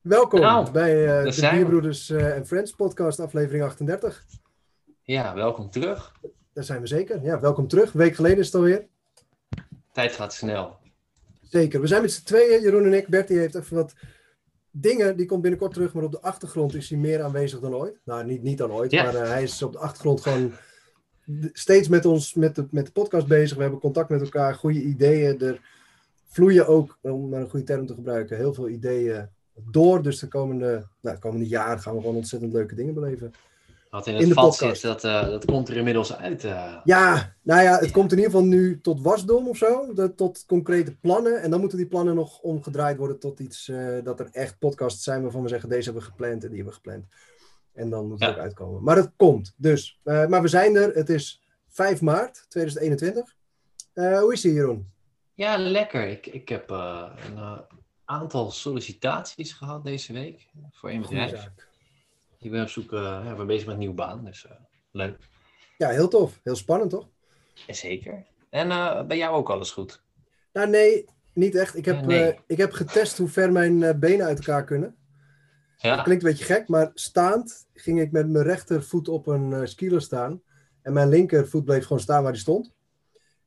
Welkom 0.00 0.40
Nou, 0.40 0.70
bij 0.70 1.06
daar 1.06 1.32
de. 1.32 1.50
Bierbroeders 1.50 2.10
eh, 2.10 2.36
en 2.36 2.46
Friends 2.46 2.72
podcast, 2.72 3.20
aflevering 3.20 3.64
38. 3.64 4.24
Ja, 5.02 5.34
welkom 5.34 5.70
terug. 5.70 6.14
Daar 6.52 6.64
zijn 6.64 6.80
we 6.80 6.86
zeker. 6.86 7.22
Ja, 7.22 7.40
welkom 7.40 7.68
terug. 7.68 7.92
Een 7.92 8.00
week 8.00 8.14
geleden 8.14 8.38
is 8.38 8.46
het 8.46 8.54
alweer. 8.54 8.86
Tijd 9.92 10.12
gaat 10.12 10.34
snel. 10.34 10.76
Zeker. 11.42 11.80
We 11.80 11.86
zijn 11.86 12.02
met 12.02 12.12
z'n 12.12 12.24
tweeën, 12.24 12.62
Jeroen 12.62 12.84
en 12.84 12.94
ik. 12.94 13.08
Bertie 13.08 13.38
heeft 13.38 13.54
even 13.54 13.76
wat 13.76 13.94
dingen, 14.76 15.16
die 15.16 15.26
komt 15.26 15.42
binnenkort 15.42 15.72
terug, 15.72 15.94
maar 15.94 16.04
op 16.04 16.12
de 16.12 16.20
achtergrond 16.20 16.74
is 16.74 16.88
hij 16.88 16.98
meer 16.98 17.22
aanwezig 17.22 17.60
dan 17.60 17.74
ooit. 17.74 18.00
Nou, 18.04 18.24
niet, 18.24 18.42
niet 18.42 18.58
dan 18.58 18.72
ooit, 18.72 18.92
maar 18.92 19.14
eh, 19.14 19.28
hij 19.28 19.42
is 19.42 19.62
op 19.62 19.72
de 19.72 19.78
achtergrond 19.78 20.20
gewoon 20.20 20.52
steeds 21.52 21.88
met 21.88 22.04
ons, 22.04 22.34
met 22.34 22.54
de, 22.54 22.66
met 22.70 22.86
de 22.86 22.92
podcast 22.92 23.26
bezig. 23.26 23.56
We 23.56 23.62
hebben 23.62 23.80
contact 23.80 24.08
met 24.08 24.20
elkaar, 24.20 24.54
goede 24.54 24.82
ideeën. 24.82 25.40
Er 25.40 25.60
vloeien 26.26 26.66
ook, 26.66 26.98
om 27.00 27.28
maar 27.28 27.40
een 27.40 27.50
goede 27.50 27.64
term 27.64 27.86
te 27.86 27.94
gebruiken, 27.94 28.36
heel 28.36 28.54
veel 28.54 28.68
ideeën 28.68 29.28
door. 29.70 30.02
Dus 30.02 30.18
de 30.18 30.28
komende, 30.28 30.70
nou, 31.00 31.14
het 31.14 31.18
komende 31.18 31.46
jaar 31.46 31.78
gaan 31.78 31.94
we 31.94 32.00
gewoon 32.00 32.16
ontzettend 32.16 32.52
leuke 32.52 32.74
dingen 32.74 32.94
beleven. 32.94 33.32
Wat 33.94 34.06
in 34.06 34.12
In 34.12 34.18
het 34.18 34.28
de 34.28 34.34
vat 34.34 34.44
podcast. 34.50 34.80
zit, 34.80 34.90
dat, 34.90 35.04
eh, 35.04 35.28
dat 35.28 35.44
komt 35.44 35.68
er 35.68 35.76
inmiddels 35.76 36.16
uit. 36.16 36.44
eh. 36.44 36.76
Ja, 36.84 37.34
nou 37.42 37.62
ja, 37.62 37.78
het 37.78 37.90
komt 37.90 38.12
in 38.12 38.16
ieder 38.18 38.32
geval 38.32 38.46
nu 38.46 38.80
tot 38.80 39.02
wasdom 39.02 39.48
of 39.48 39.56
zo. 39.56 39.92
Tot 40.16 40.44
concrete 40.46 40.96
plannen. 40.96 41.42
En 41.42 41.50
dan 41.50 41.60
moeten 41.60 41.78
die 41.78 41.86
plannen 41.86 42.14
nog 42.14 42.38
omgedraaid 42.40 42.96
worden 42.96 43.18
tot 43.18 43.40
iets 43.40 43.68
eh, 43.68 43.96
dat 44.04 44.20
er 44.20 44.28
echt 44.32 44.58
podcasts 44.58 45.02
zijn 45.04 45.22
waarvan 45.22 45.42
we 45.42 45.48
zeggen: 45.48 45.68
deze 45.68 45.84
hebben 45.84 46.02
we 46.02 46.08
gepland 46.08 46.42
en 46.44 46.48
die 46.48 46.56
hebben 46.56 46.66
we 46.66 46.80
gepland. 46.80 47.04
En 47.72 47.90
dan 47.90 48.08
moet 48.08 48.20
het 48.20 48.28
Ja. 48.28 48.34
ook 48.34 48.40
uitkomen. 48.40 48.82
Maar 48.82 48.96
het 48.96 49.10
komt. 49.16 49.54
Dus, 49.56 50.00
maar 50.04 50.42
we 50.42 50.48
zijn 50.48 50.76
er. 50.76 50.94
Het 50.94 51.08
is 51.08 51.40
5 51.68 52.00
maart 52.00 52.44
2021. 52.48 53.34
Eh, 53.92 54.18
hoe 54.18 54.32
is 54.32 54.42
het, 54.42 54.52
Jeroen? 54.52 54.90
Ja, 55.34 55.56
lekker. 55.58 56.08
Ik, 56.08 56.26
ik 56.26 56.48
heb 56.48 56.70
een 56.70 57.60
aantal 58.04 58.50
sollicitaties 58.50 59.52
gehad 59.52 59.84
deze 59.84 60.12
week 60.12 60.46
voor 60.72 60.90
een 60.90 61.00
bedrijf. 61.00 61.30
zaak. 61.30 61.68
Ik 62.44 62.50
ben 62.50 62.62
op 62.62 62.68
zoek, 62.68 62.92
eh, 62.92 63.00
ja, 63.24 63.44
bezig 63.44 63.64
met 63.64 63.74
een 63.74 63.80
nieuwe 63.80 63.94
baan, 63.94 64.24
dus 64.24 64.46
eh, 64.46 64.52
leuk. 64.90 65.16
Ja, 65.78 65.88
heel 65.88 66.08
tof. 66.08 66.40
Heel 66.42 66.56
spannend, 66.56 66.90
toch? 66.90 67.08
Zeker. 67.66 68.26
En 68.50 68.70
eh, 68.70 69.06
bij 69.06 69.16
jou 69.16 69.34
ook 69.36 69.50
alles 69.50 69.70
goed? 69.70 70.02
Nou, 70.52 70.68
nee, 70.68 71.04
niet 71.34 71.54
echt. 71.54 71.76
Ik 71.76 71.84
heb, 71.84 72.04
nee. 72.06 72.30
eh, 72.30 72.38
ik 72.46 72.56
heb 72.56 72.72
getest 72.72 73.18
hoe 73.18 73.28
ver 73.28 73.52
mijn 73.52 73.82
eh, 73.82 73.94
benen 73.94 74.26
uit 74.26 74.38
elkaar 74.38 74.64
kunnen. 74.64 74.96
Ja, 75.76 75.94
Dat 75.94 76.04
klinkt 76.04 76.24
een 76.24 76.30
beetje 76.30 76.44
gek, 76.44 76.68
maar 76.68 76.90
staand 76.94 77.66
ging 77.74 78.00
ik 78.00 78.12
met 78.12 78.28
mijn 78.28 78.44
rechtervoet 78.44 79.08
op 79.08 79.26
een 79.26 79.50
uh, 79.50 79.60
skieler 79.64 80.02
staan. 80.02 80.42
En 80.82 80.92
mijn 80.92 81.08
linkervoet 81.08 81.64
bleef 81.64 81.82
gewoon 81.82 82.02
staan 82.02 82.22
waar 82.22 82.32
die 82.32 82.40
stond. 82.40 82.72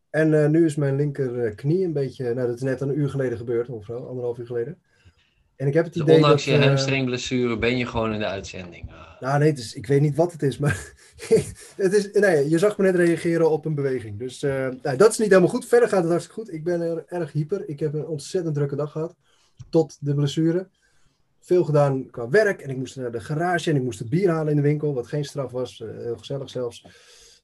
En 0.10 0.44
eh, 0.44 0.50
nu 0.50 0.66
is 0.66 0.76
mijn 0.76 0.96
linkerknie 0.96 1.86
een 1.86 1.94
beetje, 1.94 2.34
nou 2.34 2.48
dat 2.48 2.56
is 2.56 2.62
net 2.62 2.82
een 2.82 3.00
uur 3.00 3.10
geleden 3.10 3.38
gebeurd, 3.38 3.70
of 3.70 3.86
zo, 3.86 4.06
anderhalf 4.06 4.38
uur 4.38 4.46
geleden. 4.46 4.82
En 5.58 5.68
ik 5.68 5.74
heb 5.74 5.84
het 5.84 5.94
dus 5.94 6.02
idee 6.04 6.16
ondanks 6.16 6.46
dat... 6.46 6.54
je 6.54 6.60
eh, 6.60 6.68
hamstringblessure 6.68 7.58
ben 7.58 7.78
je 7.78 7.86
gewoon 7.86 8.14
in 8.14 8.20
de 8.20 8.26
uitzending. 8.26 8.90
eh. 8.90 9.20
nou 9.20 9.40
nee, 9.40 9.54
is, 9.54 9.74
ik 9.74 9.88
weet 9.88 10.02
niet 10.02 10.16
wat 10.16 10.32
het 10.32 10.44
is, 10.44 10.58
maar 10.58 10.94
het 11.76 11.94
is, 11.94 12.12
nee, 12.12 12.50
je 12.50 12.58
zag 12.58 12.78
me 12.78 12.84
net 12.84 12.96
reageren 12.96 13.52
op 13.52 13.66
een 13.66 13.76
beweging. 13.76 14.20
Dus 14.20 14.42
nou, 14.42 14.96
dat 14.98 15.12
is 15.12 15.18
niet 15.18 15.30
helemaal 15.30 15.50
goed. 15.50 15.66
Verder 15.66 15.90
gaat 15.90 16.02
het 16.02 16.12
hartstikke 16.12 16.42
goed. 16.42 16.54
Ik 16.54 16.64
ben 16.64 16.82
er 16.82 17.04
erg 17.08 17.32
hyper. 17.32 17.70
Ik 17.70 17.80
heb 17.80 17.94
een 17.94 18.08
ontzettend 18.08 18.56
drukke 18.56 18.76
dag 18.76 18.92
gehad. 18.92 19.16
Tot 19.70 19.98
de 20.00 20.14
blessure. 20.14 20.68
Veel 21.40 21.64
gedaan 21.64 22.10
qua 22.10 22.30
werk. 22.30 22.62
En 22.62 22.70
ik 22.70 22.78
moest 22.78 22.96
naar 22.96 23.12
de 23.12 23.20
garage 23.20 23.70
en 23.70 23.76
ik 23.76 23.84
moest 23.84 24.00
het 24.00 24.10
bier 24.10 24.30
halen 24.30 24.50
in 24.50 24.56
de 24.56 24.62
winkel. 24.62 24.94
Wat 24.94 25.08
geen 25.08 25.26
straf 25.26 25.52
was. 25.52 25.78
heel 25.78 26.18
gezellig 26.18 26.50
zelfs. 26.50 26.86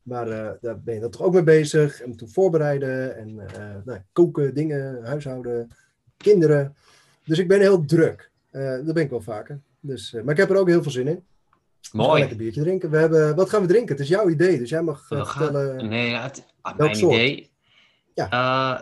Maar 0.03 0.57
daar 0.61 0.81
ben 0.81 0.93
je 0.93 0.99
dan 0.99 1.09
toch 1.09 1.21
ook 1.21 1.33
mee 1.33 1.43
bezig. 1.43 2.01
En 2.01 2.15
toen 2.15 2.29
voorbereiden. 2.29 3.17
En 3.17 3.35
nou, 3.85 3.99
koken, 4.11 4.53
dingen, 4.53 5.03
huishouden, 5.03 5.67
kinderen. 6.17 6.75
Dus 7.25 7.39
ik 7.39 7.47
ben 7.47 7.59
heel 7.59 7.85
druk. 7.85 8.31
Eh 8.51 8.61
dat 8.85 8.93
ben 8.93 9.03
ik 9.03 9.09
wel 9.09 9.21
vaker. 9.21 9.59
Dus, 9.79 10.13
eh, 10.13 10.21
maar 10.23 10.33
ik 10.33 10.39
heb 10.39 10.49
er 10.49 10.57
ook 10.57 10.67
heel 10.67 10.81
veel 10.83 10.91
zin 10.91 11.07
in. 11.07 11.15
We 11.81 11.89
gaan 11.99 12.07
Mooi. 12.07 12.19
lekker 12.19 12.37
biertje 12.37 12.61
drinken. 12.61 12.89
We 12.89 12.97
hebben, 12.97 13.35
wat 13.35 13.49
gaan 13.49 13.61
we 13.61 13.67
drinken? 13.67 13.91
Het 13.95 14.03
is 14.03 14.09
jouw 14.09 14.29
idee, 14.29 14.57
dus 14.57 14.69
jij 14.69 14.81
mag 14.81 15.11
eh, 15.11 15.17
We 15.19 15.25
gaan- 15.25 15.43
vertellen. 15.43 15.87
Nee, 15.89 16.09
ja, 16.09 16.21
het, 16.23 16.45
ah, 16.61 16.77
mijn 16.77 16.95
soort? 16.95 17.13
idee. 17.13 17.51
Ja. 18.13 18.29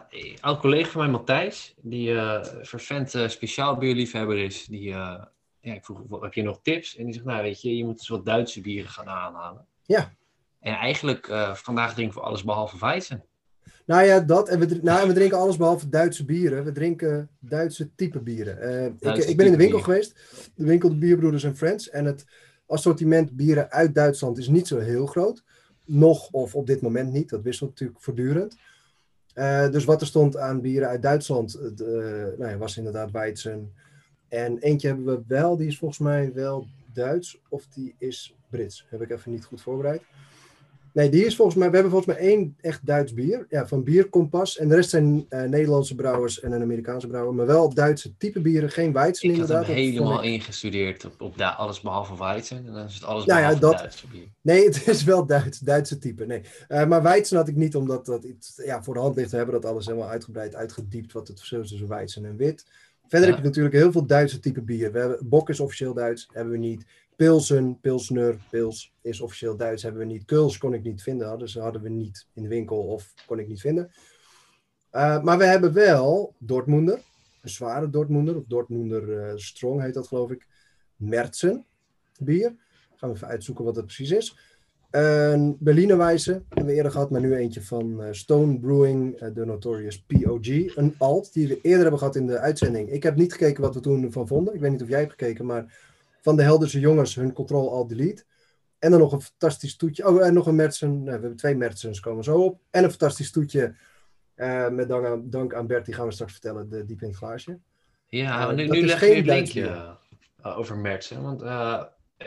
Eh, 0.09 0.19
een 0.41 0.57
collega 0.57 0.89
van 0.89 1.01
mij, 1.01 1.09
Matthijs, 1.09 1.75
die 1.81 2.13
eh 2.15 2.43
vervent 2.61 3.15
speciaal 3.27 3.77
bierliefhebber 3.77 4.37
is, 4.37 4.65
die, 4.65 4.81
ja, 4.89 5.31
ik 5.61 5.85
vroeg, 5.85 6.21
heb 6.21 6.33
je 6.33 6.43
nog 6.43 6.59
tips? 6.61 6.97
En 6.97 7.05
die 7.05 7.13
zegt, 7.13 7.25
nou 7.25 7.41
weet 7.41 7.61
je, 7.61 7.77
je 7.77 7.83
moet 7.85 7.97
eens 7.99 8.07
wat 8.07 8.25
Duitse 8.25 8.61
bieren 8.61 8.89
gaan 8.89 9.07
aanhalen. 9.07 9.65
Ja. 9.85 10.13
En 10.59 10.73
eigenlijk, 10.73 11.25
vandaag 11.53 11.93
drinken 11.93 12.17
we 12.17 12.23
alles 12.23 12.43
behalve 12.43 12.77
Weizen. 12.79 13.23
Nou 13.85 14.03
ja, 14.03 14.19
dat. 14.19 14.49
En 14.49 14.59
we, 14.59 14.79
nou, 14.81 15.01
en 15.01 15.07
we 15.07 15.13
drinken 15.13 15.37
alles 15.37 15.57
behalve 15.57 15.89
Duitse 15.89 16.25
bieren. 16.25 16.63
We 16.63 16.71
drinken 16.71 17.29
Duitse 17.39 17.89
type 17.95 18.19
bieren. 18.19 18.61
Eh, 18.61 18.85
ik, 18.85 19.01
Duitse 19.01 19.29
ik 19.29 19.37
ben 19.37 19.45
in 19.45 19.51
de 19.51 19.57
winkel 19.57 19.79
geweest. 19.79 20.15
De 20.55 20.65
winkel 20.65 20.89
de 20.89 20.95
Bierbroeders 20.95 21.43
en 21.43 21.55
Friends. 21.55 21.89
En 21.89 22.05
het 22.05 22.25
assortiment 22.65 23.31
bieren 23.31 23.71
uit 23.71 23.95
Duitsland 23.95 24.37
is 24.37 24.47
niet 24.47 24.67
zo 24.67 24.79
heel 24.79 25.05
groot. 25.05 25.43
Nog 25.85 26.29
of 26.31 26.55
op 26.55 26.67
dit 26.67 26.81
moment 26.81 27.11
niet. 27.11 27.29
Dat 27.29 27.41
wisselt 27.41 27.69
natuurlijk 27.69 28.01
voortdurend. 28.01 28.55
Eh, 29.33 29.69
dus 29.69 29.85
wat 29.85 30.01
er 30.01 30.07
stond 30.07 30.37
aan 30.37 30.61
bieren 30.61 30.87
uit 30.87 31.01
Duitsland 31.01 31.55
eh, 31.55 31.87
nou 32.37 32.47
ja, 32.47 32.57
was 32.57 32.77
inderdaad 32.77 33.11
Weizen. 33.11 33.73
En 34.27 34.57
eentje 34.57 34.87
hebben 34.87 35.05
we 35.05 35.23
wel, 35.27 35.57
die 35.57 35.67
is 35.67 35.77
volgens 35.77 35.99
mij 35.99 36.33
wel 36.33 36.67
Duits 36.93 37.41
of 37.49 37.67
die 37.67 37.95
is 37.97 38.35
Brits. 38.49 38.85
Heb 38.89 39.01
ik 39.01 39.09
even 39.09 39.31
niet 39.31 39.45
goed 39.45 39.61
voorbereid. 39.61 40.01
Nee, 40.93 41.09
die 41.09 41.25
is 41.25 41.35
volgens 41.35 41.57
mij, 41.57 41.67
we 41.69 41.73
hebben 41.73 41.91
volgens 41.93 42.15
mij 42.17 42.27
één 42.27 42.57
echt 42.61 42.85
Duits 42.85 43.13
bier. 43.13 43.45
Ja, 43.49 43.67
van 43.67 43.83
Bierkompas. 43.83 44.57
En 44.57 44.67
de 44.69 44.75
rest 44.75 44.89
zijn 44.89 45.25
eh, 45.29 45.43
Nederlandse 45.43 45.95
brouwers 45.95 46.39
en 46.39 46.51
een 46.51 46.61
Amerikaanse 46.61 47.07
brouwer. 47.07 47.33
Maar 47.33 47.45
wel 47.45 47.73
Duitse 47.73 48.17
type 48.17 48.41
bieren, 48.41 48.69
geen 48.69 48.93
Weizen 48.93 49.27
Ik 49.29 49.33
inderdaad. 49.33 49.65
Vond 49.65 49.77
helemaal 49.77 50.23
ik- 50.23 50.31
ingestudeerd 50.31 51.07
op, 51.19 51.41
alles 51.41 51.81
behalve 51.81 52.17
Weizen. 52.17 52.57
En 52.57 52.73
dan 52.73 52.85
is 52.85 52.93
het 52.93 53.03
alles 53.03 53.25
Nou 53.25 53.39
ja, 53.41 53.45
behalve 53.45 53.65
dat- 53.71 53.77
Duitse 53.79 54.07
bier. 54.07 54.27
Nee, 54.41 54.65
het 54.67 54.87
is 54.87 55.03
wel 55.03 55.25
Duits, 55.25 55.59
Duitse 55.59 55.97
type. 55.97 56.25
Nee. 56.25 56.41
Eh, 56.67 56.85
maar 56.85 57.01
Weizen 57.03 57.37
had 57.37 57.47
ik 57.47 57.55
niet, 57.55 57.75
omdat 57.75 58.05
dat 58.05 58.23
iets 58.23 58.61
ja, 58.65 58.83
voor 58.83 58.93
de 58.93 58.99
hand 58.99 59.15
ligt. 59.15 59.31
We 59.31 59.37
hebben 59.37 59.61
dat 59.61 59.71
alles 59.71 59.85
helemaal 59.85 60.09
uitgebreid 60.09 60.55
uitgediept, 60.55 61.13
wat 61.13 61.27
het 61.27 61.37
verschil 61.37 61.61
is 61.61 61.69
tussen 61.69 61.87
Weizen 61.87 62.25
en 62.25 62.35
wit. 62.37 62.65
Verder 63.07 63.27
Ja. 63.29 63.33
heb 63.35 63.43
je 63.43 63.49
natuurlijk 63.49 63.75
heel 63.75 63.91
veel 63.91 64.05
Duitse 64.05 64.39
type 64.39 64.61
bier. 64.61 64.91
We 64.91 64.99
hebben, 64.99 65.17
Bok 65.29 65.49
is 65.49 65.59
officieel 65.59 65.93
Duits, 65.93 66.29
hebben 66.33 66.51
we 66.53 66.59
niet. 66.59 66.85
Pilsen, 67.21 67.79
Pilsner, 67.81 68.37
Pils 68.49 68.93
is 69.01 69.21
officieel 69.21 69.57
Duits, 69.57 69.83
hebben 69.83 70.01
we 70.01 70.07
niet. 70.07 70.25
Kuls 70.25 70.57
kon 70.57 70.73
ik 70.73 70.83
niet 70.83 71.03
vinden, 71.03 71.27
hadden, 71.27 71.49
ze 71.49 71.59
hadden 71.59 71.81
we 71.81 71.89
niet 71.89 72.27
in 72.33 72.43
de 72.43 72.47
winkel 72.47 72.77
of 72.77 73.13
kon 73.25 73.39
ik 73.39 73.47
niet 73.47 73.61
vinden. 73.61 73.91
Eh, 74.89 75.23
maar 75.23 75.37
we 75.37 75.43
hebben 75.43 75.73
wel 75.73 76.35
Dortmunder, 76.37 77.01
een 77.41 77.49
zware 77.49 77.89
Dortmunder, 77.89 78.37
of 78.37 78.43
Dortmunder 78.47 79.19
eh, 79.19 79.35
Strong 79.35 79.81
heet 79.81 79.93
dat 79.93 80.07
geloof 80.07 80.31
ik. 80.31 80.47
Merzen 80.95 81.65
bier. 82.19 82.55
Gaan 82.95 83.09
we 83.09 83.15
even 83.15 83.27
uitzoeken 83.27 83.65
wat 83.65 83.75
het 83.75 83.85
precies 83.85 84.11
is. 84.11 84.37
Een 84.91 85.57
Berliner 85.59 85.97
Weisse 85.97 86.43
hebben 86.47 86.65
we 86.65 86.73
eerder 86.73 86.91
gehad, 86.91 87.09
maar 87.09 87.21
nu 87.21 87.35
eentje 87.35 87.61
van 87.61 88.03
eh, 88.03 88.11
Stone 88.11 88.59
Brewing, 88.59 89.17
de 89.33 89.45
Notorious 89.45 90.03
POG. 90.03 90.75
Een 90.75 90.95
alt 90.97 91.33
die 91.33 91.47
we 91.47 91.61
eerder 91.61 91.81
hebben 91.81 91.99
gehad 91.99 92.15
in 92.15 92.27
de 92.27 92.39
uitzending. 92.39 92.89
Ik 92.89 93.03
heb 93.03 93.15
niet 93.15 93.31
gekeken 93.31 93.63
wat 93.63 93.73
we 93.73 93.79
toen 93.79 94.03
ervan 94.03 94.27
vonden. 94.27 94.53
Ik 94.53 94.59
weet 94.59 94.71
niet 94.71 94.81
of 94.81 94.89
jij 94.89 94.99
hebt 94.99 95.11
gekeken, 95.11 95.45
maar 95.45 95.90
van 96.21 96.35
de 96.35 96.43
Helderse 96.43 96.79
jongens 96.79 97.15
hun 97.15 97.33
Control 97.33 97.71
Alt 97.73 97.89
Delete. 97.89 98.23
En 98.79 98.91
dan 98.91 98.99
nog 98.99 99.11
een 99.13 99.21
fantastisch 99.21 99.75
toetje. 99.75 100.07
Oh, 100.07 100.25
en 100.25 100.33
nog 100.33 100.47
een 100.47 100.55
Mertsen. 100.55 100.89
Nou, 100.93 101.03
we 101.05 101.11
hebben 101.11 101.35
twee 101.35 101.55
Mertsens, 101.55 101.99
komen 101.99 102.23
zo 102.23 102.37
op. 102.41 102.61
En 102.69 102.83
een 102.83 102.89
fantastisch 102.89 103.31
toetje. 103.31 103.75
eh, 104.35 104.69
met 104.69 104.87
dank 104.89 105.05
aan, 105.05 105.29
dank 105.29 105.53
aan 105.53 105.67
Bert, 105.67 105.85
die 105.85 105.93
gaan 105.93 106.05
we 106.05 106.11
straks 106.13 106.31
vertellen, 106.31 106.69
de 106.69 106.85
diep 106.85 107.01
in 107.01 107.07
het 107.07 107.17
glaasje. 107.17 107.59
Ja, 108.07 108.49
Eh, 108.49 108.55
nu, 108.55 108.65
dat 108.67 108.75
nu 108.75 108.85
leg 108.85 108.99
je 108.99 109.23
Duits 109.23 109.53
linkje 109.53 109.97
eh, 110.41 110.57
over 110.57 110.77
Mertsen. 110.77 111.21
Want 111.21 111.41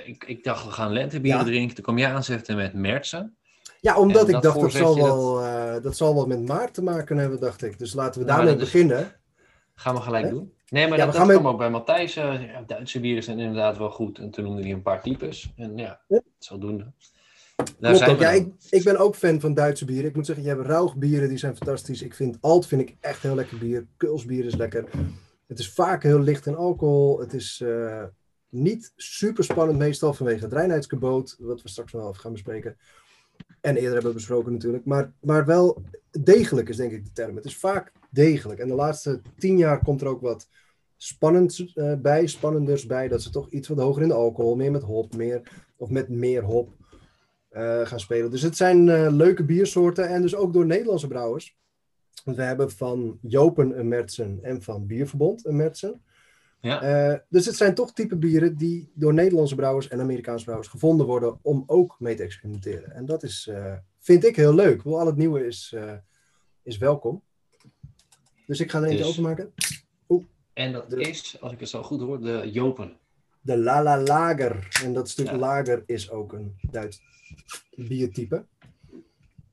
ik, 0.04 0.24
ik 0.24 0.44
dacht, 0.44 0.64
we 0.64 0.70
gaan 0.70 0.92
lentebieren 0.92 1.40
Ja. 1.40 1.46
drinken. 1.46 1.74
Toen 1.74 1.84
kwam 1.84 1.98
jij 1.98 2.12
aanzetten 2.12 2.56
met 2.56 2.74
Mertsen. 2.74 3.36
Ja, 3.80 3.98
omdat 3.98 4.20
En 4.22 4.26
ik 4.26 4.32
dat 4.32 4.42
dacht, 4.42 4.60
dat 4.60 4.72
zal, 4.72 4.94
dat- 4.96 5.04
wel, 5.04 5.40
eh, 5.42 5.82
dat 5.82 5.96
zal 5.96 6.14
wel 6.14 6.26
met 6.26 6.46
maart 6.46 6.74
te 6.74 6.82
maken 6.82 7.16
hebben, 7.16 7.40
dacht 7.40 7.62
ik. 7.62 7.78
Dus 7.78 7.92
laten 7.94 8.20
we 8.20 8.26
Nou, 8.26 8.36
daarmee 8.38 8.56
dat 8.56 8.64
beginnen. 8.64 9.12
Gaan 9.74 9.94
we 9.94 10.00
gelijk 10.00 10.24
Hè? 10.24 10.30
doen. 10.30 10.52
Nee, 10.74 10.88
maar 10.88 10.98
Ja, 10.98 11.04
dat, 11.04 11.14
dat 11.14 11.24
kwam 11.26 11.42
met- 11.42 11.52
ook 11.52 11.58
bij 11.58 11.70
Matthijs. 11.70 12.16
eh, 12.16 12.46
ja, 12.52 12.62
Duitse 12.66 13.00
bieren 13.00 13.22
zijn 13.22 13.38
inderdaad 13.38 13.78
wel 13.78 13.90
goed. 13.90 14.18
En 14.18 14.30
toen 14.30 14.44
noemde 14.44 14.62
hij 14.62 14.70
een 14.72 14.82
paar 14.82 15.02
types. 15.02 15.52
En 15.56 15.76
ja, 15.76 16.00
Ja. 16.08 16.20
zodoende. 16.38 16.92
Daar 17.78 17.96
zijn 17.96 18.16
we 18.16 18.22
Ja, 18.22 18.30
ik, 18.30 18.48
ik 18.70 18.84
ben 18.84 18.96
ook 18.96 19.14
fan 19.16 19.40
van 19.40 19.54
Duitse 19.54 19.84
bieren. 19.84 20.08
Ik 20.08 20.16
moet 20.16 20.26
zeggen, 20.26 20.44
je 20.44 20.50
hebt 20.50 20.66
rauwbieren, 20.66 21.28
die 21.28 21.38
zijn 21.38 21.56
fantastisch. 21.56 22.02
Ik 22.02 22.14
vind 22.14 22.36
Alt 22.40 22.66
vind 22.66 22.80
ik 22.80 22.96
echt 23.00 23.22
heel 23.22 23.34
lekker 23.34 23.58
bier. 23.58 23.86
Kulsbier 23.96 24.44
is 24.44 24.54
lekker. 24.54 24.84
Het 25.46 25.58
is 25.58 25.70
vaak 25.72 26.02
heel 26.02 26.20
licht 26.20 26.46
in 26.46 26.56
alcohol. 26.56 27.18
Het 27.20 27.32
is 27.34 27.60
eh, 27.64 28.02
niet 28.48 28.92
super 28.96 29.44
spannend 29.44 29.78
meestal 29.78 30.14
vanwege 30.14 30.44
het 30.44 30.52
reinheidsgebod, 30.52 31.36
wat 31.38 31.62
we 31.62 31.68
straks 31.68 31.92
nog 31.92 32.00
wel 32.02 32.10
even 32.10 32.22
gaan 32.22 32.32
bespreken. 32.32 32.76
En 33.60 33.74
eerder 33.76 33.92
hebben 33.92 34.10
we 34.10 34.16
besproken 34.16 34.52
natuurlijk. 34.52 34.84
Maar, 34.84 35.12
maar 35.20 35.44
wel 35.46 35.82
degelijk 36.20 36.68
is 36.68 36.76
denk 36.76 36.92
ik 36.92 37.04
de 37.04 37.12
term. 37.12 37.36
Het 37.36 37.44
is 37.44 37.56
vaak 37.56 37.92
degelijk. 38.10 38.60
En 38.60 38.68
de 38.68 38.74
laatste 38.74 39.20
tien 39.38 39.56
jaar 39.58 39.82
komt 39.82 40.00
er 40.00 40.06
ook 40.08 40.20
wat 40.20 40.48
spannends 41.04 41.72
eh, 41.74 41.94
bij, 41.94 42.26
spannenders 42.26 42.86
bij. 42.86 43.08
Dat 43.08 43.22
ze 43.22 43.30
toch 43.30 43.50
iets 43.50 43.68
wat 43.68 43.78
hoger 43.78 44.02
in 44.02 44.08
de 44.08 44.14
alcohol, 44.14 44.56
meer 44.56 44.70
met 44.70 44.82
hop, 44.82 45.16
meer, 45.16 45.52
of 45.76 45.90
met 45.90 46.08
meer 46.08 46.42
hop. 46.42 46.72
eh, 47.48 47.86
gaan 47.86 48.00
spelen. 48.00 48.30
Dus 48.30 48.42
het 48.42 48.56
zijn 48.56 48.88
eh, 48.88 49.06
leuke 49.10 49.44
biersoorten 49.44 50.08
en 50.08 50.22
dus 50.22 50.34
ook 50.34 50.52
door 50.52 50.66
Nederlandse 50.66 51.06
brouwers. 51.06 51.56
Want 52.24 52.36
we 52.36 52.42
hebben 52.42 52.70
van 52.70 53.18
Jopen 53.22 53.78
een 53.78 53.88
Mertsen 53.88 54.38
en 54.42 54.62
van 54.62 54.86
Bierverbond 54.86 55.46
een 55.46 55.56
Mertsen. 55.56 56.02
Ja. 56.60 57.24
Dus 57.28 57.46
het 57.46 57.56
zijn 57.56 57.74
toch 57.74 57.92
type 57.92 58.16
bieren 58.16 58.56
die 58.56 58.90
door 58.94 59.14
Nederlandse 59.14 59.54
brouwers 59.54 59.88
en 59.88 60.00
Amerikaanse 60.00 60.44
brouwers 60.44 60.68
gevonden 60.70 61.06
worden 61.06 61.38
om 61.42 61.64
ook 61.66 61.96
mee 61.98 62.14
te 62.14 62.22
experimenteren. 62.22 62.92
En 62.92 63.06
dat 63.06 63.22
is, 63.22 63.50
vind 63.98 64.24
ik 64.24 64.36
heel 64.36 64.54
leuk. 64.54 64.82
Wel, 64.82 65.00
al 65.00 65.06
het 65.06 65.16
nieuwe 65.16 65.46
is, 65.46 65.76
is 66.62 66.78
welkom. 66.78 67.22
Dus 68.46 68.60
ik 68.60 68.70
ga 68.70 68.78
er 68.78 68.84
eentje 68.84 68.98
Dus- 68.98 69.08
openmaken. 69.08 69.52
En 70.54 70.72
dat 70.72 70.90
De- 70.90 71.00
is, 71.00 71.36
als 71.40 71.52
ik 71.52 71.60
het 71.60 71.68
zo 71.68 71.82
goed 71.82 72.00
hoor, 72.00 72.20
de 72.20 72.50
Jopen. 72.52 72.96
De 73.40 73.58
Lala 73.58 74.00
Lager. 74.00 74.68
En 74.84 74.92
dat 74.92 75.08
stuk 75.08 75.26
Ja. 75.26 75.36
lager 75.36 75.82
is 75.86 76.10
ook 76.10 76.32
een 76.32 76.56
Duits 76.70 77.02
biertype. 77.76 78.44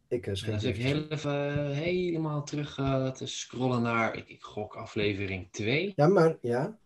Ik 0.07 0.27
uh, 0.27 0.43
dan 0.45 0.59
zit 0.59 0.75
ik 0.77 0.81
heel 0.83 1.07
even 1.07 1.57
eh, 1.69 1.77
helemaal 1.77 2.43
terug 2.43 2.77
eh, 2.77 3.11
te 3.11 3.25
scrollen 3.27 3.81
naar, 3.81 4.15
ik, 4.17 4.27
ik 4.29 4.41
gok 4.41 4.75
aflevering 4.75 5.47
2. 5.51 5.93
Ja, 5.95 6.07
maar 6.07 6.37
ja. 6.41 6.77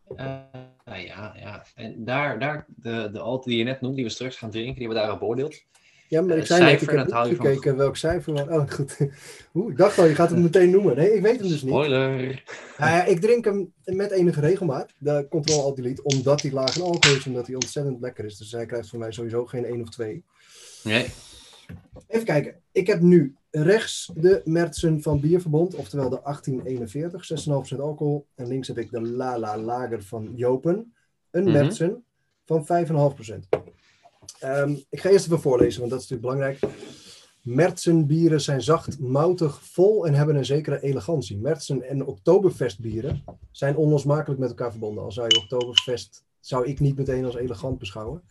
Nou 0.85 0.99
ja, 0.99 1.33
ja. 1.39 1.65
En 1.75 2.03
daar, 2.05 2.39
daar 2.39 2.65
de, 2.67 3.09
de 3.11 3.19
alt 3.19 3.43
die 3.43 3.57
je 3.57 3.63
net 3.63 3.81
noemde, 3.81 3.95
die 3.95 4.05
we 4.05 4.11
straks 4.11 4.37
gaan 4.37 4.49
drinken, 4.51 4.73
die 4.75 4.83
hebben 4.83 5.03
we 5.03 5.07
daar 5.09 5.19
beoordeeld. 5.19 5.63
Ja, 6.07 6.21
maar 6.21 6.35
Eh, 6.35 6.37
ik 6.41 6.45
zei 6.45 6.63
net, 6.63 6.81
ik 6.81 6.89
heb 6.89 6.97
niet 6.99 7.07
je 7.07 7.35
van- 7.35 7.45
gekeken 7.45 7.75
welk 7.77 7.95
cijfer. 7.97 8.51
Oh, 8.51 8.69
goed. 8.69 8.97
Oeh, 9.53 9.71
ik 9.71 9.77
dacht 9.77 9.97
al, 9.97 10.05
je 10.05 10.15
gaat 10.15 10.29
het 10.29 10.39
meteen 10.39 10.69
noemen. 10.69 10.95
Nee, 10.95 11.13
ik 11.13 11.21
weet 11.21 11.39
hem 11.39 11.47
dus 11.49 11.61
niet. 11.61 11.71
Spoiler! 11.71 12.43
Nou 12.77 12.91
ja, 12.91 13.03
ik 13.05 13.19
drink 13.21 13.45
hem 13.45 13.73
met 13.83 14.11
enige 14.11 14.39
regelmaat, 14.39 14.93
de 14.97 15.25
Control 15.29 15.61
Alt 15.63 15.75
Delete, 15.75 16.03
omdat 16.03 16.41
hij 16.41 16.51
laag 16.51 16.75
in 16.75 16.81
alcohol 16.81 17.17
is, 17.17 17.25
omdat 17.25 17.45
hij 17.45 17.55
ontzettend 17.55 18.01
lekker 18.01 18.25
is. 18.25 18.37
Dus 18.37 18.51
hij 18.51 18.65
krijgt 18.65 18.89
van 18.89 18.99
mij 18.99 19.11
sowieso 19.11 19.45
geen 19.45 19.65
1 19.65 19.81
of 19.81 19.89
2. 19.89 20.23
Nee. 20.83 21.05
Even 22.07 22.25
kijken. 22.25 22.55
Ik 22.71 22.87
heb 22.87 23.01
nu 23.01 23.35
rechts 23.51 24.11
de 24.15 24.41
Mertsen 24.43 25.01
van 25.01 25.19
Bierverbond, 25.19 25.75
oftewel 25.75 26.09
de 26.09 26.19
1841, 26.23 27.25
6,5% 27.25 27.79
alcohol. 27.81 28.27
En 28.35 28.47
links 28.47 28.67
heb 28.67 28.77
ik 28.77 28.91
de 28.91 29.01
Lala 29.01 29.57
Lager 29.57 30.03
van 30.03 30.31
Jopen, 30.35 30.93
een 31.31 31.43
Mhm. 31.43 31.51
Mertsen 31.51 32.03
van 32.45 32.65
5,5%. 32.65 33.47
Ehm, 34.39 34.75
ik 34.89 34.99
ga 34.99 35.09
eerst 35.09 35.25
even 35.25 35.39
voorlezen, 35.41 35.79
want 35.79 35.91
dat 35.91 36.01
is 36.01 36.07
natuurlijk 36.09 36.37
belangrijk. 36.37 36.73
Mertsen 37.41 38.07
bieren 38.07 38.41
zijn 38.41 38.61
zacht, 38.61 38.99
moutig, 38.99 39.59
vol 39.63 40.07
en 40.07 40.13
hebben 40.13 40.35
een 40.35 40.45
zekere 40.45 40.81
elegantie. 40.81 41.37
Mertsen 41.37 41.81
en 41.83 42.05
Oktoberfest 42.05 42.79
bieren 42.79 43.23
zijn 43.51 43.75
onlosmakelijk 43.75 44.39
met 44.39 44.49
elkaar 44.49 44.71
verbonden. 44.71 45.03
Al 45.03 45.11
zou 45.11 45.27
je 45.27 45.37
Oktoberfest, 45.41 46.23
zou 46.39 46.65
ik 46.67 46.79
niet 46.79 46.97
meteen 46.97 47.25
als 47.25 47.35
elegant 47.35 47.77
beschouwen. 47.79 48.21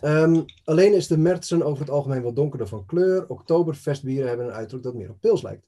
Ehm, 0.00 0.40
alleen 0.64 0.94
is 0.94 1.06
de 1.06 1.18
Mertsen 1.18 1.62
over 1.62 1.80
het 1.80 1.90
algemeen 1.90 2.22
wat 2.22 2.36
donkerder 2.36 2.68
van 2.68 2.86
kleur. 2.86 3.24
Oktoberfestbieren 3.28 4.28
hebben 4.28 4.46
een 4.46 4.52
uiterlijk 4.52 4.84
dat 4.84 4.94
meer 4.94 5.10
op 5.10 5.20
pils 5.20 5.42
lijkt. 5.42 5.66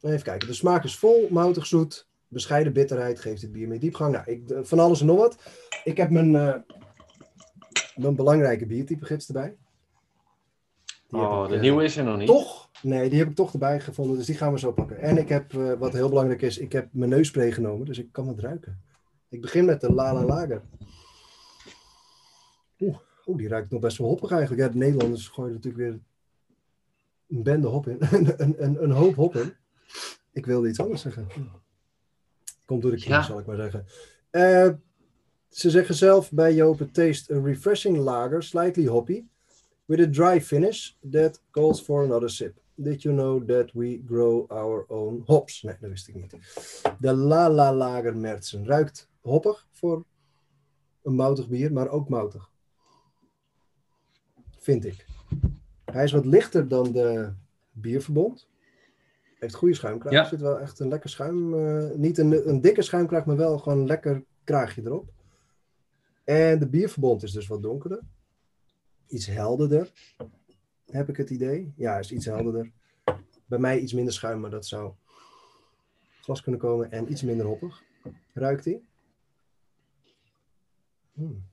Even 0.00 0.22
kijken. 0.22 0.48
De 0.48 0.54
smaak 0.54 0.84
is 0.84 0.96
vol, 0.96 1.26
moutig, 1.30 1.66
zoet. 1.66 2.08
Bescheiden 2.28 2.72
bitterheid 2.72 3.20
geeft 3.20 3.42
het 3.42 3.52
bier 3.52 3.68
meer 3.68 3.80
diepgang. 3.80 4.12
Nou, 4.12 4.30
ik, 4.30 4.48
de- 4.48 4.64
van 4.64 4.78
alles 4.78 5.00
en 5.00 5.06
nog 5.06 5.16
wat. 5.16 5.36
Ik 5.84 5.96
heb 5.96 6.10
mijn, 6.10 6.36
eh, 6.36 6.54
mijn 7.96 8.16
belangrijke 8.16 8.66
biertype 8.66 9.04
gids 9.04 9.26
erbij. 9.26 9.56
Die 11.08 11.20
Oh, 11.20 11.42
ik, 11.42 11.48
de 11.48 11.54
eh, 11.54 11.60
nieuwe 11.60 11.84
is 11.84 11.96
er 11.96 12.04
nog 12.04 12.16
niet. 12.16 12.26
Toch? 12.26 12.70
Nee, 12.82 13.10
die 13.10 13.18
heb 13.18 13.28
ik 13.28 13.34
toch 13.34 13.52
erbij 13.52 13.80
gevonden, 13.80 14.16
dus 14.16 14.26
die 14.26 14.36
gaan 14.36 14.52
we 14.52 14.58
zo 14.58 14.72
pakken. 14.72 14.98
En 14.98 15.18
ik 15.18 15.28
heb, 15.28 15.54
eh, 15.54 15.72
wat 15.72 15.92
heel 15.92 16.08
belangrijk 16.08 16.42
is, 16.42 16.58
ik 16.58 16.72
heb 16.72 16.88
mijn 16.92 17.10
neusspray 17.10 17.52
genomen, 17.52 17.86
dus 17.86 17.98
ik 17.98 18.12
kan 18.12 18.28
het 18.28 18.40
ruiken. 18.40 18.82
Ik 19.28 19.40
begin 19.40 19.64
met 19.64 19.80
de 19.80 19.92
Lala 19.92 20.24
Lager. 20.24 20.62
Oeh, 22.78 22.96
oeh, 23.26 23.38
die 23.38 23.48
ruikt 23.48 23.70
nog 23.70 23.80
best 23.80 23.98
wel 23.98 24.08
hoppig 24.08 24.30
eigenlijk. 24.30 24.62
Ja, 24.62 24.68
de 24.68 24.78
Nederlanders 24.78 25.28
gooien 25.28 25.52
natuurlijk 25.52 25.82
weer 25.82 26.00
een 27.28 27.42
bende 27.42 27.68
hop 27.68 27.88
in. 27.88 27.96
een, 28.10 28.42
een, 28.42 28.64
een, 28.64 28.82
een 28.82 28.90
hoop 28.90 29.14
hop 29.14 29.36
in. 29.36 29.54
Ik 30.32 30.46
wilde 30.46 30.68
iets 30.68 30.80
anders 30.80 31.02
zeggen. 31.02 31.26
Komt 32.64 32.82
door 32.82 32.90
de 32.90 32.96
knie, 32.96 33.08
Ja. 33.08 33.22
zal 33.22 33.38
ik 33.38 33.46
maar 33.46 33.56
zeggen. 33.56 33.86
Eh, 34.30 34.68
ze 35.52 35.70
zeggen 35.70 35.94
zelf 35.94 36.32
bij 36.32 36.54
Jopen 36.54 36.90
Taste 36.90 37.34
a 37.34 37.40
refreshing 37.40 37.96
lager, 37.96 38.42
slightly 38.42 38.86
hoppy, 38.86 39.24
with 39.84 40.00
a 40.00 40.10
dry 40.10 40.40
finish 40.40 40.92
that 41.10 41.40
calls 41.50 41.80
for 41.80 42.04
another 42.04 42.30
sip. 42.30 42.60
Did 42.74 43.02
you 43.02 43.14
know 43.14 43.48
that 43.48 43.72
we 43.72 44.02
grow 44.06 44.50
our 44.50 44.84
own 44.88 45.22
hops? 45.26 45.62
Nee, 45.62 45.76
dat 45.80 45.90
wist 45.90 46.08
ik 46.08 46.14
niet. 46.14 46.36
De 46.98 47.12
Lala 47.14 47.74
Lager 47.74 48.16
Mertsen 48.16 48.66
ruikt 48.66 49.08
hoppig 49.20 49.66
voor 49.70 50.04
een 51.02 51.14
moutig 51.14 51.48
bier, 51.48 51.72
maar 51.72 51.88
ook 51.88 52.08
moutig. 52.08 52.50
Vind 54.58 54.84
ik. 54.84 55.06
Hij 55.84 56.04
is 56.04 56.12
wat 56.12 56.24
lichter 56.24 56.68
dan 56.68 56.92
de 56.92 57.32
bierverbond. 57.72 58.48
Heeft 59.38 59.54
goede 59.54 59.74
schuimkraag. 59.74 60.12
Ja. 60.12 60.22
Er 60.22 60.28
zit 60.28 60.40
wel 60.40 60.60
echt 60.60 60.78
een 60.78 60.88
lekker 60.88 61.10
schuim. 61.10 61.54
eh, 61.54 61.90
niet 61.96 62.18
een, 62.18 62.48
een 62.48 62.60
dikke 62.60 62.82
schuimkraag, 62.82 63.24
maar 63.24 63.36
wel 63.36 63.58
gewoon 63.58 63.78
een 63.78 63.86
lekker 63.86 64.24
kraagje 64.44 64.82
erop. 64.84 65.12
En 66.24 66.58
de 66.58 66.68
bierverbond 66.68 67.22
is 67.22 67.32
dus 67.32 67.46
wat 67.46 67.62
donkerder. 67.62 68.00
Iets 69.06 69.26
helderder. 69.26 69.90
Heb 70.86 71.08
ik 71.08 71.16
het 71.16 71.30
idee? 71.30 71.72
Ja, 71.76 71.98
is 71.98 72.12
iets 72.12 72.26
helderder. 72.26 72.72
Bij 73.46 73.58
mij 73.58 73.78
iets 73.78 73.92
minder 73.92 74.12
schuim, 74.12 74.40
maar 74.40 74.50
dat 74.50 74.66
zou 74.66 74.92
glas 76.20 76.42
kunnen 76.42 76.60
komen. 76.60 76.90
En 76.90 77.10
iets 77.10 77.22
minder 77.22 77.46
hoppig. 77.46 77.82
Ruikt 78.32 78.64
hij? 78.64 78.80
Hmm. 81.12 81.50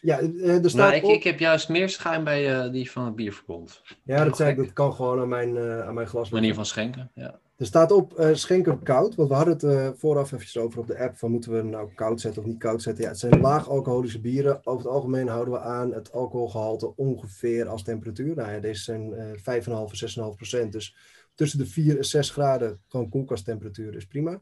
Ja, 0.00 0.18
eh, 0.18 0.64
er 0.64 0.70
staat 0.70 0.90
Nou, 0.90 0.94
ik, 0.94 1.04
op... 1.04 1.10
ik 1.10 1.22
heb 1.22 1.38
juist 1.38 1.68
meer 1.68 1.88
schuim 1.88 2.24
bij 2.24 2.54
eh, 2.54 2.72
die 2.72 2.90
van 2.90 3.04
het 3.04 3.16
bierverbond. 3.16 3.82
Ja, 4.02 4.24
dat, 4.24 4.36
zei 4.36 4.50
ik, 4.50 4.56
dat 4.56 4.72
kan 4.72 4.92
gewoon 4.92 5.20
aan 5.20 5.28
mijn, 5.28 5.56
eh, 5.56 5.86
aan 5.86 5.94
mijn 5.94 6.06
glas. 6.06 6.30
Manier 6.30 6.54
van 6.54 6.66
schenken. 6.66 7.10
Ja. 7.14 7.40
Er 7.56 7.66
staat 7.66 7.92
op 7.92 8.18
eh, 8.18 8.34
schenken 8.34 8.82
koud, 8.82 9.14
want 9.14 9.28
we 9.28 9.34
hadden 9.34 9.54
het 9.54 9.62
eh, 9.62 9.90
vooraf 9.96 10.32
even 10.32 10.62
over 10.62 10.80
op 10.80 10.86
de 10.86 10.98
app 10.98 11.16
van 11.16 11.30
moeten 11.30 11.50
we 11.50 11.56
hem 11.56 11.68
nou 11.68 11.94
koud 11.94 12.20
zetten 12.20 12.42
of 12.42 12.48
niet 12.48 12.58
koud 12.58 12.82
zetten. 12.82 13.04
Ja, 13.04 13.10
het 13.10 13.18
zijn 13.18 13.40
laag 13.40 13.68
alcoholische 13.68 14.20
bieren. 14.20 14.66
Over 14.66 14.84
het 14.84 14.94
algemeen 14.94 15.28
houden 15.28 15.54
we 15.54 15.60
aan 15.60 15.92
het 15.92 16.12
alcoholgehalte 16.12 16.96
ongeveer 16.96 17.68
als 17.68 17.82
temperatuur. 17.82 18.34
Nou 18.34 18.52
ja, 18.52 18.60
deze 18.60 18.82
zijn 18.82 19.14
eh 19.14 19.62
5,5 19.62 19.66
en 19.66 20.30
6,5 20.30 20.36
procent. 20.36 20.72
Dus 20.72 20.96
tussen 21.34 21.58
de 21.58 21.66
4 21.66 21.96
en 21.96 22.04
6 22.04 22.30
graden 22.30 22.80
gewoon 22.88 23.08
koelkasttemperatuur 23.08 23.94
is 23.94 24.06
prima. 24.06 24.40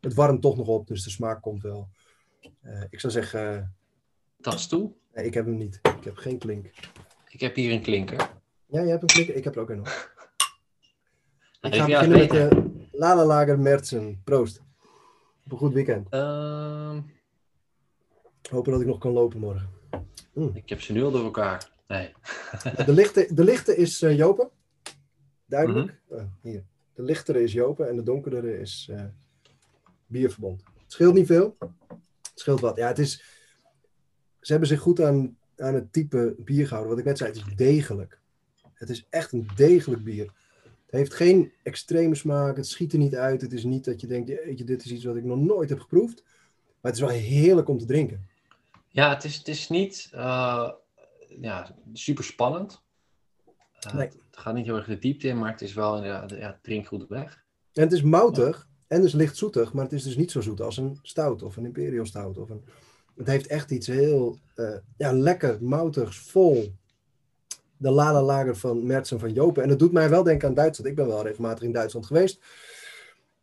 Het 0.00 0.14
warmt 0.14 0.42
toch 0.42 0.56
nog 0.56 0.68
op, 0.68 0.86
dus 0.86 1.04
de 1.04 1.10
smaak 1.10 1.42
komt 1.42 1.62
wel. 1.62 1.88
Ik 2.90 3.00
zou 3.00 3.12
zeggen, 3.12 3.74
Tas 4.40 4.68
toe. 4.68 4.92
nee, 5.14 5.24
ik 5.24 5.34
heb 5.34 5.44
hem 5.46 5.56
niet. 5.56 5.80
Ik 5.82 6.04
heb 6.04 6.16
geen 6.16 6.38
klink. 6.38 6.70
Ik 7.28 7.40
heb 7.40 7.54
hier 7.54 7.72
een 7.72 7.82
klinker. 7.82 8.30
Ja, 8.66 8.80
jij 8.80 8.90
hebt 8.90 9.02
een 9.02 9.08
klink? 9.08 9.28
Ik 9.28 9.44
heb 9.44 9.54
er 9.54 9.60
ook 9.60 9.70
een 9.70 9.76
nog. 9.76 10.14
Ik 11.60 11.74
ga 11.74 11.86
beginnen 11.86 12.18
met 12.18 12.30
de 12.30 12.70
Lala 12.92 13.24
Lager 13.24 13.58
Mertsen. 13.58 14.20
Proost. 14.24 14.62
Op 15.44 15.52
een 15.52 15.58
goed 15.58 15.72
weekend. 15.72 16.08
Ehm, 16.10 17.00
Hopen 18.50 18.72
dat 18.72 18.80
ik 18.80 18.86
nog 18.86 18.98
kan 18.98 19.12
lopen 19.12 19.40
morgen. 19.40 19.68
ik 20.54 20.68
heb 20.68 20.80
ze 20.80 20.92
nu 20.92 21.02
al 21.02 21.10
door 21.10 21.24
elkaar. 21.24 21.70
Nee. 21.88 22.12
De 22.86 22.92
lichte, 22.92 23.28
de 23.34 23.44
lichte 23.44 23.76
is 23.76 24.02
eh, 24.02 24.16
Jopen. 24.16 24.50
Duidelijk. 25.46 26.00
Mhm. 26.08 26.20
Ah, 26.20 26.26
hier. 26.42 26.64
De 26.94 27.02
lichtere 27.02 27.42
is 27.42 27.52
Jopen 27.52 27.88
en 27.88 27.96
de 27.96 28.02
donkerdere 28.02 28.58
is 28.60 28.88
eh, 28.90 29.04
Bierverbond. 30.06 30.62
Het 30.74 30.92
scheelt 30.92 31.14
niet 31.14 31.26
veel. 31.26 31.56
Het 31.58 32.30
scheelt 32.34 32.60
wat. 32.60 32.76
Ja, 32.76 32.86
het 32.86 32.98
is... 32.98 33.24
Ze 34.40 34.50
hebben 34.52 34.68
zich 34.68 34.80
goed 34.80 35.00
aan, 35.00 35.38
aan 35.56 35.74
het 35.74 35.92
type 35.92 36.34
bier 36.38 36.66
gehouden. 36.66 36.90
Wat 36.90 37.00
ik 37.00 37.06
net 37.08 37.18
zei, 37.18 37.30
het 37.30 37.38
is 37.38 37.54
degelijk. 37.56 38.18
Het 38.74 38.90
is 38.90 39.06
echt 39.10 39.32
een 39.32 39.48
degelijk 39.56 40.04
bier. 40.04 40.32
Het 40.96 41.08
heeft 41.08 41.20
geen 41.20 41.52
extreme 41.62 42.14
smaak. 42.14 42.56
Het 42.56 42.66
schiet 42.66 42.92
er 42.92 42.98
niet 42.98 43.14
uit. 43.14 43.40
Het 43.40 43.52
is 43.52 43.64
niet 43.64 43.84
dat 43.84 44.00
je 44.00 44.06
denkt, 44.06 44.28
jeetje, 44.28 44.64
dit 44.64 44.84
is 44.84 44.90
iets 44.90 45.04
wat 45.04 45.16
ik 45.16 45.24
nog 45.24 45.38
nooit 45.38 45.68
heb 45.68 45.80
geproefd. 45.80 46.22
Maar 46.80 46.92
het 46.92 46.94
is 46.94 47.00
wel 47.00 47.08
heerlijk 47.08 47.68
om 47.68 47.78
te 47.78 47.84
drinken. 47.84 48.28
Ja, 48.88 49.14
het 49.14 49.24
is, 49.24 49.36
het 49.36 49.48
is 49.48 49.68
niet 49.68 50.08
eh, 50.12 50.70
ja, 51.40 51.76
super 51.92 52.24
spannend. 52.24 52.82
Eh, 53.80 53.94
Nee. 53.94 54.06
Het 54.06 54.38
gaat 54.38 54.54
niet 54.54 54.64
heel 54.64 54.76
erg 54.76 54.86
de 54.86 54.98
diepte 54.98 55.28
in, 55.28 55.38
maar 55.38 55.50
het 55.50 55.62
is 55.62 55.74
wel 55.74 56.04
ja, 56.04 56.24
ja, 56.28 56.46
het 56.46 56.62
drinkt 56.62 56.88
goed 56.88 57.08
weg. 57.08 57.44
En 57.72 57.82
het 57.82 57.92
is 57.92 58.02
moutig 58.02 58.68
en 58.86 59.00
dus 59.00 59.12
licht 59.12 59.36
zoetig, 59.36 59.72
maar 59.72 59.84
het 59.84 59.92
is 59.92 60.02
dus 60.02 60.16
niet 60.16 60.30
zo 60.30 60.40
zoet 60.40 60.60
als 60.60 60.76
een 60.76 60.98
stout 61.02 61.42
of 61.42 61.56
een 61.56 61.64
imperial 61.64 62.06
stout. 62.06 62.38
Of 62.38 62.50
een... 62.50 62.64
Het 63.16 63.26
heeft 63.26 63.46
echt 63.46 63.70
iets 63.70 63.86
heel 63.86 64.38
eh, 64.54 64.76
ja, 64.96 65.12
lekker, 65.12 65.58
moutigs, 65.60 66.18
vol. 66.18 66.74
De 67.78 67.90
Lala 67.90 68.22
Lager 68.22 68.56
van 68.56 68.86
Mertsen 68.86 69.18
van 69.18 69.32
Jopen. 69.32 69.62
En 69.62 69.68
dat 69.68 69.78
doet 69.78 69.92
mij 69.92 70.08
wel 70.08 70.22
denken 70.22 70.48
aan 70.48 70.54
Duitsland. 70.54 70.90
Ik 70.90 70.96
ben 70.96 71.06
wel 71.06 71.22
regelmatig 71.22 71.64
in 71.64 71.72
Duitsland 71.72 72.06
geweest. 72.06 72.40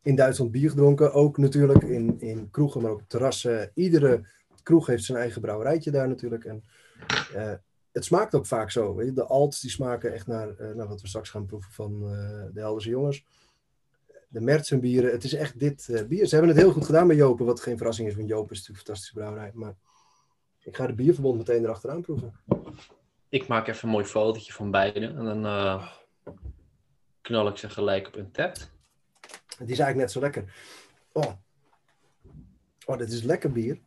In 0.02 0.16
Duitsland 0.16 0.52
bier 0.52 0.70
gedronken. 0.70 1.14
Ook 1.14 1.38
natuurlijk 1.38 1.84
in, 1.84 2.20
in 2.20 2.50
kroegen, 2.52 2.82
maar 2.82 2.92
ook 2.92 3.02
terrassen. 3.08 3.72
Iedere 3.74 4.28
kroeg 4.64 4.88
heeft 4.88 5.04
zijn 5.04 5.18
eigen 5.18 5.42
brouwerijtje 5.42 5.92
daar 5.92 6.08
natuurlijk. 6.08 6.46
En 6.46 6.64
eh, 7.36 7.54
het 7.92 8.06
smaakt 8.06 8.36
ook 8.36 8.46
vaak 8.46 8.72
zo. 8.72 8.96
Weet 8.96 9.08
je? 9.08 9.14
De 9.14 9.26
alts 9.26 9.62
die 9.62 9.70
smaken 9.70 10.14
echt 10.14 10.28
naar, 10.28 10.50
eh, 10.58 10.76
naar 10.76 10.88
wat 10.88 11.02
we 11.02 11.08
straks 11.08 11.30
gaan 11.30 11.46
proeven 11.46 11.72
van 11.72 11.92
eh, 12.04 12.44
de 12.54 12.60
Helderse 12.60 12.90
jongens 12.90 13.26
de 14.34 14.42
Mertsen 14.42 14.80
bieren. 14.80 15.12
Het 15.12 15.24
is 15.24 15.34
echt 15.34 15.60
dit 15.60 16.06
bier. 16.08 16.26
Ze 16.26 16.36
hebben 16.36 16.54
het 16.54 16.64
heel 16.64 16.72
goed 16.72 16.86
gedaan 16.86 17.08
bij 17.08 17.16
Jopen, 17.16 17.46
wat 17.46 17.62
geen 17.62 17.78
verrassing 17.78 18.08
is, 18.08 18.16
want 18.16 18.28
Jopen 18.28 18.52
is 18.52 18.58
natuurlijk 18.58 18.80
een 18.80 18.86
fantastische 18.86 19.14
brouwerij. 19.14 19.52
Maar 19.54 19.76
ik 20.60 20.76
ga 20.76 20.88
de 20.88 20.94
bierverbond 20.94 21.38
meteen 21.38 21.64
erachteraan 21.64 22.02
proeven. 22.02 22.34
Ik 23.34 23.48
maak 23.48 23.68
even 23.68 23.84
een 23.84 23.94
mooi 23.94 24.06
fotootje 24.06 24.54
van 24.54 24.72
beide. 24.72 25.08
En 25.08 25.26
dan 25.26 25.46
eh, 25.46 25.88
knal 27.22 27.48
ik 27.48 27.58
ze 27.58 27.70
gelijk 27.70 28.08
op 28.08 28.16
een 28.16 28.32
tap. 28.32 28.56
Het 29.58 29.70
is 29.70 29.80
eigenlijk 29.80 29.96
net 29.96 30.12
zo 30.12 30.20
lekker. 30.20 30.54
Oh, 31.12 31.32
oh 32.86 32.98
dit 32.98 33.12
is 33.12 33.24
lekker 33.24 33.52
bier. 33.52 33.78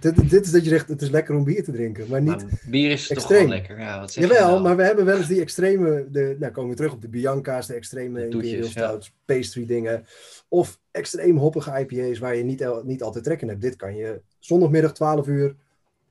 Dit, 0.00 0.30
dit 0.30 0.44
is 0.44 0.50
dat 0.50 0.64
je 0.64 0.68
zegt, 0.68 0.88
het 0.88 1.02
is 1.02 1.10
lekker 1.10 1.34
om 1.34 1.44
bier 1.44 1.64
te 1.64 1.72
drinken, 1.72 2.08
maar 2.08 2.22
niet... 2.22 2.42
Maar 2.42 2.62
bier 2.66 2.90
is 2.90 3.06
toch 3.06 3.16
extreem. 3.16 3.48
wel 3.48 3.48
lekker. 3.48 3.78
Ja, 3.78 4.00
wat 4.00 4.12
zeg 4.12 4.24
je 4.24 4.30
Jawel, 4.30 4.50
nou? 4.50 4.62
maar 4.62 4.76
we 4.76 4.82
hebben 4.82 5.04
wel 5.04 5.16
eens 5.16 5.26
die 5.26 5.40
extreme, 5.40 6.06
de, 6.10 6.36
nou 6.38 6.52
komen 6.52 6.70
we 6.70 6.76
terug 6.76 6.92
op 6.92 7.00
de 7.00 7.08
Bianca's, 7.08 7.66
de 7.66 7.74
extreme 7.74 8.20
De 8.20 8.28
toetjes, 8.28 8.52
Imperial 8.52 8.64
ja. 8.74 8.86
Stouts, 8.86 9.12
pastry 9.24 9.66
dingen. 9.66 10.06
Of 10.48 10.80
extreem 10.90 11.36
hoppige 11.36 11.80
IPA's 11.80 12.18
waar 12.18 12.36
je 12.36 12.44
niet, 12.44 12.84
niet 12.84 13.02
altijd 13.02 13.24
trek 13.24 13.42
in 13.42 13.48
hebt. 13.48 13.60
Dit 13.60 13.76
kan 13.76 13.96
je 13.96 14.20
zondagmiddag 14.38 14.92
12 14.92 15.26
uur, 15.26 15.56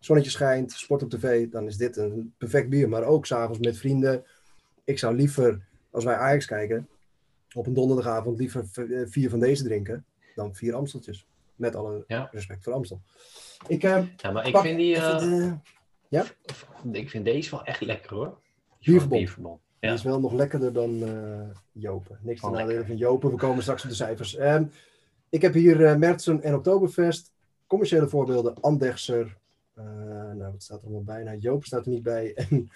zonnetje 0.08 0.32
schijnt, 0.32 0.72
sport 0.72 1.04
op 1.04 1.10
tv, 1.10 1.50
dan 1.50 1.68
is 1.68 1.78
dit 1.78 1.98
een 1.98 2.34
perfect 2.38 2.70
bier. 2.70 2.90
Maar 2.90 3.04
ook 3.04 3.26
s'avonds 3.26 3.60
met 3.60 3.78
vrienden. 3.78 4.24
Ik 4.84 5.00
zou 5.00 5.16
liever, 5.16 5.66
als 5.92 6.04
wij 6.04 6.16
Ajax 6.16 6.46
kijken, 6.46 6.88
op 7.54 7.68
een 7.68 7.74
donderdagavond 7.74 8.38
liever 8.40 8.66
eh, 8.74 9.02
vier 9.06 9.30
van 9.30 9.40
deze 9.40 9.64
drinken 9.64 10.06
dan 10.36 10.56
vier 10.56 10.74
Amsteltjes. 10.76 11.26
Met 11.56 11.76
alle 11.76 12.04
Ja. 12.08 12.30
respect 12.32 12.64
voor 12.64 12.74
Amstel. 12.74 13.02
Ik, 13.68 13.84
eh, 13.84 14.04
Ja, 14.18 14.32
maar 14.32 14.48
ik 14.48 14.58
vind, 14.58 14.78
die, 14.78 14.96
eh, 14.96 15.20
de- 16.10 17.00
ik 17.00 17.10
vind 17.10 17.26
deze 17.26 17.50
wel 17.52 17.64
echt 17.64 17.82
lekker 17.82 18.16
hoor. 18.16 18.38
Bierverbond. 18.80 19.22
Bierverbond. 19.22 19.60
Die 19.80 19.90
Ja. 19.90 19.96
is 19.96 20.04
wel 20.04 20.20
nog 20.20 20.34
lekkerder 20.34 20.74
dan 20.74 21.04
Jopen. 21.72 22.20
Niks 22.22 22.42
te 22.42 22.50
nadelen 22.50 22.86
van 22.86 22.98
Jopen. 22.98 23.30
We 23.32 23.36
komen 23.38 23.62
straks 23.62 23.84
op 23.84 23.90
de 23.90 23.96
cijfers. 23.96 24.36
Ehm, 24.36 24.66
ik 25.30 25.42
heb 25.42 25.54
hier 25.54 25.86
eh 25.86 25.96
Mertsen 25.96 26.42
en 26.44 26.56
Oktoberfest. 26.56 27.32
Commerciële 27.68 28.08
voorbeelden. 28.08 28.62
Andechser. 28.62 29.38
Eh, 29.78 29.84
nou, 30.34 30.52
wat 30.52 30.64
staat 30.64 30.78
er 30.78 30.84
allemaal 30.84 31.04
bij? 31.04 31.24
Nou, 31.24 31.38
Joop 31.38 31.66
staat 31.66 31.86
er 31.86 31.92
niet 31.92 32.04
bij. 32.04 32.34
En 32.50 32.70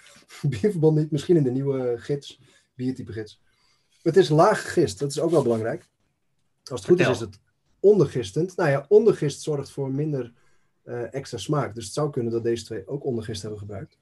Bierverbond 0.49 0.97
niet. 0.97 1.11
Misschien 1.11 1.35
in 1.35 1.43
de 1.43 1.51
nieuwe 1.51 1.97
gids. 1.97 2.39
Biertype 2.75 3.11
gids. 3.11 3.41
Het 4.01 4.17
is 4.17 4.29
laag 4.29 4.61
gegist. 4.61 4.99
Dat 4.99 5.09
is 5.09 5.19
ook 5.19 5.31
wel 5.31 5.43
belangrijk. 5.43 5.89
Als 6.63 6.79
het 6.79 6.89
goed 6.89 6.99
is, 6.99 7.05
Vertel. 7.05 7.27
is 7.27 7.33
het 7.33 7.39
ondergistend. 7.79 8.55
Nou 8.55 8.69
ja, 8.69 8.85
ondergist 8.87 9.41
zorgt 9.41 9.71
voor 9.71 9.91
minder 9.91 10.33
eh, 10.83 11.13
extra 11.13 11.37
smaak. 11.37 11.75
Dus 11.75 11.85
het 11.85 11.93
zou 11.93 12.09
kunnen 12.09 12.31
dat 12.31 12.43
deze 12.43 12.65
twee 12.65 12.87
ook 12.87 13.05
ondergist 13.05 13.41
hebben 13.41 13.59
gebruikt. 13.59 13.97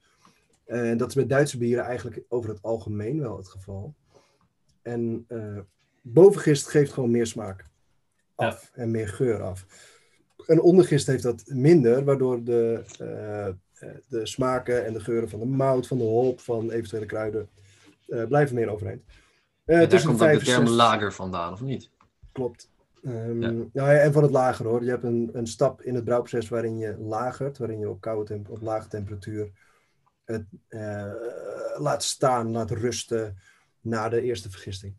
En 0.65 0.97
dat 0.97 1.09
is 1.09 1.15
met 1.15 1.29
Duitse 1.29 1.57
bieren 1.57 1.83
eigenlijk 1.85 2.21
over 2.27 2.49
het 2.49 2.61
algemeen 2.61 3.19
wel 3.19 3.37
het 3.37 3.47
geval. 3.47 3.95
En 4.81 5.25
eh, 5.27 5.59
bovengist 6.01 6.67
geeft 6.67 6.93
gewoon 6.93 7.11
meer 7.11 7.27
smaak 7.27 7.65
af 8.35 8.71
en 8.73 8.91
meer 8.91 9.07
geur 9.07 9.41
af. 9.41 9.65
En 10.49 10.61
ondergist 10.61 11.07
heeft 11.07 11.23
dat 11.23 11.43
minder, 11.45 12.03
waardoor 12.03 12.43
de, 12.43 12.83
eh, 12.99 13.47
eh, 13.47 13.53
de 14.07 14.25
smaken 14.25 14.85
en 14.85 14.93
de 14.93 14.99
geuren 14.99 15.29
van 15.29 15.39
de 15.39 15.45
mout, 15.45 15.87
van 15.87 15.97
de 15.97 16.03
hop, 16.03 16.39
van 16.39 16.71
eventuele 16.71 17.05
kruiden 17.05 17.49
eh, 18.07 18.23
blijven 18.23 18.55
meer 18.55 18.69
overeind. 18.69 19.03
En 19.65 19.89
daar 19.89 20.05
komt 20.05 20.21
ook 20.21 20.31
de 20.31 20.37
term 20.39 20.67
zes- 20.67 20.75
lager 20.75 21.13
vandaan, 21.13 21.53
of 21.53 21.61
niet? 21.61 21.89
Klopt. 22.31 22.69
Ehm, 23.03 23.41
Ja. 23.41 23.49
nou 23.51 23.69
ja, 23.73 23.93
en 23.93 24.13
van 24.13 24.23
het 24.23 24.31
lager 24.31 24.65
hoor. 24.65 24.83
Je 24.83 24.89
hebt 24.89 25.03
een, 25.03 25.29
een 25.33 25.47
stap 25.47 25.81
in 25.81 25.95
het 25.95 26.03
brouwproces 26.03 26.49
waarin 26.49 26.77
je 26.77 26.97
lagert, 26.97 27.57
waarin 27.57 27.79
je 27.79 27.89
op, 27.89 28.01
koude 28.01 28.41
op 28.49 28.61
lage 28.61 28.87
temperatuur 28.87 29.51
het 30.25 30.45
laat 31.77 32.03
staan, 32.03 32.51
laat 32.51 32.71
rusten 32.71 33.37
na 33.81 34.09
de 34.09 34.21
eerste 34.21 34.49
vergisting. 34.49 34.95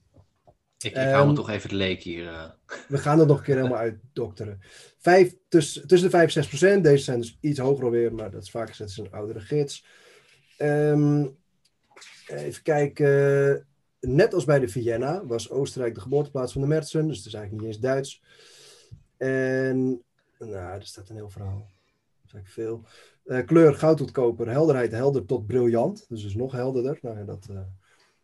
Ik, 0.80 0.90
ik 0.90 0.96
hou 0.96 1.20
me 1.20 1.26
Ehm, 1.26 1.34
toch 1.34 1.50
even 1.50 1.68
de 1.68 1.74
leek 1.74 2.02
hier. 2.02 2.28
eh. 2.28 2.50
We 2.88 2.98
gaan 2.98 3.18
het 3.18 3.28
nog 3.28 3.38
een 3.38 3.44
keer 3.44 3.56
helemaal 3.56 3.78
uitdokteren. 3.78 4.60
Vijf, 4.98 5.34
tussen, 5.48 5.86
tussen 5.86 6.10
de 6.10 6.16
5 6.16 6.26
en 6.26 6.32
6 6.32 6.48
procent. 6.48 6.84
Deze 6.84 7.04
zijn 7.04 7.20
dus 7.20 7.38
iets 7.40 7.58
hoger 7.58 7.84
alweer, 7.84 8.14
maar 8.14 8.30
dat 8.30 8.42
is 8.42 8.50
vaak 8.50 8.68
gezegd 8.68 8.90
is 8.90 8.96
een 8.96 9.12
oudere 9.12 9.40
gids. 9.40 9.84
Ehm, 10.56 11.26
even 12.26 12.62
kijken. 12.62 13.66
Net 14.00 14.34
als 14.34 14.44
bij 14.44 14.58
de 14.58 14.68
Vienna 14.68 15.26
was 15.26 15.50
Oostenrijk 15.50 15.94
de 15.94 16.00
geboorteplaats 16.00 16.52
van 16.52 16.60
de 16.60 16.66
Mertsen. 16.66 17.06
Dus 17.06 17.16
het 17.16 17.26
is 17.26 17.34
eigenlijk 17.34 17.64
niet 17.64 17.74
eens 17.74 17.82
Duits. 17.82 18.22
En 19.16 20.02
nou, 20.38 20.54
er 20.54 20.86
staat 20.86 21.08
een 21.08 21.16
heel 21.16 21.30
verhaal. 21.30 21.58
Dat 21.58 22.26
is 22.26 22.32
eigenlijk 22.32 22.48
veel. 22.48 22.84
Eh, 23.24 23.46
kleur 23.46 23.74
goud 23.74 23.96
tot 23.96 24.10
koper. 24.10 24.48
Helderheid 24.48 24.90
helder 24.92 25.24
tot 25.26 25.46
briljant. 25.46 26.04
Dus 26.08 26.24
is 26.24 26.34
nog 26.34 26.52
helderder. 26.52 26.98
Nou, 27.02 27.18
ja, 27.18 27.24
dat, 27.24 27.46
eh, 27.50 27.60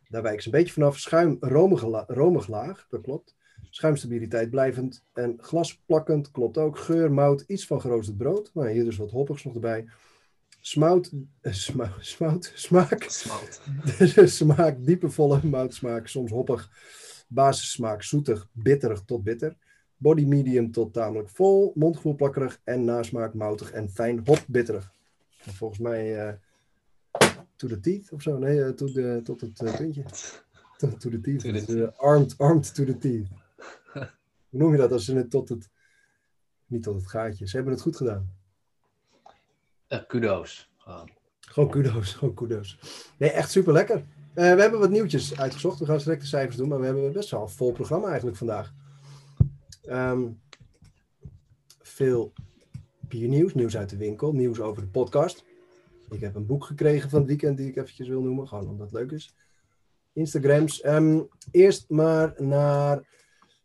daar 0.09 0.21
wijken 0.21 0.41
ze 0.41 0.47
een 0.49 0.55
beetje 0.57 0.73
vanaf. 0.73 0.97
Schuim 0.97 1.37
romig, 1.39 1.85
la- 1.85 2.03
romig 2.07 2.47
laag. 2.47 2.85
Dat 2.89 3.01
klopt. 3.01 3.35
Schuimstabiliteit 3.69 4.49
blijvend 4.49 5.03
en 5.13 5.37
glasplakkend, 5.37 6.31
klopt 6.31 6.57
ook. 6.57 6.77
Geur, 6.77 7.11
mout, 7.11 7.43
iets 7.47 7.65
van 7.65 7.81
geroosterd 7.81 8.17
brood. 8.17 8.51
Maar 8.53 8.67
hier 8.67 8.83
dus 8.83 8.97
wat 8.97 9.11
hoppigs 9.11 9.43
nog 9.43 9.53
erbij. 9.53 9.85
Smout, 10.59 11.11
eh, 11.41 11.53
sma- 11.53 11.93
smout, 11.99 12.51
smaak, 12.55 13.03
Smout. 13.07 13.61
smaak, 14.39 14.85
diepe 14.85 15.09
volle 15.09 15.39
moutsmaak, 15.43 16.07
soms 16.07 16.31
hoppig. 16.31 16.69
Basissmaak, 17.27 18.03
zoetig, 18.03 18.47
bitterig 18.51 19.01
tot 19.05 19.23
bitter. 19.23 19.55
Body 19.97 20.25
medium 20.25 20.71
tot 20.71 20.93
tamelijk 20.93 21.29
vol. 21.29 21.71
Mondgevoel 21.75 22.15
plakkerig 22.15 22.61
en 22.63 22.83
nasmaak 22.83 23.33
moutig 23.33 23.71
en 23.71 23.89
fijn 23.89 24.21
hopbitterig. 24.25 24.91
En 25.43 25.53
volgens 25.53 25.79
mij 25.79 26.27
eh 26.27 26.33
to 27.57 27.67
the 27.67 27.79
teeth 27.79 28.11
of 28.11 28.21
zo. 28.21 28.37
Nee, 28.37 28.63
eh, 28.63 28.69
to 28.69 28.91
the, 28.91 29.19
tot 29.23 29.41
het 29.41 29.61
eh, 29.61 29.75
puntje. 29.75 30.03
To, 30.77 30.97
to 30.97 31.09
the 31.09 31.21
teeth. 31.21 31.39
To 31.39 31.51
the 31.51 31.83
eh, 31.83 31.99
armed, 31.99 32.37
armed 32.37 32.75
to 32.75 32.83
the 32.85 32.97
teeth. 32.97 33.27
Hoe 34.49 34.59
noem 34.59 34.71
je 34.71 34.77
dat 34.77 34.91
als 34.91 35.05
ze 35.05 35.15
het 35.15 35.29
tot 35.29 35.49
het... 35.49 35.69
Niet 36.65 36.83
tot 36.83 36.95
het 36.95 37.07
gaatje. 37.07 37.47
Ze 37.47 37.55
hebben 37.55 37.73
het 37.73 37.81
goed 37.81 37.95
gedaan. 37.95 38.33
Kudo's. 40.07 40.71
Gewoon. 40.77 41.09
Gewoon 41.39 41.69
kudo's, 41.69 42.13
gewoon 42.13 42.33
kudo's. 42.33 42.79
Nee, 43.17 43.29
echt 43.29 43.51
super 43.51 43.73
lekker. 43.73 44.05
we 44.33 44.41
hebben 44.41 44.79
wat 44.79 44.89
nieuwtjes 44.89 45.39
uitgezocht. 45.39 45.79
We 45.79 45.85
gaan 45.85 45.97
direct 45.97 46.21
de 46.21 46.27
cijfers 46.27 46.55
doen, 46.55 46.67
maar 46.67 46.79
we 46.79 46.85
hebben 46.85 47.13
best 47.13 47.29
wel 47.29 47.41
een 47.41 47.49
vol 47.49 47.71
programma 47.71 48.07
eigenlijk 48.07 48.37
vandaag. 48.37 48.73
Ehm, 49.81 50.27
veel 51.79 52.33
biernieuws, 53.07 53.53
nieuws 53.53 53.77
uit 53.77 53.89
de 53.89 53.97
winkel, 53.97 54.33
nieuws 54.33 54.59
over 54.59 54.81
de 54.81 54.87
podcast. 54.87 55.45
Ik 56.09 56.19
heb 56.19 56.35
een 56.35 56.45
boek 56.45 56.65
gekregen 56.65 57.09
van 57.09 57.19
het 57.19 57.27
weekend 57.27 57.57
die 57.57 57.67
ik 57.67 57.75
eventjes 57.75 58.07
wil 58.07 58.21
noemen, 58.21 58.47
gewoon 58.47 58.69
omdat 58.69 58.91
het 58.91 58.99
leuk 58.99 59.11
is. 59.11 59.35
Instagrams. 60.13 60.81
Ehm, 60.81 61.21
eerst 61.51 61.89
maar 61.89 62.33
naar 62.37 63.07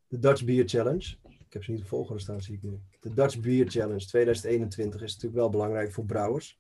de 0.08 0.18
Dutch 0.18 0.44
Beer 0.44 0.68
Challenge. 0.68 1.16
Ik 1.28 1.52
heb 1.52 1.64
ze 1.64 1.70
niet 1.70 1.80
op 1.80 1.88
volgorde 1.88 2.22
staan, 2.22 2.42
zie 2.42 2.54
ik 2.54 2.62
nu. 2.62 2.80
De 3.00 3.14
Dutch 3.14 3.40
Beer 3.40 3.70
Challenge 3.70 4.06
2021 4.06 5.02
is 5.02 5.12
natuurlijk 5.12 5.40
wel 5.40 5.50
belangrijk 5.50 5.92
voor 5.92 6.04
brouwers. 6.04 6.58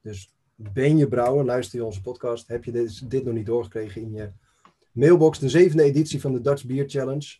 Dus 0.00 0.32
ben 0.54 0.96
je 0.96 1.08
brouwer, 1.08 1.44
luister 1.44 1.78
je 1.78 1.84
onze 1.84 2.00
podcast, 2.00 2.48
heb 2.48 2.64
je 2.64 2.72
dit, 2.72 3.10
dit 3.10 3.24
nog 3.24 3.34
niet 3.34 3.46
doorgekregen 3.46 4.02
in 4.02 4.12
je 4.12 4.30
mailbox. 4.92 5.38
De 5.38 5.48
zevende 5.48 5.82
editie 5.82 6.20
van 6.20 6.32
de 6.32 6.40
Dutch 6.40 6.64
Beer 6.64 6.88
Challenge. 6.88 7.38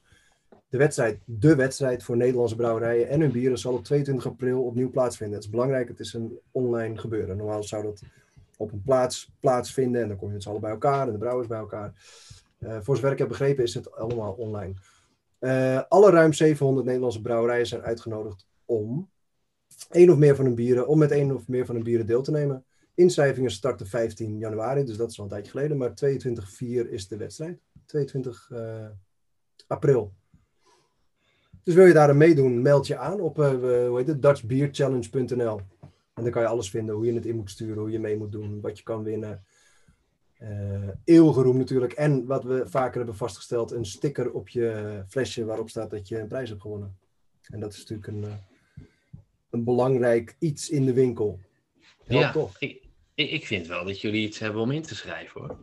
De 0.73 0.79
wedstrijd, 0.79 1.19
de 1.25 1.57
wedstrijd 1.57 2.02
voor 2.02 2.17
Nederlandse 2.17 2.57
brouwerijen 2.57 3.09
en 3.09 3.21
hun 3.21 3.33
bieren 3.33 3.59
zal 3.59 3.73
op 3.73 3.85
22 3.85 4.26
april 4.26 4.62
opnieuw 4.62 4.91
plaatsvinden. 4.91 5.37
Het 5.37 5.45
is 5.45 5.50
belangrijk, 5.50 5.88
het 5.88 6.00
is 6.00 6.12
een 6.12 6.38
online 6.50 6.99
gebeuren. 6.99 7.37
Normaal 7.37 7.62
zou 7.62 7.83
dat 7.83 8.02
op 8.57 8.73
een 8.73 8.83
plaats 8.83 9.33
plaatsvinden 9.41 10.02
en 10.02 10.09
dan 10.09 10.17
kom 10.17 10.29
je 10.29 10.33
met 10.33 10.43
z'n 10.43 10.49
allen 10.49 10.61
bij 10.61 10.71
elkaar 10.71 11.07
en 11.07 11.12
de 11.12 11.19
brouwers 11.19 11.49
bij 11.49 11.59
elkaar. 11.59 11.93
Eh, 12.59 12.79
voor 12.81 12.97
zover 12.97 13.12
ik 13.12 13.19
heb 13.19 13.29
begrepen 13.29 13.64
is 13.64 13.75
het 13.75 13.93
allemaal 13.93 14.33
online. 14.33 14.75
Eh, 15.38 15.83
alle 15.88 16.11
ruim 16.11 16.33
700 16.33 16.87
Nederlandse 16.87 17.21
brouwerijen 17.21 17.67
zijn 17.67 17.83
uitgenodigd 17.83 18.47
om 18.64 19.09
één 19.91 20.11
of 20.11 20.17
meer 20.17 20.37
van 20.37 20.45
hun 20.45 20.55
bieren, 20.55 20.87
om 20.87 20.99
met 20.99 21.11
één 21.11 21.35
of 21.35 21.49
meer 21.49 21.67
van 21.67 21.75
hun 21.75 21.85
bieren 21.85 22.07
deel 22.07 22.23
te 22.23 22.31
nemen. 22.31 22.64
Inschrijvingen 22.95 23.50
starten 23.50 23.87
15 23.87 24.38
januari, 24.38 24.85
dus 24.85 24.97
dat 24.97 25.11
is 25.11 25.19
al 25.19 25.25
een 25.25 25.31
tijdje 25.31 25.50
geleden, 25.50 25.76
maar 25.76 25.95
22-4 25.95 26.91
is 26.91 27.09
de 27.09 27.17
wedstrijd. 27.17 27.61
22 27.87 28.50
eh, 28.52 28.87
april. 29.67 30.12
Dus 31.62 31.75
wil 31.75 31.87
je 31.87 31.92
daar 31.92 32.09
aan 32.09 32.16
meedoen, 32.16 32.62
meld 32.62 32.87
je 32.87 32.97
aan 32.97 33.21
op 33.21 33.40
eh, 33.40 33.50
hoe 33.50 33.99
heet 33.99 34.07
het, 34.07 34.23
dutchbeerchallenge.nl. 34.23 35.61
En 36.14 36.23
dan 36.23 36.31
kan 36.31 36.42
je 36.42 36.49
alles 36.49 36.71
vinden, 36.71 36.95
hoe 36.95 37.07
je 37.07 37.14
het 37.14 37.26
in 37.26 37.37
moet 37.37 37.50
sturen, 37.50 37.78
hoe 37.78 37.90
je 37.90 37.99
mee 37.99 38.16
moet 38.16 38.33
doen, 38.33 38.61
wat 38.61 38.78
je 38.78 38.85
kan 38.85 39.02
winnen. 39.02 39.45
Eh 40.38 40.88
eeuwige 41.04 41.42
roem 41.42 41.57
natuurlijk. 41.57 41.92
En 41.92 42.26
wat 42.26 42.45
we 42.45 42.62
vaker 42.66 42.97
hebben 42.97 43.16
vastgesteld, 43.16 43.71
een 43.71 43.87
sticker 43.87 44.33
op 44.33 44.49
je 44.49 45.02
flesje 45.09 45.45
waarop 45.45 45.71
staat 45.71 45.90
dat 45.90 46.09
je 46.09 46.19
een 46.19 46.28
prijs 46.28 46.49
hebt 46.49 46.61
gewonnen. 46.61 46.97
En 47.42 47.61
dat 47.61 47.73
is 47.73 47.78
natuurlijk 47.78 48.09
een, 48.09 48.25
eh, 48.25 48.35
een 49.50 49.64
belangrijk 49.64 50.37
iets 50.38 50.71
in 50.71 50.85
de 50.85 50.92
winkel. 50.92 51.40
Helpt 52.04 52.25
Ja, 52.25 52.33
toch? 52.33 52.57
ik, 52.59 52.83
ik, 53.14 53.47
vind 53.47 53.66
wel 53.66 53.85
dat 53.85 54.00
jullie 54.00 54.26
iets 54.26 54.38
hebben 54.38 54.62
om 54.62 54.71
in 54.71 54.83
te 54.83 54.95
schrijven 54.95 55.40
hoor. 55.40 55.59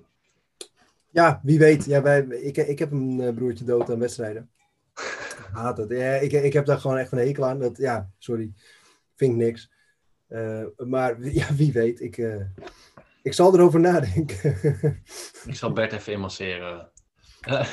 Ja, 1.09 1.39
wie 1.43 1.59
weet. 1.59 1.85
Ja, 1.85 2.01
wij, 2.01 2.21
ik, 2.21 2.57
ik 2.57 2.79
heb 2.79 2.91
een 2.91 3.33
broertje 3.35 3.65
dood 3.65 3.89
aan 3.89 3.99
wedstrijden. 3.99 4.49
Haat 5.51 5.77
het. 5.77 5.89
Ja, 5.89 6.13
ik, 6.13 6.31
ik 6.31 6.53
heb 6.53 6.65
daar 6.65 6.79
gewoon 6.79 6.97
echt 6.97 7.11
een 7.11 7.17
hekel 7.17 7.45
aan. 7.45 7.59
Dat, 7.59 7.77
ja, 7.77 8.09
sorry. 8.17 8.51
Vind 9.15 9.31
ik 9.31 9.37
niks. 9.37 9.71
Eh, 10.27 10.63
maar 10.77 11.23
ja, 11.41 11.55
wie 11.55 11.71
weet. 11.71 12.01
Ik, 12.01 12.17
eh, 12.17 12.41
ik 13.23 13.33
zal 13.33 13.53
erover 13.53 13.79
nadenken. 13.79 14.57
Ik 15.45 15.55
zal 15.55 15.73
Bert 15.73 15.93
even. 15.93 16.13
Eh, 16.13 16.79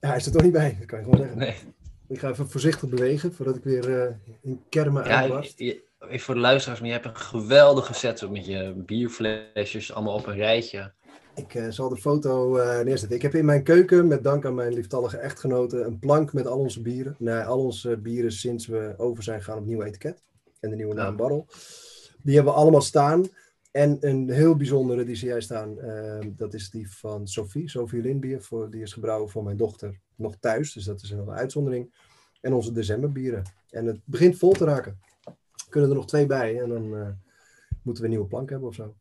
ja, 0.00 0.08
hij 0.08 0.16
is 0.16 0.26
er 0.26 0.32
toch 0.32 0.42
niet 0.42 0.52
bij. 0.52 0.76
Dat 0.78 0.86
kan 0.86 0.98
je 0.98 1.04
gewoon 1.04 1.20
zeggen. 1.20 1.38
nee. 1.38 1.54
Ik 2.08 2.18
ga 2.18 2.30
even 2.30 2.50
voorzichtig 2.50 2.88
bewegen 2.88 3.34
voordat 3.34 3.56
ik 3.56 3.64
weer 3.64 4.02
eh 4.02 4.14
in 4.42 4.62
kermen 4.68 5.04
Ja, 5.04 5.20
uitbarst. 5.20 5.60
even 5.60 5.80
voor 6.20 6.34
de 6.34 6.40
luisteraars, 6.40 6.80
maar 6.80 6.88
je 6.88 6.94
hebt 6.94 7.06
een 7.06 7.16
geweldige 7.16 7.94
setup 7.94 8.30
met 8.30 8.46
je 8.46 8.72
bierflesjes 8.76 9.92
allemaal 9.92 10.14
op 10.14 10.26
een 10.26 10.36
rijtje. 10.36 10.92
Ik 11.34 11.54
uh, 11.54 11.70
zal 11.70 11.88
de 11.88 11.96
foto 11.96 12.58
uh, 12.58 12.80
neerzetten. 12.80 13.16
Ik 13.16 13.22
heb 13.22 13.34
in 13.34 13.44
mijn 13.44 13.62
keuken, 13.62 14.06
met 14.06 14.24
dank 14.24 14.46
aan 14.46 14.54
mijn 14.54 14.72
lieftallige 14.72 15.16
echtgenoten, 15.16 15.86
een 15.86 15.98
plank 15.98 16.32
met 16.32 16.46
al 16.46 16.58
onze 16.58 16.82
bieren. 16.82 17.16
Nee, 17.18 17.42
al 17.42 17.64
onze 17.64 17.96
bieren 17.96 18.32
sinds 18.32 18.66
we 18.66 18.94
over 18.96 19.22
zijn 19.22 19.42
gegaan 19.42 19.58
op 19.58 19.66
nieuw 19.66 19.82
etiket. 19.82 20.22
En 20.60 20.70
de 20.70 20.76
nieuwe 20.76 20.94
naam. 20.94 21.16
Barrel. 21.16 21.46
Die 22.22 22.34
hebben 22.34 22.52
we 22.52 22.58
allemaal 22.58 22.80
staan. 22.80 23.24
En 23.70 23.96
een 24.00 24.30
heel 24.30 24.56
bijzondere, 24.56 25.04
die 25.04 25.14
zie 25.14 25.28
jij 25.28 25.40
staan, 25.40 25.78
uh, 25.78 26.18
dat 26.36 26.54
is 26.54 26.70
die 26.70 26.90
van 26.90 27.28
Sophie. 27.28 27.68
Sophie 27.68 28.00
Lindbier, 28.00 28.42
voor, 28.42 28.70
die 28.70 28.82
is 28.82 28.92
gebrouwen 28.92 29.30
voor 29.30 29.44
mijn 29.44 29.56
dochter 29.56 30.00
nog 30.16 30.36
thuis. 30.40 30.72
Dus 30.72 30.84
dat 30.84 31.02
is 31.02 31.10
een 31.10 31.30
uitzondering. 31.30 31.94
En 32.40 32.52
onze 32.52 32.72
decemberbieren. 32.72 33.42
En 33.70 33.86
het 33.86 34.00
begint 34.04 34.38
vol 34.38 34.52
te 34.52 34.64
raken. 34.64 34.98
Kunnen 35.68 35.90
er 35.90 35.96
nog 35.96 36.06
twee 36.06 36.26
bij 36.26 36.60
en 36.60 36.68
dan 36.68 36.84
uh, 36.84 37.08
moeten 37.82 38.02
we 38.02 38.08
een 38.08 38.14
nieuwe 38.14 38.28
plank 38.28 38.50
hebben 38.50 38.68
of 38.68 38.74
zo. 38.74 38.94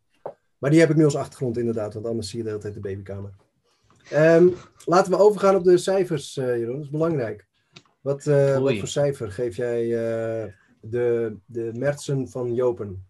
Maar 0.63 0.72
die 0.72 0.82
heb 0.82 0.89
ik 0.89 0.96
nu 0.96 1.03
als 1.03 1.15
achtergrond 1.15 1.58
inderdaad, 1.58 1.93
want 1.93 2.05
anders 2.05 2.29
zie 2.29 2.38
je 2.38 2.43
de 2.43 2.50
hele 2.50 2.62
tijd 2.62 2.74
de 2.74 2.79
babykamer. 2.79 3.34
Um, 4.13 4.55
laten 4.86 5.12
we 5.12 5.17
overgaan 5.17 5.55
op 5.55 5.63
de 5.63 5.77
cijfers, 5.77 6.38
uh, 6.38 6.58
Jeroen. 6.58 6.75
Dat 6.75 6.84
is 6.84 6.89
belangrijk. 6.89 7.48
Wat, 8.01 8.25
uh, 8.25 8.60
wat 8.60 8.77
voor 8.77 8.88
cijfer 8.88 9.32
geef 9.32 9.55
jij 9.55 9.88
de, 10.82 11.38
de 11.46 11.72
Mertsen 11.74 12.27
van 12.29 12.53
Jopen? 12.53 13.08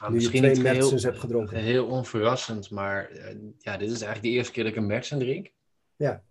Nou, 0.00 0.12
misschien 0.12 0.42
je 0.42 0.50
twee 0.50 0.62
Mertsens 0.62 1.02
hebt 1.02 1.18
gedronken. 1.18 1.56
Heel 1.56 1.86
onverrassend, 1.86 2.70
maar 2.70 3.10
ja, 3.58 3.76
dit 3.76 3.90
is 3.90 4.02
eigenlijk 4.02 4.22
de 4.22 4.28
eerste 4.28 4.52
keer 4.52 4.64
dat 4.64 4.72
ik 4.72 4.78
een 4.78 4.86
Mertsen 4.86 5.18
drink. 5.18 5.52
Ja. 5.96 6.22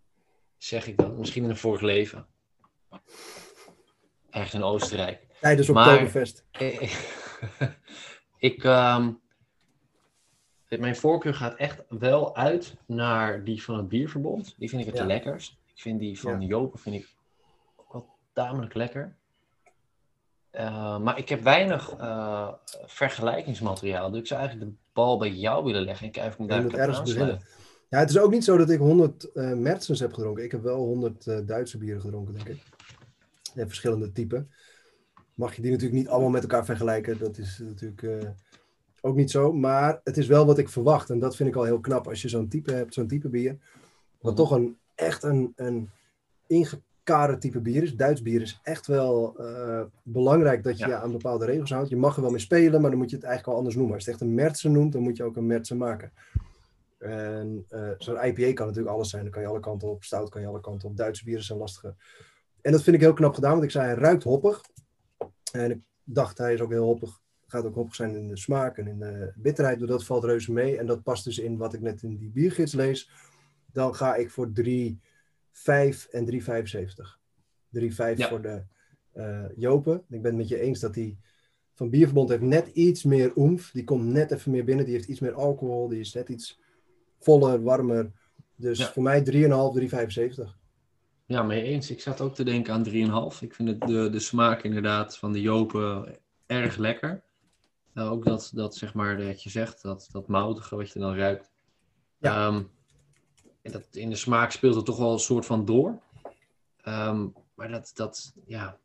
Zeg 0.57 0.87
ik 0.87 0.97
dan. 0.97 1.17
Misschien 1.17 1.43
in 1.43 1.49
een 1.49 1.57
vorig 1.57 1.81
leven. 1.81 2.27
Ergens 4.29 4.53
in 4.53 4.63
Oostenrijk. 4.63 5.27
Tijdens 5.41 5.69
Oktoberfest. 5.69 6.45
ik, 8.37 8.63
um, 8.63 9.23
mijn 10.79 10.95
voorkeur 10.95 11.33
gaat 11.33 11.55
echt 11.55 11.83
wel 11.89 12.35
uit 12.35 12.75
naar 12.85 13.43
die 13.43 13.63
van 13.63 13.77
het 13.77 13.89
Bierverbond. 13.89 14.55
Die 14.57 14.69
vind 14.69 14.81
ik 14.81 14.87
het 14.87 14.97
ja. 14.97 15.05
lekkerst. 15.05 15.57
Ik 15.73 15.81
vind 15.81 15.99
die 15.99 16.19
van 16.19 16.41
ja. 16.41 16.47
Jopen 16.47 16.79
vind 16.79 16.95
ik 16.95 17.13
ook 17.75 17.93
wel 17.93 18.07
tamelijk 18.33 18.73
lekker. 18.73 19.15
Uh, 20.53 20.99
maar 20.99 21.17
ik 21.17 21.29
heb 21.29 21.43
weinig 21.43 21.97
uh, 21.99 22.53
vergelijkingsmateriaal. 22.85 24.11
Dus 24.11 24.19
ik 24.19 24.27
zou 24.27 24.39
eigenlijk 24.39 24.71
de 24.71 24.77
bal 24.93 25.17
bij 25.17 25.31
jou 25.31 25.63
willen 25.63 25.81
leggen. 25.81 26.07
Ik 26.07 26.15
daar 26.15 26.65
ergens 26.73 27.01
beginnen. 27.01 27.41
Ja, 27.89 27.99
het 27.99 28.09
is 28.09 28.17
ook 28.17 28.31
niet 28.31 28.43
zo 28.43 28.57
dat 28.57 28.69
ik 28.69 28.79
100 28.79 29.29
uh, 29.33 29.53
Mertens 29.53 29.99
heb 29.99 30.13
gedronken. 30.13 30.43
Ik 30.43 30.51
heb 30.51 30.61
wel 30.61 30.77
100 30.77 31.25
uh, 31.25 31.37
Duitse 31.45 31.77
bieren 31.77 32.01
gedronken, 32.01 32.33
denk 32.33 32.47
ik. 32.47 32.63
En 33.55 33.67
verschillende 33.67 34.11
typen. 34.11 34.51
Mag 35.33 35.55
je 35.55 35.61
die 35.61 35.71
natuurlijk 35.71 35.99
niet 35.99 36.09
allemaal 36.09 36.29
met 36.29 36.41
elkaar 36.41 36.65
vergelijken. 36.65 37.17
Dat 37.17 37.37
is 37.37 37.61
natuurlijk 37.63 38.01
ook 39.05 39.15
niet 39.15 39.31
zo. 39.31 39.53
Maar 39.53 39.99
het 40.03 40.17
is 40.17 40.27
wel 40.27 40.45
wat 40.45 40.57
ik 40.57 40.69
verwacht. 40.69 41.09
En 41.09 41.19
dat 41.19 41.35
vind 41.35 41.49
ik 41.49 41.55
al 41.55 41.63
heel 41.63 41.79
knap. 41.79 42.07
Als 42.07 42.21
je 42.21 42.29
zo'n 42.29 42.47
type 42.47 42.71
hebt, 42.71 42.93
zo'n 42.93 43.07
type 43.07 43.29
bier. 43.29 43.57
Wat 44.21 44.31
mm. 44.31 44.37
toch 44.37 44.51
een, 44.51 44.77
echt 44.95 45.23
een, 45.23 45.53
een 45.55 45.89
ingekaderd 46.47 47.41
type 47.41 47.61
bier 47.61 47.83
is. 47.83 47.95
Duits 47.95 48.21
bier 48.21 48.41
is 48.41 48.59
echt 48.63 48.87
wel 48.87 49.35
uh, 49.39 49.81
belangrijk 50.03 50.63
dat 50.63 50.77
je 50.77 50.87
ja. 50.87 51.01
aan 51.01 51.11
bepaalde 51.11 51.45
regels 51.45 51.71
houdt. 51.71 51.89
Je 51.89 51.95
mag 51.97 52.15
er 52.15 52.21
wel 52.21 52.31
mee 52.31 52.39
spelen, 52.39 52.81
maar 52.81 52.89
dan 52.89 52.99
moet 52.99 53.09
je 53.09 53.15
het 53.15 53.25
eigenlijk 53.25 53.45
wel 53.45 53.57
anders 53.57 53.75
noemen. 53.75 53.95
Als 53.95 54.05
je 54.05 54.11
het 54.11 54.19
echt 54.19 54.29
een 54.29 54.35
Mertsen 54.35 54.71
noemt, 54.71 54.93
dan 54.93 55.01
moet 55.01 55.17
je 55.17 55.23
ook 55.23 55.35
een 55.35 55.47
Mertsen 55.47 55.77
maken. 55.77 56.11
En 56.97 57.65
uh, 57.69 57.89
zo'n 57.97 58.25
IPA 58.25 58.53
kan 58.53 58.67
natuurlijk 58.67 58.95
alles 58.95 59.09
zijn. 59.09 59.23
Dan 59.23 59.31
kan 59.31 59.41
je 59.41 59.47
alle 59.47 59.59
kanten 59.59 59.89
op. 59.89 60.03
Stout 60.03 60.29
kan 60.29 60.41
je 60.41 60.47
alle 60.47 60.61
kanten 60.61 60.89
op. 60.89 60.97
Duitse 60.97 61.23
bieren 61.23 61.43
zijn 61.43 61.59
lastige. 61.59 61.95
En 62.61 62.71
dat 62.71 62.83
vind 62.83 62.95
ik 62.95 63.01
heel 63.01 63.13
knap 63.13 63.33
gedaan, 63.33 63.51
want 63.51 63.63
ik 63.63 63.71
zei 63.71 63.85
hij 63.85 63.95
ruikt 63.95 64.23
hoppig. 64.23 64.61
En 65.51 65.71
ik 65.71 65.79
dacht 66.03 66.37
hij 66.37 66.53
is 66.53 66.61
ook 66.61 66.71
heel 66.71 66.85
hoppig. 66.85 67.23
Gaat 67.55 67.65
ook 67.65 67.75
hoppig 67.75 67.95
zijn 67.95 68.15
in 68.15 68.27
de 68.27 68.37
smaak 68.37 68.77
en 68.77 68.87
in 68.87 68.99
de 68.99 69.31
bitterheid. 69.35 69.79
Dus 69.79 69.87
dat 69.87 70.05
valt 70.05 70.23
reuze 70.23 70.51
mee. 70.51 70.77
En 70.77 70.85
dat 70.85 71.03
past 71.03 71.23
dus 71.23 71.37
in 71.37 71.57
wat 71.57 71.73
ik 71.73 71.81
net 71.81 72.03
in 72.03 72.17
die 72.17 72.29
biergids 72.29 72.73
lees. 72.73 73.09
Dan 73.71 73.95
ga 73.95 74.15
ik 74.15 74.31
voor 74.31 74.47
3,5 74.47 76.09
en 76.11 76.31
3,75. 76.31 77.17
3,5 77.79 77.87
ja. 78.15 78.29
voor 78.29 78.41
de 78.41 78.63
uh, 79.13 79.45
Jopen. 79.55 80.03
Ik 80.09 80.21
ben 80.21 80.23
het 80.23 80.35
met 80.35 80.47
je 80.47 80.59
eens 80.59 80.79
dat 80.79 80.93
die 80.93 81.17
van 81.73 81.89
Bierverbond 81.89 82.29
heeft 82.29 82.41
net 82.41 82.67
iets 82.67 83.03
meer 83.03 83.31
oemf. 83.35 83.71
Die 83.71 83.83
komt 83.83 84.05
net 84.05 84.31
even 84.31 84.51
meer 84.51 84.63
binnen. 84.63 84.85
Die 84.85 84.93
heeft 84.93 85.07
iets 85.07 85.19
meer 85.19 85.33
alcohol. 85.33 85.87
Die 85.87 85.99
is 85.99 86.13
net 86.13 86.29
iets 86.29 86.59
voller, 87.19 87.63
warmer. 87.63 88.11
Dus 88.55 88.77
ja. 88.77 88.91
voor 88.91 89.03
mij 89.03 89.19
3,5, 89.19 89.27
3,75. 89.29 90.51
Ja, 91.25 91.43
mee 91.43 91.63
eens. 91.63 91.91
Ik 91.91 92.01
zat 92.01 92.21
ook 92.21 92.35
te 92.35 92.43
denken 92.43 92.73
aan 92.73 93.31
3,5. 93.33 93.39
Ik 93.39 93.53
vind 93.53 93.69
het 93.69 93.81
de, 93.81 94.09
de 94.09 94.19
smaak 94.19 94.63
inderdaad 94.63 95.17
van 95.17 95.33
de 95.33 95.41
Jopen 95.41 96.17
erg 96.45 96.77
lekker. 96.77 97.23
Uh, 97.95 98.11
ook 98.11 98.25
dat, 98.25 98.51
dat, 98.53 98.75
zeg 98.75 98.93
maar, 98.93 99.17
dat 99.17 99.43
je 99.43 99.49
zegt, 99.49 99.81
dat, 99.81 100.09
dat 100.11 100.27
moutige 100.27 100.75
wat 100.75 100.91
je 100.91 100.99
dan 100.99 101.15
ruikt. 101.15 101.51
Ja. 102.17 102.47
Um, 102.47 102.69
en 103.61 103.71
dat, 103.71 103.87
in 103.91 104.09
de 104.09 104.15
smaak 104.15 104.51
speelt 104.51 104.75
het 104.75 104.85
toch 104.85 104.97
wel 104.97 105.13
een 105.13 105.19
soort 105.19 105.45
van 105.45 105.65
door. 105.65 105.99
Um, 106.87 107.33
maar 107.53 107.69
dat, 107.69 107.91
dat, 107.93 108.33
ja, 108.45 108.79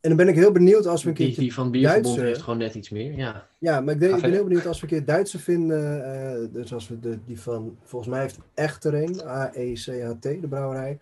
en 0.00 0.08
dan 0.08 0.16
ben 0.16 0.28
ik 0.28 0.34
heel 0.34 0.52
benieuwd 0.52 0.86
als 0.86 1.02
we 1.02 1.08
een 1.08 1.14
keer. 1.14 1.34
Die, 1.34 1.54
van 1.54 1.70
Bierverbond 1.70 2.16
heeft 2.16 2.42
gewoon 2.42 2.58
net 2.58 2.74
iets 2.74 2.90
meer, 2.90 3.16
ja. 3.16 3.46
Ja, 3.58 3.80
maar 3.80 3.94
ik, 3.94 4.00
denk, 4.00 4.14
ik 4.14 4.20
ben 4.20 4.32
heel 4.32 4.44
benieuwd 4.44 4.66
als 4.66 4.80
we 4.80 4.82
een 4.82 4.92
keer 4.92 5.04
Duitse 5.04 5.38
vinden. 5.38 5.98
Uh, 5.98 6.52
dus 6.52 6.72
als 6.72 6.88
we 6.88 7.00
de, 7.00 7.18
die 7.24 7.40
van, 7.40 7.78
volgens 7.82 8.10
mij 8.10 8.20
heeft 8.20 8.38
echt 8.54 8.84
er 8.84 8.94
een, 8.94 9.22
AECHT, 9.22 10.22
de 10.22 10.48
brouwerij. 10.48 10.98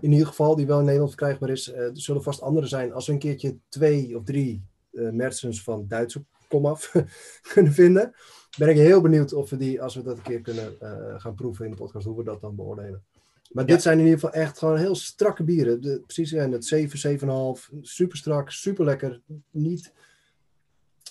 In 0.00 0.12
ieder 0.12 0.26
geval, 0.26 0.56
die 0.56 0.66
wel 0.66 0.78
in 0.78 0.84
Nederland 0.84 1.10
verkrijgbaar 1.10 1.50
is. 1.50 1.68
Uh, 1.68 1.76
er 1.76 1.90
zullen 1.92 2.22
vast 2.22 2.40
andere 2.40 2.66
zijn. 2.66 2.92
Als 2.92 3.06
we 3.06 3.12
een 3.12 3.18
keertje 3.18 3.56
twee 3.68 4.16
of 4.16 4.24
drie 4.24 4.62
uh, 4.92 5.50
van 5.50 5.84
Duitse 5.88 6.24
komaf 6.54 6.92
kunnen 7.52 7.72
vinden. 7.72 8.14
Ben 8.58 8.68
ik 8.68 8.76
heel 8.76 9.00
benieuwd 9.00 9.32
of 9.32 9.50
we 9.50 9.56
die, 9.56 9.82
als 9.82 9.94
we 9.94 10.02
dat 10.02 10.16
een 10.16 10.22
keer 10.22 10.40
kunnen 10.40 10.76
gaan 11.20 11.34
proeven 11.34 11.64
in 11.64 11.70
de 11.70 11.76
podcast, 11.76 12.06
hoe 12.06 12.16
we 12.16 12.24
dat 12.24 12.40
dan 12.40 12.56
beoordelen. 12.56 13.04
Maar 13.54 13.66
dit 13.66 13.82
zijn 13.82 13.98
in 13.98 14.04
ieder 14.04 14.20
geval 14.20 14.34
echt 14.34 14.58
gewoon 14.58 14.78
heel 14.78 14.94
strakke 14.94 15.42
bieren. 15.42 15.80
De, 15.82 16.00
precies, 16.00 16.32
en 16.32 16.52
het 16.52 16.64
7, 16.64 17.18
7,5. 17.18 17.80
Super 17.80 18.16
strak, 18.16 18.50
super 18.50 18.84
lekker. 18.84 19.20
Niet, 19.26 19.42
niet 19.50 19.92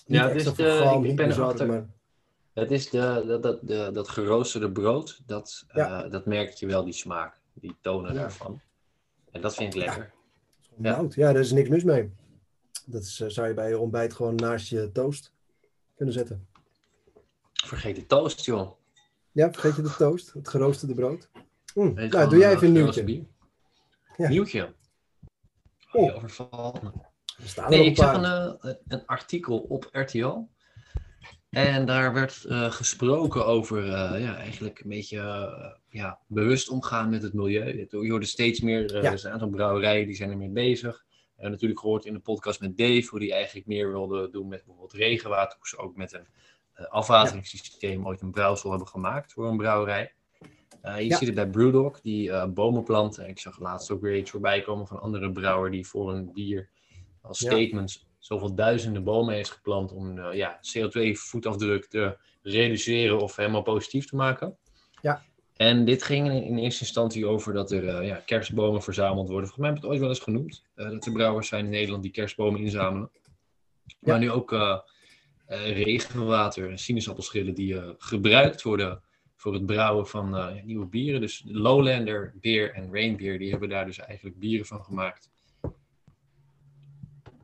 ja, 0.06 0.28
het 0.28 0.58
is 0.58 0.58
erachter. 0.58 1.66
Maar... 1.66 1.86
Het 2.52 2.70
is 2.70 2.90
de, 2.90 3.24
dat, 3.26 3.42
dat, 3.42 3.58
de, 3.62 3.90
dat 3.92 4.08
geroosterde 4.08 4.70
brood, 4.70 5.22
dat, 5.26 5.64
ja. 5.72 6.04
uh, 6.04 6.10
dat 6.10 6.26
merk 6.26 6.52
je 6.52 6.66
wel, 6.66 6.84
die 6.84 6.92
smaak. 6.92 7.40
Die 7.52 7.76
tonen 7.80 8.14
ja. 8.14 8.20
daarvan. 8.20 8.60
En 9.30 9.40
dat 9.40 9.54
vind 9.54 9.74
ik 9.74 9.80
lekker. 9.80 10.12
Ja, 10.76 10.90
ja. 10.90 11.06
ja 11.08 11.32
daar 11.32 11.42
is 11.42 11.52
niks 11.52 11.68
mis 11.68 11.84
mee. 11.84 12.12
Dat 12.86 13.02
is, 13.02 13.20
uh, 13.20 13.28
zou 13.28 13.48
je 13.48 13.54
bij 13.54 13.68
je 13.68 13.78
ontbijt 13.78 14.14
gewoon 14.14 14.34
naast 14.34 14.68
je 14.68 14.90
toast 14.92 15.32
kunnen 15.94 16.14
zetten. 16.14 16.48
Vergeet 17.52 17.96
de 17.96 18.06
toast, 18.06 18.44
joh. 18.44 18.70
Ja, 19.32 19.52
vergeet 19.52 19.76
je 19.76 19.82
de 19.82 19.94
toast, 19.96 20.32
het 20.32 20.48
geroosterde 20.48 20.94
brood. 20.94 21.30
Mm. 21.74 21.94
Nou, 21.94 22.28
doe 22.28 22.38
jij 22.38 22.52
even 22.52 22.66
een 22.66 22.72
nieuwtje. 22.72 23.26
Ja. 24.16 24.28
Nieuwtje. 24.28 24.74
Oh, 25.92 26.02
oh. 26.02 26.16
overvalt 26.16 26.80
Nee, 27.68 27.84
ik 27.84 27.96
zag 27.96 28.16
een, 28.16 28.58
uh, 28.64 28.74
een 28.86 29.06
artikel 29.06 29.58
op 29.58 29.88
RTL. 29.92 30.48
En 31.50 31.86
daar 31.86 32.12
werd 32.12 32.44
uh, 32.48 32.70
gesproken 32.70 33.46
over 33.46 33.84
uh, 33.84 33.90
ja, 34.22 34.36
eigenlijk 34.36 34.80
een 34.80 34.88
beetje 34.88 35.18
ja, 35.88 36.18
bewust 36.26 36.68
omgaan 36.68 37.10
met 37.10 37.22
het 37.22 37.32
milieu. 37.32 37.86
Je 37.90 38.10
hoort 38.10 38.28
steeds 38.28 38.60
meer, 38.60 39.02
ja. 39.02 39.10
er 39.10 39.18
zijn 39.18 39.34
een 39.34 39.40
aantal 39.40 39.56
brouwerijen 39.56 40.06
die 40.06 40.16
zijn 40.16 40.30
ermee 40.30 40.50
bezig. 40.50 41.04
En 41.44 41.50
natuurlijk 41.50 41.80
gehoord 41.80 42.04
in 42.04 42.12
de 42.12 42.20
podcast 42.20 42.60
met 42.60 42.76
Dave, 42.76 43.06
hoe 43.10 43.18
die 43.18 43.32
eigenlijk 43.32 43.66
meer 43.66 43.90
wilde 43.90 44.30
doen 44.30 44.48
met 44.48 44.64
bijvoorbeeld 44.64 44.92
regenwater. 44.92 45.58
Hoe 45.58 45.68
ze 45.68 45.78
ook 45.78 45.96
met 45.96 46.12
een 46.12 46.26
afwateringssysteem 46.88 48.00
ja. 48.00 48.06
ooit 48.06 48.20
een 48.20 48.30
brouwsel 48.30 48.70
hebben 48.70 48.88
gemaakt 48.88 49.32
voor 49.32 49.48
een 49.48 49.56
brouwerij. 49.56 50.14
Uh, 50.82 50.98
je 50.98 51.06
ja. 51.06 51.16
ziet 51.16 51.26
het 51.26 51.36
bij 51.36 51.48
Brewdog, 51.48 52.00
die 52.00 52.28
uh, 52.28 52.46
bomen 52.46 52.84
planten. 52.84 53.28
Ik 53.28 53.38
zag 53.38 53.58
laatst 53.58 53.90
ook 53.90 54.00
weer 54.00 54.16
iets 54.16 54.30
voorbij 54.30 54.60
komen 54.60 54.86
van 54.86 55.00
andere 55.00 55.32
brouwer 55.32 55.70
die 55.70 55.86
voor 55.86 56.12
een 56.12 56.32
bier 56.32 56.68
als 57.20 57.38
statement 57.38 57.92
ja. 57.92 58.00
zoveel 58.18 58.54
duizenden 58.54 59.04
bomen 59.04 59.34
heeft 59.34 59.50
geplant 59.50 59.92
om 59.92 60.18
uh, 60.18 60.32
ja, 60.32 60.58
CO2-voetafdruk 60.58 61.86
te 61.86 62.18
reduceren 62.42 63.20
of 63.20 63.36
helemaal 63.36 63.62
positief 63.62 64.06
te 64.06 64.16
maken. 64.16 64.56
Ja. 65.02 65.24
En 65.56 65.84
dit 65.84 66.02
ging 66.02 66.30
in, 66.30 66.58
eerste 66.58 66.84
instantie 66.84 67.26
over 67.26 67.52
dat 67.52 67.70
er 67.70 68.04
ja, 68.04 68.22
kerstbomen 68.26 68.82
verzameld 68.82 69.28
worden. 69.28 69.48
Volgens 69.48 69.58
mij 69.58 69.68
heb 69.68 69.76
ik 69.76 69.82
het 69.82 69.90
ooit 69.90 70.00
wel 70.00 70.08
eens 70.08 70.18
genoemd. 70.18 70.62
dat 70.74 71.06
er 71.06 71.12
brouwers 71.12 71.48
zijn 71.48 71.64
in 71.64 71.70
Nederland 71.70 72.02
die 72.02 72.12
kerstbomen 72.12 72.60
inzamelen. 72.60 73.10
Maar 73.98 74.18
nu 74.18 74.30
ook 74.30 74.80
regenwater 75.48 76.70
en 76.70 76.78
sinaasappelschillen 76.78 77.54
die 77.54 77.80
gebruikt 77.98 78.62
worden 78.62 79.02
voor 79.36 79.52
het 79.52 79.66
brouwen 79.66 80.06
van 80.06 80.60
nieuwe 80.64 80.86
bieren. 80.86 81.20
Dus 81.20 81.42
Lowlander 81.46 82.34
Beer 82.40 82.72
en 82.72 82.92
Rain 82.92 83.16
Beer, 83.16 83.38
die 83.38 83.50
hebben 83.50 83.68
daar 83.68 83.86
dus 83.86 83.98
eigenlijk 83.98 84.38
bieren 84.38 84.66
van 84.66 84.84
gemaakt. 84.84 85.30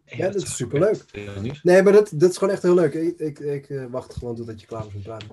Ja, 0.05 0.25
dat, 0.25 0.33
dat 0.33 0.43
is 0.43 0.57
superleuk. 0.57 1.05
Nee, 1.63 1.83
maar 1.83 1.93
dat, 1.93 2.13
dat 2.15 2.31
is 2.31 2.37
gewoon 2.37 2.55
echt 2.55 2.63
heel 2.63 2.75
leuk. 2.75 2.95
Ik, 2.95 3.19
ik, 3.19 3.39
ik 3.39 3.89
wacht 3.91 4.15
gewoon 4.15 4.37
totdat 4.37 4.61
je 4.61 4.67
klaar 4.67 4.83
bent 4.83 4.95
met 4.95 5.03
praten. 5.03 5.29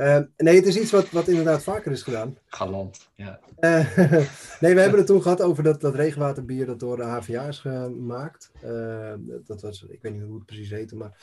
Uh, 0.00 0.18
nee, 0.36 0.56
het 0.56 0.66
is 0.66 0.78
iets 0.78 0.90
wat, 0.90 1.10
wat 1.10 1.28
inderdaad 1.28 1.62
vaker 1.62 1.92
is 1.92 2.02
gedaan. 2.02 2.38
Galant, 2.46 3.10
ja. 3.14 3.40
Uh, 3.60 3.96
nee, 4.60 4.74
we 4.74 4.80
hebben 4.80 4.98
het 4.98 5.06
toen 5.06 5.22
gehad 5.22 5.42
over 5.42 5.62
dat, 5.62 5.80
dat 5.80 5.94
regenwaterbier 5.94 6.66
dat 6.66 6.80
door 6.80 6.96
de 6.96 7.02
HVA 7.02 7.42
is 7.42 7.58
gemaakt. 7.58 8.50
Uh, 8.64 9.12
dat 9.46 9.62
was, 9.62 9.82
ik 9.88 10.02
weet 10.02 10.12
niet 10.12 10.22
hoe 10.22 10.34
het 10.34 10.46
precies 10.46 10.70
heette, 10.70 10.96
maar... 10.96 11.16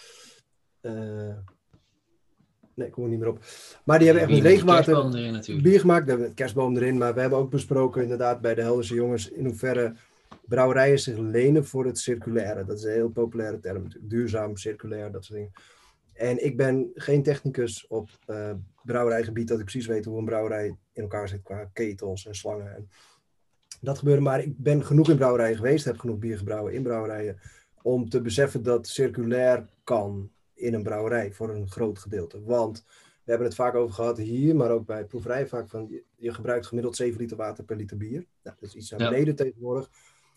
nee, 2.76 2.88
ik 2.88 2.92
kom 2.92 3.04
er 3.04 3.10
niet 3.10 3.20
meer 3.20 3.30
op. 3.30 3.40
Maar 3.84 4.00
die 4.00 4.08
hebben 4.08 4.28
echt 4.28 4.36
met 4.36 4.52
regenwater 4.52 5.62
bier 5.62 5.80
gemaakt. 5.80 6.06
We 6.06 6.12
hebben 6.12 6.34
kerstboom 6.34 6.78
erin, 6.78 6.98
maar 6.98 7.14
we 7.14 7.22
hebben 7.22 7.40
ook 7.40 7.52
besproken 7.52 8.02
inderdaad 8.02 8.42
bij 8.42 8.56
de 8.56 8.62
Helderse 8.62 8.96
jongens 8.96 9.30
in 9.30 9.46
hoeverre 9.46 9.94
brouwerijen 10.46 11.00
zich 11.00 11.18
lenen 11.18 11.66
voor 11.66 11.86
het 11.86 12.00
circulaire. 12.00 12.66
Dat 12.66 12.78
is 12.78 12.84
een 12.84 12.92
heel 12.92 13.10
populaire 13.10 13.60
term 13.60 13.84
natuurlijk. 13.84 14.10
Duurzaam, 14.10 14.58
circulair, 14.58 15.12
dat 15.12 15.26
soort 15.26 15.38
dingen. 15.38 15.54
En 16.18 16.46
ik 16.46 16.58
ben 16.58 16.92
geen 16.94 17.24
technicus 17.24 17.88
op 17.88 18.10
uh, 18.28 18.52
brouwerijgebied 18.84 19.48
dat 19.48 19.58
ik 19.58 19.66
precies 19.66 19.86
weet 19.86 20.06
hoe 20.06 20.18
een 20.18 20.26
brouwerij 20.26 20.66
in 20.94 21.02
elkaar 21.02 21.28
zit 21.28 21.42
qua 21.44 21.70
ketels 21.74 22.28
en 22.28 22.36
slangen. 22.36 22.76
En 22.76 22.90
dat 23.82 23.98
gebeurde, 23.98 24.22
maar 24.22 24.40
ik 24.40 24.58
ben 24.58 24.86
genoeg 24.86 25.10
in 25.10 25.16
brouwerijen 25.16 25.56
geweest, 25.56 25.86
heb 25.86 26.00
genoeg 26.00 26.18
bier 26.18 26.38
gebrouwen 26.38 26.74
in 26.74 26.84
brouwerijen, 26.84 27.40
om 27.82 28.10
te 28.10 28.22
beseffen 28.22 28.64
dat 28.64 28.88
circulair 28.88 29.66
kan 29.84 30.32
in 30.54 30.74
een 30.74 30.84
brouwerij 30.84 31.34
voor 31.34 31.50
een 31.50 31.70
groot 31.70 32.00
gedeelte. 32.00 32.44
Want 32.44 32.86
we 33.24 33.34
hebben 33.34 33.48
het 33.48 33.56
vaak 33.56 33.76
over 33.76 33.96
gehad 33.96 34.18
hier, 34.18 34.56
maar 34.56 34.72
ook 34.72 34.86
bij 34.86 35.06
proeverij 35.06 35.48
vaak 35.48 35.70
van 35.70 36.02
je, 36.16 36.34
gebruikt 36.34 36.68
gemiddeld 36.68 36.96
7 36.96 37.20
liter 37.20 37.38
water 37.38 37.64
per 37.64 37.76
liter 37.76 37.98
bier. 37.98 38.26
Nou, 38.44 38.56
dat 38.60 38.70
is 38.70 38.76
iets 38.76 38.90
naar 38.90 39.10
beneden 39.10 39.36
tegenwoordig. 39.36 39.90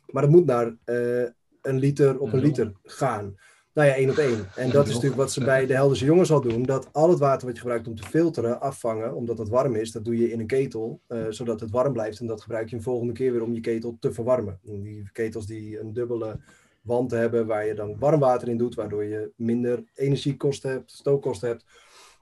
Maar 0.06 0.22
het 0.22 0.32
moet 0.32 0.46
naar 0.46 0.66
uh, 0.66 1.28
een 1.62 1.78
liter 1.78 2.18
op 2.18 2.32
een 2.32 2.40
liter 2.40 2.72
gaan. 2.82 3.36
Nou 3.80 3.92
ja, 3.92 3.98
één 3.98 4.10
op 4.10 4.16
één. 4.16 4.46
En 4.56 4.70
dat 4.70 4.86
is 4.86 4.94
natuurlijk 4.94 5.20
wat 5.20 5.32
ze 5.32 5.44
bij 5.44 5.66
de 5.66 5.74
Helderse 5.74 6.04
jongens 6.04 6.32
al 6.32 6.40
doen. 6.40 6.62
Dat 6.62 6.88
al 6.92 7.10
het 7.10 7.18
water 7.18 7.46
wat 7.46 7.54
je 7.54 7.60
gebruikt 7.60 7.88
om 7.88 7.94
te 7.94 8.02
filteren, 8.02 8.60
afvangen, 8.60 9.14
omdat 9.14 9.38
het 9.38 9.48
warm 9.48 9.74
is, 9.74 9.92
dat 9.92 10.04
doe 10.04 10.16
je 10.18 10.30
in 10.30 10.40
een 10.40 10.46
ketel, 10.46 11.00
uh, 11.08 11.26
zodat 11.28 11.60
het 11.60 11.70
warm 11.70 11.92
blijft. 11.92 12.20
En 12.20 12.26
dat 12.26 12.40
gebruik 12.40 12.70
je 12.70 12.76
een 12.76 12.82
volgende 12.82 13.12
keer 13.12 13.32
weer 13.32 13.42
om 13.42 13.52
je 13.52 13.60
ketel 13.60 13.96
te 14.00 14.12
verwarmen. 14.12 14.60
En 14.66 14.82
die 14.82 15.10
ketels 15.12 15.46
die 15.46 15.80
een 15.80 15.92
dubbele 15.92 16.40
wand 16.82 17.10
hebben, 17.10 17.46
waar 17.46 17.66
je 17.66 17.74
dan 17.74 17.98
warm 17.98 18.20
water 18.20 18.48
in 18.48 18.56
doet, 18.56 18.74
waardoor 18.74 19.04
je 19.04 19.32
minder 19.36 19.84
energiekosten 19.94 20.70
hebt, 20.70 20.90
stookkosten 20.90 21.48
hebt. 21.48 21.64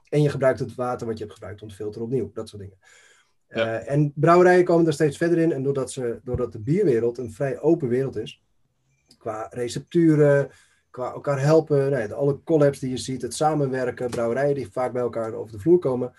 En 0.09 0.21
je 0.21 0.29
gebruikt 0.29 0.59
het 0.59 0.75
water 0.75 1.07
wat 1.07 1.17
je 1.17 1.23
hebt 1.23 1.35
gebruikt 1.35 1.61
om 1.61 1.67
te 1.67 1.75
filteren 1.75 2.07
opnieuw. 2.07 2.31
Dat 2.33 2.49
soort 2.49 2.61
dingen. 2.61 2.77
Uh, 3.49 3.89
en 3.91 4.11
brouwerijen 4.15 4.65
komen 4.65 4.83
daar 4.83 4.93
steeds 4.93 5.17
verder 5.17 5.37
in. 5.37 5.51
En 5.51 5.63
doordat, 5.63 5.91
ze, 5.91 6.19
doordat 6.23 6.51
de 6.51 6.59
bierwereld 6.59 7.17
een 7.17 7.31
vrij 7.31 7.59
open 7.59 7.87
wereld 7.87 8.17
is, 8.17 8.43
qua 9.17 9.47
recepturen, 9.49 10.49
qua 10.99 11.13
elkaar 11.13 11.41
helpen, 11.41 11.91
nee, 11.91 12.13
alle 12.13 12.43
collabs 12.43 12.79
die 12.79 12.89
je 12.89 12.97
ziet, 12.97 13.21
het 13.21 13.33
samenwerken, 13.33 14.09
brouwerijen 14.09 14.55
die 14.55 14.71
vaak 14.71 14.91
bij 14.91 15.01
elkaar 15.01 15.33
over 15.33 15.51
de 15.51 15.59
vloer 15.59 15.79
komen, 15.79 16.13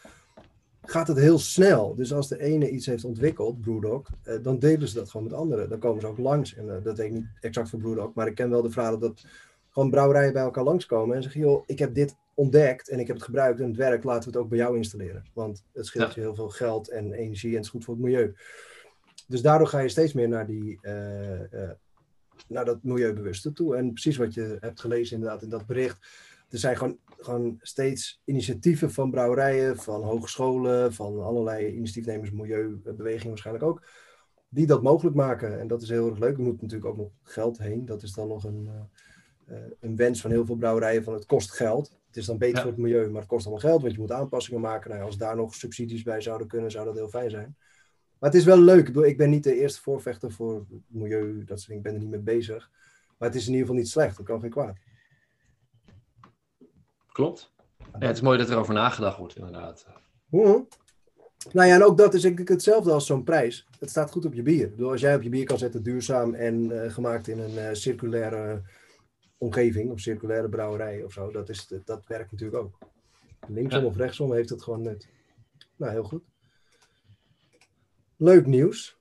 gaat 0.82 1.08
het 1.08 1.18
heel 1.18 1.38
snel. 1.38 1.94
Dus 1.94 2.12
als 2.12 2.28
de 2.28 2.40
ene 2.40 2.70
iets 2.70 2.86
heeft 2.86 3.04
ontwikkeld, 3.04 3.60
Brewdog, 3.60 4.08
eh, 4.22 4.34
dan 4.42 4.58
delen 4.58 4.88
ze 4.88 4.94
dat 4.94 5.10
gewoon 5.10 5.26
met 5.26 5.36
anderen. 5.36 5.68
Dan 5.68 5.78
komen 5.78 6.00
ze 6.00 6.06
ook 6.06 6.18
langs. 6.18 6.54
En 6.54 6.76
eh, 6.76 6.84
dat 6.84 6.96
weet 6.96 7.06
ik 7.06 7.12
niet 7.12 7.26
exact 7.40 7.68
voor 7.68 7.78
Brewdog, 7.78 8.14
maar 8.14 8.26
ik 8.26 8.34
ken 8.34 8.50
wel 8.50 8.62
de 8.62 8.70
verhalen 8.70 9.00
dat 9.00 9.24
gewoon 9.70 9.90
brouwerijen 9.90 10.32
bij 10.32 10.42
elkaar 10.42 10.64
langskomen 10.64 11.16
en 11.16 11.22
zeggen, 11.22 11.40
joh, 11.40 11.62
ik 11.66 11.78
heb 11.78 11.94
dit 11.94 12.16
ontdekt 12.34 12.88
en 12.88 12.98
ik 12.98 13.06
heb 13.06 13.16
het 13.16 13.24
gebruikt 13.24 13.60
en 13.60 13.66
het 13.66 13.76
werkt, 13.76 14.04
laten 14.04 14.30
we 14.30 14.36
het 14.36 14.44
ook 14.44 14.50
bij 14.50 14.58
jou 14.58 14.76
installeren. 14.76 15.24
Want 15.34 15.64
het 15.72 15.86
scheelt 15.86 16.14
je 16.14 16.20
heel 16.20 16.34
veel 16.34 16.48
geld 16.48 16.88
en 16.88 17.12
energie 17.12 17.50
en 17.50 17.56
het 17.56 17.64
is 17.64 17.70
goed 17.70 17.84
voor 17.84 17.94
het 17.94 18.02
milieu. 18.02 18.34
Dus 19.26 19.42
daardoor 19.42 19.66
ga 19.66 19.78
je 19.78 19.88
steeds 19.88 20.12
meer 20.12 20.28
naar 20.28 20.46
die 20.46 20.78
uh, 20.82 21.70
naar 22.48 22.64
dat 22.64 22.82
milieubewuste 22.82 23.52
toe. 23.52 23.76
En 23.76 23.92
precies 23.92 24.16
wat 24.16 24.34
je 24.34 24.56
hebt 24.60 24.80
gelezen 24.80 25.16
inderdaad 25.16 25.42
in 25.42 25.48
dat 25.48 25.66
bericht. 25.66 25.98
Er 26.48 26.58
zijn 26.58 26.76
gewoon, 26.76 26.98
gewoon 27.16 27.58
steeds 27.60 28.20
initiatieven 28.24 28.90
van 28.90 29.10
brouwerijen, 29.10 29.76
van 29.76 30.02
hogescholen, 30.02 30.94
van 30.94 31.22
allerlei 31.22 31.66
initiatiefnemers, 31.66 32.30
milieubewegingen 32.30 33.28
waarschijnlijk 33.28 33.66
ook, 33.66 33.82
die 34.48 34.66
dat 34.66 34.82
mogelijk 34.82 35.16
maken. 35.16 35.60
En 35.60 35.68
dat 35.68 35.82
is 35.82 35.88
heel 35.88 36.10
erg 36.10 36.18
leuk. 36.18 36.36
Er 36.36 36.42
moet 36.42 36.62
natuurlijk 36.62 36.90
ook 36.90 36.96
nog 36.96 37.10
geld 37.22 37.58
heen. 37.58 37.84
Dat 37.86 38.02
is 38.02 38.12
dan 38.12 38.28
nog 38.28 38.44
een, 38.44 38.68
uh, 39.48 39.56
een 39.80 39.96
wens 39.96 40.20
van 40.20 40.30
heel 40.30 40.46
veel 40.46 40.56
brouwerijen 40.56 41.04
van 41.04 41.14
het 41.14 41.26
kost 41.26 41.50
geld. 41.52 41.98
Het 42.06 42.16
is 42.16 42.26
dan 42.26 42.38
beter 42.38 42.62
voor 42.62 42.70
het 42.70 42.80
milieu, 42.80 43.10
maar 43.10 43.20
het 43.20 43.30
kost 43.30 43.46
allemaal 43.46 43.64
geld, 43.64 43.82
want 43.82 43.94
je 43.94 44.00
moet 44.00 44.12
aanpassingen 44.12 44.60
maken. 44.60 44.90
Nou, 44.90 45.02
als 45.02 45.16
daar 45.16 45.36
nog 45.36 45.54
subsidies 45.54 46.02
bij 46.02 46.20
zouden 46.20 46.46
kunnen, 46.46 46.70
zou 46.70 46.84
dat 46.84 46.94
heel 46.94 47.08
fijn 47.08 47.30
zijn. 47.30 47.56
Maar 48.20 48.30
het 48.30 48.38
is 48.38 48.44
wel 48.44 48.58
leuk. 48.60 48.88
Ik, 48.88 49.16
ben 49.16 49.30
niet 49.30 49.44
de 49.44 49.60
eerste 49.60 49.80
voorvechter 49.80 50.32
voor 50.32 50.54
het 50.54 50.80
milieu, 50.86 51.44
dat 51.44 51.60
soort 51.60 51.66
dingen. 51.66 51.76
Ik 51.76 51.82
ben 51.82 51.94
er 51.94 52.00
niet 52.00 52.10
mee 52.10 52.36
bezig. 52.36 52.70
Maar 53.18 53.28
het 53.28 53.38
is 53.38 53.46
in 53.46 53.52
ieder 53.52 53.66
geval 53.66 53.80
niet 53.80 53.90
slecht. 53.90 54.16
Dat 54.16 54.26
kan 54.26 54.40
geen 54.40 54.50
kwaad. 54.50 54.76
Klopt. 57.12 57.52
Ja, 57.78 58.06
het 58.06 58.16
is 58.16 58.22
mooi 58.22 58.38
dat 58.38 58.50
er 58.50 58.56
over 58.56 58.74
nagedacht 58.74 59.18
wordt, 59.18 59.36
inderdaad. 59.36 59.86
Nou 61.52 61.68
ja, 61.68 61.74
en 61.74 61.84
ook 61.84 61.96
dat 61.96 62.14
is 62.14 62.22
denk 62.22 62.40
ik 62.40 62.48
hetzelfde 62.48 62.92
als 62.92 63.06
zo'n 63.06 63.24
prijs. 63.24 63.66
Het 63.78 63.90
staat 63.90 64.10
goed 64.10 64.24
op 64.24 64.34
je 64.34 64.42
bier. 64.42 64.70
Bedoel, 64.70 64.90
als 64.90 65.00
jij 65.00 65.14
op 65.14 65.22
je 65.22 65.28
bier 65.28 65.44
kan 65.44 65.58
zetten 65.58 65.82
duurzaam 65.82 66.34
en 66.34 66.70
uh, 66.70 66.90
gemaakt 66.90 67.28
in 67.28 67.38
een 67.38 67.54
uh, 67.54 67.68
circulaire 67.72 68.62
omgeving 69.38 69.90
of 69.90 70.00
circulaire 70.00 70.48
brouwerij 70.48 71.02
of 71.02 71.12
zo, 71.12 71.30
dat, 71.30 71.48
is, 71.48 71.72
dat 71.84 72.06
werkt 72.06 72.32
natuurlijk 72.32 72.62
ook. 72.62 72.78
Linksom 73.46 73.84
of 73.84 73.96
rechtsom 73.96 74.32
heeft 74.32 74.50
het 74.50 74.62
gewoon 74.62 74.82
net. 74.82 75.08
Nou, 75.76 75.92
heel 75.92 76.04
goed. 76.04 76.22
Leuk 78.22 78.46
nieuws. 78.46 78.98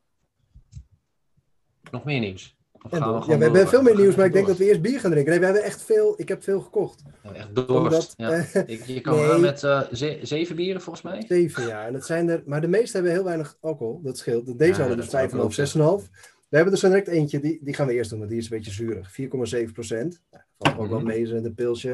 Nog 1.92 2.04
meer 2.04 2.20
nieuws? 2.20 2.58
we 2.90 2.98
ja, 2.98 3.38
we 3.38 3.44
hebben 3.44 3.68
veel 3.68 3.82
meer 3.82 3.96
nieuws, 3.96 4.16
maar 4.16 4.26
ik 4.26 4.34
denk 4.34 4.48
dat 4.48 4.58
we 4.58 4.66
eerst 4.66 4.82
bier 4.82 5.00
gaan 5.00 5.12
drinken. 5.12 5.32
Nee, 5.32 5.40
we 5.40 5.46
hebben 5.46 5.64
echt 5.64 5.82
veel, 5.82 6.14
ik 6.18 6.28
heb 6.28 6.44
veel 6.44 6.62
gekocht. 6.62 7.04
Echt 7.34 7.56
dorst. 7.56 8.14
ja. 8.18 8.30
ik, 8.66 8.84
je 8.86 9.02
kan 9.02 9.16
nee, 9.16 9.38
met 9.38 9.64
uh, 9.64 9.82
zeven 10.22 10.56
bieren 10.56 10.82
volgens 10.82 11.06
mij. 11.06 11.24
Zeven, 11.28 11.68
ja. 11.68 11.86
En 11.86 11.94
dat 11.94 12.06
zijn 12.06 12.30
er, 12.30 12.44
maar 12.46 12.62
de 12.62 12.68
meeste 12.68 12.96
hebben 12.96 13.12
heel 13.14 13.24
weidig 13.24 13.58
alcohol. 13.60 14.02
Dat 14.04 14.18
scheelt. 14.18 14.60
Deze 14.60 14.82
hadden 14.82 14.98
dus 14.98 15.66
5,5, 15.68 15.76
6,5. 16.04 16.10
We 16.50 16.56
hebben 16.56 16.74
er 16.74 16.80
zo 16.80 16.88
direct 16.88 17.08
eentje, 17.08 17.40
die, 17.40 17.60
die 17.64 17.74
gaan 17.74 17.88
we 17.88 17.94
eerst 17.94 18.10
doen, 18.10 18.20
want 18.20 18.32
die 18.32 18.40
is 18.40 18.50
een 18.50 18.58
beetje 18.58 18.72
zuurig. 18.72 19.20
4,7 19.68 19.74
procent. 19.74 20.22
Nou, 20.32 20.44
valt 20.58 20.78
ook 20.78 20.90
wel 20.90 21.00
mhm. 21.00 21.08
mee 21.08 21.28
in 21.28 21.46
een 21.46 21.54
pilsje. 21.54 21.90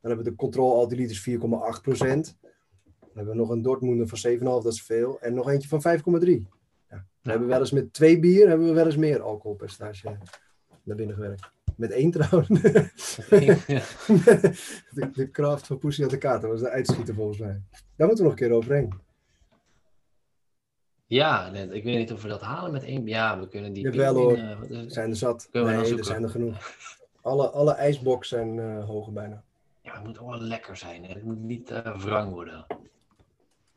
Dan 0.00 0.10
hebben 0.10 0.24
we 0.24 0.30
de 0.30 0.36
Control 0.36 0.74
Altilitis 0.74 1.28
4,8 1.30 1.36
procent 1.82 2.36
hebben 3.18 3.34
we 3.34 3.40
nog 3.40 3.50
een 3.50 3.62
Dortmunder 3.62 4.08
van 4.08 4.32
7,5, 4.32 4.42
dat 4.42 4.66
is 4.66 4.82
veel. 4.82 5.20
En 5.20 5.34
nog 5.34 5.48
eentje 5.48 5.68
van 5.68 5.98
5,3. 5.98 6.02
Ja. 6.90 7.06
We 7.22 7.30
hebben 7.30 7.48
wel 7.48 7.60
eens 7.60 7.70
met 7.70 7.92
twee 7.92 8.18
bier 8.18 8.48
hebben 8.48 8.66
we 8.66 8.72
wel 8.72 8.86
eens 8.86 8.96
meer 8.96 9.20
alcoholpercentage 9.20 10.18
naar 10.82 10.96
binnen 10.96 11.14
gewerkt. 11.14 11.50
Met 11.76 11.90
één 11.90 12.10
trouwens. 12.10 12.48
de, 14.94 15.10
de 15.12 15.28
kracht 15.30 15.66
van 15.66 15.78
Pussy 15.78 16.02
aan 16.02 16.08
de 16.08 16.18
kaart, 16.18 16.42
dat 16.42 16.50
was 16.50 16.60
de 16.60 16.70
uitschieter 16.70 17.14
volgens 17.14 17.38
mij. 17.38 17.60
Daar 17.96 18.06
moeten 18.06 18.16
we 18.16 18.30
nog 18.30 18.40
een 18.40 18.46
keer 18.46 18.56
overheen. 18.56 19.06
Ja, 21.06 21.52
ik 21.52 21.84
weet 21.84 21.96
niet 21.96 22.12
of 22.12 22.22
we 22.22 22.28
dat 22.28 22.40
halen 22.40 22.72
met 22.72 22.84
één. 22.84 23.06
Ja, 23.06 23.38
we 23.38 23.48
kunnen 23.48 23.72
die. 23.72 23.90
wel 23.90 24.14
hoor. 24.14 24.38
zijn 24.86 25.10
er 25.10 25.16
zat. 25.16 25.48
Nee, 25.52 25.64
er 25.64 26.04
zijn 26.04 26.22
er 26.22 26.28
genoeg. 26.28 26.56
Alle, 27.22 27.50
alle 27.50 27.72
ijsbox 27.72 28.28
zijn 28.28 28.56
uh, 28.56 28.84
hoger 28.84 29.12
bijna. 29.12 29.42
Ja, 29.82 29.94
het 29.94 30.04
moet 30.04 30.18
wel 30.18 30.40
lekker 30.40 30.76
zijn. 30.76 31.04
Hè? 31.04 31.12
Het 31.12 31.24
moet 31.24 31.42
niet 31.42 31.70
uh, 31.70 32.00
wrang 32.00 32.32
worden. 32.32 32.66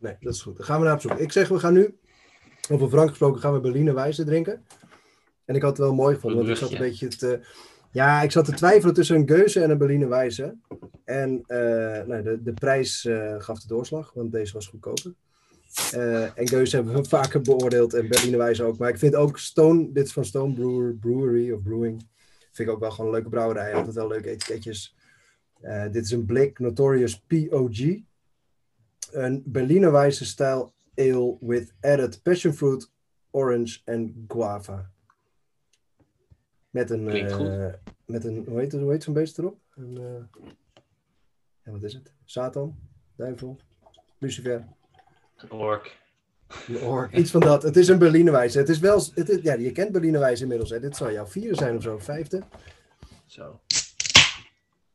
Nee, 0.01 0.15
dat 0.19 0.33
is 0.33 0.41
goed. 0.41 0.57
Dan 0.57 0.65
gaan 0.65 0.79
we 0.79 0.85
naar 0.85 0.93
op 0.93 1.01
zoek. 1.01 1.11
Ik 1.11 1.31
zeg, 1.31 1.47
we 1.47 1.59
gaan 1.59 1.73
nu, 1.73 1.97
over 2.69 2.89
Frank 2.89 3.09
gesproken, 3.09 3.41
gaan 3.41 3.53
we 3.53 3.59
Berliner 3.59 3.93
Wijze 3.93 4.23
drinken. 4.23 4.65
En 5.45 5.55
ik 5.55 5.61
had 5.61 5.77
het 5.77 5.79
wel 5.79 5.95
mooi 5.95 6.15
gevonden, 6.15 6.39
want 6.39 6.49
ik 6.49 6.57
zat 6.57 6.71
een 6.71 6.77
beetje 6.77 7.07
te... 7.07 7.39
Ja, 7.91 8.21
ik 8.21 8.31
zat 8.31 8.45
te 8.45 8.53
twijfelen 8.53 8.93
tussen 8.93 9.15
een 9.15 9.27
Geuze 9.27 9.61
en 9.63 9.69
een 9.69 9.77
Berliner 9.77 10.09
Wijze. 10.09 10.57
En 11.03 11.43
uh, 11.47 11.57
nou, 12.03 12.21
de, 12.21 12.41
de 12.43 12.53
prijs 12.53 13.05
uh, 13.05 13.35
gaf 13.37 13.59
de 13.59 13.67
doorslag, 13.67 14.13
want 14.13 14.31
deze 14.31 14.53
was 14.53 14.67
goedkoper. 14.67 15.13
Uh, 15.95 16.37
en 16.37 16.47
Geuze 16.47 16.75
hebben 16.75 16.93
we 16.93 17.03
vaker 17.03 17.41
beoordeeld 17.41 17.93
en 17.93 18.07
Berliner 18.07 18.37
Wijze 18.37 18.63
ook. 18.63 18.77
Maar 18.77 18.89
ik 18.89 18.97
vind 18.97 19.15
ook 19.15 19.37
Stone, 19.37 19.91
dit 19.91 20.05
is 20.05 20.13
van 20.13 20.25
Stone 20.25 20.53
Brewer, 20.53 20.93
Brewery 20.93 21.51
of 21.51 21.63
Brewing, 21.63 22.07
vind 22.51 22.67
ik 22.67 22.73
ook 22.73 22.79
wel 22.79 22.91
gewoon 22.91 23.05
een 23.05 23.15
leuke 23.15 23.29
brouwerij. 23.29 23.73
Altijd 23.73 23.95
wel 23.95 24.07
leuke 24.07 24.29
etiketjes. 24.29 24.95
dit 25.91 26.05
is 26.05 26.11
een 26.11 26.25
blik 26.25 26.59
Notorious 26.59 27.19
POG 27.19 28.01
een 29.11 29.43
Berlinerwijze 29.45 30.25
stijl 30.25 30.73
ale 30.95 31.37
with 31.39 31.73
added 31.81 32.21
passion 32.21 32.53
fruit, 32.53 32.91
orange 33.31 33.79
en 33.85 34.25
guava. 34.27 34.91
Met 36.69 36.89
een, 36.89 37.15
uh, 37.15 37.73
met 38.05 38.23
een 38.23 38.45
hoe 38.47 38.59
heet, 38.59 38.71
hoe 38.71 38.91
heet 38.91 39.03
zo'n 39.03 39.13
beest 39.13 39.37
erop? 39.37 39.59
Een, 39.75 39.99
uh, 39.99 40.41
ja, 41.63 41.71
wat 41.71 41.83
is 41.83 41.93
het? 41.93 42.13
Satan, 42.25 42.79
duivel, 43.15 43.59
Lucifer. 44.17 44.67
Een 45.37 45.51
ork. 45.51 45.99
Een 46.67 46.81
ork, 46.81 47.15
iets 47.15 47.31
van 47.31 47.41
dat. 47.41 47.63
Het 47.63 47.75
is 47.75 47.87
een 47.87 47.97
Berlinerwijze. 47.97 48.57
Het 48.57 48.69
is 48.69 48.79
wel, 48.79 49.03
het 49.13 49.29
is, 49.29 49.41
ja, 49.41 49.53
je 49.53 49.71
kent 49.71 49.91
Berlinerwijze 49.91 50.41
inmiddels. 50.41 50.69
Hè. 50.69 50.79
Dit 50.79 50.95
zou 50.95 51.11
jouw 51.11 51.25
vierde 51.25 51.55
zijn 51.55 51.75
of 51.75 51.83
zo, 51.83 51.97
vijfde. 51.97 52.43
Zo. 53.25 53.59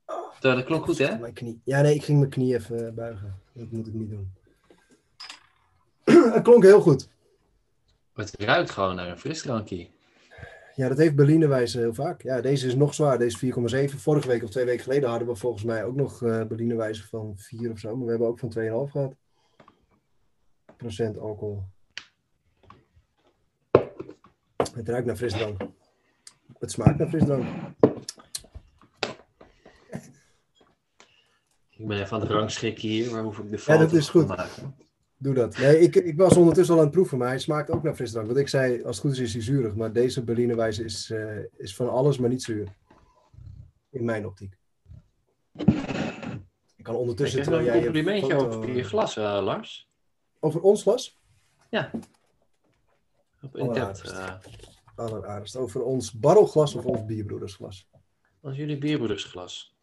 Oh, 0.07 0.41
dat 0.41 0.65
klonk 0.65 0.85
goed, 0.85 0.99
hè? 0.99 1.19
Mijn 1.19 1.33
knie. 1.33 1.61
Ja, 1.65 1.81
nee, 1.81 1.95
ik 1.95 2.05
ging 2.05 2.19
mijn 2.19 2.31
knie 2.31 2.55
even 2.55 2.95
buigen. 2.95 3.45
Dat 3.57 3.71
moet 3.71 3.87
ik 3.87 3.95
niet 3.95 4.11
doen. 4.11 4.33
het 6.35 6.43
klonk 6.43 6.63
heel 6.63 6.81
goed. 6.81 7.09
Het 8.15 8.35
ruikt 8.39 8.71
gewoon 8.71 8.97
naar 8.97 9.09
een 9.09 9.19
frisdrankje. 9.19 9.89
Ja, 10.75 10.89
dat 10.89 10.99
heeft 10.99 11.15
Berlinerwijze 11.15 11.79
heel 11.79 11.95
vaak. 11.95 12.23
Ja, 12.23 12.41
deze 12.41 12.67
is 12.67 12.75
nog 12.75 12.95
zwaar. 12.95 13.19
Deze 13.19 13.47
is 13.47 13.91
4,7. 13.91 13.97
Vorige 13.97 14.29
week 14.29 14.43
of 14.43 14.51
twee 14.51 14.65
weken 14.65 14.83
geleden 14.83 15.09
hadden 15.09 15.29
we 15.29 15.35
volgens 15.35 15.63
mij 15.63 15.85
ook 15.85 15.95
nog 15.95 16.23
uh, 16.23 16.43
van 17.09 17.35
4 17.37 17.71
of 17.71 17.79
zo. 17.79 17.97
Maar 17.97 18.05
we 18.05 18.11
hebben 18.11 18.29
ook 18.29 18.39
van 18.39 18.53
2,5 18.89 18.91
gehad. 18.91 19.15
alcohol. 21.19 21.63
Het 24.75 24.89
ruikt 24.89 25.07
naar 25.07 25.17
frisdrank. 25.17 25.61
Het 26.59 26.71
smaakt 26.71 26.99
naar 26.99 27.09
frisdrank. 27.09 27.47
Ik 31.77 31.87
ben 31.87 32.01
even 32.01 32.13
aan 32.13 32.21
het 32.21 32.31
rangschikken 32.31 32.89
hier, 32.89 33.11
waar 33.11 33.23
hoef 33.23 33.39
ik 33.39 33.51
de 33.51 33.59
foto 33.59 33.73
ja, 33.73 33.85
dat 33.85 33.93
is 33.93 34.09
goed. 34.09 34.27
te 34.27 34.35
maken? 34.35 34.77
Doe 35.19 35.35
dat. 35.35 35.59
Nee, 35.59 35.79
ik, 35.79 35.95
ik 35.95 36.17
was 36.17 36.37
ondertussen 36.37 36.75
al 36.75 36.81
aan 36.81 36.87
het 36.87 36.95
proeven, 36.95 37.19
maar 37.19 37.29
hij 37.29 37.39
smaakt 37.39 37.71
ook 37.71 37.83
naar 37.83 37.95
frisdrank. 37.95 38.27
Want 38.27 38.39
ik 38.39 38.49
zei, 38.49 38.83
als 38.83 38.97
het 38.97 39.07
goed 39.07 39.15
is, 39.15 39.21
is 39.21 39.33
hij 39.33 39.43
zuurig. 39.43 39.75
Maar 39.75 39.93
deze 39.93 40.25
Berlinerwijze 40.25 40.85
is, 40.85 41.11
uh, 41.11 41.39
is 41.57 41.77
van 41.77 41.91
alles, 41.91 42.19
maar 42.19 42.29
niet 42.29 42.43
zuur. 42.43 42.69
In 43.91 44.05
mijn 44.05 44.27
optiek. 44.27 44.57
Ik 46.77 46.83
kan 46.83 46.95
ondertussen... 46.95 47.39
Ik 47.39 47.47
heb 47.47 47.75
een 47.75 47.83
complimentje 47.83 48.33
foto... 48.33 48.57
over 48.57 48.77
je 48.77 48.85
glas, 48.85 49.17
uh, 49.17 49.41
Lars. 49.43 49.89
Over 50.41 50.61
ons 50.61 50.83
glas? 50.83 51.19
Ja. 51.71 51.91
Op. 53.43 53.57
Uh... 53.57 54.35
Alleraardigst. 54.95 55.57
Over 55.57 55.83
ons 55.83 56.13
barrelglas 56.13 56.75
of 56.75 56.85
ons 56.85 57.05
bierbroedersglas? 57.05 57.89
Als 58.41 58.57
jullie 58.57 58.79
bierbroedersglas. 58.79 59.76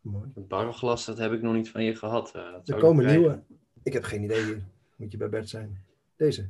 Mooi. 0.00 0.28
Barrelglas, 0.34 1.04
dat 1.04 1.18
heb 1.18 1.32
ik 1.32 1.42
nog 1.42 1.54
niet 1.54 1.70
van 1.70 1.84
je 1.84 1.94
gehad. 1.94 2.32
Uh, 2.36 2.42
er 2.64 2.80
komen 2.80 3.06
nieuwe. 3.06 3.42
Ik 3.82 3.92
heb 3.92 4.04
geen 4.04 4.22
idee 4.22 4.44
hier. 4.44 4.62
Moet 4.96 5.12
je 5.12 5.18
bij 5.18 5.28
Bert 5.28 5.48
zijn. 5.48 5.84
Deze. 6.16 6.48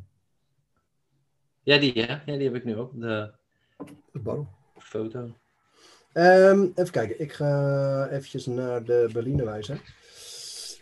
Ja, 1.62 1.78
die, 1.78 1.98
ja. 1.98 2.22
ja 2.26 2.36
die 2.36 2.44
heb 2.44 2.54
ik 2.54 2.64
nu 2.64 2.76
ook. 2.76 3.00
De, 3.00 3.32
de 4.12 4.18
barrel. 4.18 4.48
Foto. 4.76 5.34
Um, 6.12 6.72
even 6.74 6.90
kijken. 6.90 7.20
Ik 7.20 7.32
ga 7.32 8.08
eventjes 8.08 8.46
naar 8.46 8.84
de 8.84 9.10
Berliner 9.12 9.44
wijzen. 9.44 9.80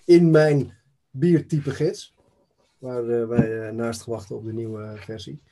In 0.05 0.31
mijn 0.31 0.77
biertype 1.11 1.71
gids. 1.71 2.15
Waar 2.79 3.05
uh, 3.05 3.27
wij 3.27 3.67
uh, 3.67 3.71
naast 3.71 4.05
wachten 4.05 4.37
op 4.37 4.45
de 4.45 4.53
nieuwe 4.53 4.95
versie. 4.97 5.43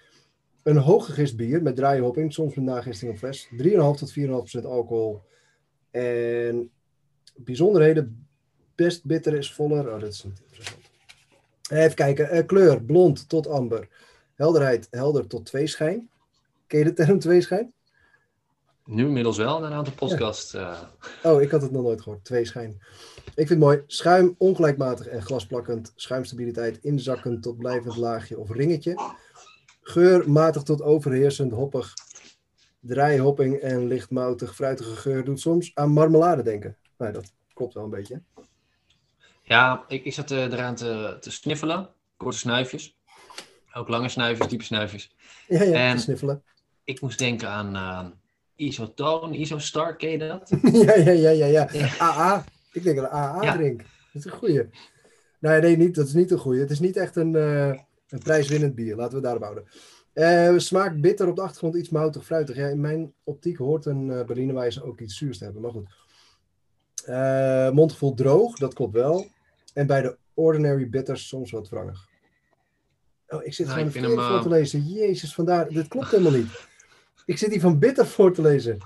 Een 0.62 0.76
hooggegist 0.76 1.36
bier 1.36 1.62
met 1.62 1.76
draaihopping. 1.76 2.32
Soms 2.32 2.54
met 2.54 2.64
nagisting 2.64 3.12
op 3.12 3.18
fles. 3.18 3.48
3,5 3.52 3.56
tot 3.76 4.14
4,5% 4.18 4.64
alcohol. 4.64 5.22
En 5.90 6.70
bijzonderheden. 7.36 8.26
Best 8.74 9.04
bitter 9.04 9.34
is 9.34 9.52
voller. 9.52 9.92
Oh, 9.94 10.00
dat 10.00 10.12
is 10.12 10.24
niet 10.24 10.40
interessant. 10.40 10.84
Even 11.70 11.94
kijken. 11.94 12.36
Uh, 12.36 12.46
kleur, 12.46 12.82
blond 12.82 13.28
tot 13.28 13.46
amber. 13.46 13.88
Helderheid, 14.34 14.88
helder 14.90 15.26
tot 15.26 15.46
tweeschijn. 15.46 16.10
Ken 16.66 16.78
je 16.78 16.84
de 16.84 16.92
term 16.92 17.18
tweeschijn? 17.18 17.72
Nu 18.84 19.06
inmiddels 19.06 19.36
wel, 19.36 19.60
na 19.60 19.66
een 19.66 19.72
aantal 19.72 19.92
podcasts. 19.92 20.52
Ja. 20.52 20.92
Uh... 21.22 21.32
Oh, 21.32 21.42
ik 21.42 21.50
had 21.50 21.62
het 21.62 21.70
nog 21.70 21.82
nooit 21.82 22.00
gehoord. 22.00 22.24
Tweeschijn. 22.24 22.70
Ik 23.24 23.32
vind 23.34 23.48
het 23.48 23.58
mooi. 23.58 23.82
Schuim 23.86 24.34
ongelijkmatig 24.38 25.06
en 25.06 25.22
glasplakkend. 25.22 25.92
Schuimstabiliteit 25.94 26.78
inzakkend 26.82 27.42
tot 27.42 27.58
blijvend 27.58 27.96
laagje 27.96 28.38
of 28.38 28.50
ringetje. 28.50 29.14
Geur 29.80 30.30
matig 30.30 30.62
tot 30.62 30.82
overheersend, 30.82 31.52
hoppig. 31.52 31.94
Draaihopping 32.80 33.56
en 33.56 33.86
lichtmoutig, 33.86 34.54
fruitige 34.54 34.96
geur 34.96 35.24
doet 35.24 35.40
soms 35.40 35.70
aan 35.74 35.90
marmelade 35.90 36.42
denken. 36.42 36.76
Nou, 36.98 37.12
dat 37.12 37.32
klopt 37.54 37.74
wel 37.74 37.84
een 37.84 37.90
beetje. 37.90 38.22
Ja, 39.42 39.84
ik, 39.88 40.04
ik 40.04 40.12
zat 40.12 40.30
uh, 40.30 40.44
eraan 40.44 40.74
te, 40.74 41.16
te 41.20 41.30
sniffelen. 41.30 41.88
Korte 42.16 42.38
snuifjes. 42.38 42.96
Ook 43.72 43.88
lange 43.88 44.08
snuifjes, 44.08 44.48
diepe 44.48 44.64
snuifjes. 44.64 45.16
Ja, 45.48 45.62
ja, 45.62 45.90
en 45.90 46.00
sniffelen. 46.00 46.42
Ik 46.84 47.00
moest 47.00 47.18
denken 47.18 47.48
aan 47.48 47.76
uh, 47.76 48.66
Isotoon, 48.66 49.34
Isostar, 49.34 49.96
ken 49.96 50.10
je 50.10 50.18
dat? 50.18 50.48
ja, 50.72 50.94
ja, 50.94 51.10
ja, 51.10 51.30
ja, 51.30 51.68
ja. 51.72 51.88
AA. 51.98 52.44
Ik 52.72 52.82
denk 52.82 52.96
dat 52.96 53.10
AA 53.10 53.42
ja. 53.42 53.52
drink. 53.52 53.78
Dat 53.78 54.24
is 54.24 54.24
een 54.24 54.38
goeie. 54.38 54.68
Nee, 55.40 55.60
nee, 55.60 55.76
niet, 55.76 55.94
dat 55.94 56.06
is 56.06 56.12
niet 56.12 56.30
een 56.30 56.38
goeie. 56.38 56.60
Het 56.60 56.70
is 56.70 56.80
niet 56.80 56.96
echt 56.96 57.16
een, 57.16 57.34
uh, 57.34 57.74
een 58.08 58.18
prijswinnend 58.18 58.74
bier. 58.74 58.96
Laten 58.96 59.16
we 59.16 59.22
daarop 59.22 59.42
houden. 59.42 59.64
Uh, 60.14 60.58
smaakt 60.58 61.00
bitter 61.00 61.28
op 61.28 61.36
de 61.36 61.42
achtergrond, 61.42 61.74
iets 61.74 61.88
moutig, 61.88 62.24
fruitig. 62.24 62.56
Ja, 62.56 62.66
in 62.66 62.80
mijn 62.80 63.12
optiek 63.24 63.56
hoort 63.56 63.86
een 63.86 64.08
uh, 64.08 64.24
Berlinerwijze 64.24 64.84
ook 64.84 65.00
iets 65.00 65.16
zuurs 65.16 65.38
te 65.38 65.44
hebben. 65.44 65.62
Maar 65.62 65.70
goed. 65.70 65.88
Uh, 67.08 67.70
mondgevoel 67.70 68.14
droog, 68.14 68.56
dat 68.56 68.74
klopt 68.74 68.92
wel. 68.92 69.26
En 69.74 69.86
bij 69.86 70.02
de 70.02 70.16
Ordinary 70.34 70.88
Bitters 70.88 71.28
soms 71.28 71.50
wat 71.50 71.68
wrangig. 71.68 72.08
Oh, 73.28 73.44
ik 73.44 73.54
zit 73.54 73.66
nou, 73.66 73.90
gewoon 73.90 74.18
hem, 74.18 74.30
voor 74.30 74.42
te 74.42 74.48
lezen. 74.48 74.82
Jezus, 74.82 75.34
vandaar. 75.34 75.68
Dit 75.68 75.88
klopt 75.88 76.10
helemaal 76.10 76.32
niet. 76.32 76.66
Ik 77.24 77.38
zit 77.38 77.50
hier 77.50 77.60
van 77.60 77.78
bitter 77.78 78.06
voor 78.06 78.32
te 78.32 78.42
lezen. 78.42 78.74
Ik 78.74 78.82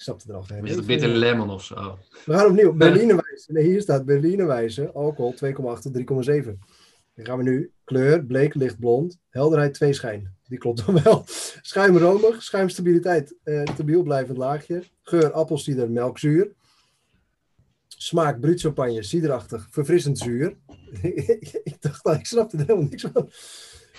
snapte 0.00 0.28
er 0.28 0.34
al 0.34 0.42
geen. 0.42 0.64
Is 0.64 0.74
het 0.74 0.86
bitter 0.86 1.08
lemon 1.08 1.50
of 1.50 1.64
zo? 1.64 1.98
We 2.24 2.34
gaan 2.34 2.46
opnieuw. 2.46 2.72
Berlinerwijze. 2.72 3.52
Nee, 3.52 3.64
hier 3.64 3.80
staat 3.80 4.04
Berlinerwijze. 4.04 4.92
Alcohol 4.92 5.34
2,8 5.34 5.80
tot 5.80 5.98
3,7. 5.98 6.04
Dan 7.14 7.26
gaan 7.26 7.38
we 7.38 7.42
nu. 7.42 7.72
Kleur, 7.84 8.24
bleek, 8.24 8.54
licht 8.54 8.78
blond. 8.78 9.18
Helderheid, 9.30 9.74
2 9.74 9.92
schijn. 9.92 10.36
Die 10.48 10.58
klopt 10.58 10.86
dan 10.86 11.02
wel. 11.02 11.22
Schuim 11.60 11.96
romig. 11.96 12.42
Schuimstabiliteit, 12.42 13.34
eh, 13.42 13.62
stabiel 13.74 14.02
blijvend 14.02 14.38
laagje. 14.38 14.82
Geur, 15.02 15.32
appelsieder, 15.32 15.90
melkzuur. 15.90 16.52
Smaak, 17.98 18.40
bruut 18.40 18.60
champagne, 18.60 19.02
ciderachtig, 19.02 19.66
verfrissend 19.70 20.18
zuur. 20.18 20.56
ik 21.64 21.76
dacht, 21.80 22.04
nou, 22.04 22.18
ik 22.18 22.26
snapte 22.26 22.56
er 22.56 22.66
helemaal 22.66 22.88
niks 22.88 23.02
van. 23.02 23.30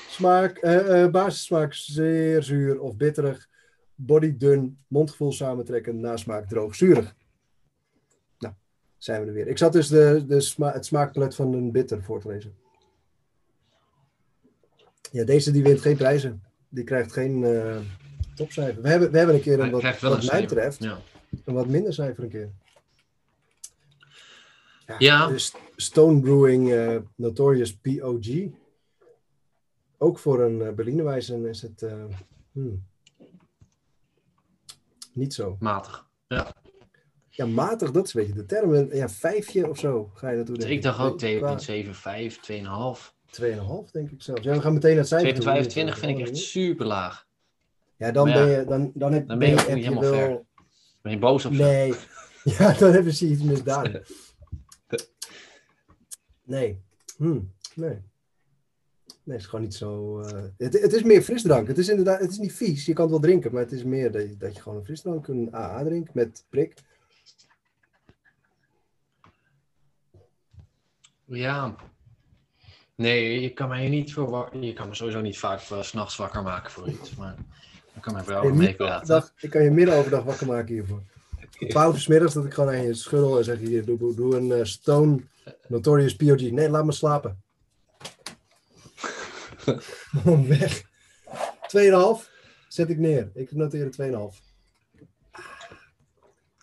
Smaak, 0.09 0.63
uh, 0.63 1.07
basissmaak, 1.07 1.73
zeer 1.73 2.43
zuur 2.43 2.79
of 2.79 2.95
bitterig. 2.95 3.49
Body 3.95 4.37
dun, 4.37 4.77
mondgevoel 4.87 5.31
samentrekken, 5.31 5.99
nasmaak 5.99 6.47
droog, 6.49 6.75
zuurig. 6.75 7.15
Nou, 8.39 8.53
zijn 8.97 9.21
we 9.21 9.27
er 9.27 9.33
weer. 9.33 9.47
Ik 9.47 9.57
zat 9.57 9.73
dus 9.73 9.87
de, 9.87 10.23
de 10.27 10.41
sma 10.41 10.71
het 10.71 10.85
smaakpalet 10.85 11.35
van 11.35 11.53
een 11.53 11.71
bitter 11.71 12.03
voor 12.03 12.21
te 12.21 12.27
lezen. 12.27 12.55
Ja, 15.11 15.23
deze 15.23 15.51
die 15.51 15.63
wint 15.63 15.81
geen 15.81 15.97
prijzen. 15.97 16.43
Die 16.69 16.83
krijgt 16.83 17.11
geen 17.11 17.41
uh, 17.41 17.77
topcijfer. 18.35 18.81
We 18.81 18.89
hebben, 18.89 19.11
we 19.11 19.17
hebben 19.17 19.35
een 19.35 19.41
keer 19.41 19.59
een 19.59 19.71
wat, 19.71 19.99
wat 19.99 20.25
mij 20.25 20.41
betreft 20.41 20.83
ja. 20.83 20.97
een 21.45 21.53
wat 21.53 21.67
minder 21.67 21.93
cijfer 21.93 22.23
een 22.23 22.29
keer. 22.29 22.49
Ja. 24.97 25.27
Dus 25.27 25.53
Stone 25.75 26.19
Brewing 26.19 26.69
uh, 26.69 26.97
Notorious 27.15 27.75
POG. 27.75 28.27
Ook 29.97 30.19
voor 30.19 30.41
een 30.41 30.59
uh, 30.59 30.69
Berlinerwijze 30.69 31.49
is 31.49 31.61
het 31.61 31.81
uh, 31.81 32.03
hmm, 32.51 32.83
niet 35.13 35.33
zo. 35.33 35.57
Matig. 35.59 36.07
Ja. 36.27 36.53
Ja, 37.29 37.45
matig, 37.45 37.91
dat 37.91 38.05
is 38.05 38.13
een 38.13 38.21
beetje 38.21 38.35
de 38.35 38.45
term. 38.45 38.93
Ja, 38.93 39.09
vijfje 39.09 39.69
of 39.69 39.79
zo 39.79 40.11
ga 40.13 40.29
je 40.29 40.37
dat 40.37 40.45
doen. 40.45 40.69
Ik 40.69 40.81
dacht 40.81 40.99
ook 40.99 41.21
2,7, 41.21 41.89
5, 41.89 42.39
2,5. 42.51 43.13
2,5 43.41 43.91
denk 43.91 44.11
ik 44.11 44.21
zelfs. 44.21 44.43
Ja, 44.43 44.53
we 44.53 44.61
gaan 44.61 44.73
meteen 44.73 44.95
naar 44.95 44.99
het 44.99 45.07
cijfer 45.07 45.93
2,25 45.93 45.99
vind 45.99 46.19
ik 46.19 46.27
echt 46.27 46.37
super 46.37 46.85
laag. 46.85 47.25
Ja, 47.97 48.11
dan 48.11 48.25
ben 48.25 48.47
je, 48.47 48.65
dan, 48.67 48.91
dan 48.93 49.13
heb, 49.13 49.27
dan 49.27 49.39
ben 49.39 49.49
je, 49.49 49.61
helemaal 49.61 50.01
wel... 50.01 50.13
ver. 50.13 50.41
Ben 51.01 51.11
je 51.11 51.17
boos 51.17 51.45
op 51.45 51.51
Nee, 51.51 51.93
ja, 52.57 52.73
dan 52.73 52.91
hebben 52.91 53.13
ze 53.13 53.27
iets 53.27 53.41
misdaan. 53.41 53.91
Nee. 56.45 56.81
Hm. 57.17 57.39
Nee. 57.75 58.01
Nee, 59.23 59.35
het 59.35 59.43
is 59.43 59.45
gewoon 59.45 59.65
niet 59.65 59.75
zo. 59.75 60.19
Uh... 60.21 60.43
Het, 60.57 60.81
het, 60.81 60.93
is 60.93 61.03
meer 61.03 61.21
frisdrank. 61.21 61.67
Het 61.67 61.77
is 61.77 61.89
inderdaad, 61.89 62.19
het 62.19 62.31
is 62.31 62.37
niet 62.37 62.53
vies. 62.53 62.85
Je 62.85 62.93
kan 62.93 63.03
het 63.03 63.11
wel 63.11 63.21
drinken, 63.21 63.51
maar 63.51 63.61
het 63.61 63.71
is 63.71 63.83
meer 63.83 64.11
dat 64.11 64.21
je, 64.21 64.37
dat 64.37 64.55
je 64.55 64.61
gewoon 64.61 64.77
een 64.77 64.85
frisdrank, 64.85 65.27
een 65.27 65.49
AA 65.55 65.83
drinkt 65.83 66.13
met 66.13 66.45
prik. 66.49 66.73
Ja. 71.25 71.75
Nee, 72.95 73.41
je 73.41 73.53
kan 73.53 73.69
mij 73.69 73.89
niet 73.89 74.13
voor 74.13 74.57
Je 74.59 74.73
kan 74.73 74.87
me 74.87 74.95
sowieso 74.95 75.21
niet 75.21 75.37
vaak 75.37 75.69
uh, 75.71 75.81
s'nachts 75.81 76.15
wakker 76.15 76.43
maken 76.43 76.71
voor 76.71 76.89
iets. 76.89 77.15
Maar 77.15 77.35
dan 77.93 78.01
kan 78.01 78.23
vrouw 78.23 78.43
nee, 78.43 78.51
mee 78.51 78.75
praten. 78.75 79.23
Ik 79.37 79.49
kan 79.49 79.63
je 79.63 79.71
midden 79.71 79.95
overdag 79.95 80.23
wakker 80.23 80.47
maken 80.47 80.73
hiervoor. 80.73 81.01
Twaalf 81.67 81.97
uur 81.97 82.05
middags 82.07 82.33
dat 82.33 82.45
ik 82.45 82.53
gewoon 82.53 82.69
aan 82.69 82.85
je 82.85 82.93
schuddel 82.93 83.37
en 83.37 83.43
zeg 83.43 83.59
hier, 83.59 83.85
doe, 83.85 84.15
doe 84.15 84.35
een 84.35 84.47
uh, 84.47 84.63
stone 84.63 85.21
Notorious 85.67 86.15
POG. 86.15 86.41
Nee, 86.41 86.69
laat 86.69 86.85
me 86.85 86.91
slapen. 86.91 87.43
Weg. 90.47 90.83
2,5 91.77 92.29
zet 92.67 92.89
ik 92.89 92.97
neer. 92.97 93.31
Ik 93.33 93.51
noteer 93.51 93.95
2,5. 94.01 94.43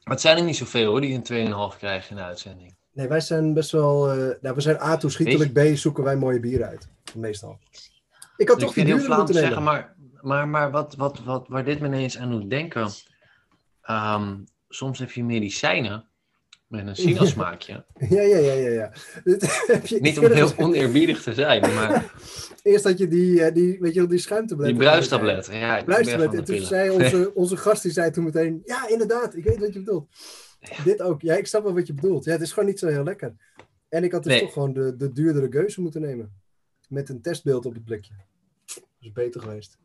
Het 0.04 0.20
zijn 0.20 0.36
er 0.36 0.44
niet 0.44 0.56
zoveel 0.56 0.90
hoor, 0.90 1.00
die 1.00 1.22
een 1.30 1.72
2,5 1.72 1.78
krijgen 1.78 2.10
in 2.10 2.16
de 2.16 2.22
uitzending. 2.22 2.74
Nee, 2.92 3.08
wij 3.08 3.20
zijn 3.20 3.54
best 3.54 3.70
wel. 3.70 4.16
Uh, 4.16 4.34
nou, 4.40 4.54
we 4.54 4.60
zijn 4.60 4.80
A 4.80 4.96
toeschietelijk, 4.96 5.52
B 5.52 5.76
zoeken 5.76 6.04
wij 6.04 6.16
mooie 6.16 6.40
bieren 6.40 6.68
uit. 6.68 6.88
Meestal. 7.14 7.58
Ik 8.36 8.48
had 8.48 8.58
toch 8.58 8.68
ik 8.68 8.74
vind 8.74 9.02
heel 9.02 9.24
te 9.24 9.32
zeggen, 9.32 9.62
maar, 9.62 9.94
maar, 10.20 10.48
maar 10.48 10.70
wat, 10.70 10.94
wat, 10.94 11.18
wat, 11.18 11.48
waar 11.48 11.64
dit 11.64 11.80
me 11.80 11.86
ineens 11.86 12.18
aan 12.18 12.30
doet 12.30 12.50
denken. 12.50 12.90
Um, 13.90 14.44
soms 14.68 14.98
heb 14.98 15.10
je 15.10 15.24
medicijnen 15.24 16.08
met 16.72 16.86
een 16.86 16.96
sinaassmaakje. 16.96 17.84
Ja, 18.08 18.22
ja, 18.22 18.36
ja, 18.36 18.52
ja. 18.52 18.68
ja. 18.68 18.92
Niet 20.00 20.18
om 20.18 20.30
heel 20.30 20.52
oneerbiedig 20.56 21.22
te 21.22 21.34
zijn, 21.34 21.60
maar... 21.60 22.12
Eerst 22.62 22.84
had 22.84 22.98
je 22.98 23.08
die, 23.08 23.44
eh, 23.44 23.54
die, 23.54 23.78
weet 23.80 23.92
je 23.94 23.98
wel, 23.98 24.08
die 24.08 24.18
schuimtabletten. 24.18 24.78
Die 24.78 24.88
bruistabletten, 24.88 25.56
ja. 25.56 25.82
Bruistabletten. 25.84 26.38
En 26.38 26.44
toen 26.44 26.60
zei 26.60 26.90
onze, 26.90 27.30
onze 27.34 27.56
gast, 27.56 27.82
die 27.82 27.92
zei 27.92 28.10
toen 28.10 28.24
meteen... 28.24 28.62
Ja, 28.64 28.88
inderdaad, 28.88 29.36
ik 29.36 29.44
weet 29.44 29.58
wat 29.58 29.72
je 29.72 29.78
bedoelt. 29.78 30.08
Dit 30.84 31.02
ook. 31.02 31.22
Ja, 31.22 31.34
ik 31.34 31.46
snap 31.46 31.62
wel 31.62 31.74
wat 31.74 31.86
je 31.86 31.94
bedoelt. 31.94 32.24
Ja, 32.24 32.32
het 32.32 32.40
is 32.40 32.52
gewoon 32.52 32.68
niet 32.68 32.78
zo 32.78 32.86
heel 32.86 33.04
lekker. 33.04 33.34
En 33.88 34.04
ik 34.04 34.12
had 34.12 34.24
dus 34.24 34.40
toch 34.40 34.52
gewoon 34.52 34.72
de, 34.72 34.96
de 34.96 35.12
duurdere 35.12 35.48
keuze 35.48 35.80
moeten 35.80 36.00
nemen. 36.00 36.32
met 36.88 37.08
een 37.08 37.22
testbeeld 37.22 37.66
op 37.66 37.74
het 37.74 37.84
blikje. 37.84 38.14
Dat 38.64 38.84
is 39.00 39.12
beter 39.12 39.40
geweest. 39.40 39.78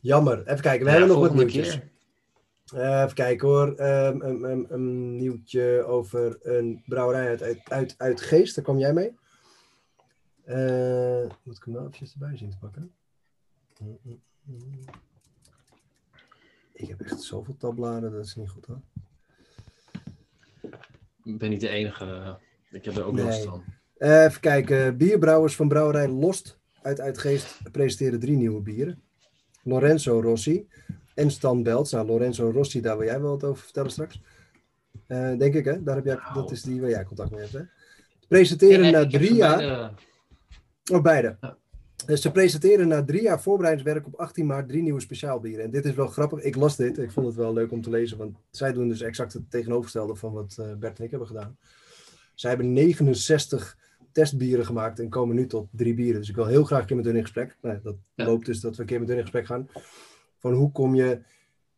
Jammer. 0.00 0.46
Even 0.46 0.60
kijken, 0.60 0.84
we 0.84 0.90
hebben 0.90 1.08
nog 1.08 1.20
wat 1.20 1.34
nieuwtjes. 1.34 1.78
Uh, 2.74 3.02
even 3.02 3.14
kijken 3.14 3.48
hoor. 3.48 3.80
Um, 3.80 4.22
um, 4.22 4.66
een 4.68 5.16
nieuwtje 5.16 5.84
over 5.86 6.38
een 6.42 6.82
brouwerij 6.86 7.28
uit, 7.28 7.42
uit, 7.42 7.60
uit, 7.70 7.94
uit 7.98 8.20
Geest. 8.20 8.54
Daar 8.54 8.64
kom 8.64 8.78
jij 8.78 8.92
mee. 8.92 9.18
Uh, 10.46 11.30
moet 11.42 11.56
ik 11.56 11.64
hem 11.64 11.74
nou 11.74 11.86
eventjes 11.86 12.12
erbij 12.12 12.36
zien 12.36 12.50
te 12.50 12.58
pakken? 12.58 12.92
Ik 16.72 16.88
heb 16.88 17.00
echt 17.00 17.22
zoveel 17.22 17.56
tabbladen, 17.56 18.12
dat 18.12 18.24
is 18.24 18.34
niet 18.34 18.48
goed 18.48 18.66
hoor. 18.66 18.80
Ik 21.24 21.38
ben 21.38 21.50
niet 21.50 21.60
de 21.60 21.68
enige. 21.68 22.38
Ik 22.70 22.84
heb 22.84 22.96
er 22.96 23.04
ook 23.04 23.12
nee. 23.12 23.24
last 23.24 23.44
van. 23.44 23.64
Uh, 23.98 24.24
even 24.24 24.40
kijken. 24.40 24.96
Bierbrouwers 24.96 25.56
van 25.56 25.68
brouwerij 25.68 26.08
Lost 26.08 26.58
uit 26.82 27.00
Uitgeest 27.00 27.70
presenteren 27.72 28.20
drie 28.20 28.36
nieuwe 28.36 28.60
bieren. 28.60 29.02
Lorenzo 29.62 30.20
Rossi 30.20 30.68
en 31.20 31.30
Stan 31.30 31.62
Belts. 31.62 31.92
Nou, 31.92 32.06
Lorenzo 32.06 32.50
Rossi, 32.50 32.80
daar 32.80 32.98
wil 32.98 33.06
jij 33.06 33.20
wel 33.20 33.30
wat 33.30 33.44
over 33.44 33.64
vertellen 33.64 33.90
straks. 33.90 34.20
Uh, 35.08 35.38
denk 35.38 35.54
ik, 35.54 35.64
hè? 35.64 35.82
Daar 35.82 35.96
heb 35.96 36.04
jij, 36.04 36.14
nou. 36.14 36.34
Dat 36.34 36.50
is 36.50 36.62
die 36.62 36.80
waar 36.80 36.90
jij 36.90 37.04
contact 37.04 37.30
mee 37.30 37.40
hebt, 37.40 37.52
hè? 37.52 37.62
Presenteren 38.28 38.92
na 38.92 39.06
drie 39.06 39.34
jaar... 39.34 39.56
Beide... 39.56 39.90
Oh, 40.92 41.02
beide. 41.02 41.36
Ja. 41.40 41.58
Dus 42.06 42.22
ze 42.22 42.30
presenteren 42.30 42.88
na 42.88 43.04
drie 43.04 43.22
jaar 43.22 43.42
voorbereidingswerk 43.42 44.06
op 44.06 44.14
18 44.14 44.46
maart 44.46 44.68
drie 44.68 44.82
nieuwe 44.82 45.00
speciaalbieren. 45.00 45.64
En 45.64 45.70
dit 45.70 45.84
is 45.84 45.94
wel 45.94 46.06
grappig. 46.06 46.42
Ik 46.42 46.56
las 46.56 46.76
dit. 46.76 46.98
Ik 46.98 47.10
vond 47.10 47.26
het 47.26 47.34
wel 47.34 47.52
leuk 47.52 47.72
om 47.72 47.82
te 47.82 47.90
lezen. 47.90 48.18
Want 48.18 48.36
zij 48.50 48.72
doen 48.72 48.88
dus 48.88 49.00
exact 49.00 49.32
het 49.32 49.50
tegenovergestelde 49.50 50.14
van 50.14 50.32
wat 50.32 50.56
uh, 50.60 50.74
Bert 50.74 50.98
en 50.98 51.04
ik 51.04 51.10
hebben 51.10 51.28
gedaan. 51.28 51.58
Zij 52.34 52.50
hebben 52.50 52.72
69 52.72 53.76
testbieren 54.12 54.66
gemaakt 54.66 55.00
en 55.00 55.08
komen 55.08 55.36
nu 55.36 55.46
tot 55.46 55.68
drie 55.70 55.94
bieren. 55.94 56.20
Dus 56.20 56.28
ik 56.28 56.36
wil 56.36 56.46
heel 56.46 56.64
graag 56.64 56.80
een 56.80 56.86
keer 56.86 56.96
met 56.96 57.04
hun 57.04 57.16
in 57.16 57.22
gesprek. 57.22 57.56
Nou, 57.62 57.80
dat 57.82 57.96
loopt 58.14 58.46
dus 58.46 58.60
dat 58.60 58.76
we 58.76 58.80
een 58.80 58.88
keer 58.88 58.98
met 58.98 59.08
hun 59.08 59.16
in 59.16 59.22
gesprek 59.22 59.46
gaan. 59.46 59.68
Van 60.40 60.52
hoe 60.52 60.72
kom 60.72 60.94
je 60.94 61.20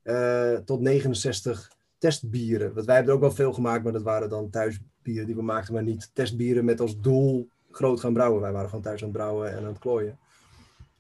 uh, 0.05 0.57
tot 0.64 0.81
69 0.81 1.70
testbieren? 1.98 2.75
Want 2.75 2.87
wij 2.87 2.94
hebben 2.94 3.12
er 3.12 3.18
ook 3.18 3.27
wel 3.27 3.37
veel 3.37 3.53
gemaakt, 3.53 3.85
maar 3.85 3.92
dat 3.92 4.03
waren 4.03 4.29
dan 4.29 4.51
thuisbieren 4.51 5.27
die 5.27 5.35
we 5.35 5.42
maakten, 5.42 5.75
maar 5.75 5.83
niet 5.83 6.11
testbieren 6.12 6.64
met 6.64 6.81
als 6.81 7.01
doel 7.01 7.48
groot 7.70 8.01
gaan 8.01 8.12
brouwen. 8.12 8.40
Wij 8.40 8.53
waren 8.53 8.68
gewoon 8.68 8.85
thuis 8.85 9.01
aan 9.03 9.09
het 9.09 9.16
brouwen 9.16 9.53
en 9.53 9.59
aan 9.59 9.64
het 9.64 9.79
klooien. 9.79 10.18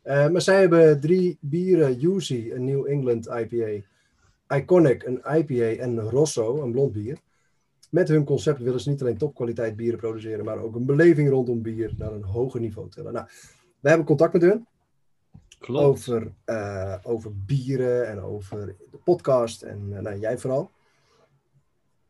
Uh, 0.04 0.28
maar 0.28 0.40
zij 0.40 0.60
hebben 0.60 1.00
drie 1.00 1.38
bieren. 1.40 1.98
Yuzi, 1.98 2.52
een 2.52 2.64
New 2.64 2.86
England 2.86 3.26
IPA. 3.26 3.86
Iconic, 4.56 5.02
een 5.02 5.22
IPA. 5.36 5.82
En 5.82 6.00
Rosso, 6.00 6.62
een 6.62 6.72
blond 6.72 6.92
bier. 6.92 7.18
Met 7.90 8.08
hun 8.08 8.24
concept 8.24 8.58
willen 8.58 8.80
ze 8.80 8.90
niet 8.90 9.00
alleen 9.00 9.16
topkwaliteit 9.16 9.76
bieren 9.76 9.98
produceren, 9.98 10.44
maar 10.44 10.58
ook 10.58 10.74
een 10.74 10.84
beleving 10.84 11.28
rondom 11.28 11.62
bier 11.62 11.92
naar 11.96 12.12
een 12.12 12.22
hoger 12.22 12.60
niveau 12.60 12.88
tillen. 12.88 13.12
Nou, 13.12 13.26
we 13.80 13.88
hebben 13.88 14.06
contact 14.06 14.32
met 14.32 14.42
hun. 14.42 14.66
Klopt. 15.62 15.84
Over, 15.84 16.32
uh, 16.46 16.94
over 17.02 17.36
bieren 17.36 18.08
en 18.08 18.20
over 18.20 18.76
de 18.90 18.98
podcast 19.04 19.62
en 19.62 19.88
uh, 19.90 19.98
nou, 19.98 20.18
jij 20.18 20.38
vooral. 20.38 20.70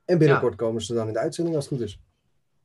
En 0.04 0.18
binnenkort 0.18 0.56
komen 0.56 0.82
ze 0.82 0.94
dan 0.94 1.06
in 1.06 1.12
de 1.12 1.18
uitzending 1.18 1.56
als 1.56 1.68
het 1.68 1.74
goed 1.74 1.86
is. 1.86 2.00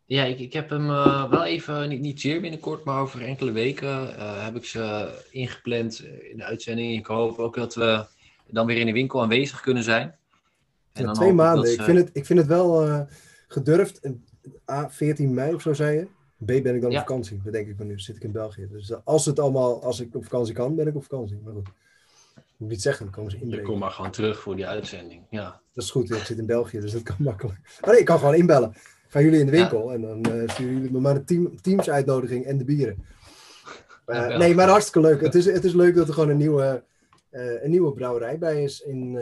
Ja, 0.06 0.24
ik, 0.24 0.40
ik 0.40 0.54
heb 0.54 0.70
hem 0.70 0.90
uh, 0.90 1.30
wel 1.30 1.46
even, 1.46 1.90
niet, 1.90 2.02
niet 2.02 2.22
zeer 2.22 2.42
binnenkort, 2.42 2.84
maar 2.84 3.02
over 3.02 3.22
enkele 3.22 3.52
weken 3.52 4.20
heb 4.44 4.56
ik 4.56 4.66
ze 4.66 5.10
ingepland 5.32 6.04
in 6.04 6.38
de 6.38 6.44
uitzending. 6.44 6.98
Ik 6.98 7.06
hoop 7.06 7.38
ook 7.38 7.56
dat 7.56 7.76
we 7.76 8.06
dan 8.48 8.66
weer 8.66 8.78
in 8.78 8.86
de 8.86 8.92
winkel 8.92 9.22
aanwezig 9.22 9.62
kunnen 9.62 9.84
zijn. 9.84 10.16
En 10.94 11.14
twee 11.14 11.34
maanden. 11.34 11.72
Ik, 11.72 11.82
vind 11.82 11.98
het, 11.98 12.10
ik 12.14 12.26
vind 12.26 12.40
het 12.40 12.48
wel 12.48 13.06
gedurfd. 13.48 14.10
A, 14.72 14.90
14 14.90 15.34
mei 15.34 15.54
of 15.54 15.62
zo 15.62 15.74
zei 15.74 15.98
je. 15.98 16.08
B, 16.46 16.46
ben 16.46 16.76
ik 16.76 16.82
dan 16.82 16.92
op 16.92 16.98
vakantie. 16.98 17.42
Dat 17.44 17.54
denk 17.54 17.68
ik 17.68 17.78
maar 17.78 17.88
nu. 17.88 18.00
Zit 18.00 18.16
ik 18.16 18.24
in 18.24 18.32
België. 18.32 18.68
Dus 18.72 18.90
uh, 18.90 18.98
als 19.04 19.26
het 19.26 19.40
allemaal, 19.40 19.84
als 19.84 20.00
ik 20.00 20.16
op 20.16 20.24
vakantie 20.24 20.54
kan, 20.54 20.76
ben 20.76 20.88
ik 20.88 20.96
op 20.96 21.04
vakantie. 21.04 21.40
Maar 21.44 21.54
goed. 21.54 21.68
Ik 22.36 22.64
moet 22.64 22.70
niet 22.70 22.82
zeggen, 22.82 23.06
dan 23.06 23.14
komen 23.14 23.32
ze 23.32 23.38
inbreken. 23.38 23.62
Je 23.62 23.70
komt 23.70 23.80
maar 23.80 23.92
gewoon 23.92 24.12
terug 24.12 24.40
voor 24.40 24.56
die 24.56 24.68
uitzending. 24.68 25.22
Ja. 25.30 25.62
Dat 25.74 25.84
is 25.84 25.92
goed. 25.92 26.12
Ik 26.12 26.24
zit 26.24 26.38
in 26.38 26.46
België, 26.46 26.80
dus 26.80 26.92
dat 26.92 27.04
kan 27.04 27.16
makkelijk. 27.32 27.60
Maar 27.82 27.90
nee, 27.90 28.00
ik 28.00 28.06
kan 28.06 28.20
gewoon 28.20 28.36
inbellen. 28.36 28.74
Gaan 29.08 29.24
jullie 29.24 29.40
in 29.40 29.46
de 29.46 29.52
winkel 29.52 29.94
en 29.94 30.02
dan 30.02 30.26
uh, 30.36 30.50
sturen 30.50 30.74
jullie 30.74 30.92
me 30.92 31.00
maar 31.00 31.16
een 31.16 31.26
team, 31.26 31.62
teams 31.62 31.90
uitnodiging 31.90 32.46
en 32.46 32.58
de 32.58 32.64
bieren. 32.64 33.06
Uh, 34.08 34.38
nee, 34.38 34.56
maar 34.56 34.70
hartstikke 34.70 35.08
leuk. 35.08 35.22
Het 35.22 35.36
is, 35.36 35.46
het 35.46 35.64
is 35.64 35.74
leuk 35.74 35.96
dat 35.96 36.08
er 36.08 36.14
gewoon 36.14 36.30
een 36.30 36.38
nieuwe, 36.38 36.84
uh, 37.32 37.64
een 37.64 37.70
nieuwe 37.70 37.94
brouwerij 37.94 38.38
bij 38.38 38.64
is 38.64 38.82
in 38.82 39.18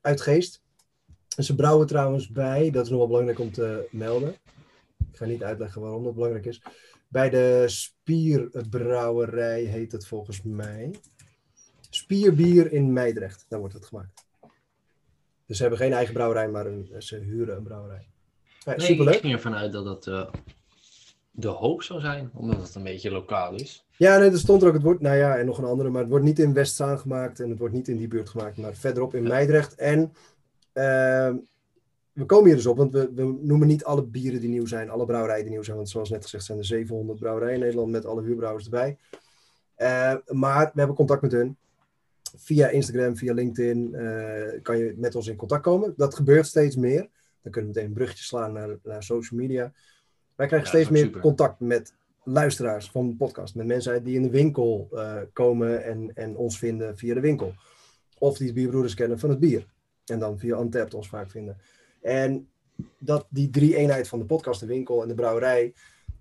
Uitgeest. 0.00 0.62
En 1.36 1.44
ze 1.44 1.54
brouwen 1.54 1.86
trouwens 1.86 2.28
bij, 2.28 2.70
dat 2.70 2.84
is 2.84 2.90
nog 2.90 2.98
wel 2.98 3.08
belangrijk 3.08 3.38
om 3.38 3.52
te 3.52 3.88
melden. 3.90 4.34
Ik 5.20 5.26
ga 5.26 5.32
niet 5.32 5.42
uitleggen 5.42 5.80
waarom 5.80 6.04
dat 6.04 6.14
belangrijk 6.14 6.46
is. 6.46 6.62
Bij 7.08 7.30
de 7.30 7.64
Spierbrouwerij 7.66 9.62
heet 9.62 9.92
het 9.92 10.06
volgens 10.06 10.42
mij. 10.42 10.94
Spierbier 11.90 12.72
in 12.72 12.92
Meidrecht, 12.92 13.46
daar 13.48 13.58
wordt 13.58 13.74
het 13.74 13.86
gemaakt. 13.86 14.24
Dus 15.46 15.56
ze 15.56 15.62
hebben 15.62 15.80
geen 15.80 15.92
eigen 15.92 16.14
brouwerij, 16.14 16.48
maar 16.48 16.66
een, 16.66 16.94
ze 16.98 17.16
huren 17.16 17.56
een 17.56 17.62
brouwerij. 17.62 18.08
Ja, 18.64 18.76
nee, 18.76 18.86
superleuk. 18.86 19.14
ik 19.14 19.20
ging 19.20 19.32
ervan 19.32 19.54
uit 19.54 19.72
dat 19.72 19.84
dat 19.84 20.06
uh, 20.06 20.26
de 21.30 21.48
hoop 21.48 21.82
zou 21.82 22.00
zijn, 22.00 22.30
omdat 22.34 22.62
het 22.62 22.74
een 22.74 22.82
beetje 22.82 23.10
lokaal 23.10 23.54
is. 23.54 23.84
Ja, 23.96 24.18
nee, 24.18 24.30
er 24.30 24.38
stond 24.38 24.62
er 24.62 24.68
ook 24.68 24.74
het 24.74 24.82
woord, 24.82 25.00
nou 25.00 25.16
ja, 25.16 25.36
en 25.36 25.46
nog 25.46 25.58
een 25.58 25.64
andere, 25.64 25.90
maar 25.90 26.00
het 26.00 26.10
wordt 26.10 26.24
niet 26.24 26.38
in 26.38 26.52
Westzaan 26.52 26.98
gemaakt 26.98 27.40
en 27.40 27.50
het 27.50 27.58
wordt 27.58 27.74
niet 27.74 27.88
in 27.88 27.96
die 27.96 28.08
buurt 28.08 28.28
gemaakt, 28.28 28.56
maar 28.56 28.74
verderop 28.74 29.14
in 29.14 29.22
Meidrecht. 29.22 29.74
En 29.74 30.12
Ehm, 30.72 31.36
we 32.20 32.26
komen 32.26 32.46
hier 32.46 32.56
dus 32.56 32.66
op, 32.66 32.76
want 32.76 32.92
we, 32.92 33.10
we, 33.14 33.38
noemen 33.40 33.68
niet 33.68 33.84
alle 33.84 34.04
bieren 34.04 34.40
die 34.40 34.48
nieuw 34.48 34.66
zijn, 34.66 34.90
alle 34.90 35.06
brouwerijen 35.06 35.44
die 35.44 35.52
nieuw 35.52 35.62
zijn. 35.62 35.76
Want 35.76 35.88
zoals 35.88 36.10
net 36.10 36.22
gezegd 36.22 36.44
zijn 36.44 36.58
er 36.58 36.64
700 36.64 37.18
brouwerijen 37.18 37.54
in 37.54 37.60
Nederland 37.60 37.90
met 37.90 38.06
alle 38.06 38.22
huurbrouwers 38.22 38.64
erbij. 38.64 38.98
Uh, 39.78 40.14
maar 40.26 40.64
we 40.64 40.78
hebben 40.78 40.96
contact 40.96 41.22
met 41.22 41.32
hun. 41.32 41.56
Via 42.36 42.68
Instagram, 42.68 43.16
via 43.16 43.34
LinkedIn 43.34 43.88
uh, 43.92 44.62
kan 44.62 44.78
je 44.78 44.94
met 44.96 45.14
ons 45.14 45.26
in 45.26 45.36
contact 45.36 45.62
komen. 45.62 45.94
Dat 45.96 46.14
gebeurt 46.14 46.46
steeds 46.46 46.76
meer. 46.76 47.08
Dan 47.42 47.52
kunnen 47.52 47.70
we 47.70 47.76
meteen 47.76 47.84
een 47.84 47.96
bruggetje 47.96 48.24
slaan 48.24 48.52
naar, 48.52 48.78
naar 48.82 49.02
social 49.02 49.40
media. 49.40 49.72
Wij 50.34 50.46
krijgen 50.46 50.68
steeds 50.68 50.88
meer 50.88 51.10
contact 51.10 51.60
met 51.60 51.94
luisteraars 52.24 52.90
van 52.90 53.08
de 53.08 53.16
podcast. 53.16 53.54
Met 53.54 53.66
mensen 53.66 54.04
die 54.04 54.14
in 54.14 54.22
de 54.22 54.30
winkel 54.30 54.88
uh, 54.92 55.16
komen 55.32 55.84
en, 55.84 56.10
en 56.14 56.36
ons 56.36 56.58
vinden 56.58 56.96
via 56.96 57.14
de 57.14 57.20
winkel. 57.20 57.54
Of 58.18 58.36
die 58.36 58.52
bierbroeders 58.52 58.94
kennen 58.94 59.18
van 59.18 59.30
het 59.30 59.38
bier. 59.38 59.66
En 60.04 60.18
dan 60.18 60.38
via 60.38 60.58
Untapped 60.58 60.94
ons 60.94 61.08
vaak 61.08 61.30
vinden. 61.30 61.56
En 62.00 62.48
dat 62.98 63.26
die 63.30 63.50
drie 63.50 63.76
eenheid 63.76 64.08
van 64.08 64.18
de 64.18 64.24
podcast, 64.24 64.60
de 64.60 64.66
winkel 64.66 65.02
en 65.02 65.08
de 65.08 65.14
brouwerij, 65.14 65.72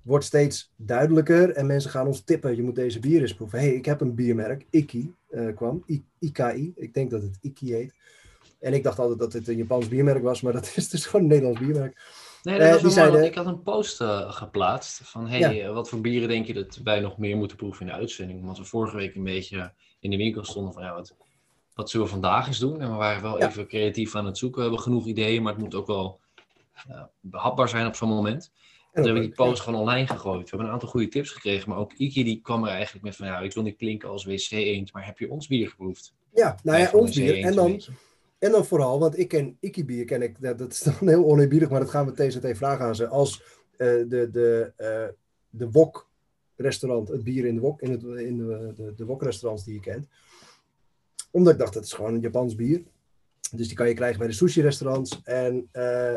wordt 0.01 0.25
steeds 0.25 0.73
duidelijker. 0.75 1.51
En 1.51 1.65
mensen 1.65 1.91
gaan 1.91 2.07
ons 2.07 2.21
tippen, 2.21 2.55
je 2.55 2.63
moet 2.63 2.75
deze 2.75 2.99
bier 2.99 3.21
eens 3.21 3.35
proeven. 3.35 3.59
hey, 3.59 3.73
ik 3.73 3.85
heb 3.85 4.01
een 4.01 4.15
biermerk, 4.15 4.65
Iki 4.69 5.13
uh, 5.29 5.55
kwam, 5.55 5.83
I 5.87 6.03
IKI. 6.19 6.73
Ik 6.75 6.93
denk 6.93 7.11
dat 7.11 7.21
het 7.21 7.37
Iki 7.41 7.73
heet. 7.73 7.93
En 8.59 8.73
ik 8.73 8.83
dacht 8.83 8.99
altijd 8.99 9.19
dat 9.19 9.33
het 9.33 9.47
een 9.47 9.57
Japans 9.57 9.87
biermerk 9.87 10.23
was, 10.23 10.41
maar 10.41 10.53
dat 10.53 10.73
is 10.75 10.89
dus 10.89 11.05
gewoon 11.05 11.21
een 11.21 11.31
Nederlands 11.31 11.59
biermerk. 11.59 12.01
Nee, 12.43 12.59
dat 12.59 12.77
uh, 12.77 12.83
was 12.83 12.93
zeiden... 12.93 13.25
ik 13.25 13.35
had 13.35 13.45
een 13.45 13.63
post 13.63 14.01
uh, 14.01 14.31
geplaatst 14.31 15.01
van, 15.03 15.27
hey, 15.27 15.71
wat 15.71 15.89
voor 15.89 16.01
bieren 16.01 16.29
denk 16.29 16.45
je 16.45 16.53
dat 16.53 16.79
wij 16.83 16.99
nog 16.99 17.17
meer 17.17 17.37
moeten 17.37 17.57
proeven 17.57 17.81
in 17.85 17.91
de 17.91 17.97
uitzending? 17.97 18.45
Want 18.45 18.57
we 18.57 18.63
vorige 18.63 18.95
week 18.95 19.15
een 19.15 19.23
beetje 19.23 19.73
in 19.99 20.09
de 20.09 20.17
winkel 20.17 20.43
stonden 20.43 20.73
van, 20.73 20.83
ja, 20.83 20.93
wat, 20.93 21.15
wat 21.79 21.89
zullen 21.89 22.05
we 22.05 22.11
vandaag 22.11 22.47
eens 22.47 22.59
doen? 22.59 22.81
En 22.81 22.91
we 22.91 22.97
waren 22.97 23.21
wel 23.21 23.39
even 23.39 23.67
creatief 23.67 24.15
aan 24.15 24.25
het 24.25 24.37
zoeken. 24.37 24.57
We 24.57 24.65
hebben 24.65 24.83
genoeg 24.83 25.05
ideeën, 25.05 25.43
maar 25.43 25.53
het 25.53 25.61
moet 25.61 25.75
ook 25.75 25.87
wel 25.87 26.19
uh, 26.89 27.03
behapbaar 27.19 27.69
zijn 27.69 27.87
op 27.87 27.95
zo'n 27.95 28.09
moment. 28.09 28.51
En 28.53 28.93
toen 28.93 29.03
hebben 29.03 29.21
we 29.21 29.27
die 29.27 29.35
post 29.35 29.61
gewoon 29.61 29.79
online 29.79 30.07
gegooid. 30.07 30.41
We 30.41 30.49
hebben 30.49 30.67
een 30.67 30.73
aantal 30.73 30.89
goede 30.89 31.07
tips 31.07 31.31
gekregen, 31.31 31.69
maar 31.69 31.77
ook 31.77 31.93
Iki 31.93 32.23
die 32.23 32.41
kwam 32.41 32.63
er 32.63 32.71
eigenlijk 32.71 33.05
met 33.05 33.15
van, 33.15 33.27
ja, 33.27 33.39
ik 33.39 33.53
wil 33.53 33.63
niet 33.63 33.77
klinken 33.77 34.09
als 34.09 34.25
wc 34.25 34.51
eend, 34.51 34.93
maar 34.93 35.05
heb 35.05 35.19
je 35.19 35.29
ons 35.29 35.47
bier 35.47 35.69
geproefd? 35.69 36.13
Ja, 36.33 36.57
nou 36.63 36.79
ja, 36.79 36.89
ons 36.91 37.15
bier. 37.15 37.43
En 37.43 37.55
dan, 37.55 37.81
en 38.39 38.51
dan 38.51 38.65
vooral, 38.65 38.99
want 38.99 39.19
ik 39.19 39.27
ken 39.27 39.57
Iki 39.59 39.85
bier, 39.85 40.05
ken 40.05 40.21
ik, 40.21 40.41
dat, 40.41 40.57
dat 40.57 40.71
is 40.71 40.79
dan 40.79 41.07
heel 41.07 41.25
oneerbiedig, 41.25 41.69
maar 41.69 41.79
dat 41.79 41.89
gaan 41.89 42.05
we 42.05 42.27
TZT 42.27 42.57
vragen 42.57 42.85
aan 42.85 42.95
ze. 42.95 43.07
Als 43.07 43.41
uh, 43.41 43.87
de, 44.09 44.29
de, 44.31 44.73
uh, 44.77 45.15
de 45.49 45.71
wok 45.71 46.09
restaurant, 46.55 47.07
het 47.07 47.23
bier 47.23 47.45
in 47.45 47.55
de 47.55 47.61
wok, 47.61 47.81
in, 47.81 47.91
het, 47.91 48.03
in 48.03 48.37
de, 48.37 48.73
de, 48.75 48.93
de 48.95 49.05
wok 49.05 49.23
restaurants 49.23 49.63
die 49.63 49.73
je 49.73 49.79
kent 49.79 50.07
omdat 51.31 51.53
ik 51.53 51.59
dacht, 51.59 51.73
dat 51.73 51.83
is 51.83 51.93
gewoon 51.93 52.13
een 52.13 52.21
Japans 52.21 52.55
bier. 52.55 52.83
Dus 53.51 53.67
die 53.67 53.77
kan 53.77 53.87
je 53.87 53.93
krijgen 53.93 54.19
bij 54.19 54.27
de 54.27 54.33
sushi-restaurants. 54.33 55.21
En 55.23 55.69
uh, 55.73 56.13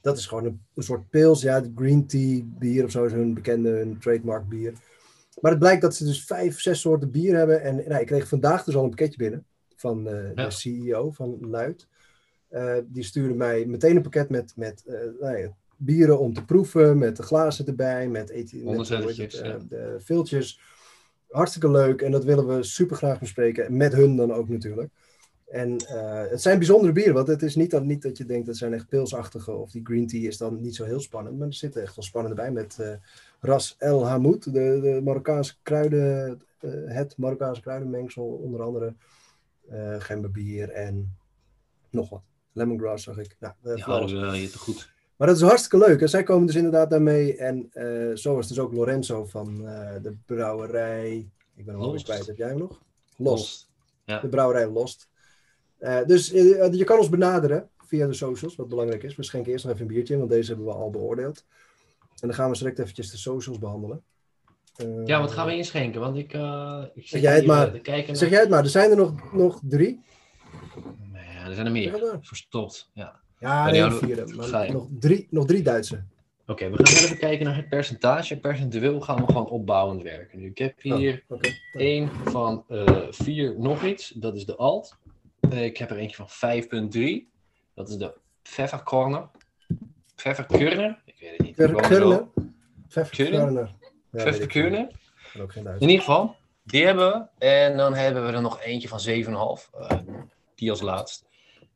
dat 0.00 0.18
is 0.18 0.26
gewoon 0.26 0.44
een, 0.44 0.60
een, 0.74 0.82
soort 0.82 1.10
pils. 1.10 1.42
Ja, 1.42 1.64
green 1.74 2.06
tea 2.06 2.40
bier 2.44 2.84
of 2.84 2.90
zo 2.90 3.04
is 3.04 3.12
hun 3.12 3.34
bekende 3.34 3.68
hun 3.68 3.98
trademark 3.98 4.48
bier. 4.48 4.72
Maar 5.40 5.50
het 5.50 5.60
blijkt 5.60 5.82
dat 5.82 5.94
ze 5.94 6.04
dus 6.04 6.24
vijf, 6.24 6.60
zes 6.60 6.80
soorten 6.80 7.10
bier 7.10 7.36
hebben. 7.36 7.62
En 7.62 7.74
nou, 7.74 8.00
ik 8.00 8.06
kreeg 8.06 8.28
vandaag 8.28 8.64
dus 8.64 8.76
al 8.76 8.82
een 8.82 8.88
pakketje 8.88 9.18
binnen 9.18 9.44
van 9.76 10.08
uh, 10.08 10.34
ja. 10.34 10.44
de 10.44 10.50
CEO 10.50 11.10
van 11.10 11.38
Luid. 11.40 11.86
Uh, 12.50 12.76
die 12.86 13.02
stuurde 13.02 13.34
mij 13.34 13.66
meteen 13.66 13.96
een 13.96 14.02
pakket 14.02 14.28
met, 14.28 14.52
met 14.56 14.82
nou 15.20 15.36
ja, 15.36 15.56
bieren 15.76 16.18
om 16.18 16.34
te 16.34 16.44
proeven. 16.44 16.98
Met 16.98 17.16
de 17.16 17.22
glazen 17.22 17.66
erbij, 17.66 18.08
met, 18.08 18.30
eten, 18.30 18.64
met 18.64 18.86
ja. 18.88 19.58
de 19.68 19.96
viltjes 19.98 20.60
hartstikke 21.34 21.70
leuk 21.70 22.02
en 22.02 22.10
dat 22.10 22.24
willen 22.24 22.46
we 22.46 22.62
super 22.62 22.96
graag 22.96 23.18
bespreken. 23.18 23.76
Met 23.76 23.92
hun 23.92 24.16
dan 24.16 24.32
ook 24.32 24.48
natuurlijk. 24.48 24.90
En 25.46 25.72
uh, 25.72 26.30
het 26.30 26.42
zijn 26.42 26.58
bijzondere 26.58 26.92
bieren, 26.92 27.14
want 27.14 27.26
het 27.26 27.42
is 27.42 27.54
niet 27.54 27.70
dat, 27.70 27.84
niet 27.84 28.02
dat 28.02 28.16
je 28.16 28.24
denkt 28.24 28.46
dat 28.46 28.56
zijn 28.56 28.72
echt 28.72 28.88
pilsachtige 28.88 29.52
of 29.52 29.70
die 29.70 29.84
green 29.84 30.06
tea 30.06 30.28
is 30.28 30.36
dan 30.36 30.60
niet 30.60 30.74
zo 30.74 30.84
heel 30.84 31.00
spannend. 31.00 31.38
Maar 31.38 31.46
er 31.46 31.54
zitten 31.54 31.82
echt 31.82 31.96
wel 31.96 32.04
spannende 32.04 32.36
bij 32.36 32.50
met 32.50 32.76
uh, 32.80 32.88
Ras 33.40 33.76
El 33.78 34.06
Hamoud, 34.06 34.44
de, 34.44 34.78
de 34.82 35.00
Marokkaanse 35.04 35.54
kruiden, 35.62 36.42
uh, 36.60 36.70
het 36.86 37.16
Marokkaanse 37.16 37.60
kruidenmengsel, 37.60 38.24
onder 38.24 38.62
andere 38.62 38.94
uh, 39.72 39.94
gemberbier 39.98 40.70
en 40.70 41.16
nog 41.90 42.08
wat. 42.08 42.22
Lemongrass 42.52 43.04
zag 43.04 43.18
ik. 43.18 43.36
Nou, 43.40 43.54
ja, 43.62 43.84
alles 43.84 44.40
je 44.40 44.50
te 44.50 44.58
goed. 44.58 44.93
Maar 45.16 45.28
dat 45.28 45.36
is 45.36 45.42
hartstikke 45.42 45.86
leuk. 45.86 46.00
En 46.00 46.08
zij 46.08 46.22
komen 46.22 46.46
dus 46.46 46.56
inderdaad 46.56 46.90
daarmee. 46.90 47.36
En 47.36 47.70
zo 48.18 48.34
was 48.34 48.48
dus 48.48 48.58
ook 48.58 48.72
Lorenzo 48.72 49.24
van 49.24 49.56
de 50.02 50.14
brouwerij. 50.26 51.28
Ik 51.56 51.64
ben 51.64 51.74
hem 51.74 51.82
al 51.82 52.02
kwijt. 52.02 52.26
Heb 52.26 52.36
jij 52.36 52.48
hem 52.48 52.58
nog? 52.58 52.80
Lost. 53.16 53.68
Ja. 54.04 54.20
De 54.20 54.28
brouwerij 54.28 54.68
Lost. 54.68 55.08
Uh, 55.80 56.04
dus 56.04 56.32
uh, 56.32 56.72
je 56.72 56.84
kan 56.84 56.98
ons 56.98 57.08
benaderen 57.08 57.68
via 57.78 58.06
de 58.06 58.12
socials, 58.12 58.56
wat 58.56 58.68
belangrijk 58.68 59.02
is. 59.02 59.16
We 59.16 59.22
schenken 59.22 59.52
eerst 59.52 59.64
nog 59.64 59.74
even 59.74 59.86
een 59.86 59.92
biertje, 59.92 60.18
want 60.18 60.30
deze 60.30 60.48
hebben 60.48 60.66
we 60.66 60.72
al 60.72 60.90
beoordeeld. 60.90 61.44
En 62.00 62.28
dan 62.28 62.34
gaan 62.34 62.50
we 62.50 62.58
direct 62.58 62.78
eventjes 62.78 63.10
de 63.10 63.16
socials 63.16 63.58
behandelen. 63.58 64.02
Uh, 64.82 65.06
ja, 65.06 65.20
wat 65.20 65.32
gaan 65.32 65.46
we 65.46 65.56
inschenken? 65.56 66.00
Want 66.00 66.16
ik, 66.16 66.32
ik 66.94 67.08
zeg, 67.08 67.20
jij 67.20 67.34
het 67.34 67.46
maar. 67.46 67.80
zeg 68.12 68.30
jij 68.30 68.40
het 68.40 68.48
maar. 68.48 68.62
Er 68.62 68.70
zijn 68.70 68.90
er 68.90 68.96
nog, 68.96 69.32
nog 69.32 69.60
drie. 69.62 70.00
Nee, 71.12 71.36
er 71.46 71.54
zijn 71.54 71.66
er 71.66 71.72
meer. 71.72 72.18
Verstopt, 72.20 72.90
ja. 72.94 73.20
Ja, 73.44 73.70
nee. 73.70 73.80
Maar 74.50 74.72
nog, 74.72 74.86
drie, 74.98 75.26
nog 75.30 75.46
drie 75.46 75.62
Duitse. 75.62 76.04
Oké, 76.46 76.70
we 76.70 76.86
gaan 76.86 77.04
even 77.04 77.18
kijken 77.18 77.46
naar 77.46 77.56
het 77.56 77.68
percentage. 77.68 78.40
Percentueel 78.40 79.00
gaan 79.00 79.16
we 79.16 79.26
gewoon 79.26 79.48
opbouwend 79.48 80.02
werken. 80.02 80.38
Nu, 80.38 80.46
ik 80.46 80.58
heb 80.58 80.82
hier 80.82 81.24
oh, 81.28 81.40
één 81.72 82.10
van 82.24 82.64
vier 83.10 83.54
nog 83.58 83.84
iets. 83.84 84.08
Dat 84.08 84.34
is 84.36 84.46
de 84.46 84.56
alt. 84.56 84.96
Ik 85.50 85.76
heb 85.76 85.90
er 85.90 85.96
eentje 85.96 86.26
van 86.26 86.52
5.3. 86.62 87.00
Dat 87.74 87.88
is 87.88 87.96
de 87.96 88.14
Pfefferkorner. 88.42 89.28
Pfefferkörner? 90.14 91.02
Ik 91.04 91.16
weet 91.20 91.30
het 91.30 91.40
niet. 91.40 91.54
Pfefferkörner? 91.54 92.26
Pfefferkörner. 92.88 93.70
Pfefferkörner. 94.10 94.88
In 95.78 95.88
ieder 95.88 95.98
geval, 95.98 96.36
die 96.62 96.84
hebben 96.84 97.28
we. 97.38 97.46
En 97.46 97.76
dan 97.76 97.94
hebben 97.94 98.26
we 98.26 98.32
er 98.32 98.42
nog 98.42 98.60
eentje 98.60 98.88
van 98.88 99.00
7,5. 99.08 99.70
Uh, 99.80 99.90
die 100.54 100.70
als 100.70 100.80
laatst. 100.80 101.26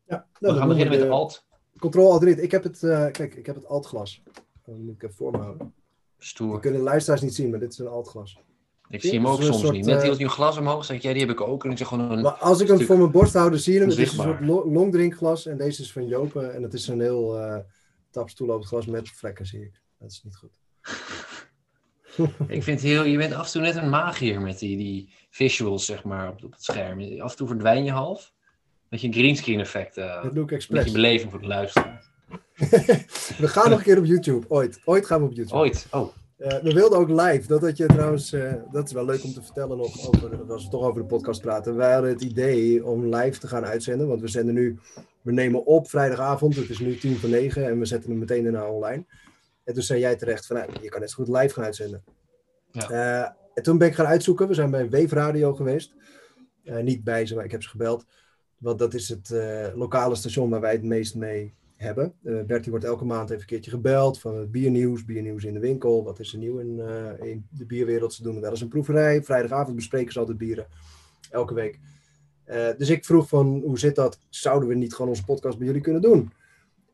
Ja, 0.06 0.26
we 0.38 0.54
gaan 0.54 0.68
beginnen 0.68 0.98
met 0.98 1.06
de 1.06 1.08
alt. 1.08 1.46
Alt 1.80 2.24
Ik 2.24 2.50
heb 2.50 2.62
het, 2.62 2.82
uh, 2.82 3.10
kijk, 3.10 3.34
ik 3.34 3.46
heb 3.46 3.54
het 3.54 3.66
altglas. 3.66 4.22
Dat 4.64 4.76
moet 4.78 4.94
ik 4.94 5.02
even 5.02 5.16
voor 5.16 5.30
me 5.30 5.38
houden. 5.38 5.74
Stoer. 6.18 6.54
We 6.54 6.60
kunnen 6.60 6.80
de 6.80 6.86
luisteraars 6.86 7.20
niet 7.20 7.34
zien, 7.34 7.50
maar 7.50 7.58
dit 7.58 7.72
is 7.72 7.78
een 7.78 7.86
altglas. 7.86 8.38
Ik 8.88 9.00
zie 9.00 9.12
hem 9.12 9.26
ook 9.26 9.42
soms 9.42 9.70
niet. 9.70 9.86
Net 9.86 10.02
hield 10.02 10.18
je 10.18 10.24
een 10.24 10.30
glas 10.30 10.58
omhoog, 10.58 10.84
zeg 10.84 11.02
jij, 11.02 11.12
die 11.12 11.22
heb 11.22 11.30
ik 11.30 11.40
ook. 11.40 11.64
En 11.64 11.70
ik 11.70 11.78
zeg 11.78 11.88
gewoon 11.88 12.10
een 12.10 12.22
maar 12.22 12.32
als 12.32 12.60
ik 12.60 12.68
hem 12.68 12.80
voor 12.80 12.98
mijn 12.98 13.10
borst 13.10 13.32
hou, 13.32 13.50
dan 13.50 13.58
zie 13.58 13.72
je 13.72 13.78
hem. 13.78 13.88
Het 13.88 13.98
is 13.98 14.12
een 14.12 14.22
soort 14.22 14.40
longdrinkglas 14.66 15.46
en 15.46 15.56
deze 15.56 15.82
is 15.82 15.92
van 15.92 16.06
Jopen. 16.06 16.54
En 16.54 16.62
het 16.62 16.74
is 16.74 16.88
een 16.88 17.00
heel 17.00 17.40
uh, 17.40 17.56
tapstoel 18.10 18.60
glas 18.60 18.86
met 18.86 19.08
vlekken, 19.08 19.46
zie 19.46 19.62
ik. 19.62 19.80
Dat 19.98 20.10
is 20.10 20.22
niet 20.24 20.36
goed. 20.36 20.50
ik 22.56 22.62
vind 22.62 22.80
heel, 22.80 23.04
je 23.04 23.16
bent 23.16 23.32
af 23.32 23.46
en 23.46 23.52
toe 23.52 23.62
net 23.62 23.76
een 23.76 23.88
magier 23.88 24.40
met 24.40 24.58
die, 24.58 24.76
die 24.76 25.12
visuals, 25.30 25.84
zeg 25.84 26.04
maar, 26.04 26.28
op, 26.28 26.44
op 26.44 26.52
het 26.52 26.64
scherm. 26.64 27.20
Af 27.20 27.30
en 27.30 27.36
toe 27.36 27.48
verdwijn 27.48 27.84
je 27.84 27.90
half. 27.90 28.32
Met 28.90 29.00
je 29.00 29.06
een 29.06 29.12
greenscreen 29.12 29.60
effect. 29.60 29.96
Expres. 29.96 30.68
Met 30.68 30.86
je 30.86 30.92
beleving 30.92 31.30
voor 31.30 31.40
de 31.40 31.46
luisteraar. 31.46 32.06
we 33.38 33.48
gaan 33.48 33.70
nog 33.70 33.78
een 33.78 33.84
keer 33.84 33.98
op 33.98 34.04
YouTube. 34.04 34.46
Ooit. 34.48 34.80
Ooit 34.84 35.06
gaan 35.06 35.20
we 35.20 35.26
op 35.26 35.32
YouTube. 35.32 35.58
Ooit. 35.58 35.86
Oh. 35.90 36.08
Uh, 36.38 36.58
we 36.58 36.72
wilden 36.72 36.98
ook 36.98 37.08
live, 37.08 37.46
dat 37.46 37.60
had 37.60 37.76
je 37.76 37.86
trouwens, 37.86 38.32
uh, 38.32 38.52
dat 38.70 38.86
is 38.86 38.92
wel 38.92 39.04
leuk 39.04 39.24
om 39.24 39.32
te 39.32 39.42
vertellen 39.42 39.76
nog 39.76 40.08
over, 40.08 40.52
als 40.52 40.64
we 40.64 40.70
toch 40.70 40.82
over 40.82 41.00
de 41.00 41.06
podcast 41.06 41.40
praten. 41.40 41.76
Wij 41.76 41.92
hadden 41.92 42.10
het 42.10 42.22
idee 42.22 42.84
om 42.84 43.14
live 43.14 43.38
te 43.38 43.48
gaan 43.48 43.64
uitzenden, 43.64 44.08
want 44.08 44.20
we 44.20 44.28
zenden 44.28 44.54
nu, 44.54 44.78
we 45.22 45.32
nemen 45.32 45.66
op 45.66 45.88
vrijdagavond, 45.88 46.56
het 46.56 46.70
is 46.70 46.78
nu 46.78 46.96
tien 46.96 47.16
voor 47.16 47.28
negen 47.28 47.66
en 47.66 47.78
we 47.78 47.84
zetten 47.84 48.10
hem 48.10 48.18
meteen 48.18 48.42
daarna 48.42 48.70
online. 48.70 49.04
En 49.64 49.74
toen 49.74 49.82
zei 49.82 50.00
jij 50.00 50.16
terecht 50.16 50.46
van, 50.46 50.56
nou, 50.56 50.70
je 50.82 50.88
kan 50.88 51.00
net 51.00 51.10
zo 51.10 51.24
goed 51.24 51.36
live 51.36 51.54
gaan 51.54 51.64
uitzenden. 51.64 52.04
Ja. 52.70 52.90
Uh, 52.90 53.30
en 53.54 53.62
toen 53.62 53.78
ben 53.78 53.88
ik 53.88 53.94
gaan 53.94 54.06
uitzoeken, 54.06 54.48
we 54.48 54.54
zijn 54.54 54.70
bij 54.70 54.88
Weefradio 54.88 55.54
geweest, 55.54 55.94
niet 56.82 57.04
bij 57.04 57.26
ze, 57.26 57.34
maar 57.34 57.44
ik 57.44 57.50
heb 57.50 57.62
ze 57.62 57.68
gebeld. 57.68 58.04
Want 58.58 58.78
dat 58.78 58.94
is 58.94 59.08
het 59.08 59.34
lokale 59.74 60.14
station 60.14 60.50
waar 60.50 60.60
wij 60.60 60.72
het 60.72 60.82
meest 60.82 61.14
mee 61.14 61.54
hebben. 61.76 62.12
Uh, 62.22 62.42
Bertie 62.42 62.70
wordt 62.70 62.86
elke 62.86 63.04
maand 63.04 63.28
even 63.30 63.40
een 63.40 63.48
keertje 63.48 63.70
gebeld 63.70 64.20
van 64.20 64.36
het 64.36 64.50
biernieuws, 64.50 65.04
biernieuws 65.04 65.44
in 65.44 65.54
de 65.54 65.60
winkel. 65.60 66.04
Wat 66.04 66.18
is 66.18 66.32
er 66.32 66.38
nieuw 66.38 66.58
in, 66.58 66.76
uh, 66.78 67.28
in 67.30 67.46
de 67.50 67.66
bierwereld? 67.66 68.14
Ze 68.14 68.22
doen 68.22 68.40
wel 68.40 68.50
eens 68.50 68.60
een 68.60 68.68
proeverij. 68.68 69.22
Vrijdagavond 69.22 69.76
bespreken 69.76 70.12
ze 70.12 70.18
altijd 70.18 70.38
bieren. 70.38 70.66
Elke 71.30 71.54
week. 71.54 71.78
Dus 72.78 72.88
ik 72.88 73.04
vroeg 73.04 73.28
van, 73.28 73.62
hoe 73.64 73.78
zit 73.78 73.94
dat? 73.94 74.18
Zouden 74.28 74.68
we 74.68 74.74
niet 74.74 74.94
gewoon 74.94 75.10
onze 75.10 75.24
podcast 75.24 75.58
bij 75.58 75.66
jullie 75.66 75.82
kunnen 75.82 76.02
doen? 76.02 76.32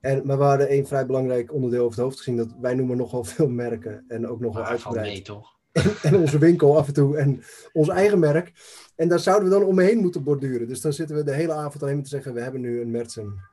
En, 0.00 0.26
maar 0.26 0.38
we 0.38 0.44
hadden 0.44 0.68
één 0.68 0.86
vrij 0.86 1.06
belangrijk 1.06 1.52
onderdeel 1.52 1.84
over 1.84 1.94
het 1.94 2.04
hoofd 2.04 2.18
gezien. 2.18 2.36
Dat 2.36 2.54
wij 2.60 2.74
noemen 2.74 2.96
nogal 2.96 3.24
veel 3.24 3.48
merken. 3.48 4.04
En 4.08 4.28
ook 4.28 4.40
nogal 4.40 4.64
uitgebreid. 4.64 5.06
Nee, 5.06 5.22
toch? 5.22 5.53
En, 6.02 6.16
onze 6.16 6.38
winkel 6.38 6.76
af 6.78 6.86
en 6.86 6.94
toe. 6.94 7.16
En 7.16 7.42
ons 7.72 7.88
eigen 7.88 8.18
merk. 8.18 8.52
En 8.96 9.08
daar 9.08 9.20
zouden 9.20 9.48
we 9.48 9.54
dan 9.54 9.64
omheen 9.64 9.98
moeten 9.98 10.22
borduren. 10.22 10.68
Dus 10.68 10.80
dan 10.80 10.92
zitten 10.92 11.16
we 11.16 11.24
de 11.24 11.34
hele 11.34 11.52
avond 11.52 11.82
alleen 11.82 11.94
maar 11.94 12.04
te 12.04 12.08
zeggen, 12.08 12.34
we 12.34 12.40
hebben 12.40 12.60
nu 12.60 12.80
een 12.80 12.90
Mertsen 12.90 13.52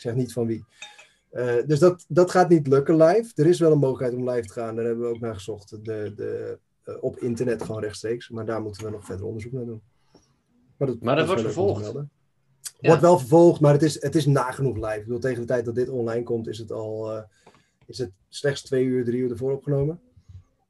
ik 0.00 0.06
zeg 0.06 0.14
niet 0.14 0.32
van 0.32 0.46
wie. 0.46 0.64
Uh, 1.32 1.54
dus 1.66 1.78
dat, 1.78 2.04
dat 2.08 2.30
gaat 2.30 2.48
niet 2.48 2.66
lukken 2.66 2.96
live. 2.96 3.32
Er 3.34 3.46
is 3.46 3.58
wel 3.58 3.72
een 3.72 3.78
mogelijkheid 3.78 4.14
om 4.14 4.30
live 4.30 4.46
te 4.46 4.52
gaan. 4.52 4.76
Daar 4.76 4.84
hebben 4.84 5.04
we 5.04 5.14
ook 5.14 5.20
naar 5.20 5.34
gezocht. 5.34 5.70
De, 5.70 6.12
de, 6.16 6.58
uh, 6.84 6.94
op 7.00 7.18
internet 7.18 7.62
gewoon 7.62 7.80
rechtstreeks. 7.80 8.28
Maar 8.28 8.46
daar 8.46 8.62
moeten 8.62 8.84
we 8.84 8.90
nog 8.90 9.04
verder 9.04 9.26
onderzoek 9.26 9.52
naar 9.52 9.64
doen. 9.64 9.82
Maar 10.76 10.88
dat, 10.88 11.00
maar 11.00 11.16
dat, 11.16 11.26
wordt 11.26 11.42
vervolgd. 11.42 11.92
Ja. 11.92 12.06
Wordt 12.80 13.02
wel 13.02 13.18
vervolgd, 13.18 13.60
maar 13.60 13.72
het 13.72 13.82
is, 13.82 14.02
het 14.02 14.14
is 14.14 14.26
nagenoeg 14.26 14.76
live. 14.76 14.96
Ik 14.96 15.04
bedoel, 15.04 15.18
tegen 15.18 15.40
de 15.40 15.46
tijd 15.46 15.64
dat 15.64 15.74
dit 15.74 15.88
online 15.88 16.22
komt, 16.22 16.48
is 16.48 16.58
het 16.58 16.72
al 16.72 17.16
uh, 17.16 17.22
is 17.86 17.98
het 17.98 18.10
slechts 18.28 18.62
twee 18.62 18.84
uur, 18.84 19.04
drie 19.04 19.20
uur 19.20 19.30
ervoor 19.30 19.52
opgenomen. 19.52 20.00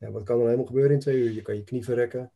Ja, 0.01 0.11
wat 0.11 0.23
kan 0.23 0.39
er 0.39 0.45
helemaal 0.45 0.67
gebeuren 0.67 0.93
in 0.93 0.99
twee 0.99 1.17
uur? 1.17 1.33
Je 1.33 1.43
kan 1.43 1.55
je 1.55 1.65
knie 1.65 1.85
verrekken. 1.85 2.31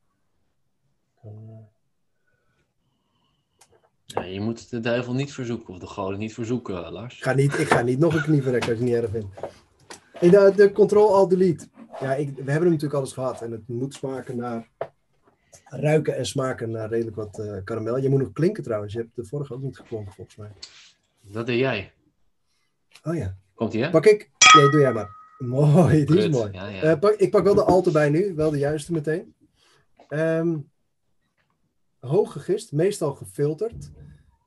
Ja, 4.04 4.22
je 4.22 4.40
moet 4.40 4.70
de 4.70 4.80
duivel 4.80 5.14
niet 5.14 5.32
verzoeken, 5.32 5.74
of 5.74 5.80
de 5.80 5.86
goden 5.86 6.18
niet 6.18 6.34
verzoeken, 6.34 6.92
Lars. 6.92 7.16
Ik 7.16 7.22
ga 7.22 7.32
niet, 7.32 7.58
ik 7.58 7.66
ga 7.66 7.82
niet 7.82 7.98
nog 7.98 8.14
een 8.14 8.22
knie 8.22 8.42
verrekken 8.42 8.70
als 8.70 8.78
je 8.78 8.84
het 8.84 8.94
niet 8.94 9.02
erg 9.02 9.30
vindt. 10.20 10.32
de, 10.32 10.52
de 10.56 10.72
Control-Alt-Delete. 10.72 11.68
Ja, 12.00 12.14
ik, 12.14 12.28
we 12.28 12.34
hebben 12.34 12.54
hem 12.54 12.62
natuurlijk 12.64 12.94
alles 12.94 13.12
gehad. 13.12 13.42
En 13.42 13.50
het 13.50 13.68
moet 13.68 13.94
smaken 13.94 14.36
naar... 14.36 14.68
Ruiken 15.64 16.16
en 16.16 16.26
smaken 16.26 16.70
naar 16.70 16.88
redelijk 16.88 17.16
wat 17.16 17.38
uh, 17.38 17.56
karamel. 17.64 17.96
Je 17.96 18.08
moet 18.08 18.20
nog 18.20 18.32
klinken 18.32 18.62
trouwens. 18.62 18.92
Je 18.92 18.98
hebt 18.98 19.16
de 19.16 19.24
vorige 19.24 19.54
ook 19.54 19.62
niet 19.62 19.76
geklonken, 19.76 20.12
volgens 20.12 20.36
mij. 20.36 20.50
Dat 21.20 21.46
deed 21.46 21.58
jij. 21.58 21.92
Oh 23.02 23.14
ja. 23.14 23.36
Komt 23.54 23.74
ie, 23.74 23.82
hè? 23.82 23.90
Pak 23.90 24.06
ik... 24.06 24.30
Nee, 24.56 24.70
doe 24.70 24.80
jij 24.80 24.92
maar. 24.92 25.23
Mooi, 25.46 26.04
die 26.04 26.18
is 26.18 26.28
mooi. 26.28 26.52
Ja, 26.52 26.68
ja. 26.68 26.92
Uh, 26.92 26.98
pak, 26.98 27.14
ik 27.14 27.30
pak 27.30 27.44
wel 27.44 27.54
de 27.54 27.64
Alt 27.64 27.86
erbij 27.86 28.10
nu. 28.10 28.34
Wel 28.34 28.50
de 28.50 28.58
juiste 28.58 28.92
meteen. 28.92 29.34
Um, 30.08 30.70
hoog 32.00 32.32
gegist, 32.32 32.72
meestal 32.72 33.14
gefilterd. 33.14 33.90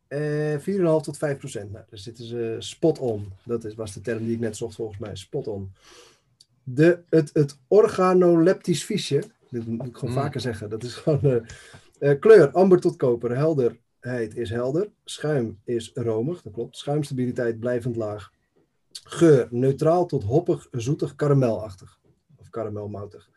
Uh, 0.09 0.53
eh, 0.53 0.61
4,5 0.61 1.03
tot 1.03 1.17
5 1.17 1.37
procent. 1.37 1.71
Nou, 1.71 1.85
daar 1.89 1.99
zitten 1.99 2.25
ze 2.25 2.55
spot 2.59 2.99
on. 2.99 3.33
Dat 3.43 3.63
is, 3.63 3.75
was 3.75 3.93
de 3.93 4.01
term 4.01 4.25
die 4.25 4.33
ik 4.33 4.39
net 4.39 4.57
zocht 4.57 4.75
volgens 4.75 4.97
mij. 4.97 5.15
Spot 5.15 5.47
on. 5.47 5.71
De, 6.63 6.99
het, 7.09 7.29
het 7.33 7.57
organoleptisch 7.67 8.85
visje. 8.85 9.23
Dit 9.49 9.67
moet 9.67 9.87
ik 9.87 9.97
gewoon 9.97 10.15
mm. 10.15 10.21
vaker 10.21 10.41
zeggen. 10.41 10.69
Dat 10.69 10.83
is 10.83 10.93
gewoon 10.93 11.19
uh, 11.23 11.35
uh, 11.99 12.19
kleur 12.19 12.51
amber 12.51 12.79
tot 12.79 12.95
koper. 12.95 13.35
Helderheid 13.35 14.35
is 14.35 14.49
helder. 14.49 14.89
Schuim 15.03 15.59
is 15.63 15.91
romig. 15.93 16.41
Dat 16.41 16.53
klopt. 16.53 16.77
Schuimstabiliteit 16.77 17.59
blijvend 17.59 17.95
laag. 17.95 18.31
Geur 19.07 19.47
neutraal 19.51 20.05
tot 20.05 20.23
hoppig, 20.23 20.67
zoetig, 20.71 21.15
karamelachtig. 21.15 21.99
Of 22.35 22.49
karamelmoutig. 22.49 23.29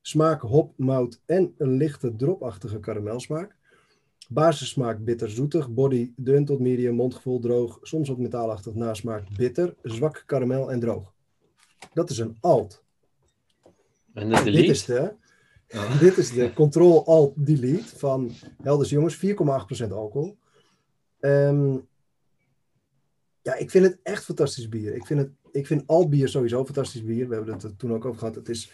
Smaak 0.00 0.40
hop, 0.40 0.72
mout 0.76 1.20
en 1.26 1.54
een 1.58 1.76
lichte 1.76 2.16
dropachtige 2.16 2.80
karamelsmaak. 2.80 3.56
Basissmaak 4.28 5.04
bitter-zoetig, 5.04 5.68
body 5.70 6.12
dun 6.16 6.44
tot 6.44 6.60
medium, 6.60 6.94
mondgevoel 6.94 7.40
droog, 7.40 7.78
soms 7.82 8.08
wat 8.08 8.18
metaalachtig, 8.18 8.74
nasmaak 8.74 9.28
bitter, 9.36 9.74
zwak 9.82 10.22
karamel 10.26 10.70
en 10.72 10.80
droog. 10.80 11.12
Dat 11.92 12.10
is 12.10 12.18
een 12.18 12.36
alt. 12.40 12.82
En 14.14 14.28
de 14.28 14.50
dit 14.50 14.68
is 14.68 14.84
de, 14.84 15.12
oh. 15.68 16.00
dit 16.00 16.16
is 16.16 16.30
de 16.32 16.52
Control-Alt-Delete 16.52 17.98
van 17.98 18.30
Helders 18.62 18.90
Jongens, 18.90 19.16
4,8% 19.16 19.90
alcohol. 19.90 20.36
Um, 21.20 21.88
ja, 23.44 23.54
ik 23.54 23.70
vind 23.70 23.84
het 23.84 23.98
echt 24.02 24.24
fantastisch 24.24 24.68
bier. 24.68 24.94
Ik 24.94 25.06
vind, 25.06 25.20
het, 25.20 25.30
ik 25.52 25.66
vind 25.66 25.82
alt 25.86 26.10
bier 26.10 26.28
sowieso 26.28 26.64
fantastisch 26.64 27.04
bier. 27.04 27.28
We 27.28 27.34
hebben 27.34 27.54
het 27.54 27.78
toen 27.78 27.92
ook 27.92 28.04
over 28.04 28.18
gehad. 28.18 28.34
Het 28.34 28.48
is 28.48 28.72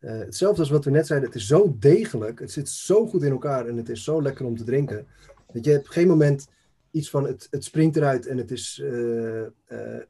uh, 0.00 0.18
hetzelfde 0.18 0.60
als 0.60 0.70
wat 0.70 0.84
we 0.84 0.90
net 0.90 1.06
zeiden, 1.06 1.28
het 1.28 1.38
is 1.38 1.46
zo 1.46 1.76
degelijk, 1.78 2.40
het 2.40 2.52
zit 2.52 2.68
zo 2.68 3.06
goed 3.06 3.22
in 3.22 3.30
elkaar 3.30 3.66
en 3.66 3.76
het 3.76 3.88
is 3.88 4.04
zo 4.04 4.22
lekker 4.22 4.46
om 4.46 4.56
te 4.56 4.64
drinken. 4.64 5.06
Dat 5.52 5.64
je 5.64 5.70
hebt 5.70 5.90
geen 5.90 6.08
moment 6.08 6.48
iets 6.90 7.10
van 7.10 7.26
het, 7.26 7.48
het 7.50 7.64
springt 7.64 7.96
eruit 7.96 8.26
en 8.26 8.36
het 8.36 8.50
is 8.50 8.80
uh, 8.82 9.42
uh, 9.68 10.02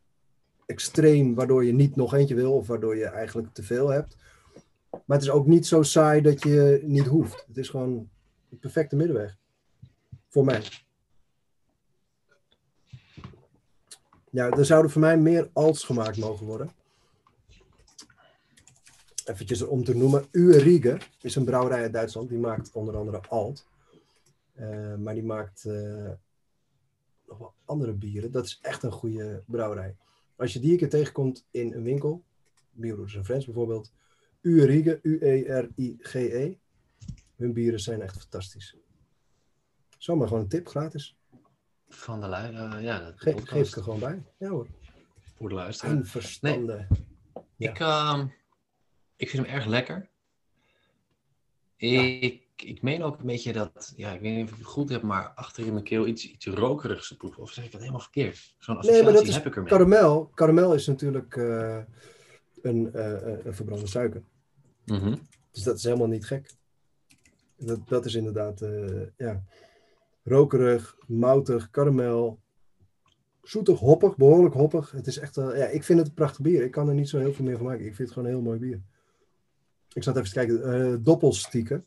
extreem, 0.67 1.35
waardoor 1.35 1.65
je 1.65 1.73
niet 1.73 1.97
nog 1.97 2.15
eentje 2.15 2.35
wil 2.35 2.53
of 2.53 2.67
waardoor 2.67 2.97
je 2.97 3.05
eigenlijk 3.05 3.49
te 3.53 3.63
veel 3.63 3.89
hebt. 3.89 4.17
Maar 4.91 5.17
het 5.17 5.23
is 5.23 5.31
ook 5.31 5.47
niet 5.47 5.67
zo 5.67 5.83
saai 5.83 6.21
dat 6.21 6.43
je 6.43 6.81
niet 6.85 7.07
hoeft. 7.07 7.45
Het 7.47 7.59
is 7.59 7.69
gewoon 7.69 8.09
de 8.49 8.57
perfecte 8.57 8.97
middenweg. 8.97 9.37
Voor 10.29 10.45
mij. 10.45 10.63
Ja, 14.33 14.51
er 14.51 14.65
zouden 14.65 14.91
voor 14.91 15.01
mij 15.01 15.19
meer 15.19 15.51
alts 15.53 15.85
gemaakt 15.85 16.17
mogen 16.17 16.47
worden. 16.47 16.71
Eventjes 19.25 19.63
om 19.63 19.85
te 19.85 19.97
noemen. 19.97 20.27
Uerige 20.31 20.99
is 21.21 21.35
een 21.35 21.45
brouwerij 21.45 21.83
uit 21.83 21.93
Duitsland. 21.93 22.29
Die 22.29 22.39
maakt 22.39 22.73
onder 22.73 22.97
andere 22.97 23.21
alt. 23.29 23.67
Uh, 24.55 24.95
maar 24.95 25.15
die 25.15 25.25
maakt 25.25 25.65
uh, 25.65 26.11
nog 27.27 27.39
wel 27.39 27.55
andere 27.65 27.93
bieren. 27.93 28.31
Dat 28.31 28.45
is 28.45 28.59
echt 28.63 28.83
een 28.83 28.93
goede 28.93 29.43
brouwerij. 29.47 29.97
Als 30.37 30.53
je 30.53 30.61
die 30.61 30.73
een 30.73 30.79
keer 30.79 30.89
tegenkomt 30.89 31.47
in 31.51 31.73
een 31.73 31.83
winkel, 31.83 32.25
Bierbroeders 32.71 33.17
en 33.17 33.25
Friends 33.25 33.45
bijvoorbeeld, 33.45 33.93
Uerige, 34.41 34.99
U-E-R-I-G-E. 35.03 36.29
-E. 36.29 36.57
Hun 37.37 37.53
bieren 37.53 37.81
zijn 37.81 38.03
echt 38.03 38.19
fantastisch. 38.19 38.77
Zomaar 39.99 40.29
gewoon 40.29 40.43
een 40.43 40.49
tip, 40.49 40.69
gratis. 40.69 41.17
Van 41.95 42.21
de 42.21 42.27
lui, 42.27 42.53
uh, 42.53 42.83
ja. 42.83 42.99
Dat 42.99 43.15
Ge 43.17 43.35
geef 43.45 43.69
ik 43.69 43.77
er 43.77 43.83
gewoon 43.83 43.99
bij. 43.99 44.23
Ja 44.39 44.49
hoor. 44.49 44.67
Voor 45.37 45.49
de 45.49 45.55
luisteraar. 45.55 45.97
En 45.97 46.07
verstanden. 46.07 46.87
Nee. 46.89 47.05
Ja. 47.57 47.71
Ik, 47.71 47.81
uh, 47.81 48.25
ik 49.17 49.31
vind 49.31 49.47
hem 49.47 49.55
erg 49.55 49.67
lekker. 49.67 50.09
Ik, 51.77 52.43
ja. 52.57 52.69
ik 52.69 52.83
meen 52.83 53.03
ook 53.03 53.19
een 53.19 53.27
beetje 53.27 53.53
dat, 53.53 53.93
ja, 53.97 54.13
ik 54.13 54.21
weet 54.21 54.35
niet 54.37 54.45
of 54.45 54.51
ik 54.51 54.59
het 54.59 54.67
goed 54.67 54.89
heb, 54.89 55.03
maar 55.03 55.29
achter 55.29 55.67
in 55.67 55.73
mijn 55.73 55.85
keel 55.85 56.07
iets, 56.07 56.31
iets 56.31 56.47
rokerigs 56.47 57.09
te 57.09 57.17
proeven. 57.17 57.43
Of 57.43 57.51
zeg 57.51 57.65
ik 57.65 57.71
dat 57.73 57.81
helemaal 57.81 58.01
verkeerd? 58.01 58.55
Zo'n 58.59 58.77
associatie 58.77 58.93
nee, 58.93 59.03
maar 59.03 59.13
dat 59.13 59.29
is 59.29 59.35
heb 59.35 59.47
ik 59.47 59.57
ermee. 59.57 59.71
Karamel, 59.71 60.31
karamel 60.35 60.75
is 60.75 60.87
natuurlijk 60.87 61.37
uh, 61.37 61.79
een, 62.63 62.91
uh, 62.95 63.45
een 63.45 63.55
verbrande 63.55 63.87
suiker. 63.87 64.23
Mm 64.85 64.99
-hmm. 64.99 65.21
Dus 65.51 65.63
dat 65.63 65.77
is 65.77 65.85
helemaal 65.85 66.07
niet 66.07 66.27
gek. 66.27 66.51
Dat, 67.57 67.89
dat 67.89 68.05
is 68.05 68.15
inderdaad, 68.15 68.61
ja, 69.17 69.43
rokerig, 70.25 70.97
moutig, 71.07 71.71
karamel, 71.71 72.41
zoetig, 73.43 73.79
hoppig, 73.79 74.17
behoorlijk 74.17 74.55
hoppig. 74.55 74.91
Het 74.91 75.07
is 75.07 75.19
echt, 75.19 75.37
uh, 75.37 75.57
ja, 75.59 75.67
ik 75.67 75.85
vind 75.85 75.99
het 75.99 76.09
een 76.09 76.15
prachtig 76.15 76.41
bier. 76.41 76.63
Ik 76.63 76.71
kan 76.71 76.89
er 76.89 76.95
niet 76.95 77.09
zo 77.09 77.19
heel 77.19 77.33
veel 77.33 77.45
meer 77.45 77.57
van 77.57 77.67
maken. 77.67 77.87
Ik 77.87 77.95
vind 77.95 78.09
het 78.09 78.13
gewoon 78.13 78.29
een 78.29 78.35
heel 78.35 78.45
mooi 78.45 78.59
bier. 78.59 78.81
Ik 79.93 80.03
zat 80.03 80.17
even 80.17 80.29
te 80.29 80.35
kijken, 80.35 80.91
uh, 80.91 80.97
doppelstieken. 81.01 81.87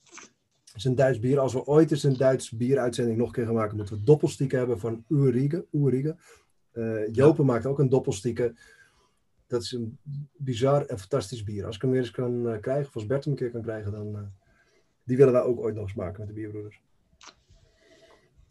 Dat 0.66 0.76
is 0.76 0.86
een 0.86 0.96
Duits 0.96 1.20
bier. 1.20 1.40
Als 1.40 1.54
we 1.54 1.66
ooit 1.66 1.92
eens 1.92 2.04
een 2.04 2.18
Duits 2.18 2.52
bieruitzending 2.52 3.18
nog 3.18 3.28
een 3.28 3.34
keer 3.34 3.46
gaan 3.46 3.54
maken, 3.54 3.78
moeten 3.78 3.96
we 3.96 4.04
doppelstieken 4.04 4.58
hebben 4.58 4.80
van 4.80 5.06
Ulrike. 5.10 5.66
Ulrike. 5.72 6.16
Uh, 6.74 7.14
Jopen 7.14 7.46
ja. 7.46 7.52
maakt 7.52 7.66
ook 7.66 7.80
een 7.80 7.90
doppelstieken. 7.90 8.58
Dat 9.48 9.62
is 9.62 9.72
een 9.72 9.98
bizar 10.38 10.86
en 10.86 11.00
fantastisch 11.00 11.44
bier. 11.44 11.66
Als 11.66 11.76
ik 11.76 11.82
hem 11.82 11.92
weer 11.92 12.00
eens 12.00 12.12
kan 12.12 12.48
uh, 12.48 12.60
krijgen, 12.60 12.88
of 12.88 12.96
als 12.96 13.06
Bert 13.06 13.24
hem 13.24 13.34
een 13.34 13.40
keer 13.40 13.52
kan 13.52 13.62
krijgen, 13.62 13.92
dan 13.92 14.32
die 15.04 15.18
willen 15.18 15.34
wij 15.34 15.42
ook 15.42 15.60
ooit 15.60 15.76
nog 15.76 15.84
eens 15.84 15.94
maken 15.94 16.20
met 16.20 16.28
de 16.28 16.34
bierbroeders. 16.34 16.82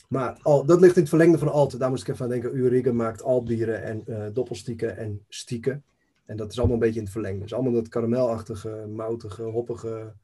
Maar 0.08 0.38
al, 0.42 0.64
dat 0.64 0.80
ligt 0.80 0.94
in 0.94 1.00
het 1.00 1.08
verlengde 1.08 1.38
van 1.38 1.52
Alt. 1.52 1.78
Daar 1.78 1.90
moest 1.90 2.02
ik 2.02 2.08
even 2.08 2.24
aan 2.24 2.30
denken. 2.30 2.56
Ulrike 2.56 2.92
maakt 2.92 3.22
altbieren 3.22 3.82
en 3.82 4.04
uh, 4.06 4.26
doppelstieken 4.32 4.96
en 4.96 5.24
stieken. 5.28 5.84
En 6.26 6.36
dat 6.36 6.50
is 6.50 6.58
allemaal 6.58 6.74
een 6.74 6.82
beetje 6.82 6.98
in 6.98 7.04
het 7.04 7.12
verlengde. 7.12 7.42
Dus 7.42 7.54
allemaal 7.54 7.72
dat 7.72 7.88
karamelachtige, 7.88 8.86
moutige, 8.94 9.42
hoppige. 9.42 10.14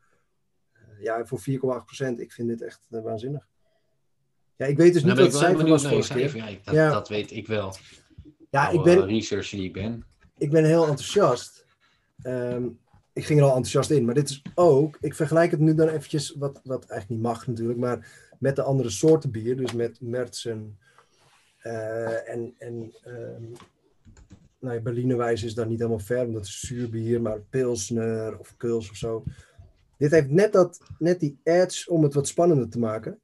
Uh, 0.75 1.03
ja, 1.03 1.25
voor 1.27 1.41
4,8% 1.41 2.17
Ik 2.17 2.33
vind 2.33 2.49
dit 2.49 2.63
echt 2.63 2.87
uh, 2.91 3.03
waanzinnig. 3.03 3.49
Ja, 4.57 4.67
ik 4.67 4.77
weet 4.77 4.93
dus 4.93 5.05
niet 5.05 5.15
nou, 5.15 5.25
wat 5.25 5.33
het 5.33 5.43
cijfer 5.43 5.69
was 5.69 5.87
voor. 5.87 6.19
Ja, 6.19 6.47
dat, 6.65 6.75
ja. 6.75 6.91
dat 6.91 7.09
weet 7.09 7.31
ik 7.31 7.47
wel. 7.47 7.75
Ja, 8.51 8.69
ik 8.69 8.83
ben... 8.83 9.07
researcher 9.07 9.59
die 9.59 9.67
ik 9.67 9.73
ben. 9.73 10.05
Ik 10.39 10.51
ben 10.51 10.65
heel 10.65 10.87
enthousiast. 10.87 11.67
Um, 12.23 12.79
ik 13.13 13.25
ging 13.25 13.39
er 13.39 13.45
al 13.45 13.51
enthousiast 13.55 13.91
in. 13.91 14.05
Maar 14.05 14.15
dit 14.15 14.31
is 14.31 14.43
ook... 14.55 14.99
Ik 15.01 15.15
vergelijk 15.15 15.51
het 15.51 15.61
nu 15.61 15.75
dan 15.75 15.89
eventjes, 15.89 16.35
wat, 16.39 16.61
wat 16.65 16.87
eigenlijk 16.87 17.09
niet 17.09 17.31
mag 17.33 17.47
natuurlijk, 17.47 17.79
maar 17.79 18.29
met 18.41 18.57
de 18.57 18.63
andere 18.63 18.91
soorten 18.91 19.31
bier. 19.31 19.57
Dus 19.57 19.73
met 19.73 20.01
Mertsen 20.01 20.79
uh, 21.63 22.29
en... 22.29 22.55
en 22.59 22.95
um, 23.07 23.53
nou 24.61 24.75
ja, 24.75 24.81
Berlinerwijs 24.81 25.43
is 25.43 25.55
daar 25.55 25.67
niet 25.67 25.79
helemaal 25.79 25.99
ver, 25.99 26.27
omdat 26.27 26.41
het 26.41 26.51
is 26.51 26.61
zuurbier, 26.61 27.23
maar 27.23 27.41
Pilsner 27.41 28.39
of 28.39 28.57
Kuls 28.57 28.91
of 28.91 28.97
zo. 28.97 29.25
Dit 29.97 30.11
heeft 30.11 30.31
net, 30.31 30.53
dat, 30.53 30.81
net 30.99 31.21
die 31.21 31.41
edge 31.43 31.91
om 31.91 32.03
het 32.03 32.15
wat 32.15 32.29
spannender 32.29 32.69
te 32.69 32.79
maken. 32.79 33.19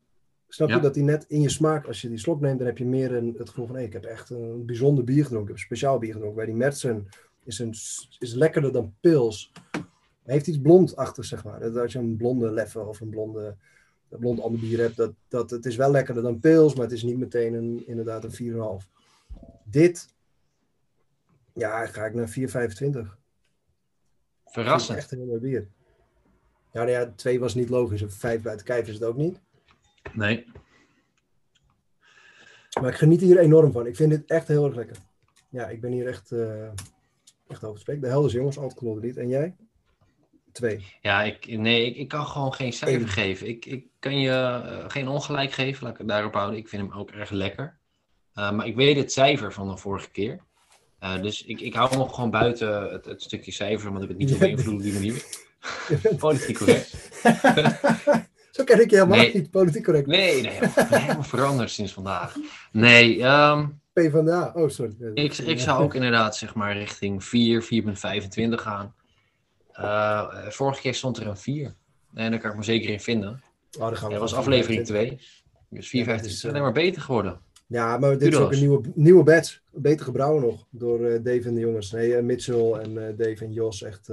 Snap 0.48 0.68
je 0.68 0.74
ja. 0.74 0.80
dat 0.80 0.94
die 0.94 1.02
net 1.02 1.24
in 1.28 1.40
je 1.40 1.48
smaak, 1.48 1.86
als 1.86 2.00
je 2.00 2.08
die 2.08 2.18
slok 2.18 2.40
neemt, 2.40 2.58
dan 2.58 2.66
heb 2.66 2.78
je 2.78 2.84
meer 2.84 3.14
een, 3.14 3.34
het 3.38 3.48
gevoel 3.48 3.66
van 3.66 3.74
hey, 3.74 3.84
ik 3.84 3.92
heb 3.92 4.04
echt 4.04 4.30
een 4.30 4.66
bijzonder 4.66 5.04
bier 5.04 5.24
gedronken. 5.24 5.54
Ik 5.54 5.58
heb 5.58 5.70
een 5.70 5.76
speciaal 5.76 5.98
bier 5.98 6.12
gedronken. 6.12 6.36
Bij 6.36 6.46
die 6.46 6.54
Mertsen 6.54 7.08
is, 7.44 7.58
een, 7.58 7.74
is 8.18 8.34
lekkerder 8.34 8.72
dan 8.72 8.94
Pils. 9.00 9.52
Hij 10.22 10.34
heeft 10.34 10.46
iets 10.46 10.60
blond 10.60 10.96
achter, 10.96 11.24
zeg 11.24 11.44
maar. 11.44 11.60
Dat 11.60 11.76
als 11.76 11.92
je 11.92 11.98
een 11.98 12.16
blonde 12.16 12.50
leffe 12.50 12.80
of 12.80 13.00
een 13.00 13.10
blonde, 13.10 13.56
een 14.10 14.18
blond 14.18 14.40
ander 14.40 14.60
bier 14.60 14.78
hebt, 14.78 14.96
dat, 14.96 15.12
dat, 15.28 15.50
het 15.50 15.66
is 15.66 15.76
wel 15.76 15.90
lekkerder 15.90 16.22
dan 16.22 16.40
Pils, 16.40 16.74
maar 16.74 16.84
het 16.84 16.94
is 16.94 17.02
niet 17.02 17.18
meteen 17.18 17.54
een, 17.54 17.86
inderdaad 17.86 18.24
een 18.24 18.80
4,5. 18.82 18.88
Dit 19.64 20.14
ja, 21.52 21.86
ga 21.86 22.04
ik 22.04 22.14
naar 22.14 22.28
4,25. 22.28 23.16
Verrassend. 24.44 24.98
Echt 24.98 25.12
een 25.12 25.18
heel 25.18 25.26
mooi 25.26 25.40
bier. 25.40 25.68
Ja, 26.72 26.82
nou 26.82 26.90
ja, 26.90 27.12
2 27.16 27.40
was 27.40 27.54
niet 27.54 27.68
logisch. 27.68 28.00
Een 28.00 28.10
5 28.10 28.42
buiten 28.42 28.66
kijf 28.66 28.88
is 28.88 28.94
het 28.94 29.04
ook 29.04 29.16
niet. 29.16 29.40
Nee. 30.12 30.46
Maar 32.80 32.90
ik 32.90 32.96
geniet 32.96 33.20
hier 33.20 33.38
enorm 33.38 33.72
van. 33.72 33.86
Ik 33.86 33.96
vind 33.96 34.10
dit 34.10 34.24
echt 34.26 34.48
heel 34.48 34.66
erg 34.66 34.74
lekker. 34.74 34.96
Ja, 35.48 35.68
ik 35.68 35.80
ben 35.80 35.92
hier 35.92 36.06
echt, 36.06 36.30
uh, 36.30 36.68
echt 37.46 37.64
over 37.64 37.80
spreken. 37.80 38.02
De 38.02 38.08
Helders 38.08 38.32
jongens, 38.32 38.58
altijd 38.58 39.02
niet. 39.02 39.16
En 39.16 39.28
jij? 39.28 39.56
Twee. 40.56 40.86
Ja, 41.00 41.22
ik, 41.22 41.46
nee, 41.46 41.86
ik, 41.86 41.96
ik 41.96 42.08
kan 42.08 42.26
gewoon 42.26 42.54
geen 42.54 42.72
cijfer 42.72 43.00
Eén. 43.00 43.08
geven. 43.08 43.48
Ik, 43.48 43.66
ik 43.66 43.84
kan 43.98 44.20
je 44.20 44.30
uh, 44.30 44.84
geen 44.88 45.08
ongelijk 45.08 45.52
geven, 45.52 45.82
laat 45.82 45.92
ik 45.92 45.98
het 45.98 46.08
daarop 46.08 46.34
houden. 46.34 46.58
Ik 46.58 46.68
vind 46.68 46.82
hem 46.82 47.00
ook 47.00 47.10
erg 47.10 47.30
lekker. 47.30 47.78
Uh, 48.34 48.50
maar 48.50 48.66
ik 48.66 48.76
weet 48.76 48.96
het 48.96 49.12
cijfer 49.12 49.52
van 49.52 49.68
de 49.68 49.76
vorige 49.76 50.10
keer. 50.10 50.40
Uh, 51.00 51.22
dus 51.22 51.44
ik, 51.44 51.60
ik 51.60 51.74
hou 51.74 51.90
hem 51.90 52.08
gewoon 52.08 52.30
buiten 52.30 52.92
het, 52.92 53.04
het 53.04 53.22
stukje 53.22 53.52
cijfer, 53.52 53.90
want 53.90 54.02
ik 54.02 54.08
het 54.08 54.18
niet 54.18 54.28
wil 54.30 54.38
beïnvloeden 54.38 54.74
op 54.74 54.82
die 54.82 54.92
manier. 54.92 55.24
Politiek 56.18 56.56
correct. 56.56 56.94
Zo 58.56 58.64
ken 58.64 58.80
ik 58.80 58.90
je 58.90 58.96
helemaal 58.96 59.18
nee. 59.18 59.34
niet, 59.34 59.50
politiek 59.50 59.84
correct. 59.84 60.06
Nee, 60.06 60.42
nee, 60.42 60.58
helemaal 60.74 61.22
veranderd 61.22 61.70
sinds 61.70 61.92
vandaag. 61.92 62.36
Nee, 62.72 63.22
um, 63.22 63.80
P 63.92 64.10
van 64.10 64.24
de 64.24 64.32
A. 64.32 64.52
Oh, 64.54 64.68
sorry. 64.68 64.94
Ik, 65.14 65.38
ik 65.38 65.60
zou 65.60 65.82
ook 65.82 65.94
inderdaad 65.94 66.36
zeg 66.36 66.54
maar 66.54 66.76
richting 66.76 67.24
4, 67.24 67.62
4,25 67.64 68.48
gaan. 68.48 68.94
Uh, 69.80 70.48
vorige 70.48 70.80
keer 70.80 70.94
stond 70.94 71.16
er 71.16 71.26
een 71.26 71.36
4. 71.36 71.74
En 72.14 72.30
daar 72.30 72.40
kan 72.40 72.50
ik 72.50 72.56
me 72.56 72.62
zeker 72.62 72.90
in 72.90 73.00
vinden. 73.00 73.42
Oh, 73.78 73.86
dan 73.86 73.96
gaan 73.96 74.06
we 74.06 74.12
dat 74.12 74.22
was 74.22 74.34
aflevering 74.34 74.86
2. 74.86 75.20
Dus 75.68 75.86
4,25 75.86 75.92
ja, 75.92 76.14
is 76.14 76.46
alleen 76.46 76.62
maar 76.62 76.72
beter 76.72 77.02
geworden. 77.02 77.40
Ja, 77.66 77.98
maar 77.98 78.18
dit 78.18 78.32
is 78.32 78.38
ook 78.38 78.52
een 78.52 78.58
nieuwe, 78.58 78.80
nieuwe 78.94 79.22
batch. 79.22 79.60
Beter 79.72 80.04
gebrouwen 80.04 80.42
nog 80.42 80.66
door 80.70 81.00
uh, 81.00 81.22
Dave 81.22 81.48
en 81.48 81.54
de 81.54 81.60
jongens. 81.60 81.92
Nee, 81.92 82.10
uh, 82.10 82.22
Mitchell 82.22 82.72
en 82.72 82.90
uh, 82.90 83.02
Dave 83.16 83.44
en 83.44 83.52
Jos. 83.52 83.82
Echt. 83.82 84.10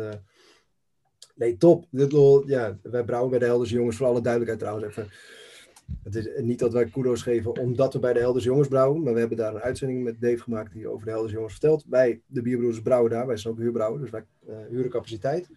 Nee, 1.36 1.57
top. 1.57 1.86
Dit, 1.89 2.11
ja, 2.45 2.78
wij 2.82 3.03
brouwen 3.03 3.30
bij 3.30 3.39
de 3.39 3.45
Helders 3.45 3.70
jongens. 3.70 3.97
Voor 3.97 4.07
alle 4.07 4.22
duidelijkheid 4.22 4.59
trouwens 4.59 4.88
even. 4.88 5.11
Het 6.03 6.15
is 6.15 6.27
niet 6.38 6.59
dat 6.59 6.73
wij 6.73 6.86
kudos 6.86 7.21
geven 7.21 7.57
omdat 7.57 7.93
we 7.93 7.99
bij 7.99 8.13
de 8.13 8.19
Helders 8.19 8.45
jongens 8.45 8.67
brouwen. 8.67 9.03
Maar 9.03 9.13
we 9.13 9.19
hebben 9.19 9.38
daar 9.38 9.55
een 9.55 9.61
uitzending 9.61 10.03
met 10.03 10.21
Dave 10.21 10.38
gemaakt 10.38 10.73
die 10.73 10.88
over 10.88 11.05
de 11.05 11.11
Helders 11.11 11.34
jongens 11.34 11.51
vertelt. 11.51 11.86
Wij, 11.89 12.21
de 12.25 12.41
bierbroeders, 12.41 12.81
brouwen 12.81 13.11
daar. 13.11 13.27
Wij 13.27 13.38
zijn 13.38 13.53
ook 13.53 13.59
huurbrouwer. 13.59 14.01
Dus 14.01 14.09
wij 14.09 14.23
huren 14.69 14.89
capaciteit. 14.89 15.49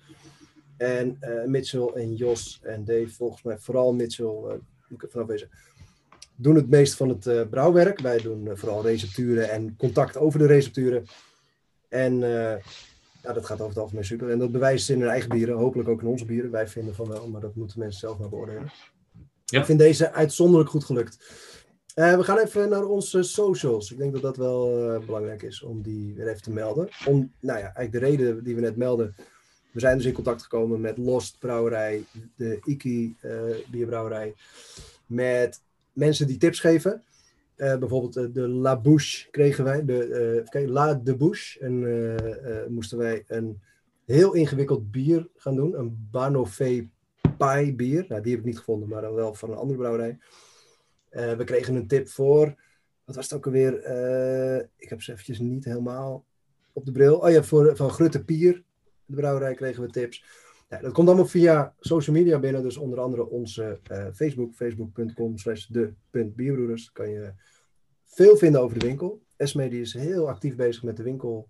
En 0.77 1.19
Mitchell 1.47 1.91
en 1.95 2.15
Jos 2.15 2.61
en 2.63 2.85
Dave, 2.85 3.09
volgens 3.09 3.43
mij 3.43 3.59
vooral 3.59 3.95
Mitchell, 3.95 4.35
moet 4.89 5.03
ik 5.03 5.03
even 5.03 5.21
afwezen 5.21 5.49
doen 6.37 6.55
het 6.55 6.71
meest 6.71 6.95
van 6.95 7.09
het 7.09 7.27
uh, 7.27 7.43
brouwwerk. 7.51 8.01
Wij 8.01 8.19
doen 8.19 8.45
uh, 8.45 8.53
vooral 8.55 8.83
recepturen 8.83 9.51
en 9.51 9.77
contact 9.77 10.17
over 10.17 10.39
de 10.39 10.47
recepturen. 10.47 11.05
En 11.89 12.13
uh, 12.13 12.57
ja, 13.23 13.33
dat 13.33 13.47
gaat 13.47 13.61
over 13.61 13.69
het 13.69 13.79
algemeen 13.79 14.05
super. 14.05 14.31
En 14.31 14.39
dat 14.39 14.53
bewijst 14.53 14.91
in 14.91 15.01
hun 15.01 15.11
eigen 15.11 15.29
bieren, 15.29 15.57
hopelijk 15.57 15.89
ook 15.89 16.01
in 16.01 16.07
onze 16.07 16.25
bieren. 16.25 16.51
Wij 16.51 16.69
vinden 16.69 16.95
van 16.95 17.09
wel, 17.09 17.29
maar 17.29 17.41
dat 17.41 17.55
moeten 17.55 17.79
mensen 17.79 18.01
zelf 18.01 18.19
maar 18.19 18.29
beoordelen. 18.29 18.71
Ja. 19.47 19.61
Ik 19.61 19.65
vind 19.65 19.79
deze 19.79 20.13
uitzonderlijk 20.13 20.71
goed 20.71 20.85
gelukt. 20.85 21.17
we 21.95 22.23
gaan 22.25 22.39
even 22.39 22.69
naar 22.69 22.85
onze 22.85 23.23
socials. 23.23 23.91
Ik 23.91 23.99
denk 23.99 24.13
dat 24.13 24.23
dat 24.23 24.37
wel 24.37 24.99
belangrijk 25.07 25.43
is 25.43 25.63
om 25.63 25.83
die 25.83 26.15
weer 26.15 26.29
even 26.29 26.43
te 26.43 26.51
melden. 26.51 26.89
Om, 27.07 27.33
nou 27.41 27.59
ja, 27.59 27.75
eigenlijk 27.75 27.93
de 27.93 27.99
reden 27.99 28.45
die 28.45 28.55
we 28.55 28.61
net 28.61 28.77
melden. 28.77 29.15
We 29.73 29.81
zijn 29.81 29.97
dus 29.97 30.07
in 30.07 30.13
contact 30.13 30.43
gekomen 30.43 30.81
met 30.81 30.99
Lost 30.99 31.39
Brouwerij, 31.39 32.05
de 32.37 32.61
Iki 32.65 33.17
Bierbrouwerij, 33.71 34.35
met 35.07 35.61
mensen 35.93 36.27
die 36.27 36.37
tips 36.39 36.61
geven. 36.61 37.03
Bijvoorbeeld 37.57 38.35
de 38.35 38.49
La 38.49 38.77
Bouche 38.77 39.31
kregen 39.31 39.65
wij, 39.65 39.85
de, 39.85 40.67
La 40.67 40.95
de 40.95 41.17
Bouche. 41.17 41.61
En 41.61 42.73
moesten 42.73 42.99
wij 42.99 43.25
een 43.27 43.61
heel 44.05 44.35
ingewikkeld 44.35 44.91
bier 44.91 45.29
gaan 45.37 45.55
doen. 45.55 45.79
Een 45.79 46.09
Banofé 46.11 46.89
Pai 47.37 47.75
bier. 47.75 48.05
Nou, 48.09 48.23
die 48.23 48.31
heb 48.31 48.41
ik 48.41 48.47
niet 48.47 48.59
gevonden, 48.59 48.89
maar 48.89 49.15
wel 49.15 49.35
van 49.35 49.51
een 49.51 49.57
andere 49.57 49.79
brouwerij. 49.79 50.19
we 51.11 51.45
kregen 51.45 51.75
een 51.75 51.87
tip 51.87 52.09
voor, 52.09 52.55
wat 53.05 53.17
was 53.17 53.25
het 53.25 53.35
ook 53.35 53.47
alweer? 53.47 53.75
ik 54.77 54.89
heb 54.89 55.03
ze 55.03 55.13
eventjes 55.13 55.39
niet 55.39 55.65
helemaal 55.65 56.25
op 56.73 56.85
de 56.87 56.93
bril. 56.93 57.17
Oh 57.17 57.31
ja, 57.31 57.43
voor, 57.43 57.77
van 57.77 57.91
Grutte 57.91 58.25
Pier, 58.25 58.63
de 59.07 59.17
brouwerij, 59.17 59.55
kregen 59.55 59.83
we 59.83 59.89
tips. 59.89 60.25
Dat 60.69 60.93
komt 60.93 61.09
allemaal 61.09 61.27
via 61.27 61.75
social 61.81 62.17
media 62.17 62.39
binnen. 62.39 62.63
Dus 62.63 62.77
onder 62.77 63.01
andere 63.01 63.29
onze 63.29 63.81
uh, 63.93 64.07
Facebook, 64.15 64.55
facebook.com 64.55 65.39
slash 65.39 65.67
de.bierbroeders. 65.67 66.93
Kan 66.93 67.11
je 67.11 67.33
veel 68.05 68.37
vinden 68.37 68.61
over 68.61 68.79
de 68.79 68.87
winkel. 68.87 69.23
Esme 69.37 69.69
is 69.69 69.93
heel 69.93 70.29
actief 70.29 70.57
bezig 70.57 70.83
met 70.83 70.97
de 70.97 71.03
winkel 71.03 71.49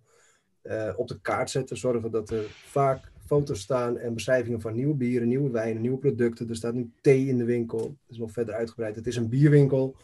op 0.97 1.09
de 1.09 1.21
kaart 1.21 1.51
zetten. 1.51 1.77
Zorgen 1.77 2.11
dat 2.11 2.31
er 2.31 2.45
vaak 2.49 3.13
foto's 3.27 3.61
staan 3.61 3.99
en 3.99 4.15
beschrijvingen 4.15 4.61
van 4.61 4.75
nieuwe 4.75 4.95
bieren, 4.95 5.29
nieuwe 5.29 5.51
wijnen, 5.51 5.83
nieuwe 5.83 5.99
producten. 5.99 6.49
Er 6.49 6.57
staat 6.57 6.75
nu 6.75 6.91
thee 7.01 7.27
in 7.27 7.37
de 7.37 7.45
winkel. 7.45 7.79
Dat 7.79 8.11
is 8.11 8.19
nog 8.19 8.31
verder 8.31 8.55
uitgebreid. 8.55 8.97
Het 8.97 9.07
is 9.07 9.17
een 9.17 9.29
bierwinkel. 9.29 9.97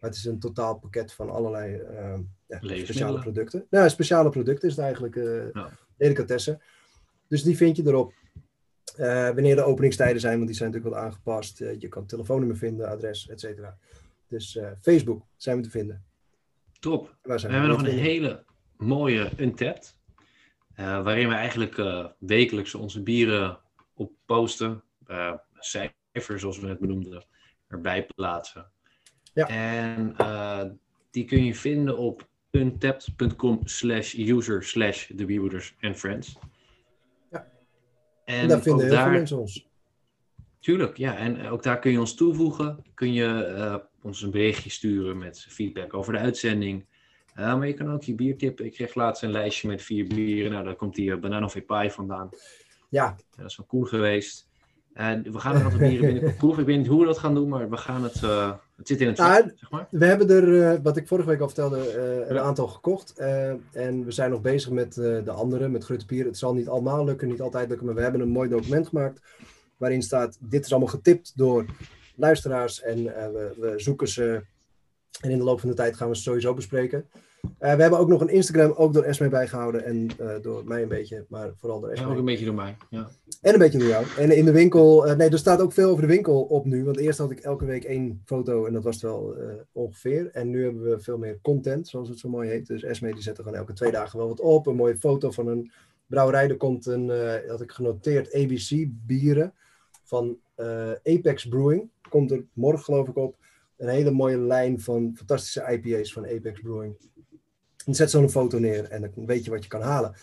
Maar 0.00 0.10
het 0.10 0.18
is 0.18 0.24
een 0.24 0.38
totaal 0.38 0.78
pakket 0.78 1.12
van 1.12 1.30
allerlei 1.30 1.74
uh, 1.74 2.14
ja, 2.46 2.58
speciale 2.60 3.18
producten. 3.18 3.66
Nou, 3.70 3.88
speciale 3.88 4.30
producten 4.30 4.68
is 4.68 4.76
het 4.76 4.84
eigenlijk. 4.84 5.14
Uh, 5.14 5.52
ja. 5.52 5.70
Delicatessen. 5.96 6.60
Dus 7.28 7.42
die 7.42 7.56
vind 7.56 7.76
je 7.76 7.86
erop. 7.86 8.12
Uh, 8.98 9.06
wanneer 9.30 9.56
de 9.56 9.64
openingstijden 9.64 10.20
zijn, 10.20 10.34
want 10.34 10.46
die 10.46 10.56
zijn 10.56 10.70
natuurlijk 10.70 10.96
wel 10.96 11.04
aangepast. 11.04 11.58
je 11.58 11.88
kan 11.88 12.06
telefoonnummer 12.06 12.56
vinden, 12.56 12.88
adres, 12.88 13.28
et 13.28 13.40
cetera. 13.40 13.76
Dus 14.28 14.58
Facebook 14.80 15.22
zijn 15.36 15.56
we 15.56 15.62
te 15.62 15.70
vinden. 15.70 16.04
Top. 16.80 17.16
We 17.22 17.32
hebben 17.40 17.68
nog 17.68 17.82
een 17.82 17.98
hele 17.98 18.44
mooie 18.76 19.30
Untapped. 19.36 19.96
Waarin 20.76 21.28
we 21.28 21.34
eigenlijk 21.34 21.82
wekelijks 22.18 22.74
onze 22.74 23.02
bieren 23.02 23.58
op 23.94 24.12
posten. 24.26 24.82
cijfers, 25.58 26.40
zoals 26.40 26.58
we 26.58 26.66
net 26.66 26.78
benoemden, 26.78 27.24
erbij 27.68 28.06
plaatsen. 28.14 28.70
Ja. 29.34 29.46
En 29.48 30.16
die 31.10 31.24
kun 31.24 31.44
je 31.44 31.54
vinden 31.54 31.98
op 31.98 32.28
untapped.com 32.50 33.60
slash 33.64 34.14
user 34.18 34.64
slash 34.64 35.10
the 35.16 35.70
and 35.80 35.96
friends. 35.96 36.38
Ja. 37.30 37.46
En, 38.24 38.34
en 38.34 38.48
daar 38.48 38.62
vinden 38.62 38.84
heel 38.84 38.94
daar... 38.94 39.02
veel 39.02 39.12
mensen 39.12 39.38
ons. 39.38 39.70
Tuurlijk, 40.58 40.96
ja. 40.96 41.16
En 41.16 41.46
ook 41.46 41.62
daar 41.62 41.78
kun 41.78 41.92
je 41.92 42.00
ons 42.00 42.14
toevoegen. 42.14 42.84
Kun 42.94 43.12
je 43.12 43.54
uh, 43.56 43.76
ons 44.02 44.22
een 44.22 44.30
berichtje 44.30 44.70
sturen 44.70 45.18
met 45.18 45.46
feedback 45.48 45.94
over 45.94 46.12
de 46.12 46.18
uitzending. 46.18 46.86
Uh, 47.38 47.58
maar 47.58 47.66
je 47.66 47.74
kan 47.74 47.92
ook 47.92 48.02
je 48.02 48.14
biertip. 48.14 48.60
Ik 48.60 48.72
kreeg 48.72 48.94
laatst 48.94 49.22
een 49.22 49.30
lijstje 49.30 49.68
met 49.68 49.82
vier 49.82 50.06
bieren. 50.06 50.52
Nou, 50.52 50.64
daar 50.64 50.74
komt 50.74 50.94
die 50.94 51.16
Banana 51.16 51.44
of 51.44 51.66
Pie 51.66 51.90
vandaan. 51.90 52.28
Ja. 52.88 53.16
Dat 53.36 53.46
is 53.46 53.56
wel 53.56 53.66
cool 53.66 53.84
geweest. 53.84 54.48
we 54.94 55.38
gaan 55.38 55.56
er 55.56 55.62
nog 55.62 55.78
bieren 55.78 56.00
binnenkort 56.00 56.36
proeven. 56.42 56.60
Ik 56.60 56.66
weet 56.66 56.78
niet 56.78 56.86
hoe 56.86 57.00
we 57.00 57.06
dat 57.06 57.18
gaan 57.18 57.34
doen, 57.34 57.48
maar 57.48 57.70
we 57.70 57.76
gaan 57.76 58.02
het 58.02 58.20
het 58.82 58.90
zit 58.90 59.00
in 59.00 59.06
het 59.06 59.16
nou, 59.18 59.50
zeg 59.56 59.70
maar. 59.70 59.86
We 59.90 60.04
hebben 60.04 60.30
er, 60.30 60.72
eh, 60.72 60.78
wat 60.82 60.96
ik 60.96 61.06
vorige 61.06 61.28
week 61.28 61.40
al 61.40 61.46
vertelde, 61.46 61.98
een 62.28 62.38
aantal 62.38 62.66
gekocht. 62.68 63.18
En 63.72 64.04
we 64.04 64.10
zijn 64.10 64.30
nog 64.30 64.40
bezig 64.40 64.70
met 64.70 64.94
de 64.94 65.30
andere, 65.30 65.68
met 65.68 65.84
Gruttepier. 65.84 66.24
Het 66.24 66.38
zal 66.38 66.54
niet 66.54 66.68
allemaal 66.68 67.04
lukken, 67.04 67.28
niet 67.28 67.40
altijd 67.40 67.68
lukken, 67.68 67.86
maar 67.86 67.94
we 67.94 68.02
hebben 68.02 68.20
een 68.20 68.28
mooi 68.28 68.48
document 68.48 68.88
gemaakt. 68.88 69.20
Waarin 69.76 70.02
staat, 70.02 70.36
dit 70.40 70.64
is 70.64 70.70
allemaal 70.70 70.88
getipt 70.88 71.32
door 71.36 71.64
luisteraars. 72.16 72.82
En 72.82 73.04
we, 73.04 73.54
we 73.58 73.72
zoeken 73.76 74.08
ze. 74.08 74.42
En 75.20 75.30
in 75.30 75.38
de 75.38 75.44
loop 75.44 75.60
van 75.60 75.68
de 75.68 75.74
tijd 75.74 75.96
gaan 75.96 76.08
we 76.08 76.16
ze 76.16 76.22
sowieso 76.22 76.54
bespreken. 76.54 77.06
Uh, 77.42 77.50
we 77.58 77.80
hebben 77.82 77.98
ook 77.98 78.08
nog 78.08 78.20
een 78.20 78.28
Instagram, 78.28 78.72
ook 78.72 78.92
door 78.92 79.02
Esme 79.02 79.28
bijgehouden 79.28 79.84
en 79.84 80.08
uh, 80.20 80.34
door 80.42 80.64
mij 80.64 80.82
een 80.82 80.88
beetje, 80.88 81.24
maar 81.28 81.52
vooral 81.56 81.80
door 81.80 81.90
Esme. 81.90 82.06
Ja, 82.06 82.12
ook 82.12 82.18
een 82.18 82.24
beetje 82.24 82.44
door 82.44 82.54
mij, 82.54 82.76
ja. 82.90 83.08
En 83.40 83.52
een 83.52 83.58
beetje 83.58 83.78
door 83.78 83.88
jou. 83.88 84.06
En 84.18 84.36
in 84.36 84.44
de 84.44 84.52
winkel, 84.52 85.08
uh, 85.08 85.14
nee, 85.14 85.30
er 85.30 85.38
staat 85.38 85.60
ook 85.60 85.72
veel 85.72 85.90
over 85.90 86.02
de 86.02 86.08
winkel 86.08 86.42
op 86.42 86.64
nu, 86.64 86.84
want 86.84 86.96
eerst 86.96 87.18
had 87.18 87.30
ik 87.30 87.40
elke 87.40 87.64
week 87.64 87.84
één 87.84 88.22
foto 88.24 88.66
en 88.66 88.72
dat 88.72 88.84
was 88.84 88.94
het 88.94 89.04
wel 89.04 89.36
ongeveer. 89.72 90.30
En 90.30 90.50
nu 90.50 90.64
hebben 90.64 90.82
we 90.82 91.00
veel 91.00 91.18
meer 91.18 91.38
content, 91.42 91.88
zoals 91.88 92.08
het 92.08 92.18
zo 92.18 92.28
mooi 92.28 92.48
heet. 92.48 92.66
Dus 92.66 92.82
Esme 92.82 93.12
die 93.12 93.22
zet 93.22 93.38
er 93.38 93.44
gewoon 93.44 93.58
elke 93.58 93.72
twee 93.72 93.90
dagen 93.90 94.18
wel 94.18 94.28
wat 94.28 94.40
op. 94.40 94.66
Een 94.66 94.76
mooie 94.76 94.96
foto 94.96 95.30
van 95.30 95.46
een 95.46 95.70
brouwerij, 96.06 96.48
er 96.48 96.56
komt 96.56 96.86
een, 96.86 97.10
had 97.48 97.60
ik 97.60 97.72
genoteerd, 97.72 98.34
ABC 98.34 98.86
bieren 99.06 99.54
van 100.02 100.38
Apex 101.04 101.48
Brewing. 101.48 101.90
Komt 102.08 102.30
er 102.30 102.44
morgen 102.52 102.84
geloof 102.84 103.08
ik 103.08 103.16
op. 103.16 103.36
Een 103.82 103.88
hele 103.88 104.10
mooie 104.10 104.38
lijn 104.38 104.80
van 104.80 105.12
fantastische 105.16 105.72
IPA's 105.72 106.12
van 106.12 106.26
Apex 106.26 106.60
Brewing. 106.60 106.96
En 107.86 107.94
zet 107.94 108.10
zo'n 108.10 108.30
foto 108.30 108.58
neer 108.58 108.88
en 108.88 109.00
dan 109.00 109.26
weet 109.26 109.44
je 109.44 109.50
wat 109.50 109.62
je 109.62 109.68
kan 109.68 109.80
halen. 109.80 110.14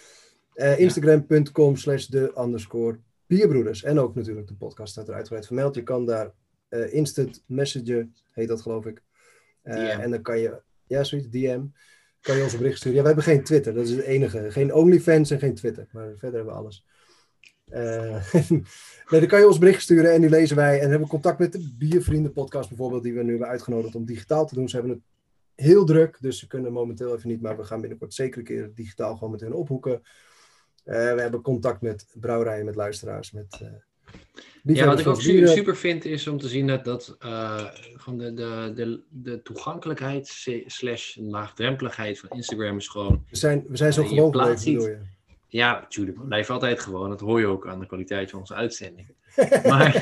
Uh, 0.55 0.79
Instagram.com 0.79 1.75
slash 1.75 2.05
de 2.05 2.33
underscore 2.37 2.99
bierbroeders. 3.25 3.83
En 3.83 3.99
ook 3.99 4.15
natuurlijk 4.15 4.47
de 4.47 4.55
podcast 4.55 4.91
staat 4.91 5.07
er 5.07 5.13
uitgebreid 5.13 5.45
vermeld. 5.45 5.75
Je 5.75 5.83
kan 5.83 6.05
daar 6.05 6.33
uh, 6.69 6.93
instant 6.93 7.43
messagen, 7.45 8.15
heet 8.31 8.47
dat 8.47 8.61
geloof 8.61 8.85
ik. 8.85 9.01
Uh, 9.63 9.99
en 9.99 10.11
dan 10.11 10.21
kan 10.21 10.39
je, 10.39 10.61
ja 10.87 11.03
zoiets, 11.03 11.29
DM. 11.29 11.61
Kan 12.21 12.35
je 12.35 12.43
ons 12.43 12.53
een 12.53 12.59
bericht 12.59 12.77
sturen. 12.77 12.95
Ja, 12.95 13.01
we 13.01 13.07
hebben 13.07 13.25
geen 13.25 13.43
Twitter, 13.43 13.73
dat 13.73 13.85
is 13.85 13.91
het 13.91 14.05
enige. 14.05 14.51
Geen 14.51 14.73
OnlyFans 14.73 15.31
en 15.31 15.39
geen 15.39 15.55
Twitter. 15.55 15.87
Maar 15.91 16.07
verder 16.17 16.35
hebben 16.35 16.53
we 16.53 16.59
alles. 16.59 16.85
nee, 19.09 19.19
dan 19.19 19.27
kan 19.27 19.39
je 19.39 19.47
ons 19.47 19.57
bericht 19.57 19.81
sturen 19.81 20.13
en 20.13 20.21
die 20.21 20.29
lezen 20.29 20.55
wij. 20.55 20.79
En 20.79 20.89
hebben 20.89 21.07
contact 21.07 21.39
met 21.39 21.51
de 21.51 21.73
Biervrienden 21.77 22.33
podcast 22.33 22.69
bijvoorbeeld, 22.69 23.03
die 23.03 23.13
we 23.13 23.23
nu 23.23 23.29
hebben 23.29 23.47
uitgenodigd 23.47 23.95
om 23.95 24.05
digitaal 24.05 24.47
te 24.47 24.55
doen. 24.55 24.69
Ze 24.69 24.75
hebben 24.75 24.93
het 24.93 25.03
heel 25.59 25.85
druk, 25.85 26.17
dus 26.21 26.39
ze 26.39 26.47
kunnen 26.47 26.71
momenteel 26.71 27.15
even 27.15 27.29
niet, 27.29 27.41
maar 27.41 27.57
we 27.57 27.63
gaan 27.63 27.81
binnenkort 27.81 28.13
zeker 28.13 28.39
een 28.39 28.45
keer 28.45 28.71
digitaal 28.75 29.13
gewoon 29.13 29.31
met 29.31 29.41
hun 29.41 29.53
ophoeken. 29.53 30.01
Uh, 30.85 31.13
we 31.13 31.21
hebben 31.21 31.41
contact 31.41 31.81
met 31.81 32.07
brouwerijen, 32.19 32.65
met 32.65 32.75
luisteraars, 32.75 33.31
met... 33.31 33.59
Uh, 33.63 34.75
ja, 34.75 34.85
wat 34.85 34.99
ik 34.99 35.07
ook 35.07 35.21
super, 35.21 35.47
super 35.47 35.77
vind 35.77 36.05
is 36.05 36.27
om 36.27 36.37
te 36.37 36.47
zien 36.47 36.67
dat, 36.67 36.85
dat 36.85 37.17
uh, 37.25 37.65
gewoon 37.93 38.19
de, 38.19 38.33
de, 38.33 38.71
de, 38.75 39.03
de 39.09 39.41
toegankelijkheid 39.41 40.27
slash 40.65 41.15
laagdrempeligheid 41.15 42.19
van 42.19 42.29
Instagram 42.29 42.77
is 42.77 42.87
gewoon... 42.87 43.25
We 43.29 43.37
zijn, 43.37 43.65
we 43.67 43.77
zijn 43.77 43.93
zo 43.93 44.03
gewoon 44.03 44.31
gebleven, 44.31 44.73
door 44.73 44.89
je. 44.89 44.99
Ja, 45.49 45.79
natuurlijk. 45.79 46.17
We 46.17 46.23
blijven 46.23 46.53
altijd 46.53 46.79
gewoon. 46.79 47.09
Dat 47.09 47.19
hoor 47.19 47.39
je 47.39 47.45
ook 47.45 47.67
aan 47.67 47.79
de 47.79 47.85
kwaliteit 47.85 48.29
van 48.29 48.39
onze 48.39 48.55
uitzending. 48.55 49.15
maar 49.69 49.93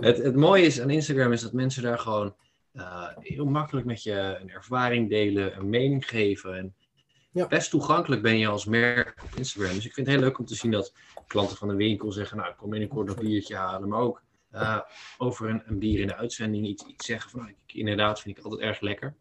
het, 0.00 0.18
het 0.18 0.36
mooie 0.36 0.64
is 0.64 0.80
aan 0.80 0.90
Instagram 0.90 1.32
is 1.32 1.40
dat 1.40 1.52
mensen 1.52 1.82
daar 1.82 1.98
gewoon 1.98 2.34
uh, 2.72 3.08
heel 3.18 3.44
makkelijk 3.44 3.86
met 3.86 4.02
je 4.02 4.38
een 4.40 4.50
ervaring 4.50 5.08
delen, 5.08 5.56
een 5.56 5.68
mening 5.68 6.08
geven. 6.08 6.56
En 6.56 6.74
ja. 7.32 7.46
best 7.46 7.70
toegankelijk 7.70 8.22
ben 8.22 8.38
je 8.38 8.46
als 8.46 8.64
merk 8.64 9.22
op 9.22 9.38
Instagram. 9.38 9.74
Dus 9.74 9.86
ik 9.86 9.94
vind 9.94 10.06
het 10.06 10.16
heel 10.16 10.24
leuk 10.24 10.38
om 10.38 10.44
te 10.44 10.54
zien 10.54 10.70
dat 10.70 10.92
klanten 11.26 11.56
van 11.56 11.68
de 11.68 11.74
winkel 11.74 12.12
zeggen: 12.12 12.36
Nou, 12.36 12.50
ik 12.50 12.56
kom 12.56 12.70
binnenkort 12.70 13.08
een 13.08 13.24
biertje 13.24 13.56
halen. 13.56 13.88
Maar 13.88 14.00
ook 14.00 14.22
uh, 14.54 14.80
over 15.18 15.48
een, 15.48 15.62
een, 15.66 15.78
bier 15.78 16.00
in 16.00 16.06
de 16.06 16.16
uitzending 16.16 16.66
iets, 16.66 16.84
iets 16.84 17.06
zeggen 17.06 17.30
van: 17.30 17.40
nou, 17.40 17.52
ik, 17.52 17.74
inderdaad, 17.74 18.20
vind 18.20 18.38
ik 18.38 18.44
altijd 18.44 18.62
erg 18.62 18.80
lekker. 18.80 19.14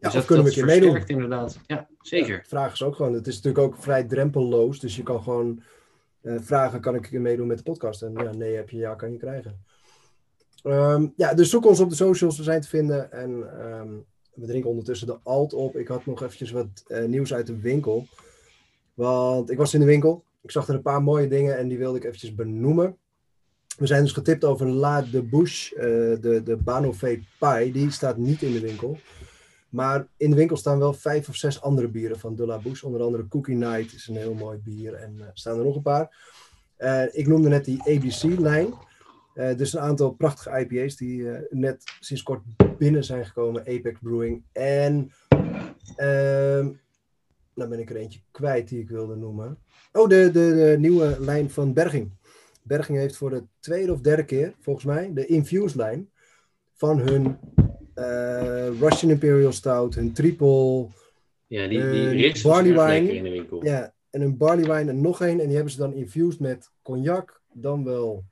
Ja, 0.00 0.06
dus 0.08 0.12
dat, 0.12 0.24
kunnen 0.24 0.44
we 0.44 0.50
een 0.50 0.56
keer 0.56 0.64
meedoen. 0.64 1.06
inderdaad. 1.06 1.58
Ja, 1.66 1.88
zeker. 2.00 2.36
Ja, 2.36 2.42
vraag 2.46 2.72
is 2.72 2.82
ook 2.82 2.96
gewoon, 2.96 3.12
het 3.12 3.26
is 3.26 3.34
natuurlijk 3.34 3.64
ook 3.64 3.82
vrij 3.82 4.04
drempelloos. 4.04 4.80
Dus 4.80 4.96
je 4.96 5.02
kan 5.02 5.22
gewoon 5.22 5.62
uh, 6.22 6.38
vragen, 6.40 6.80
kan 6.80 6.94
ik 6.94 7.04
een 7.04 7.10
keer 7.10 7.20
meedoen 7.20 7.46
met 7.46 7.56
de 7.56 7.62
podcast? 7.62 8.02
En 8.02 8.12
ja, 8.12 8.32
nee 8.32 8.54
heb 8.54 8.70
je, 8.70 8.76
ja, 8.76 8.94
kan 8.94 9.12
je 9.12 9.18
krijgen. 9.18 9.64
Um, 10.64 11.12
ja, 11.16 11.34
dus 11.34 11.50
zoek 11.50 11.66
ons 11.66 11.80
op 11.80 11.88
de 11.88 11.94
socials, 11.94 12.36
we 12.36 12.42
zijn 12.42 12.60
te 12.60 12.68
vinden. 12.68 13.12
En 13.12 13.30
um, 13.70 14.04
we 14.34 14.46
drinken 14.46 14.70
ondertussen 14.70 15.06
de 15.06 15.18
alt 15.22 15.52
op. 15.52 15.76
Ik 15.76 15.88
had 15.88 16.06
nog 16.06 16.22
eventjes 16.22 16.50
wat 16.50 16.84
uh, 16.88 17.04
nieuws 17.04 17.34
uit 17.34 17.46
de 17.46 17.60
winkel. 17.60 18.06
Want 18.94 19.50
ik 19.50 19.56
was 19.56 19.74
in 19.74 19.80
de 19.80 19.86
winkel. 19.86 20.24
Ik 20.42 20.50
zag 20.50 20.68
er 20.68 20.74
een 20.74 20.82
paar 20.82 21.02
mooie 21.02 21.28
dingen 21.28 21.58
en 21.58 21.68
die 21.68 21.78
wilde 21.78 21.98
ik 21.98 22.04
eventjes 22.04 22.34
benoemen. 22.34 22.96
We 23.76 23.86
zijn 23.86 24.02
dus 24.02 24.12
getipt 24.12 24.44
over 24.44 24.68
La 24.68 25.02
de 25.02 25.22
Bouche, 25.22 25.74
uh, 25.74 25.82
de, 26.22 26.42
de 26.42 26.56
Banové 26.56 27.20
Pie. 27.38 27.72
Die 27.72 27.90
staat 27.90 28.16
niet 28.16 28.42
in 28.42 28.52
de 28.52 28.60
winkel. 28.60 28.98
Maar 29.70 30.06
in 30.16 30.30
de 30.30 30.36
winkel 30.36 30.56
staan 30.56 30.78
wel 30.78 30.92
vijf 30.92 31.28
of 31.28 31.36
zes 31.36 31.62
andere 31.62 31.88
bieren 31.88 32.18
van 32.18 32.36
De 32.36 32.46
La. 32.46 32.60
Onder 32.82 33.02
andere 33.02 33.28
Cookie 33.28 33.56
Night 33.56 33.92
is 33.92 34.08
een 34.08 34.16
heel 34.16 34.34
mooi 34.34 34.58
bier. 34.58 34.94
En 34.94 35.16
uh, 35.18 35.24
staan 35.32 35.58
er 35.58 35.64
nog 35.64 35.76
een 35.76 35.82
paar. 35.82 36.16
Uh, 36.78 37.04
ik 37.10 37.26
noemde 37.26 37.48
net 37.48 37.64
die 37.64 37.80
ABC-lijn. 37.80 38.74
Uh, 39.34 39.56
dus 39.56 39.72
een 39.72 39.80
aantal 39.80 40.10
prachtige 40.10 40.58
IPA's 40.58 40.96
die 40.96 41.28
net 41.50 41.82
sinds 42.00 42.22
kort 42.22 42.42
binnen 42.78 43.04
zijn 43.04 43.26
gekomen. 43.26 43.60
Apex 43.60 43.98
Brewing. 44.00 44.42
En 44.52 45.12
uh, 45.96 46.66
nou 47.54 47.68
ben 47.68 47.78
ik 47.80 47.90
er 47.90 47.96
eentje 47.96 48.20
kwijt 48.30 48.68
die 48.68 48.80
ik 48.80 48.88
wilde 48.88 49.16
noemen. 49.16 49.58
Oh, 49.92 50.08
de, 50.08 50.30
de, 50.30 50.54
de, 50.54 50.76
nieuwe 50.78 51.16
lijn 51.20 51.50
van 51.50 51.72
Berging. 51.72 52.10
Berging 52.62 52.98
heeft 52.98 53.16
voor 53.16 53.30
de 53.30 53.44
tweede 53.58 53.92
of 53.92 54.00
derde 54.00 54.24
keer, 54.24 54.54
volgens 54.60 54.84
mij, 54.84 55.10
de 55.14 55.26
Infused 55.26 55.74
lijn 55.74 56.10
van 56.74 56.98
hun 56.98 57.38
Russian 58.80 59.10
Imperial 59.10 59.52
Stout, 59.52 59.94
hun 59.94 60.12
triple. 60.12 60.86
Ja, 61.46 61.68
die, 61.68 62.10
die 62.10 62.42
barley 62.42 62.72
wine. 62.72 63.14
in 63.14 63.24
de 63.24 63.30
winkel. 63.30 63.64
Ja, 63.64 63.94
en 64.10 64.20
een 64.20 64.36
barley 64.36 64.64
wine 64.64 64.90
en 64.90 65.00
nog 65.00 65.20
één. 65.20 65.40
En 65.40 65.46
die 65.46 65.54
hebben 65.54 65.72
ze 65.72 65.78
dan 65.78 65.94
infused 65.94 66.40
met 66.40 66.70
cognac, 66.82 67.40
dan 67.52 67.84
wel 67.84 68.24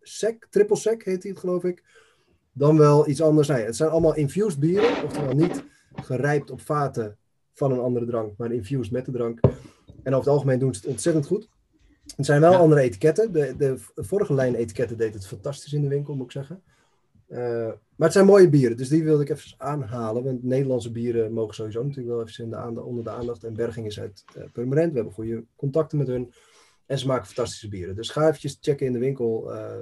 sec, 0.00 0.46
triple 0.50 0.76
sec 0.76 1.04
heet 1.04 1.22
die 1.22 1.30
het 1.30 1.40
geloof 1.40 1.64
ik. 1.64 1.82
Dan 2.52 2.78
wel 2.78 3.08
iets 3.08 3.22
anders. 3.22 3.48
Nee, 3.48 3.64
het 3.64 3.76
zijn 3.76 3.90
allemaal 3.90 4.14
infused 4.14 4.58
bieren, 4.58 5.04
oftewel 5.04 5.34
niet 5.34 5.64
gerijpt 5.94 6.50
op 6.50 6.60
vaten 6.60 7.18
van 7.54 7.72
een 7.72 7.78
andere 7.78 8.06
drank, 8.06 8.36
maar 8.36 8.52
infused 8.52 8.92
met 8.92 9.04
de 9.04 9.12
drank. 9.12 9.40
En 10.02 10.14
over 10.14 10.18
het 10.18 10.26
algemeen 10.26 10.58
doen 10.58 10.74
ze 10.74 10.80
het 10.80 10.90
ontzettend 10.90 11.26
goed. 11.26 11.48
Het 12.16 12.26
zijn 12.26 12.40
wel 12.40 12.54
andere 12.54 12.80
etiketten. 12.80 13.32
De, 13.32 13.54
de, 13.56 13.74
vorige 13.94 14.34
lijn 14.34 14.54
etiketten 14.54 14.96
deed 14.96 15.14
het 15.14 15.26
fantastisch 15.26 15.72
in 15.72 15.82
de 15.82 15.88
winkel, 15.88 16.14
moet 16.14 16.24
ik 16.24 16.32
zeggen. 16.32 16.62
Uh, 17.34 17.72
maar 17.96 18.08
het 18.08 18.12
zijn 18.12 18.26
mooie 18.26 18.48
bieren, 18.48 18.76
dus 18.76 18.88
die 18.88 19.04
wilde 19.04 19.22
ik 19.22 19.28
even 19.28 19.54
aanhalen. 19.56 20.24
Want 20.24 20.42
Nederlandse 20.42 20.92
bieren 20.92 21.32
mogen 21.32 21.54
sowieso 21.54 21.82
natuurlijk 21.82 22.08
wel 22.16 22.26
even 22.26 22.44
in 22.44 22.50
de 22.50 22.56
aandacht, 22.56 22.86
onder 22.86 23.04
de 23.04 23.10
aandacht. 23.10 23.44
En 23.44 23.54
Berging 23.54 23.86
is 23.86 24.00
uit 24.00 24.24
uh, 24.36 24.44
Permanent. 24.52 24.90
We 24.90 24.96
hebben 24.96 25.14
goede 25.14 25.44
contacten 25.56 25.98
met 25.98 26.06
hun. 26.06 26.32
En 26.86 26.98
ze 26.98 27.06
maken 27.06 27.26
fantastische 27.26 27.68
bieren. 27.68 27.96
Dus 27.96 28.10
ga 28.10 28.26
eventjes 28.26 28.58
checken 28.60 28.86
in 28.86 28.92
de 28.92 28.98
winkel. 28.98 29.54
Uh, 29.54 29.80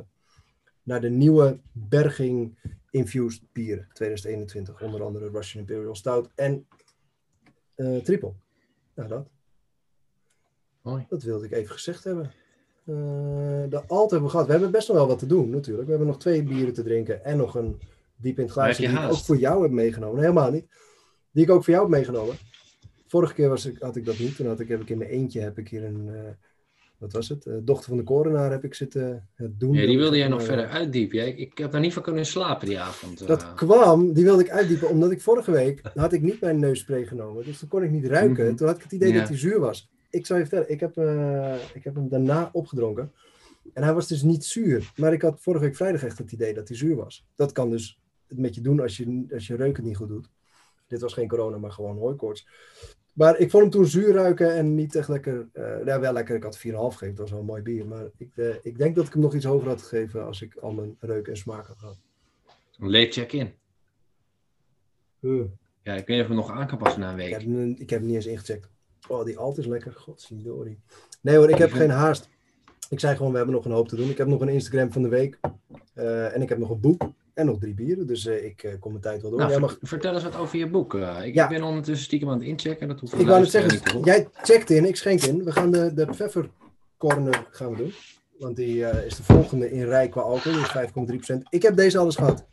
naar 0.82 1.00
de 1.00 1.11
nieuwe 1.11 1.59
Berging 1.72 2.59
Infused 2.90 3.42
bier 3.53 3.88
2021. 3.92 4.82
Onder 4.82 5.03
andere 5.03 5.30
Russian 5.30 5.61
Imperial 5.61 5.94
Stout 5.94 6.30
en 6.34 6.66
uh, 7.76 7.98
Triple. 7.98 8.32
Nou, 8.94 9.09
dat. 9.09 9.28
Mooi. 10.82 11.07
Dat 11.09 11.22
wilde 11.22 11.44
ik 11.44 11.53
even 11.53 11.72
gezegd 11.72 12.05
hebben. 12.05 12.30
Uh, 12.87 12.97
de 13.68 13.83
alt 13.87 14.11
hebben 14.11 14.28
we 14.28 14.33
gehad. 14.33 14.47
We 14.47 14.53
hebben 14.53 14.70
best 14.70 14.89
nog 14.89 14.97
wel 14.97 15.07
wat 15.07 15.18
te 15.18 15.26
doen 15.26 15.51
natuurlijk. 15.51 15.85
We 15.85 15.91
hebben 15.91 16.09
nog 16.09 16.18
twee 16.18 16.43
bieren 16.43 16.74
te 16.74 16.83
drinken 16.83 17.24
en 17.24 17.37
nog 17.37 17.55
een 17.55 17.80
diep 18.16 18.39
in 18.39 18.45
het 18.45 18.53
glaasje 18.53 18.83
die 18.83 18.91
ik 18.91 19.11
ook 19.11 19.16
voor 19.16 19.37
jou 19.37 19.62
heb 19.62 19.70
meegenomen. 19.70 20.20
Helemaal 20.20 20.51
niet. 20.51 20.66
Die 21.33 21.45
ik 21.45 21.51
ook 21.51 21.64
voor 21.64 21.72
jou 21.72 21.87
heb 21.87 21.97
meegenomen. 21.97 22.35
Vorige 23.07 23.35
keer 23.35 23.49
was 23.49 23.66
ik, 23.66 23.76
had 23.78 23.97
ik 23.97 24.05
dat 24.05 24.18
niet. 24.18 24.37
Toen 24.37 24.47
had 24.47 24.61
ik, 24.61 24.68
heb 24.68 24.80
ik 24.80 24.91
in 24.91 24.99
mijn 24.99 25.11
eentje 25.11 25.41
heb 25.41 25.59
ik 25.59 25.68
hier 25.68 25.85
een, 25.85 26.07
uh, 26.07 26.20
wat 26.99 27.12
was 27.12 27.28
het? 27.28 27.47
Uh, 27.47 27.55
dochter 27.62 27.89
van 27.89 27.97
de 27.97 28.03
korenaar 28.03 28.51
heb 28.51 28.64
ik 28.64 28.74
zitten 28.74 29.28
doen. 29.37 29.74
Ja, 29.74 29.87
die 29.87 29.99
wilde 29.99 30.16
jij 30.16 30.28
nog 30.28 30.43
verder 30.43 30.66
uitdiepen. 30.66 31.26
Ik, 31.26 31.39
ik 31.39 31.59
heb 31.59 31.72
daar 31.72 31.80
niet 31.80 31.93
van 31.93 32.03
kunnen 32.03 32.26
slapen 32.26 32.68
die 32.68 32.80
avond. 32.80 33.26
Dat 33.26 33.55
kwam, 33.55 34.12
die 34.12 34.24
wilde 34.24 34.43
ik 34.43 34.51
uitdiepen, 34.51 34.89
omdat 34.89 35.11
ik 35.11 35.20
vorige 35.20 35.51
week 35.51 35.80
had 35.95 36.12
ik 36.12 36.22
niet 36.22 36.41
mijn 36.41 36.59
neusspray 36.59 37.07
genomen. 37.07 37.45
Dus 37.45 37.59
toen 37.59 37.68
kon 37.68 37.83
ik 37.83 37.91
niet 37.91 38.07
ruiken. 38.07 38.47
Mhm. 38.47 38.55
Toen 38.55 38.66
had 38.66 38.76
ik 38.76 38.83
het 38.83 38.93
idee 38.93 39.12
dat 39.12 39.28
hij 39.28 39.39
zuur 39.39 39.61
was 39.61 39.91
ik 40.12 40.26
zou 40.26 40.38
je 40.38 40.46
vertellen, 40.46 40.70
ik 40.70 40.80
heb, 40.80 40.96
uh, 40.96 41.74
ik 41.74 41.84
heb 41.84 41.94
hem 41.94 42.08
daarna 42.08 42.50
opgedronken. 42.52 43.12
En 43.72 43.82
hij 43.82 43.94
was 43.94 44.08
dus 44.08 44.22
niet 44.22 44.44
zuur. 44.44 44.92
Maar 44.96 45.12
ik 45.12 45.22
had 45.22 45.40
vorige 45.40 45.64
week 45.64 45.76
vrijdag 45.76 46.04
echt 46.04 46.18
het 46.18 46.32
idee 46.32 46.54
dat 46.54 46.68
hij 46.68 46.76
zuur 46.76 46.96
was. 46.96 47.26
Dat 47.34 47.52
kan 47.52 47.70
dus 47.70 48.00
het 48.26 48.38
met 48.38 48.54
je 48.54 48.60
doen 48.60 48.80
als 48.80 48.96
je, 48.96 49.26
als 49.32 49.46
je 49.46 49.56
reuken 49.56 49.84
niet 49.84 49.96
goed 49.96 50.08
doet. 50.08 50.30
Dit 50.86 51.00
was 51.00 51.12
geen 51.12 51.28
corona, 51.28 51.58
maar 51.58 51.72
gewoon 51.72 51.96
hooikoorts. 51.96 52.48
Maar 53.12 53.38
ik 53.38 53.50
vond 53.50 53.62
hem 53.62 53.72
toen 53.72 53.86
zuur 53.86 54.12
ruiken 54.12 54.54
en 54.54 54.74
niet 54.74 54.94
echt 54.94 55.08
lekker. 55.08 55.48
Uh, 55.54 55.84
ja, 55.84 56.00
wel 56.00 56.12
lekker. 56.12 56.36
Ik 56.36 56.42
had 56.42 56.58
4,5 56.58 56.62
gegeven. 56.62 57.08
Dat 57.08 57.18
was 57.18 57.30
wel 57.30 57.40
een 57.40 57.46
mooi 57.46 57.62
bier. 57.62 57.86
Maar 57.86 58.04
ik, 58.16 58.36
uh, 58.36 58.54
ik 58.62 58.78
denk 58.78 58.94
dat 58.94 59.06
ik 59.06 59.12
hem 59.12 59.22
nog 59.22 59.34
iets 59.34 59.44
hoger 59.44 59.68
had 59.68 59.82
gegeven 59.82 60.26
als 60.26 60.42
ik 60.42 60.56
al 60.56 60.72
mijn 60.72 60.96
reuk 61.00 61.28
en 61.28 61.36
smaak 61.36 61.66
had 61.66 61.78
gehad. 61.78 61.98
Een 62.78 62.90
late 62.90 63.10
check-in. 63.10 63.52
Uh. 65.20 65.44
Ja, 65.82 65.94
ik 65.94 66.06
weet 66.06 66.16
niet 66.16 66.24
of 66.24 66.30
ik 66.30 66.36
nog 66.36 66.50
aan 66.50 66.66
kan 66.66 66.78
passen 66.78 67.00
na 67.00 67.10
een 67.10 67.16
week. 67.16 67.26
Ik 67.26 67.32
heb, 67.32 67.78
ik 67.78 67.90
heb 67.90 67.98
hem 67.98 68.08
niet 68.08 68.16
eens 68.16 68.26
ingecheckt. 68.26 68.71
Oh, 69.09 69.24
die 69.24 69.38
alt 69.38 69.59
is 69.59 69.66
lekker. 69.66 69.92
Godzijdank. 69.92 70.76
Nee 71.20 71.36
hoor, 71.36 71.50
ik 71.50 71.59
heb 71.59 71.72
geen 71.72 71.90
haast. 71.90 72.28
Ik 72.90 73.00
zei 73.00 73.16
gewoon, 73.16 73.30
we 73.30 73.36
hebben 73.36 73.55
nog 73.55 73.64
een 73.64 73.72
hoop 73.72 73.88
te 73.88 73.96
doen. 73.96 74.11
Ik 74.11 74.18
heb 74.18 74.26
nog 74.26 74.40
een 74.40 74.48
Instagram 74.48 74.92
van 74.92 75.03
de 75.03 75.09
week. 75.09 75.38
Uh, 75.94 76.34
en 76.34 76.42
ik 76.42 76.48
heb 76.48 76.59
nog 76.59 76.70
een 76.70 76.80
boek. 76.80 77.11
En 77.34 77.46
nog 77.46 77.59
drie 77.59 77.74
bieren. 77.74 78.07
Dus 78.07 78.26
uh, 78.26 78.44
ik 78.44 78.62
uh, 78.62 78.72
kom 78.80 78.90
mijn 78.90 79.03
tijd 79.03 79.22
wel 79.22 79.30
door. 79.30 79.40
Nou, 79.40 79.61
mag... 79.61 79.78
Vertel 79.82 80.14
eens 80.14 80.22
wat 80.22 80.36
over 80.36 80.59
je 80.59 80.68
boek. 80.68 80.94
ik 81.24 81.34
ja. 81.34 81.48
ben 81.48 81.62
ondertussen 81.62 82.05
stiekem 82.05 82.28
aan 82.28 82.38
het 82.38 82.46
inchecken. 82.46 82.88
Dat 82.88 83.00
hoeft 83.00 83.18
ik 83.18 83.26
wou 83.26 83.40
het 83.40 83.50
zeggen, 83.50 84.05
jij 84.05 84.28
checkt 84.32 84.70
in, 84.70 84.84
ik 84.84 84.96
schenk 84.96 85.22
in. 85.22 85.44
We 85.44 85.53
gaan 85.53 85.70
de, 85.70 85.94
de 85.94 86.07
Pfeffer 86.07 86.50
Corner 86.98 87.46
gaan 87.50 87.70
we 87.70 87.76
doen. 87.76 87.92
Want 88.38 88.57
die 88.57 88.84
is 89.05 89.16
de 89.16 89.22
volgende 89.22 89.70
in 89.70 89.84
rij 89.84 90.09
qua 90.09 90.20
alcohol. 90.20 90.59
Is 90.59 91.32
5,3%. 91.34 91.36
Ik 91.48 91.62
heb 91.62 91.76
deze 91.76 91.98
alles 91.98 92.16
gehad. 92.16 92.44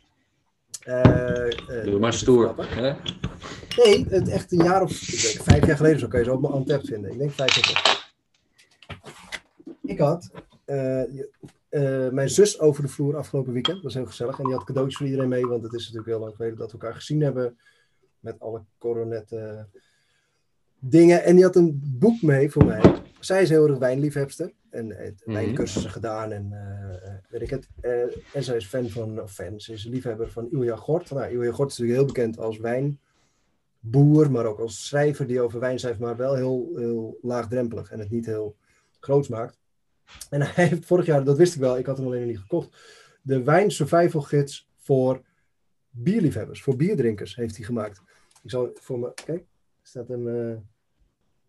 Doe 1.84 1.98
maar 1.98 2.12
stoer. 2.12 2.54
Hè? 2.58 2.92
Nee, 3.76 4.06
het 4.08 4.28
echt 4.28 4.52
een 4.52 4.62
jaar 4.64 4.82
of 4.82 4.92
vijf 4.92 5.66
jaar 5.66 5.76
geleden 5.76 5.98
zo 5.98 6.08
kan 6.08 6.18
je 6.18 6.24
zo 6.24 6.34
op 6.34 6.40
mijn 6.40 6.52
Antep 6.52 6.86
vinden. 6.86 7.10
Ik 7.10 7.18
denk 7.18 7.30
vijf 7.30 7.54
jaar 7.54 7.64
geleden. 7.64 7.98
Ik 9.82 9.98
had 9.98 10.30
uh, 10.66 12.08
mijn 12.08 12.30
zus 12.30 12.60
over 12.60 12.82
de 12.82 12.88
vloer 12.88 13.16
afgelopen 13.16 13.52
weekend. 13.52 13.74
Dat 13.74 13.84
was 13.84 13.94
heel 13.94 14.06
gezellig. 14.06 14.38
En 14.38 14.44
die 14.44 14.54
had 14.54 14.64
cadeautjes 14.64 14.96
voor 14.96 15.06
iedereen 15.06 15.28
mee. 15.28 15.46
Want 15.46 15.62
het 15.62 15.72
is 15.72 15.80
natuurlijk 15.80 16.08
heel 16.08 16.20
lang 16.20 16.36
geleden 16.36 16.58
dat 16.58 16.72
we 16.72 16.78
elkaar 16.78 16.94
gezien 16.94 17.20
hebben. 17.20 17.58
Met 18.20 18.40
alle 18.40 18.62
coronet 18.78 19.34
dingen. 20.78 21.24
En 21.24 21.34
die 21.34 21.44
had 21.44 21.56
een 21.56 21.80
boek 21.98 22.22
mee 22.22 22.50
voor 22.50 22.64
mij. 22.64 22.82
Zij 23.20 23.42
is 23.42 23.48
heel 23.48 23.68
erg 23.68 23.78
wijnliefhebster. 23.78 24.52
En 24.70 24.96
heeft 24.96 25.26
mm 25.26 25.34
wijncursussen 25.34 25.90
gedaan 25.90 26.32
en 26.32 26.50
uh, 26.52 27.14
weet 27.28 27.42
ik 27.42 27.50
het. 27.50 27.68
Uh, 27.82 28.02
en 28.34 28.42
zij 28.42 28.56
is 28.56 28.66
fan 28.66 28.88
van, 28.88 29.20
of 29.20 29.32
fan, 29.32 29.60
ze 29.60 29.72
is 29.72 29.84
liefhebber 29.84 30.30
van 30.30 30.50
Ilja 30.50 30.76
Gort. 30.76 31.10
Nou, 31.10 31.30
Ilja 31.30 31.52
Gort 31.52 31.70
is 31.70 31.78
natuurlijk 31.78 32.06
heel 32.06 32.14
bekend 32.14 32.38
als 32.38 32.58
wijn 32.58 32.98
boer, 33.80 34.30
maar 34.30 34.46
ook 34.46 34.58
als 34.58 34.86
schrijver 34.86 35.26
die 35.26 35.40
over 35.40 35.60
wijn 35.60 35.78
schrijft, 35.78 35.98
maar 35.98 36.16
wel 36.16 36.34
heel, 36.34 36.70
heel 36.74 37.18
laagdrempelig 37.22 37.90
en 37.90 37.98
het 37.98 38.10
niet 38.10 38.26
heel 38.26 38.56
groots 39.00 39.28
maakt. 39.28 39.58
En 40.30 40.42
hij 40.42 40.66
heeft 40.66 40.86
vorig 40.86 41.06
jaar, 41.06 41.24
dat 41.24 41.36
wist 41.36 41.54
ik 41.54 41.60
wel, 41.60 41.78
ik 41.78 41.86
had 41.86 41.96
hem 41.96 42.06
alleen 42.06 42.20
nog 42.20 42.28
niet 42.28 42.38
gekocht, 42.38 42.76
de 43.22 43.42
wijn 43.42 43.70
survival 43.70 44.20
gids 44.20 44.70
voor 44.76 45.22
bierliefhebbers, 45.90 46.62
voor 46.62 46.76
bierdrinkers 46.76 47.36
heeft 47.36 47.56
hij 47.56 47.64
gemaakt. 47.64 48.02
Ik 48.42 48.50
zal 48.50 48.70
voor 48.74 48.98
me, 48.98 49.12
kijk, 49.14 49.40
er 49.40 49.46
staat 49.82 50.08
een, 50.08 50.26
uh, 50.26 50.56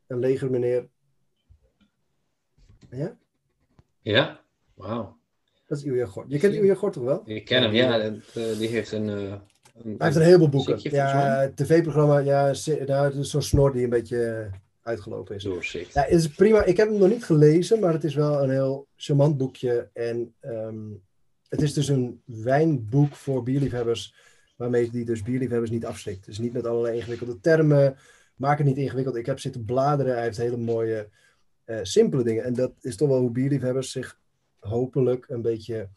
een 0.08 0.20
leger 0.20 0.52
meneer. 0.52 0.90
Ja? 2.92 3.18
Ja, 4.02 4.42
wauw. 4.74 5.20
Dat 5.66 5.78
is 5.78 5.84
Ilja 5.84 6.06
Gort. 6.06 6.26
Je 6.30 6.40
kent 6.40 6.54
Ilja 6.54 6.76
Gort 6.76 6.94
toch 6.94 7.04
wel? 7.04 7.22
Ik 7.26 7.46
ken 7.46 7.62
hem, 7.62 7.74
ja. 7.74 8.00
Eh, 8.00 8.14
die 8.58 8.68
heeft 8.68 8.92
een, 8.92 9.08
uh, 9.08 9.34
hij 9.74 9.96
heeft 9.98 10.16
een 10.16 10.22
heleboel 10.22 10.50
boeken. 10.50 10.80
Ja, 10.82 11.52
tv-programma, 11.56 12.18
ja, 12.18 12.54
nou, 12.86 13.20
is 13.20 13.30
zo'n 13.30 13.42
snor 13.42 13.74
die 13.74 13.84
een 13.84 13.90
beetje 13.90 14.26
eh, 14.26 14.58
uitgelopen 14.82 15.36
is. 15.36 15.44
Doorzicht. 15.44 15.94
Ja, 15.94 16.06
is 16.06 16.28
prima. 16.28 16.64
Ik 16.64 16.78
heb 16.78 16.90
hem 16.90 16.98
nog 16.98 17.10
niet 17.10 17.26
gelezen, 17.26 17.80
maar 17.80 17.94
het 17.94 18.04
is 18.04 18.16
wel 18.16 18.44
een 18.44 18.50
heel 18.50 18.88
charmant 18.96 19.38
boekje. 19.38 19.90
En 19.94 20.34
um, 20.42 21.02
het 21.50 21.62
is 21.62 21.74
dus 21.74 21.88
een 21.88 22.22
wijnboek 22.26 23.16
voor 23.16 23.44
bierliefhebbers, 23.44 24.16
waarmee 24.56 24.90
die 24.90 25.06
dus 25.06 25.24
bierliefhebbers 25.24 25.72
niet 25.72 25.86
afschrikt. 25.86 26.26
Dus 26.26 26.40
niet 26.40 26.54
met 26.54 26.68
allerlei 26.68 26.96
ingewikkelde 26.96 27.40
termen. 27.40 27.98
Maak 28.36 28.58
het 28.58 28.68
niet 28.68 28.78
ingewikkeld. 28.78 29.16
Ik 29.16 29.26
heb 29.26 29.40
zitten 29.40 29.66
bladeren. 29.66 30.14
Hij 30.14 30.24
heeft 30.24 30.38
hele 30.38 30.58
mooie, 30.58 31.10
uh, 31.72 31.80
simpele 31.82 32.24
dingen. 32.24 32.44
En 32.44 32.54
dat 32.54 32.72
is 32.82 32.96
toch 32.96 33.08
wel 33.08 33.20
hoe 33.20 33.32
bierliefhebbers 33.32 33.92
zich 33.92 34.20
hopelijk 34.60 35.26
een 35.30 35.42
beetje 35.42 35.90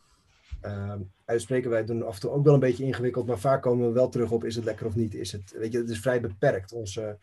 uh, 0.64 0.94
uitspreken. 1.24 1.70
Wij 1.70 1.84
doen 1.84 2.06
af 2.06 2.14
en 2.14 2.20
toe 2.20 2.30
ook 2.30 2.44
wel 2.44 2.54
een 2.54 2.60
beetje 2.60 2.84
ingewikkeld, 2.84 3.26
maar 3.26 3.38
vaak 3.38 3.62
komen 3.62 3.86
we 3.86 3.92
wel 3.92 4.08
terug 4.08 4.30
op: 4.30 4.44
is 4.44 4.56
het 4.56 4.64
lekker 4.64 4.86
of 4.86 4.94
niet? 4.94 5.14
Is 5.14 5.32
het, 5.32 5.54
weet 5.58 5.72
je, 5.72 5.78
het 5.78 5.90
is 5.90 6.00
vrij 6.00 6.20
beperkt, 6.20 6.72
onze 6.72 7.18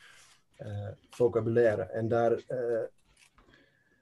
uh, 0.62 0.68
vocabulaire. 1.10 1.82
En 1.82 2.08
daar 2.08 2.32
uh, 2.32 2.38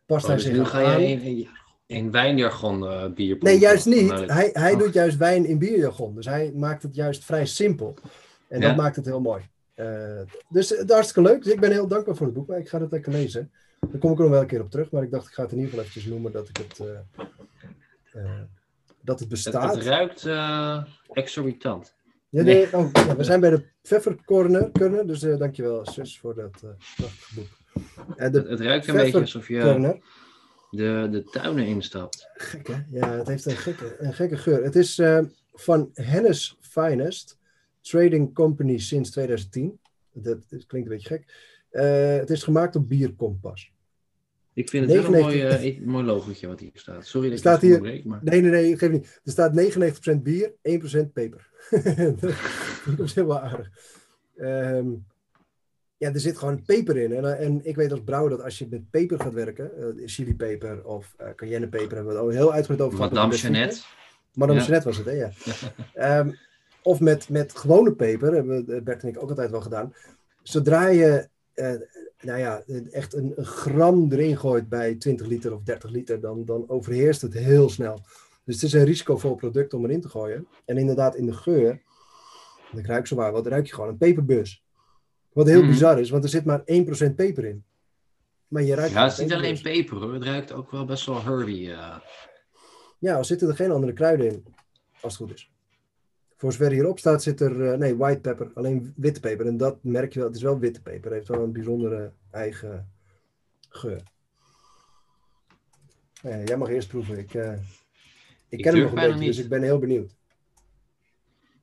past 0.06 0.24
oh, 0.24 0.28
hij 0.28 0.36
dus 0.36 0.46
zich 0.46 0.54
nu 0.54 0.66
ga 0.66 0.82
jij 0.82 1.12
in, 1.12 1.48
in 1.86 2.12
wijnjargon 2.12 2.84
uh, 2.84 3.14
bier 3.14 3.38
Nee, 3.40 3.60
juist 3.60 3.86
niet. 3.86 4.10
Hij, 4.12 4.50
hij 4.54 4.76
doet 4.76 4.94
juist 4.94 5.18
wijn 5.18 5.46
in 5.46 5.58
bierjargon. 5.58 6.16
Dus 6.16 6.26
hij 6.26 6.52
maakt 6.56 6.84
het 6.84 6.96
juist 6.96 7.26
vrij 7.26 7.46
simpel. 7.46 7.96
En 8.48 8.62
dat 8.62 8.76
maakt 8.76 8.96
het 8.96 9.06
heel 9.06 9.22
mooi. 9.22 9.44
dus 10.50 10.72
is 10.72 10.90
hartstikke 10.90 11.30
leuk. 11.30 11.44
Dus 11.44 11.54
ik 11.54 11.60
ben 11.60 11.72
heel 11.72 11.88
dankbaar 11.88 12.16
voor 12.16 12.26
het 12.26 12.36
boek, 12.36 12.48
maar 12.48 12.60
ik 12.60 12.70
ga 12.70 12.82
het 12.82 12.92
lekker 12.92 13.12
lezen. 13.12 13.52
Daar 13.80 14.00
kom 14.00 14.12
ik 14.12 14.18
er 14.18 14.24
nog 14.24 14.32
wel 14.32 14.42
een 14.42 14.48
keer 14.48 14.62
op 14.62 14.72
terug, 14.72 14.92
maar 14.92 15.04
ik 15.04 15.12
dacht 15.12 15.28
ik 15.28 15.34
ga 15.34 15.42
het 15.42 15.52
in 15.52 15.58
ieder 15.58 15.72
geval 15.72 15.86
eventjes 15.86 16.12
noemen 16.12 16.32
dat 16.32 16.50
ik 16.50 16.58
het 16.58 16.82
dat 19.02 19.20
het 19.20 19.30
bestaat. 19.30 19.76
Het, 19.76 19.84
ruikt 19.84 20.26
uh, 20.26 20.84
exorbitant. 21.12 21.96
Ja, 22.30 22.44
nee, 22.44 22.78
oh, 22.78 22.90
ja, 22.94 23.16
we 23.16 23.24
zijn 23.24 23.40
bij 23.40 23.50
de 23.50 23.64
Pfeffer 23.82 24.18
Corner, 24.26 25.08
dus 25.08 25.20
dankjewel 25.20 25.86
zus 25.86 26.20
voor 26.20 26.36
dat 26.36 26.64
prachtige 26.96 27.36
boek. 27.36 27.48
het, 28.16 28.34
het, 28.34 28.60
ruikt 28.60 28.88
een 28.88 28.96
beetje 28.96 29.20
alsof 29.20 29.48
je 29.48 30.00
de, 30.70 31.08
de 31.12 31.24
tuinen 31.24 31.66
instapt. 31.66 32.30
Gek 32.34 32.68
hè? 32.68 32.78
Ja, 32.90 33.12
het 33.12 33.28
heeft 33.28 33.46
een 33.46 33.56
gekke, 33.56 33.96
een 34.00 34.14
gekke 34.14 34.38
geur. 34.38 34.64
Het 34.64 34.76
is 34.76 35.02
van 35.54 35.90
Hennes 35.94 36.58
Finest, 36.62 37.38
trading 37.82 38.34
company 38.34 38.78
sinds 38.78 39.10
2010. 39.10 39.80
Dat, 40.14 40.38
dat 40.50 40.66
klinkt 40.66 40.90
een 40.90 40.96
beetje 40.96 41.08
gek. 41.08 41.34
Het 41.72 42.30
is 42.30 42.44
gemaakt 42.44 42.76
op 42.76 42.90
bierkompas. 42.90 43.72
Ik 44.54 44.70
vind 44.70 44.90
het 44.90 44.94
99... 44.96 45.42
wel 45.42 45.52
een 45.52 45.60
mooi, 45.60 45.78
uh, 45.78 45.88
mooi 45.88 46.06
logotje 46.06 46.48
wat 46.48 46.60
hier 46.60 46.72
staat. 46.74 47.06
Sorry 47.06 47.28
dat 47.28 47.38
ik 47.38 47.44
staat 47.44 47.62
hier... 47.62 47.80
Breek, 47.80 48.06
maar... 48.06 48.20
Nee, 48.24 48.42
nee, 48.42 48.52
nee, 48.52 48.78
geef 48.78 48.92
niet. 48.92 49.22
Er 49.24 49.32
staat 49.32 50.14
99% 50.18 50.22
bier, 50.22 50.52
1% 50.52 51.12
peper. 51.14 51.48
dat 52.98 53.06
is 53.06 53.14
heel 53.14 53.40
aardig. 53.40 53.70
Um, 54.38 55.06
ja, 55.98 56.14
er 56.14 56.20
zit 56.20 56.38
gewoon 56.38 56.64
peper 56.66 56.98
in. 56.98 57.14
En, 57.14 57.38
en 57.40 57.60
ik 57.64 57.76
weet 57.76 57.92
als 57.92 58.04
brouwer 58.04 58.30
dat 58.30 58.44
als 58.44 58.58
je 58.58 58.68
met 58.70 58.90
peper 58.90 59.20
gaat 59.20 59.34
werken, 59.34 59.72
uh, 59.78 60.08
chilipeper 60.08 60.86
of 60.86 61.16
uh, 61.22 61.28
cayennepeper, 61.36 61.96
hebben 61.96 62.14
we 62.14 62.20
het 62.20 62.28
al 62.28 62.30
heel 62.30 62.54
uitgebreid 62.54 62.82
over 62.82 62.98
gehad. 62.98 63.14
Madame 63.14 63.36
Jeannette. 63.36 63.82
Madame 64.34 64.60
ja. 64.60 64.66
Jeannette 64.66 64.88
was 64.88 64.98
het, 64.98 65.06
hè? 65.06 65.30
Ja. 65.94 66.20
um, 66.20 66.38
of 66.82 67.00
met, 67.00 67.30
met 67.30 67.56
gewone 67.56 67.94
peper, 67.94 68.34
hebben 68.34 68.84
Bert 68.84 69.04
en 69.04 69.10
ik 69.10 69.22
ook 69.22 69.30
altijd 69.30 69.52
wel 69.52 69.62
gedaan. 69.62 69.94
Zodra 70.44 70.88
je 70.88 71.30
nou 72.22 72.40
ja, 72.40 72.64
echt 72.92 73.14
een, 73.14 73.34
een, 73.36 73.46
gram 73.46 74.12
erin 74.12 74.38
gooit 74.38 74.70
bij 74.70 74.96
20 74.96 75.28
liter 75.28 75.54
of 75.54 75.64
30 75.64 75.90
liter, 75.90 76.20
dan, 76.20 76.46
dan 76.46 76.70
overheerst 76.70 77.22
het 77.22 77.34
heel 77.34 77.70
snel. 77.70 78.00
Dus 78.44 78.56
het 78.56 78.64
is 78.64 78.74
een 78.74 78.84
risicovol 78.84 79.36
product 79.36 79.74
om 79.74 79.84
erin 79.84 80.02
te 80.02 80.10
gooien. 80.10 80.48
En 80.66 80.78
inderdaad, 80.78 81.16
in 81.16 81.26
de 81.26 81.34
geur, 81.34 81.82
ik 82.76 82.86
ruik 82.86 83.08
zo 83.08 83.16
maar 83.16 83.32
wat, 83.32 83.48
ruik 83.48 83.68
je 83.68 83.74
gewoon 83.74 83.90
een 83.90 83.98
peperbus. 83.98 84.64
Wat 85.34 85.48
heel 85.48 85.62
mhm. 85.62 85.70
bizar 85.70 86.00
is, 86.00 86.10
want 86.10 86.24
er 86.24 86.30
zit 86.30 86.46
maar 86.46 86.60
1% 86.60 86.64
peper 87.16 87.46
in. 87.46 87.64
Maar 88.48 88.64
je 88.64 88.76
ruikt 88.76 88.94
ja, 88.94 89.04
het 89.04 89.12
is 89.12 89.20
niet 89.20 89.34
alleen 89.34 89.62
peper 89.62 89.98
hoor, 89.98 90.14
het 90.14 90.24
ruikt 90.24 90.52
ook 90.52 90.72
wel 90.72 90.86
best 90.86 91.06
wel 91.06 91.24
herby. 91.24 91.68
Uh... 91.68 91.98
Ja, 93.00 93.18
er 93.18 93.26
zitten 93.26 93.48
er 93.48 93.56
geen 93.56 93.72
andere 93.72 93.94
kruiden 93.94 94.28
in, 94.28 94.46
als 95.02 95.18
het 95.18 95.22
goed 95.22 95.34
is. 95.34 95.52
Voor 96.40 96.52
zover 96.52 96.72
hierop 96.72 97.00
staat, 97.00 97.24
zit 97.24 97.42
er, 97.42 97.56
uh, 97.56 97.74
nee, 97.74 97.96
white 97.96 98.20
pepper, 98.20 98.52
alleen 98.54 98.94
witte 98.96 99.20
peper. 99.20 99.48
En 99.48 99.58
dat 99.58 99.84
merk 99.84 100.14
je 100.14 100.20
wel, 100.20 100.28
het 100.28 100.38
is 100.38 100.44
wel 100.44 100.60
witte 100.60 100.82
peper. 100.82 101.04
Het 101.04 101.14
heeft 101.14 101.28
wel 101.28 101.44
een 101.44 101.52
bijzondere 101.52 102.14
eigen 102.32 102.92
geur. 103.70 104.04
Uh, 106.26 106.46
jij 106.46 106.58
mag 106.58 106.70
eerst 106.70 106.88
proeven. 106.88 107.18
Ik, 107.18 107.34
uh... 107.34 107.58
Ik 108.50 108.62
ken 108.62 108.74
hem 108.74 108.82
nog 108.82 108.92
een 108.92 109.10
beetje, 109.12 109.26
dus 109.26 109.38
ik 109.38 109.50
ben 109.50 109.62
heel 109.62 109.80
benieuwd. 109.80 110.16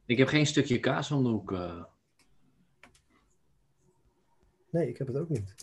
Ik 0.06 0.18
heb 0.18 0.28
geen 0.28 0.46
stukje 0.46 0.80
kaas 0.80 1.10
om 1.10 1.22
de 1.22 1.28
hoek. 1.28 1.50
Uh... 1.50 1.84
Nee, 4.70 4.88
ik 4.88 4.98
heb 4.98 5.06
het 5.06 5.16
ook 5.16 5.28
niet. 5.28 5.54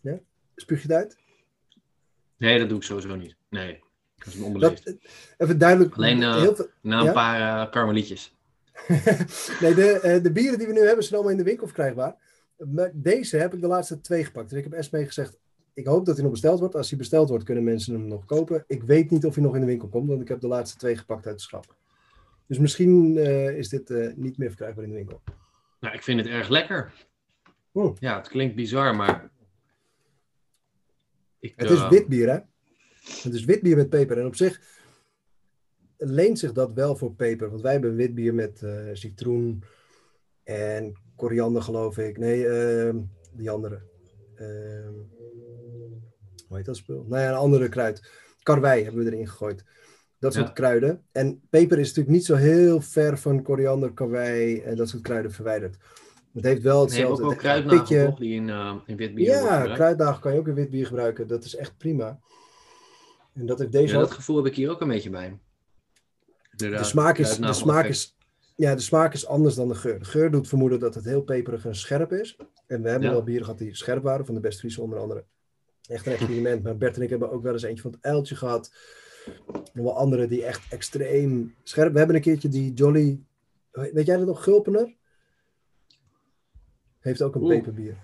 Ja? 0.00 0.18
Spuug 0.54 0.82
je 0.82 0.88
het 0.88 0.96
uit? 0.96 1.27
Nee, 2.38 2.58
dat 2.58 2.68
doe 2.68 2.78
ik 2.78 2.84
sowieso 2.84 3.16
niet. 3.16 3.36
Nee, 3.50 3.80
dat 4.16 4.34
is 4.34 4.40
onbeleefd. 4.40 4.84
Dat, 4.84 4.96
even 5.36 5.58
duidelijk. 5.58 5.94
Alleen 5.94 6.20
uh, 6.20 6.36
heel 6.36 6.54
veel, 6.54 6.68
na 6.82 7.06
een 7.06 7.12
paar 7.12 7.40
uh, 7.40 7.70
karmelietjes. 7.70 8.36
nee, 9.60 9.74
de, 9.74 10.20
de 10.22 10.32
bieren 10.32 10.58
die 10.58 10.66
we 10.66 10.72
nu 10.72 10.80
hebben 10.80 11.04
zijn 11.04 11.14
allemaal 11.14 11.32
in 11.32 11.38
de 11.38 11.44
winkel 11.44 11.66
verkrijgbaar. 11.66 12.16
Maar 12.56 12.90
deze 12.94 13.36
heb 13.36 13.54
ik 13.54 13.60
de 13.60 13.66
laatste 13.66 14.00
twee 14.00 14.24
gepakt. 14.24 14.48
Dus 14.48 14.58
ik 14.58 14.64
heb 14.64 14.72
Esmee 14.72 15.06
gezegd, 15.06 15.38
ik 15.74 15.86
hoop 15.86 16.06
dat 16.06 16.14
hij 16.14 16.22
nog 16.22 16.32
besteld 16.32 16.58
wordt. 16.60 16.74
Als 16.74 16.88
hij 16.88 16.98
besteld 16.98 17.28
wordt, 17.28 17.44
kunnen 17.44 17.64
mensen 17.64 17.92
hem 17.92 18.06
nog 18.06 18.24
kopen. 18.24 18.64
Ik 18.66 18.82
weet 18.82 19.10
niet 19.10 19.26
of 19.26 19.34
hij 19.34 19.44
nog 19.44 19.54
in 19.54 19.60
de 19.60 19.66
winkel 19.66 19.88
komt, 19.88 20.08
want 20.08 20.20
ik 20.20 20.28
heb 20.28 20.40
de 20.40 20.48
laatste 20.48 20.78
twee 20.78 20.96
gepakt 20.96 21.26
uit 21.26 21.36
de 21.36 21.42
schap. 21.42 21.76
Dus 22.46 22.58
misschien 22.58 23.16
uh, 23.16 23.58
is 23.58 23.68
dit 23.68 23.90
uh, 23.90 24.12
niet 24.14 24.38
meer 24.38 24.48
verkrijgbaar 24.48 24.84
in 24.84 24.90
de 24.90 24.96
winkel. 24.96 25.20
Nou, 25.80 25.94
ik 25.94 26.02
vind 26.02 26.20
het 26.20 26.28
erg 26.28 26.48
lekker. 26.48 26.92
Oh. 27.72 27.96
Ja, 27.98 28.16
het 28.16 28.28
klinkt 28.28 28.54
bizar, 28.54 28.96
maar... 28.96 29.30
Ik, 31.40 31.52
het 31.56 31.70
is 31.70 31.78
uh... 31.78 31.90
wit 31.90 32.06
bier, 32.06 32.28
hè? 32.28 32.38
Het 33.22 33.34
is 33.34 33.44
wit 33.44 33.62
bier 33.62 33.76
met 33.76 33.88
peper. 33.88 34.18
En 34.18 34.26
op 34.26 34.34
zich 34.34 34.60
leent 35.96 36.38
zich 36.38 36.52
dat 36.52 36.72
wel 36.72 36.96
voor 36.96 37.14
peper. 37.14 37.50
Want 37.50 37.62
wij 37.62 37.72
hebben 37.72 37.96
wit 37.96 38.14
bier 38.14 38.34
met 38.34 38.66
citroen 38.92 39.62
en 40.42 40.92
koriander, 41.16 41.62
geloof 41.62 41.98
ik. 41.98 42.18
Nee, 42.18 42.48
ehm, 42.48 42.98
die 43.32 43.50
andere. 43.50 43.82
Ehm, 44.34 44.92
hoe 46.48 46.56
heet 46.56 46.66
dat 46.66 46.76
spul? 46.76 47.04
Nou 47.08 47.22
ja, 47.22 47.28
een 47.28 47.36
andere 47.36 47.68
kruid. 47.68 48.10
Karwei 48.42 48.84
hebben 48.84 49.04
we 49.04 49.10
erin 49.10 49.28
gegooid. 49.28 49.64
Dat 50.18 50.34
soort 50.34 50.52
kruiden. 50.52 51.04
En 51.12 51.40
peper 51.50 51.78
is 51.78 51.86
natuurlijk 51.86 52.16
niet 52.16 52.24
zo 52.24 52.34
heel 52.34 52.80
ver 52.80 53.18
van 53.18 53.42
koriander, 53.42 53.92
karwei 53.92 54.60
en 54.60 54.76
dat 54.76 54.88
soort 54.88 55.02
kruiden 55.02 55.32
verwijderd. 55.32 55.76
Het 56.38 56.46
heeft 56.46 56.62
wel 56.62 56.80
hetzelfde. 56.80 57.22
Nee, 57.22 57.32
ook 57.32 57.38
kruidnagel 57.38 58.14
die 58.14 58.34
in, 58.34 58.48
uh, 58.48 58.74
in 58.86 58.96
wit 58.96 59.14
bier 59.14 59.26
Ja, 59.26 59.74
kruidnagel 59.74 60.20
kan 60.20 60.32
je 60.32 60.38
ook 60.38 60.48
in 60.48 60.54
wit 60.54 60.70
bier 60.70 60.86
gebruiken. 60.86 61.26
Dat 61.26 61.44
is 61.44 61.56
echt 61.56 61.76
prima. 61.78 62.18
En 63.34 63.46
dat 63.46 63.58
heeft 63.58 63.72
deze 63.72 63.94
ja, 63.94 64.00
dat 64.00 64.10
gevoel 64.10 64.36
heb 64.36 64.46
ik 64.46 64.54
hier 64.54 64.70
ook 64.70 64.80
een 64.80 64.88
beetje 64.88 65.10
bij. 65.10 65.38
De 66.50 66.84
smaak 66.84 67.18
is, 67.18 67.36
de 67.36 67.52
smaak 67.52 67.84
is 67.84 68.16
ja, 68.56 68.74
de 68.74 68.80
smaak 68.80 69.12
is 69.12 69.26
anders 69.26 69.54
dan 69.54 69.68
de 69.68 69.74
geur. 69.74 69.98
De 69.98 70.04
geur 70.04 70.30
doet 70.30 70.48
vermoeden 70.48 70.78
dat 70.78 70.94
het 70.94 71.04
heel 71.04 71.22
peperig 71.22 71.64
en 71.64 71.74
scherp 71.74 72.12
is. 72.12 72.36
En 72.66 72.82
we 72.82 72.88
hebben 72.88 73.10
wel 73.10 73.22
bieren 73.22 73.44
gehad 73.44 73.58
die 73.58 73.74
scherp 73.74 74.02
waren, 74.02 74.26
van 74.26 74.34
de 74.34 74.40
Best 74.40 74.58
Friese 74.58 74.82
onder 74.82 74.98
andere. 74.98 75.24
Echt 75.88 76.06
een 76.06 76.12
experiment. 76.12 76.62
Maar 76.62 76.76
Bert 76.76 76.96
en 76.96 77.02
ik 77.02 77.10
hebben 77.10 77.30
ook 77.30 77.42
wel 77.42 77.52
eens 77.52 77.62
eentje 77.62 77.82
van 77.82 77.90
het 77.90 78.02
uiltje 78.02 78.36
gehad. 78.36 78.72
Nog 79.72 79.84
wel 79.84 79.96
andere 79.96 80.26
die 80.26 80.44
echt 80.44 80.72
extreem 80.72 81.54
scherp. 81.62 81.92
We 81.92 81.98
hebben 81.98 82.16
een 82.16 82.22
keertje 82.22 82.48
die 82.48 82.72
Jolly... 82.72 83.20
Weet 83.70 84.06
jij 84.06 84.16
dat 84.16 84.26
nog? 84.26 84.42
Gulpener? 84.42 84.94
Heeft 87.08 87.22
ook 87.22 87.34
een 87.34 87.46
peperbier. 87.46 87.96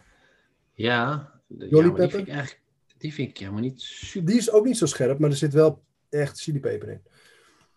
Ja. 0.72 1.32
Jolly 1.46 1.86
ja, 1.86 1.94
Die 1.94 2.09
vind, 2.09 2.28
ik 2.28 2.34
eigenlijk, 2.34 2.61
die 2.98 3.14
vind 3.14 3.28
ik 3.28 3.38
helemaal 3.38 3.61
niet 3.61 3.80
super... 3.80 4.30
Die 4.30 4.38
is 4.38 4.50
ook 4.50 4.64
niet 4.64 4.76
zo 4.76 4.86
scherp, 4.86 5.18
maar 5.18 5.30
er 5.30 5.36
zit 5.36 5.52
wel 5.52 5.82
echt 6.11 6.40
chilipeper 6.40 6.88
in. 6.88 7.02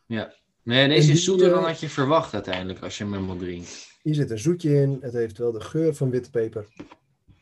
Ja. 0.05 0.33
Nee, 0.63 0.87
deze 0.87 1.11
is 1.11 1.23
zoeter 1.23 1.49
dan 1.49 1.63
had 1.63 1.79
je 1.79 1.89
verwacht 1.89 2.33
uiteindelijk 2.33 2.79
als 2.79 2.97
je 2.97 3.03
hem 3.03 3.13
helemaal 3.13 3.37
drinkt. 3.37 3.87
Hier 4.01 4.13
zit 4.15 4.31
een 4.31 4.39
zoetje 4.39 4.81
in. 4.81 4.97
Het 5.01 5.13
heeft 5.13 5.37
wel 5.37 5.51
de 5.51 5.61
geur 5.61 5.95
van 5.95 6.09
witte 6.09 6.29
peper. 6.29 6.67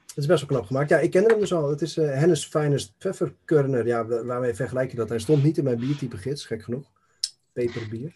Het 0.05 0.17
is 0.23 0.25
best 0.25 0.39
wel 0.39 0.49
knap 0.49 0.65
gemaakt. 0.65 0.89
Ja, 0.89 0.99
ik 0.99 1.11
ken 1.11 1.23
hem 1.23 1.39
dus 1.39 1.53
al. 1.53 1.69
Het 1.69 1.81
is 1.81 1.97
uh, 1.97 2.13
Hennes 2.13 2.45
Finest 2.45 2.93
Pfefferkörner. 2.97 3.87
Ja, 3.87 4.05
waarmee 4.05 4.53
vergelijk 4.53 4.91
je 4.91 4.97
dat? 4.97 5.09
Hij 5.09 5.19
stond 5.19 5.43
niet 5.43 5.57
in 5.57 5.63
mijn 5.63 5.79
biertype 5.79 6.17
gids, 6.17 6.45
gek 6.45 6.63
genoeg. 6.63 6.91
Peperbier. 7.53 8.13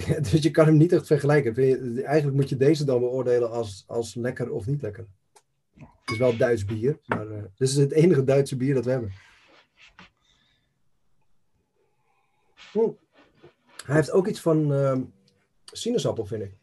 Dus 0.30 0.42
je 0.42 0.50
kan 0.50 0.66
hem 0.66 0.76
niet 0.76 0.92
echt 0.92 1.06
vergelijken. 1.06 1.56
Eigenlijk 2.04 2.36
moet 2.36 2.48
je 2.48 2.56
deze 2.56 2.84
dan 2.84 3.00
beoordelen 3.00 3.50
als, 3.50 3.84
als 3.86 4.14
lekker 4.14 4.50
of 4.50 4.66
niet 4.66 4.82
lekker. 4.82 5.06
Het 5.76 6.10
is 6.10 6.18
wel 6.18 6.36
Duits 6.36 6.64
bier, 6.64 6.98
maar 7.06 7.26
uh, 7.26 7.42
dit 7.56 7.68
is 7.68 7.76
het 7.76 7.92
enige 7.92 8.24
Duitse 8.24 8.56
bier 8.56 8.74
dat 8.74 8.84
we 8.84 8.90
hebben. 8.90 9.12
Hij 13.84 13.94
heeft 13.94 14.10
ook 14.10 14.26
iets 14.26 14.40
van 14.40 14.72
uh, 14.72 14.98
sinaasappel, 15.64 16.26
vind 16.26 16.42
ik. 16.42 16.58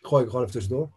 Gooi 0.00 0.22
ik 0.22 0.28
gewoon 0.28 0.42
even 0.42 0.52
tussendoor. 0.52 0.95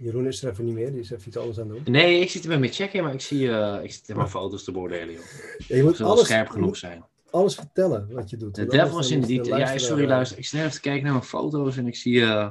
Jeroen 0.00 0.26
is 0.26 0.42
er 0.42 0.50
even 0.50 0.64
niet 0.64 0.74
meer, 0.74 0.90
die 0.92 1.00
is 1.00 1.10
even 1.10 1.28
iets 1.28 1.36
anders 1.36 1.60
aan 1.60 1.70
het 1.70 1.84
doen. 1.84 1.94
Nee, 1.94 2.20
ik 2.20 2.30
zit 2.30 2.42
er 2.42 2.48
met 2.48 2.58
mijn 2.58 2.72
checken, 2.72 3.02
maar 3.02 3.14
ik 3.14 3.20
zie 3.20 3.46
uh, 3.46 3.78
ik 3.82 3.92
zit 3.92 4.08
in 4.08 4.16
mijn 4.16 4.28
foto's 4.28 4.64
te 4.64 4.72
beoordelen. 4.72 5.14
Joh. 5.14 5.24
Ja, 5.58 5.76
je 5.76 5.82
moet 5.82 6.00
alles 6.00 6.24
scherp 6.24 6.48
genoeg 6.48 6.76
zijn. 6.76 7.04
Alles 7.30 7.54
vertellen 7.54 8.08
wat 8.12 8.30
je 8.30 8.36
doet. 8.36 8.54
De 8.54 8.66
devil 8.66 8.98
is 8.98 9.10
in 9.10 9.20
de 9.20 9.26
detail. 9.26 9.58
Ja, 9.58 9.78
sorry, 9.78 10.06
luister. 10.06 10.38
Ik 10.38 10.46
zit 10.46 10.60
even 10.60 10.72
te 10.72 10.80
kijken 10.80 11.02
naar 11.02 11.12
mijn 11.12 11.24
foto's 11.24 11.76
en 11.76 11.86
ik 11.86 11.96
zie. 11.96 12.14
Uh, 12.14 12.50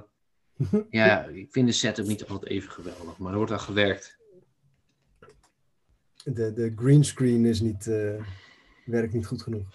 ja, 0.89 1.25
ik 1.25 1.47
vind 1.51 1.67
de 1.67 1.73
setup 1.73 2.05
niet 2.05 2.27
altijd 2.27 2.51
even 2.51 2.71
geweldig, 2.71 3.17
maar 3.17 3.31
er 3.31 3.37
wordt 3.37 3.51
aan 3.51 3.59
gewerkt 3.59 4.19
de, 6.23 6.53
de 6.53 6.73
green 6.75 7.03
screen 7.03 7.45
is 7.45 7.61
niet, 7.61 7.85
uh, 7.85 8.23
werkt 8.85 9.13
niet 9.13 9.25
goed 9.25 9.41
genoeg. 9.41 9.67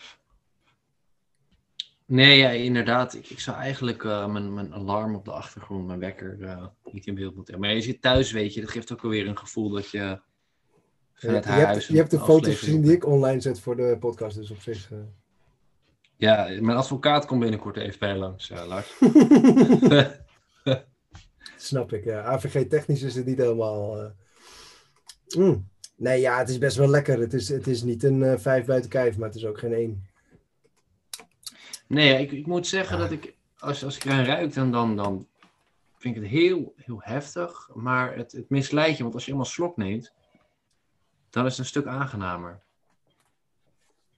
Nee, 2.06 2.38
ja, 2.38 2.50
inderdaad. 2.50 3.14
Ik, 3.14 3.30
ik 3.30 3.40
zou 3.40 3.56
eigenlijk 3.56 4.02
uh, 4.02 4.26
mijn, 4.26 4.54
mijn 4.54 4.74
alarm 4.74 5.14
op 5.14 5.24
de 5.24 5.30
achtergrond, 5.30 5.86
mijn 5.86 5.98
wekker, 5.98 6.38
uh, 6.40 6.66
niet 6.92 7.06
in 7.06 7.14
beeld 7.14 7.34
moeten 7.34 7.52
hebben. 7.52 7.70
Maar 7.70 7.78
je 7.78 7.84
zit 7.84 8.02
thuis, 8.02 8.32
weet 8.32 8.54
je, 8.54 8.60
dat 8.60 8.70
geeft 8.70 8.92
ook 8.92 9.02
alweer 9.02 9.28
een 9.28 9.38
gevoel 9.38 9.70
dat 9.70 9.90
je 9.90 10.20
vanuit 11.14 11.44
huis... 11.44 11.66
Je 11.66 11.72
hebt, 11.72 11.86
je 11.86 11.96
hebt 11.96 12.10
de 12.10 12.18
foto's 12.18 12.58
gezien 12.58 12.82
die 12.82 12.92
ik 12.92 13.06
online 13.06 13.40
zet 13.40 13.60
voor 13.60 13.76
de 13.76 13.96
podcast, 14.00 14.36
dus 14.36 14.50
op 14.50 14.60
zich... 14.60 14.90
Ja, 16.16 16.44
mijn 16.60 16.76
advocaat 16.76 17.26
komt 17.26 17.40
binnenkort 17.40 17.76
even 17.76 17.98
bij 17.98 18.16
langs, 18.16 18.48
Lars. 18.48 18.94
Snap 21.56 21.92
ik, 21.92 22.04
ja. 22.04 22.22
AVG 22.22 22.68
technisch 22.68 23.02
is 23.02 23.14
het 23.14 23.26
niet 23.26 23.38
helemaal... 23.38 24.12
Mm. 25.36 25.68
Nee, 25.96 26.20
ja, 26.20 26.38
het 26.38 26.48
is 26.48 26.58
best 26.58 26.76
wel 26.76 26.88
lekker. 26.88 27.18
Het 27.18 27.34
is, 27.34 27.48
het 27.48 27.66
is 27.66 27.82
niet 27.82 28.04
een 28.04 28.40
vijf 28.40 28.66
buiten 28.66 28.90
kijf, 28.90 29.16
maar 29.16 29.28
het 29.28 29.36
is 29.36 29.46
ook 29.46 29.58
geen 29.58 29.72
één. 29.72 30.12
Nee, 31.94 32.20
ik, 32.20 32.32
ik 32.32 32.46
moet 32.46 32.66
zeggen 32.66 32.98
dat 32.98 33.10
ik, 33.10 33.34
als, 33.58 33.84
als 33.84 33.96
ik 33.96 34.04
eraan 34.04 34.24
ruik, 34.24 34.54
dan, 34.54 34.72
dan, 34.72 34.96
dan 34.96 35.26
vind 35.98 36.16
ik 36.16 36.22
het 36.22 36.30
heel, 36.30 36.74
heel 36.76 37.00
heftig. 37.00 37.70
Maar 37.74 38.16
het, 38.16 38.32
het 38.32 38.50
misleidt 38.50 38.96
je, 38.96 39.02
want 39.02 39.14
als 39.14 39.24
je 39.24 39.30
eenmaal 39.30 39.46
slok 39.46 39.76
neemt, 39.76 40.12
dan 41.30 41.44
is 41.44 41.50
het 41.50 41.60
een 41.60 41.66
stuk 41.66 41.86
aangenamer. 41.86 42.60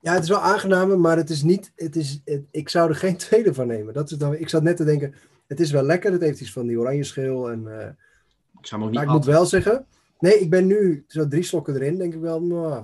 Ja, 0.01 0.13
het 0.13 0.23
is 0.23 0.29
wel 0.29 0.41
aangenamer, 0.41 0.99
maar 0.99 1.17
het 1.17 1.31
is 1.31 1.43
niet. 1.43 1.73
Het 1.77 1.97
is, 1.97 2.21
ik 2.51 2.69
zou 2.69 2.89
er 2.89 2.97
geen 2.97 3.17
tweede 3.27 3.55
van 3.55 3.67
nemen. 3.67 3.95
Dat 3.95 4.11
is 4.11 4.19
dan, 4.19 4.35
ik 4.35 4.49
zat 4.49 4.63
net 4.63 4.77
te 4.77 4.85
denken, 4.85 5.15
het 5.47 5.61
is 5.61 5.71
wel 5.71 5.83
lekker. 5.83 6.13
Het 6.13 6.21
heeft 6.21 6.41
iets 6.41 6.53
van 6.53 6.67
die 6.67 6.79
oranje 6.79 7.05
schil. 7.05 7.51
En, 7.51 7.63
uh, 7.67 7.87
ik 8.61 8.67
zou 8.67 8.81
ook 8.83 8.89
niet 8.89 8.97
maar 8.97 9.07
ik 9.07 9.13
moet 9.13 9.25
wel 9.25 9.47
zeggen, 9.47 9.87
Nee, 10.19 10.39
ik 10.39 10.51
ben 10.51 10.67
nu 10.67 11.05
zo 11.09 11.29
drie 11.29 11.43
slokken 11.43 11.75
erin, 11.75 11.99
denk 11.99 12.15
ik 12.15 12.21
wel. 12.21 12.43
Nou, 12.43 12.75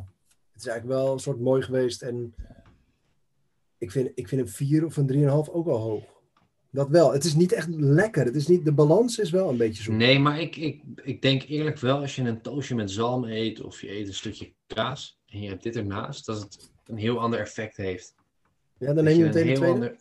het 0.52 0.60
is 0.62 0.66
eigenlijk 0.66 1.00
wel 1.00 1.12
een 1.12 1.18
soort 1.18 1.40
mooi 1.40 1.62
geweest. 1.62 2.02
En 2.02 2.34
ik 3.82 3.90
vind, 3.90 4.10
ik 4.14 4.28
vind 4.28 4.40
een 4.40 4.48
4 4.48 4.84
of 4.84 4.96
een 4.96 5.12
3,5 5.12 5.52
ook 5.52 5.66
wel 5.66 5.78
hoog. 5.78 6.04
Dat 6.70 6.88
wel. 6.88 7.12
Het 7.12 7.24
is 7.24 7.34
niet 7.34 7.52
echt 7.52 7.68
lekker. 7.70 8.24
Het 8.24 8.36
is 8.36 8.46
niet, 8.46 8.64
de 8.64 8.72
balans 8.72 9.18
is 9.18 9.30
wel 9.30 9.48
een 9.48 9.56
beetje 9.56 9.82
zo. 9.82 9.92
Nee, 9.92 10.18
maar 10.18 10.40
ik, 10.40 10.56
ik, 10.56 10.82
ik 11.02 11.22
denk 11.22 11.42
eerlijk 11.42 11.78
wel, 11.78 11.98
als 11.98 12.16
je 12.16 12.22
een 12.22 12.42
toastje 12.42 12.74
met 12.74 12.90
zalm 12.90 13.24
eet 13.24 13.60
of 13.60 13.80
je 13.80 13.90
eet 13.90 14.06
een 14.06 14.14
stukje 14.14 14.52
kaas 14.66 15.20
en 15.26 15.40
je 15.40 15.48
hebt 15.48 15.62
dit 15.62 15.76
ernaast, 15.76 16.26
dat 16.26 16.40
het 16.40 16.70
een 16.86 16.96
heel 16.96 17.20
ander 17.20 17.40
effect 17.40 17.76
heeft. 17.76 18.14
Ja, 18.78 18.92
dan 18.92 19.04
neem 19.04 19.18
je 19.18 19.24
meteen 19.24 19.42
een, 19.42 19.48
een 19.48 19.54
tweede? 19.54 19.74
Ander... 19.74 19.96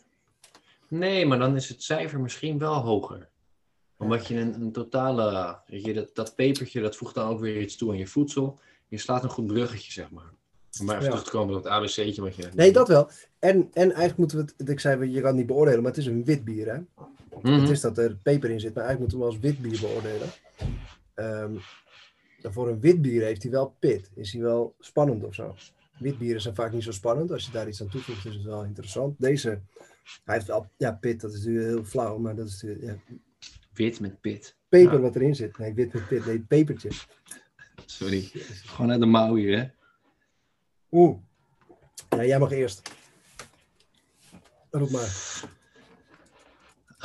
Nee, 0.87 1.25
maar 1.25 1.39
dan 1.39 1.55
is 1.55 1.69
het 1.69 1.83
cijfer 1.83 2.19
misschien 2.19 2.57
wel 2.57 2.73
hoger 2.73 3.29
omdat 3.97 4.27
je 4.27 4.39
een, 4.39 4.61
een 4.61 4.71
totale, 4.71 5.61
weet 5.67 5.85
je, 5.85 5.93
dat, 5.93 6.15
dat 6.15 6.35
pepertje, 6.35 6.81
dat 6.81 6.95
voegt 6.95 7.15
dan 7.15 7.27
ook 7.27 7.39
weer 7.39 7.61
iets 7.61 7.77
toe 7.77 7.91
aan 7.91 7.97
je 7.97 8.07
voedsel. 8.07 8.59
Je 8.87 8.97
slaat 8.97 9.23
een 9.23 9.29
goed 9.29 9.47
bruggetje, 9.47 9.91
zeg 9.91 10.11
maar. 10.11 10.33
Om 10.79 10.85
maar 10.85 10.95
even 10.95 11.09
terug 11.09 11.23
te 11.23 11.31
komen 11.31 11.55
op 11.55 11.63
het 11.63 11.71
ABC'tje 11.71 12.21
wat 12.21 12.35
je... 12.35 12.49
Nee, 12.55 12.71
dat 12.71 12.87
wel. 12.87 13.09
En, 13.39 13.69
en 13.73 13.83
eigenlijk 13.83 14.17
moeten 14.17 14.37
we 14.37 14.53
het, 14.57 14.69
ik 14.69 14.79
zei, 14.79 15.11
je 15.11 15.19
kan 15.19 15.27
het 15.27 15.35
niet 15.35 15.45
beoordelen, 15.45 15.81
maar 15.81 15.91
het 15.91 15.99
is 15.99 16.05
een 16.05 16.23
wit 16.23 16.43
bier, 16.43 16.73
hè. 16.73 16.79
Mhm. 17.41 17.61
Het 17.61 17.69
is 17.69 17.81
dat 17.81 17.97
er 17.97 18.17
peper 18.23 18.49
in 18.49 18.59
zit, 18.59 18.73
maar 18.73 18.83
eigenlijk 18.83 18.99
moeten 18.99 19.17
we 19.17 19.25
als 19.25 19.39
wit 19.39 19.61
bier 19.61 19.79
beoordelen. 19.79 20.29
Um, 21.15 21.59
voor 22.41 22.69
een 22.69 22.79
wit 22.79 23.01
bier 23.01 23.23
heeft 23.23 23.43
hij 23.43 23.51
wel 23.51 23.75
pit. 23.79 24.09
Is 24.13 24.33
hij 24.33 24.41
wel 24.41 24.75
spannend 24.79 25.23
of 25.23 25.33
zo. 25.33 25.55
Witbieren 26.01 26.41
zijn 26.41 26.55
vaak 26.55 26.71
niet 26.71 26.83
zo 26.83 26.91
spannend. 26.91 27.31
Als 27.31 27.45
je 27.45 27.51
daar 27.51 27.67
iets 27.67 27.81
aan 27.81 27.89
toevoegt, 27.89 28.25
is 28.25 28.33
het 28.33 28.43
wel 28.43 28.63
interessant. 28.63 29.15
Deze, 29.19 29.61
hij 30.23 30.35
heeft 30.35 30.47
wel, 30.47 30.69
ja, 30.77 30.91
pit, 30.91 31.21
dat 31.21 31.33
is 31.33 31.37
natuurlijk 31.37 31.67
heel 31.67 31.83
flauw, 31.83 32.17
maar 32.17 32.35
dat 32.35 32.47
is, 32.47 32.65
ja, 32.79 32.97
Wit 33.73 33.99
met 33.99 34.21
pit. 34.21 34.55
Peper 34.69 35.01
wat 35.01 35.15
erin 35.15 35.35
zit. 35.35 35.57
Nee, 35.57 35.73
wit 35.73 35.93
met 35.93 36.07
pit. 36.07 36.25
Nee, 36.25 36.39
pepertje. 36.39 36.89
Sorry. 37.85 38.29
Gewoon 38.65 38.87
naar 38.87 38.99
de 38.99 39.05
mouw 39.05 39.35
hier, 39.35 39.57
hè? 39.57 39.67
Oeh. 40.91 41.17
Ja, 42.09 42.25
jij 42.25 42.39
mag 42.39 42.51
eerst. 42.51 42.89
Roep 44.69 44.89
maar. 44.89 45.41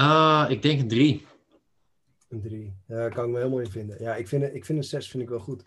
Uh, 0.00 0.46
ik 0.48 0.62
denk 0.62 0.80
een 0.80 0.88
3. 0.88 1.26
Een 2.28 2.42
3. 2.42 2.74
Ja, 2.86 3.08
kan 3.08 3.24
ik 3.24 3.30
me 3.30 3.36
helemaal 3.36 3.60
in 3.60 3.70
vinden. 3.70 4.02
Ja, 4.02 4.14
ik 4.14 4.28
vind, 4.28 4.54
ik 4.54 4.64
vind 4.64 4.78
een 4.78 4.84
6 4.84 5.08
vind 5.08 5.22
ik 5.22 5.28
wel 5.28 5.38
goed. 5.38 5.64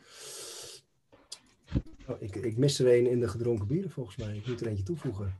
Oh, 2.07 2.22
ik, 2.22 2.36
ik 2.36 2.57
mis 2.57 2.80
er 2.80 2.97
een 2.97 3.09
in 3.09 3.20
de 3.20 3.28
gedronken 3.28 3.67
bieren 3.67 3.91
volgens 3.91 4.15
mij. 4.15 4.36
Ik 4.36 4.47
moet 4.47 4.61
er 4.61 4.67
eentje 4.67 4.84
toevoegen. 4.84 5.39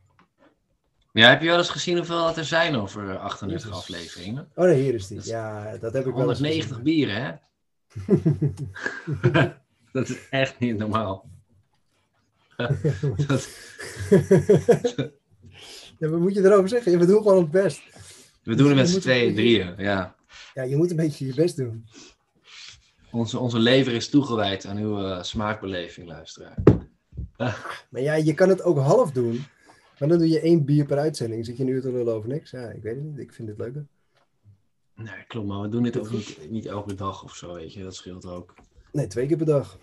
Ja, 1.14 1.30
heb 1.30 1.42
je 1.42 1.48
wel 1.48 1.58
eens 1.58 1.70
gezien 1.70 1.98
hoeveel 1.98 2.36
er 2.36 2.46
zijn 2.46 2.76
over 2.76 3.18
38 3.18 3.72
afleveringen? 3.72 4.52
Oh 4.56 4.66
nee, 4.66 4.82
hier 4.82 4.94
is 4.94 5.08
die. 5.08 5.22
Ja, 5.24 5.78
dat 5.78 5.94
heb 5.94 6.06
ik 6.06 6.14
190 6.14 6.16
wel 6.16 6.26
190 6.26 6.82
bieren, 6.82 7.24
hè? 7.24 7.34
dat 9.92 10.10
is 10.10 10.30
echt 10.30 10.60
niet 10.60 10.78
normaal. 10.78 11.30
Dat... 13.28 13.50
ja, 16.00 16.08
wat 16.08 16.20
moet 16.20 16.34
je 16.34 16.44
erover 16.44 16.70
zeggen? 16.70 17.00
We 17.00 17.06
doen 17.06 17.22
gewoon 17.22 17.42
het 17.42 17.52
best. 17.52 17.82
We 18.44 18.56
doen 18.56 18.68
het 18.68 18.76
met 18.76 18.90
z'n 18.90 19.00
tweeën, 19.00 19.34
drieën, 19.34 19.74
ja. 19.78 20.16
Ja, 20.54 20.64
je 20.64 20.76
moet 20.76 20.90
een 20.90 20.96
beetje 20.96 21.26
je 21.26 21.34
best 21.34 21.58
doen. 21.58 21.86
Onze, 23.12 23.40
onze 23.40 23.60
lever 23.60 23.94
is 23.94 24.10
toegewijd 24.10 24.66
aan 24.66 24.78
uw 24.78 25.00
uh, 25.00 25.24
smaakbeleving, 25.24 26.08
luisteraar. 26.08 26.64
maar 27.90 28.02
ja, 28.02 28.14
je 28.14 28.34
kan 28.34 28.50
het 28.50 28.62
ook 28.62 28.78
half 28.78 29.12
doen. 29.12 29.44
Maar 30.00 30.10
dan 30.10 30.18
doe 30.18 30.30
je 30.30 30.40
één 30.40 30.66
bier 30.66 30.86
per 30.86 30.98
uitzending. 30.98 31.46
Zit 31.46 31.58
je 31.58 31.64
nu 31.64 31.82
te 31.82 31.92
lullen 31.92 32.14
over 32.14 32.30
niks? 32.30 32.52
Ja, 32.52 32.70
ik 32.70 32.84
weet 32.84 32.96
het 32.96 33.04
niet. 33.04 33.20
Ik 33.20 33.34
vind 33.34 33.48
het 33.48 33.58
leuker. 33.58 33.88
Nee, 34.96 35.24
klopt. 35.28 35.48
Maar 35.48 35.62
we 35.62 35.70
doen 35.70 35.84
dit 35.84 36.00
ook 36.00 36.12
niet, 36.12 36.50
niet 36.50 36.66
elke 36.66 36.94
dag 36.94 37.24
of 37.24 37.36
zo, 37.36 37.54
weet 37.54 37.74
je. 37.74 37.84
Dat 37.84 37.96
scheelt 37.96 38.26
ook. 38.26 38.54
Nee, 38.92 39.08
twee 39.08 39.28
keer 39.28 39.38
per 39.38 39.46
dag. 39.46 39.78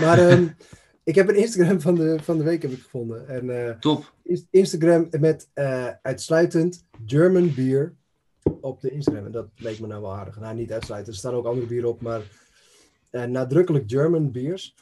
Maar 0.00 0.30
um, 0.30 0.56
ik 1.06 1.14
heb 1.14 1.28
een 1.28 1.36
Instagram 1.36 1.80
van 1.80 1.94
de, 1.94 2.18
van 2.22 2.38
de 2.38 2.44
week 2.44 2.62
heb 2.62 2.70
ik 2.70 2.82
gevonden. 2.82 3.28
En, 3.28 3.44
uh, 3.44 3.70
Top. 3.70 4.14
Instagram 4.50 5.08
met 5.20 5.48
uh, 5.54 5.88
uitsluitend 6.02 6.84
German 7.06 7.54
beer 7.54 7.94
op 8.60 8.80
de 8.80 8.90
Instagram. 8.90 9.24
En 9.24 9.32
dat 9.32 9.48
leek 9.56 9.80
me 9.80 9.86
nou 9.86 10.02
wel 10.02 10.14
aardig. 10.14 10.40
Nou, 10.40 10.54
niet 10.54 10.72
uitsluitend. 10.72 11.14
Er 11.14 11.20
staan 11.20 11.34
ook 11.34 11.46
andere 11.46 11.66
bieren 11.66 11.88
op, 11.88 12.00
maar 12.00 12.22
uh, 13.10 13.24
nadrukkelijk 13.24 13.84
German 13.86 14.32
beers. 14.32 14.74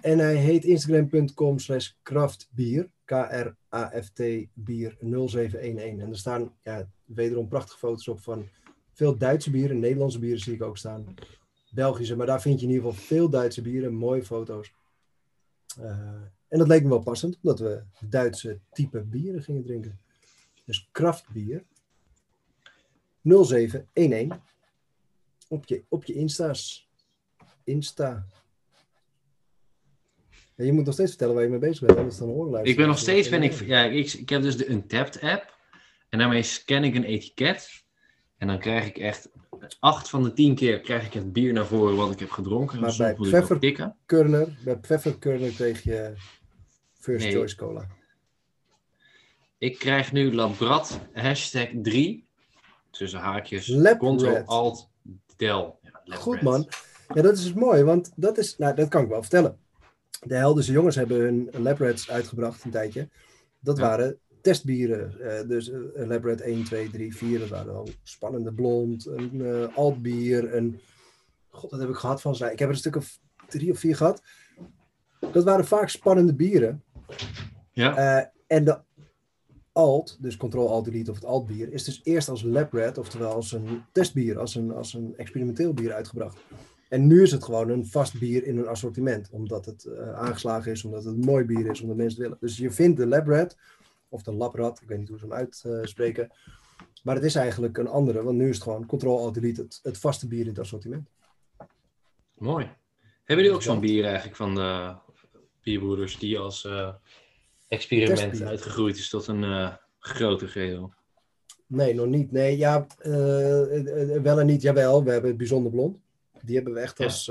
en 0.00 0.18
hij 0.18 0.34
heet 0.34 0.64
instagram.com 0.64 1.58
slash 1.58 1.90
craftbier. 2.02 2.88
K-R-A-F-T 3.04 4.22
bier 4.54 4.96
0711. 5.00 5.98
En 5.98 6.10
er 6.10 6.18
staan 6.18 6.52
ja, 6.62 6.88
wederom 7.04 7.48
prachtige 7.48 7.78
foto's 7.78 8.08
op 8.08 8.20
van 8.20 8.48
veel 8.92 9.18
Duitse 9.18 9.50
bieren. 9.50 9.78
Nederlandse 9.78 10.18
bieren 10.18 10.40
zie 10.40 10.54
ik 10.54 10.62
ook 10.62 10.78
staan. 10.78 11.14
Belgische, 11.70 12.16
maar 12.16 12.26
daar 12.26 12.40
vind 12.40 12.60
je 12.60 12.66
in 12.66 12.72
ieder 12.72 12.88
geval 12.88 13.06
veel 13.06 13.28
Duitse 13.28 13.62
bieren. 13.62 13.94
Mooie 13.94 14.24
foto's. 14.24 14.72
Uh, 15.78 15.88
en 16.48 16.58
dat 16.58 16.68
leek 16.68 16.82
me 16.82 16.88
wel 16.88 17.02
passend, 17.02 17.38
omdat 17.42 17.58
we 17.58 17.82
Duitse 18.00 18.58
type 18.72 19.00
bieren 19.00 19.42
gingen 19.42 19.62
drinken. 19.62 20.00
Dus 20.64 20.88
kraftbier. 20.92 21.64
0711. 23.22 24.38
Op 25.48 25.66
je, 25.66 25.84
op 25.88 26.04
je 26.04 26.14
Insta's. 26.14 26.88
Insta. 27.64 28.26
Ja, 30.54 30.64
je 30.64 30.72
moet 30.72 30.84
nog 30.84 30.94
steeds 30.94 31.10
vertellen 31.10 31.34
waar 31.34 31.44
je 31.44 31.50
mee 31.50 31.58
bezig 31.58 31.86
bent, 31.86 31.98
anders 31.98 32.18
dan 32.18 32.28
horen 32.28 32.64
Ik 32.64 32.76
ben 32.76 32.86
nog 32.86 32.98
steeds, 32.98 33.28
ben 33.28 33.42
ik, 33.42 33.52
ja, 33.52 33.84
ik, 33.84 34.12
ik 34.12 34.28
heb 34.28 34.42
dus 34.42 34.56
de 34.56 34.70
Untapped 34.70 35.20
app. 35.20 35.58
En 36.08 36.18
daarmee 36.18 36.42
scan 36.42 36.84
ik 36.84 36.94
een 36.94 37.04
etiket. 37.04 37.84
En 38.38 38.46
dan 38.46 38.58
krijg 38.58 38.86
ik 38.86 38.98
echt, 38.98 39.30
acht 39.80 40.08
van 40.08 40.22
de 40.22 40.32
tien 40.32 40.54
keer 40.54 40.80
krijg 40.80 41.06
ik 41.06 41.12
het 41.12 41.32
bier 41.32 41.52
naar 41.52 41.66
voren 41.66 41.96
wat 41.96 42.12
ik 42.12 42.18
heb 42.18 42.30
gedronken. 42.30 42.80
Maar 42.80 42.96
bij 42.96 43.14
Pfefferkurner, 43.14 44.56
bij 44.64 45.50
kreeg 45.50 45.82
je 45.82 46.14
First 46.94 47.26
Choice 47.26 47.56
Cola. 47.56 47.86
Ik 49.58 49.78
krijg 49.78 50.12
nu 50.12 50.34
Labrat 50.34 51.00
hashtag 51.12 51.68
3. 51.82 52.26
Tussen 52.90 53.20
haakjes. 53.20 53.64
Ctrl 53.64 54.42
Alt 54.44 54.88
Del. 55.36 55.78
Ja, 56.04 56.16
Goed 56.16 56.42
man. 56.42 56.68
Ja, 57.14 57.22
dat 57.22 57.36
is 57.36 57.42
dus 57.42 57.52
mooi, 57.52 57.82
want 57.82 58.12
dat 58.16 58.38
is, 58.38 58.56
nou, 58.56 58.74
dat 58.74 58.88
kan 58.88 59.02
ik 59.02 59.08
wel 59.08 59.20
vertellen. 59.20 59.58
De 60.20 60.34
Heldense 60.34 60.72
jongens 60.72 60.96
hebben 60.96 61.18
hun 61.20 61.50
Labrats 61.52 62.10
uitgebracht 62.10 62.64
een 62.64 62.70
tijdje. 62.70 63.08
Dat 63.60 63.78
waren 63.78 64.18
testbieren. 64.48 65.14
Uh, 65.20 65.48
dus 65.48 65.68
uh, 65.68 65.78
Labrat 65.94 66.40
1, 66.40 66.64
2, 66.64 66.90
3, 66.90 67.16
4. 67.16 67.38
Dat 67.38 67.48
waren 67.48 67.74
al 67.74 67.88
spannende 68.02 68.52
blond, 68.52 69.06
een 69.06 69.34
uh, 69.34 69.76
altbier, 69.76 70.54
een... 70.54 70.80
God, 71.50 71.70
dat 71.70 71.80
heb 71.80 71.88
ik 71.88 71.94
gehad 71.94 72.20
van 72.20 72.36
zij. 72.36 72.52
Ik 72.52 72.58
heb 72.58 72.68
er 72.68 72.74
een 72.74 72.80
stuk 72.80 72.96
of 72.96 73.18
drie 73.48 73.70
of 73.70 73.78
vier 73.78 73.96
gehad. 73.96 74.22
Dat 75.32 75.44
waren 75.44 75.64
vaak 75.64 75.88
spannende 75.88 76.34
bieren. 76.34 76.82
Ja. 77.72 78.30
en 78.46 78.64
de 78.64 78.80
alt, 79.72 80.18
dus 80.20 80.36
Control 80.36 80.70
Alt 80.70 80.84
Delete 80.84 81.10
of 81.10 81.16
het 81.16 81.24
altbier, 81.24 81.72
is 81.72 81.84
dus 81.84 82.00
eerst 82.04 82.28
als 82.28 82.42
Labrat, 82.42 82.98
oftewel 82.98 83.32
als 83.32 83.52
een 83.52 83.82
testbier, 83.92 84.38
als 84.38 84.54
een, 84.54 84.72
als 84.72 84.94
een 84.94 85.14
experimenteel 85.16 85.74
bier 85.74 85.92
uitgebracht. 85.92 86.38
En 86.88 87.06
nu 87.06 87.22
is 87.22 87.32
het 87.32 87.44
gewoon 87.44 87.70
een 87.70 87.86
vast 87.86 88.18
bier 88.18 88.46
in 88.46 88.58
een 88.58 88.66
assortiment. 88.66 89.28
Omdat 89.30 89.64
het 89.64 89.84
uh, 89.88 90.12
aangeslagen 90.12 90.72
is, 90.72 90.84
omdat 90.84 91.04
het 91.04 91.14
een 91.14 91.20
mooi 91.20 91.44
bier 91.44 91.70
is, 91.70 91.80
omdat 91.80 91.96
mensen 91.96 92.18
het 92.18 92.28
willen. 92.28 92.38
Dus 92.40 92.56
je 92.56 92.70
vindt 92.70 92.96
de 92.96 93.06
Labrat, 93.06 93.56
of 94.08 94.22
de 94.22 94.32
Labrat, 94.32 94.80
ik 94.80 94.88
weet 94.88 94.98
niet 94.98 95.08
hoe 95.08 95.18
ze 95.18 95.26
hem 95.26 95.34
uitspreken. 95.34 96.30
maar 97.02 97.14
het 97.14 97.24
is 97.24 97.34
eigenlijk 97.34 97.78
een 97.78 97.88
andere, 97.88 98.22
want 98.22 98.36
nu 98.36 98.48
is 98.48 98.54
het 98.54 98.62
gewoon 98.62 98.86
Control 98.86 99.18
Alt 99.18 99.34
Delete, 99.34 99.62
het, 99.62 99.80
het 99.82 99.98
vaste 99.98 100.28
bier 100.28 100.40
in 100.40 100.48
het 100.48 100.58
assortiment. 100.58 101.08
Mooi. 102.34 102.70
Hebben 103.24 103.44
jullie 103.44 103.52
ook 103.52 103.62
zo'n 103.62 103.80
bier 103.80 104.04
eigenlijk 104.04 104.36
van 104.36 104.54
de 104.54 104.94
bierbroeders 105.62 106.18
die 106.18 106.38
als 106.38 106.64
uh, 106.64 106.94
experiment 107.68 108.42
uitgegroeid 108.42 108.96
is 108.96 109.08
tot 109.08 109.26
een 109.26 109.42
uh, 109.42 109.74
grote 109.98 110.46
geheel? 110.46 110.92
Nee, 111.66 111.94
nog 111.94 112.06
niet. 112.06 112.32
Nee, 112.32 112.56
ja, 112.56 112.86
wel 114.22 114.40
en 114.40 114.46
niet. 114.46 114.62
Jawel, 114.62 115.04
we 115.04 115.10
hebben 115.10 115.28
het 115.28 115.38
bijzonder 115.38 115.72
blond. 115.72 115.98
Die 116.42 116.54
hebben 116.54 116.74
we 116.74 116.80
echt 116.80 117.00
als, 117.00 117.30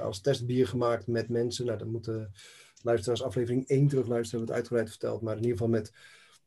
als 0.00 0.20
testbier 0.20 0.68
gemaakt 0.68 1.06
met 1.06 1.28
mensen. 1.28 1.66
Nou, 1.66 1.78
dan 1.78 1.90
moeten 1.90 2.32
luisteraars 2.84 3.22
aflevering 3.22 3.68
1 3.68 3.88
terugluisteren, 3.88 4.38
hebben 4.38 4.38
we 4.38 4.46
het 4.46 4.52
uitgebreid 4.52 4.90
verteld. 4.90 5.22
Maar 5.22 5.36
in 5.36 5.42
ieder 5.42 5.56
geval 5.56 5.72
met 5.72 5.92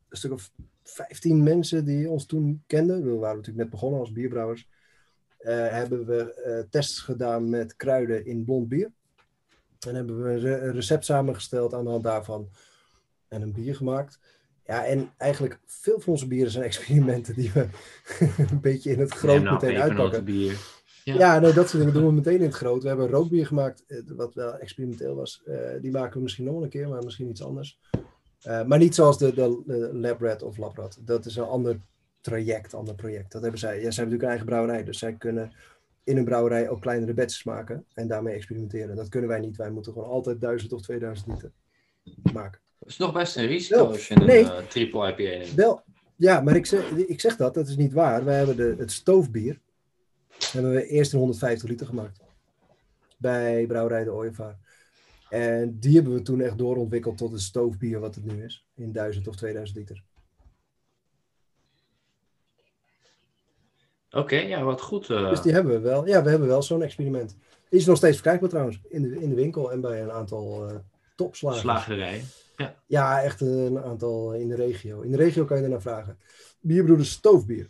een 0.10 0.18
stuk 0.18 0.32
of 0.32 0.52
15 0.84 1.44
mensen 1.44 1.86
die 1.86 2.10
ons 2.10 2.26
toen 2.26 2.64
kenden. 2.68 3.04
We 3.04 3.12
waren 3.12 3.36
natuurlijk 3.36 3.64
net 3.64 3.70
begonnen 3.70 4.00
als 4.00 4.12
bierbrouwers. 4.12 4.68
Uh, 5.40 5.68
hebben 5.68 6.06
we 6.06 6.44
uh, 6.46 6.70
tests 6.70 7.00
gedaan 7.00 7.50
met 7.50 7.76
kruiden 7.76 8.26
in 8.26 8.46
blond 8.46 8.68
bier. 8.68 8.92
En 9.88 9.96
hebben 9.96 10.24
we 10.24 10.30
een 10.30 10.72
recept 10.72 11.06
samengesteld 11.06 11.74
aan 11.74 11.84
de 11.84 11.90
hand 11.90 12.04
daarvan. 12.04 12.50
En 13.28 13.42
een 13.42 13.54
bier 13.54 13.76
gemaakt. 13.76 14.20
Ja, 14.66 14.86
en 14.86 15.14
eigenlijk 15.18 15.60
veel 15.66 16.00
van 16.00 16.14
onze 16.14 16.28
bieren 16.28 16.52
zijn 16.52 16.66
experimenten 16.72 17.36
die 17.36 17.52
we 17.52 17.68
een 18.52 18.62
beetje 18.62 18.92
in 18.92 19.00
het 19.00 19.14
groot 19.14 19.44
nou, 19.44 19.54
meteen 19.54 19.82
uitpakken. 19.82 20.24
Bier. 20.24 20.76
Ja, 21.14 21.39
nee, 21.39 21.53
dat 21.53 21.70
soort 21.70 21.84
dingen 21.84 21.93
doen 21.93 22.05
we 22.05 22.12
meteen 22.12 22.39
in 22.39 22.41
het 22.41 22.55
groot. 22.55 22.82
We 22.82 22.88
hebben 22.88 23.05
een 23.05 23.12
rookbier 23.12 23.47
gemaakt, 23.47 23.84
eh, 23.88 23.97
wat 24.16 24.34
wel 24.34 24.58
experimenteel 24.58 25.16
was. 25.16 25.41
Uh, 25.45 25.58
die 25.82 25.91
maken 25.91 26.14
we 26.14 26.22
misschien 26.22 26.45
nog 26.45 26.62
een 26.62 26.70
keer, 26.70 26.89
maar 26.89 27.03
misschien 27.03 27.30
iets 27.30 27.43
anders. 27.43 27.80
Uh, 28.47 28.64
maar 28.64 28.80
niet 28.80 28.95
zoals 28.95 29.18
de, 29.18 29.34
de, 29.34 29.62
de 29.66 29.89
LabRat 29.93 30.43
of 30.43 30.58
LabRat. 30.58 30.97
Dat 31.01 31.26
is 31.26 31.36
een 31.36 31.43
ander 31.43 31.80
traject, 32.22 32.74
ander 32.74 32.95
project. 32.95 33.32
Dat 33.32 33.41
hebben 33.41 33.60
zij. 33.60 33.76
Ja, 33.82 33.91
zij 33.91 34.03
hebben 34.03 34.03
natuurlijk 34.05 34.24
een 34.24 34.30
eigen 34.30 34.45
brouwerij, 34.45 34.84
dus 34.84 34.99
zij 34.99 35.14
kunnen 35.14 35.51
in 36.03 36.18
een 36.18 36.26
brouwerij 36.26 36.70
ook 36.70 36.82
kleinere 36.82 37.14
batches 37.14 37.43
maken 37.43 37.86
en 37.93 38.08
daarmee 38.08 38.34
experimenteren. 38.34 38.95
Dat 38.95 39.10
kunnen 39.10 39.30
wij 39.30 39.39
niet. 39.39 39.58
Wij 39.58 39.72
moeten 39.72 39.93
gewoon 39.93 40.08
altijd 40.08 40.41
1000 40.41 40.74
of 40.74 40.82
2000 40.82 41.28
liter 41.28 41.51
maken. 42.34 42.60
Dat 42.80 42.89
is 42.89 42.97
nog 42.97 43.14
best 43.14 43.36
een 43.36 43.47
risico 43.47 43.86
als 43.86 44.08
je 44.08 44.16
een 44.16 44.26
nee, 44.26 44.43
uh, 44.43 44.58
triple 44.58 45.08
IPA 45.08 45.38
neemt. 45.38 45.53
Wel, 45.53 45.82
ja, 46.16 46.41
maar 46.41 46.55
ik 46.55 46.66
zeg, 46.66 46.91
ik 46.91 47.22
zeg 47.22 47.36
dat, 47.36 47.53
dat 47.53 47.68
is 47.68 47.76
niet 47.76 47.93
waar. 47.93 48.26
Wij 48.26 48.38
hebben 48.38 48.55
de, 48.55 48.76
het 48.78 48.91
stoofbier 48.91 49.60
hebben 50.52 50.72
we 50.72 50.88
eerst 50.88 51.14
een 51.14 51.20
150 51.20 51.70
liter 51.70 51.88
gemaakt. 51.88 52.20
Bij 53.18 53.66
Brouwerij 53.66 54.04
de 54.04 54.12
Ooievaar. 54.12 54.58
En 55.30 55.80
die 55.80 55.96
hebben 55.96 56.14
we 56.14 56.22
toen 56.22 56.42
echt 56.42 56.58
doorontwikkeld 56.58 57.18
tot 57.18 57.32
een 57.32 57.40
stoofbier 57.40 58.00
wat 58.00 58.16
het 58.16 58.26
nu 58.26 58.44
is. 58.44 58.66
In 58.76 58.92
1000 58.92 59.28
of 59.28 59.36
2000 59.36 59.78
liter. 59.78 60.04
Oké, 64.12 64.36
ja, 64.36 64.64
wat 64.64 64.82
goed. 64.82 65.10
Uh... 65.10 65.30
Dus 65.30 65.42
die 65.42 65.54
hebben 65.54 65.74
we 65.74 65.80
wel. 65.80 66.08
Ja, 66.08 66.24
we 66.24 66.30
hebben 66.30 66.48
wel 66.48 66.62
zo'n 66.62 66.82
experiment. 66.82 67.36
Die 67.70 67.80
is 67.80 67.86
nog 67.86 67.98
steeds 67.98 68.16
verkrijgbaar 68.16 68.50
trouwens. 68.50 68.80
In 68.88 69.02
de, 69.02 69.22
in 69.22 69.30
de 69.30 69.36
winkel 69.36 69.72
en 69.72 69.82
bij 69.82 70.02
een 70.02 70.12
aantal 70.12 70.70
uh, 70.70 70.76
topslagers. 71.16 71.62
Slagerijen. 71.62 72.26
Ja. 72.56 72.76
ja, 72.86 73.22
echt 73.22 73.42
een 73.42 73.80
aantal 73.80 74.34
in 74.34 74.48
de 74.48 74.56
regio. 74.56 75.02
In 75.02 75.12
de 75.12 75.18
regio 75.18 75.46
kan 75.46 75.58
je 75.58 75.64
er 75.64 75.70
naar 75.70 75.82
vragen. 75.82 76.20
Bierbroeders 76.60 77.12
Stoofbier 77.12 77.70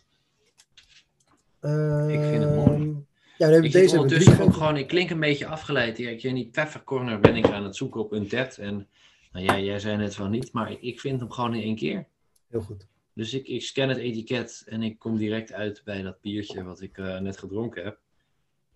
ik 2.09 2.21
vind 2.21 2.43
het 2.43 2.55
mooi. 2.55 2.81
Ehm, 2.81 2.95
ja, 3.37 3.47
ik 3.47 3.71
deze 3.71 3.99
ondertussen 3.99 4.39
ook 4.39 4.53
gewoon, 4.53 4.77
ik 4.77 4.87
klink 4.87 5.09
een 5.09 5.19
beetje 5.19 5.45
afgeleid. 5.45 5.97
Ja, 5.97 6.09
ik 6.09 6.23
in 6.23 6.35
die 6.35 6.51
Corner 6.83 7.19
ben 7.19 7.35
ik 7.35 7.49
aan 7.49 7.63
het 7.63 7.75
zoeken 7.75 8.01
op 8.01 8.11
een 8.11 8.27
TED. 8.27 8.57
En 8.57 8.87
nou, 9.31 9.45
jij, 9.45 9.63
jij 9.63 9.79
zei 9.79 10.01
het 10.01 10.17
wel 10.17 10.27
niet, 10.27 10.51
maar 10.51 10.71
ik, 10.71 10.81
ik 10.81 10.99
vind 10.99 11.19
hem 11.19 11.31
gewoon 11.31 11.55
in 11.55 11.61
één 11.61 11.75
keer. 11.75 12.07
Heel 12.47 12.61
goed. 12.61 12.87
Dus 13.13 13.33
ik, 13.33 13.47
ik 13.47 13.61
scan 13.61 13.89
het 13.89 13.97
etiket 13.97 14.63
en 14.65 14.83
ik 14.83 14.99
kom 14.99 15.17
direct 15.17 15.53
uit 15.53 15.81
bij 15.83 16.01
dat 16.01 16.21
biertje 16.21 16.63
wat 16.63 16.81
ik 16.81 16.97
uh, 16.97 17.19
net 17.19 17.37
gedronken 17.37 17.83
heb. 17.83 17.99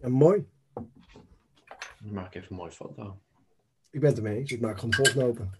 Ja, 0.02 0.10
mooi. 0.10 0.46
Dan 0.74 2.14
maak 2.14 2.28
ik 2.28 2.36
even 2.36 2.48
een 2.50 2.56
mooie 2.56 2.72
foto. 2.72 3.18
Ik 3.92 4.00
ben 4.00 4.10
het 4.10 4.18
ermee 4.18 4.38
eens. 4.38 4.52
Ik 4.52 4.62
maak 4.62 4.76
gewoon 4.76 4.94
volgende 4.94 5.26
open. 5.26 5.52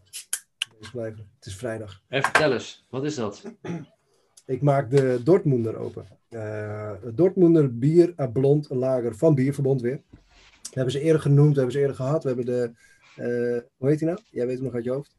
blijven. 0.92 1.30
Het 1.36 1.46
is 1.46 1.56
vrijdag. 1.56 2.02
Even 2.10 2.30
vertel 2.30 2.54
eens, 2.54 2.86
wat 2.90 3.04
is 3.04 3.16
dat? 3.16 3.44
Ik 4.52 4.62
maak 4.62 4.90
de 4.90 5.22
Dortmunder 5.24 5.78
open. 5.78 6.06
Uh, 6.30 6.92
Dortmunder 7.14 7.78
bier 7.78 8.14
uh, 8.18 8.32
blond 8.32 8.70
lager 8.70 9.16
van 9.16 9.36
Bierverbond 9.36 9.82
weer. 9.82 10.02
We 10.62 10.70
hebben 10.72 10.92
ze 10.92 11.00
eerder 11.00 11.22
genoemd, 11.22 11.50
we 11.50 11.56
hebben 11.56 11.72
ze 11.72 11.80
eerder 11.80 11.96
gehad. 11.96 12.24
We 12.24 12.28
hebben 12.28 12.46
de, 12.46 12.72
uh, 13.18 13.62
hoe 13.78 13.90
heet 13.90 14.00
die 14.00 14.08
nou? 14.08 14.20
Jij 14.30 14.46
weet 14.46 14.56
hem 14.56 14.66
nog 14.66 14.74
uit 14.74 14.84
je 14.84 14.92
hoofd. 14.92 15.16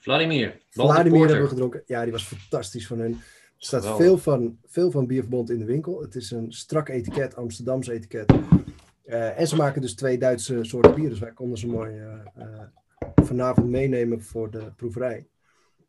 Vladimir. 0.00 0.60
Vladimir 0.70 1.26
hebben 1.26 1.42
we 1.42 1.48
gedronken. 1.48 1.82
Ja, 1.86 2.02
die 2.02 2.12
was 2.12 2.24
fantastisch 2.24 2.86
van 2.86 2.98
hun. 2.98 3.12
Er 3.12 3.18
staat 3.56 3.96
veel 3.96 4.18
van, 4.18 4.58
veel 4.64 4.90
van 4.90 5.06
Bierverbond 5.06 5.50
in 5.50 5.58
de 5.58 5.64
winkel. 5.64 6.00
Het 6.00 6.14
is 6.14 6.30
een 6.30 6.52
strak 6.52 6.88
etiket, 6.88 7.36
Amsterdamse 7.36 7.92
etiket. 7.92 8.32
Uh, 9.04 9.38
en 9.38 9.46
ze 9.46 9.56
maken 9.56 9.80
dus 9.80 9.94
twee 9.94 10.18
Duitse 10.18 10.58
soorten 10.64 10.94
bier. 10.94 11.08
Dus 11.08 11.18
wij 11.18 11.32
konden 11.32 11.58
ze 11.58 11.66
mooi 11.66 12.00
vanavond 13.14 13.68
meenemen 13.68 14.22
voor 14.22 14.50
de 14.50 14.72
proeverij. 14.76 15.26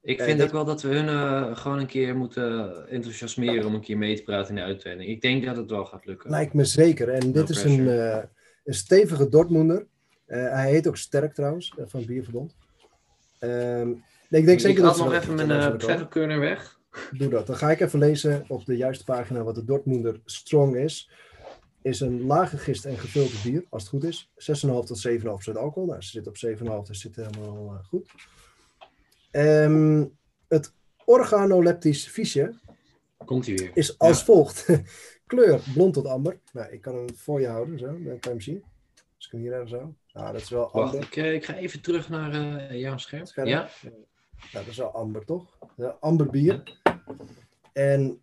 Ik 0.03 0.21
vind 0.21 0.41
ook 0.41 0.51
wel 0.51 0.65
dat 0.65 0.81
we 0.81 0.95
hun 0.95 1.57
gewoon 1.57 1.79
een 1.79 1.85
keer 1.85 2.15
moeten 2.15 2.87
enthousiasmeren 2.89 3.65
om 3.65 3.73
een 3.73 3.81
keer 3.81 3.97
mee 3.97 4.15
te 4.15 4.23
praten 4.23 4.49
in 4.49 4.55
de 4.55 4.67
uitzending. 4.67 5.09
Ik 5.09 5.21
denk 5.21 5.45
dat 5.45 5.57
het 5.57 5.69
wel 5.69 5.85
gaat 5.85 6.05
lukken. 6.05 6.29
Lijkt 6.29 6.53
me 6.53 6.65
zeker. 6.65 7.09
En 7.09 7.31
dit 7.31 7.49
is 7.49 7.63
een, 7.63 7.87
een 8.63 8.73
stevige 8.73 9.29
Dortmunder. 9.29 9.87
hij 10.25 10.69
heet 10.69 10.87
ook 10.87 10.97
Sterk 10.97 11.33
trouwens, 11.33 11.73
van 11.85 12.05
Bierverbond. 12.05 12.55
Um, 13.39 14.03
ik 14.39 14.45
denk 14.45 14.59
zeker 14.59 14.77
ik 14.77 14.83
dat 14.83 14.97
nog 14.97 15.13
even 15.13 15.35
mijn 15.35 15.49
uh, 15.49 16.37
weg. 16.39 16.79
Doe 17.11 17.29
dat. 17.29 17.47
Dan 17.47 17.55
ga 17.55 17.71
ik 17.71 17.79
even 17.79 17.99
lezen 17.99 18.45
op 18.47 18.65
de 18.65 18.77
juiste 18.77 19.03
pagina 19.03 19.43
wat 19.43 19.55
de 19.55 19.63
Dortmunder 19.63 20.21
Strong 20.25 20.75
is. 20.75 21.09
Is 21.81 21.99
een 21.99 22.25
lage 22.25 22.57
gist 22.57 22.85
en 22.85 22.97
gevulde 22.97 23.35
bier, 23.43 23.65
als 23.69 23.81
het 23.81 23.91
goed 23.91 24.03
is. 24.03 24.29
6,5 24.29 24.69
tot 24.85 25.07
7,5% 25.07 25.23
alcohol. 25.53 25.85
Nou, 25.85 26.01
ze 26.01 26.09
zit 26.09 26.27
op 26.27 26.37
7,5, 26.81 26.87
dus 26.87 26.99
zit 26.99 27.15
helemaal 27.15 27.79
goed. 27.87 28.11
Um, 29.35 30.17
het 30.47 30.73
organoleptisch 31.05 32.07
fiche 32.07 32.53
Komt 33.25 33.45
weer. 33.45 33.71
is 33.73 33.99
als 33.99 34.23
volgt. 34.23 34.67
Kleur 35.27 35.61
blond 35.73 35.93
tot 35.93 36.05
amber. 36.05 36.39
Nou, 36.51 36.71
ik 36.71 36.81
kan 36.81 36.95
hem 36.95 37.15
voor 37.15 37.41
je 37.41 37.47
houden, 37.47 37.79
zo. 37.79 37.85
Dan 37.85 38.01
kan 38.03 38.17
je 38.19 38.29
hem 38.29 38.41
zien. 38.41 38.63
Als 39.15 39.25
ik 39.25 39.31
hem 39.31 39.41
hier 39.41 39.53
even 39.53 39.69
zo. 39.69 39.95
Nou, 40.13 40.31
dat 40.31 40.41
is 40.41 40.49
wel 40.49 40.69
Wacht, 40.71 40.93
ik, 40.93 41.15
uh, 41.15 41.33
ik, 41.33 41.45
ga 41.45 41.55
even 41.55 41.81
terug 41.81 42.09
naar 42.09 42.33
uh, 42.33 42.79
jouw 42.79 42.97
scherm. 42.97 43.25
Ja. 43.47 43.69
Nou, 43.81 43.95
dat 44.51 44.67
is 44.67 44.77
wel 44.77 44.93
amber, 44.93 45.25
toch? 45.25 45.57
amber 45.99 46.29
bier. 46.29 46.63
En 47.73 48.09
uh, 48.09 48.19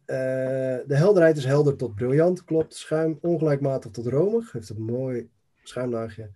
de 0.87 0.97
helderheid 0.97 1.37
is 1.37 1.45
helder 1.45 1.77
tot 1.77 1.95
briljant, 1.95 2.45
klopt. 2.45 2.75
Schuim 2.75 3.19
ongelijkmatig 3.21 3.91
tot 3.91 4.07
romig. 4.07 4.53
Heeft 4.53 4.69
een 4.69 4.83
mooi 4.83 5.31
schuimlaagje. 5.63 6.31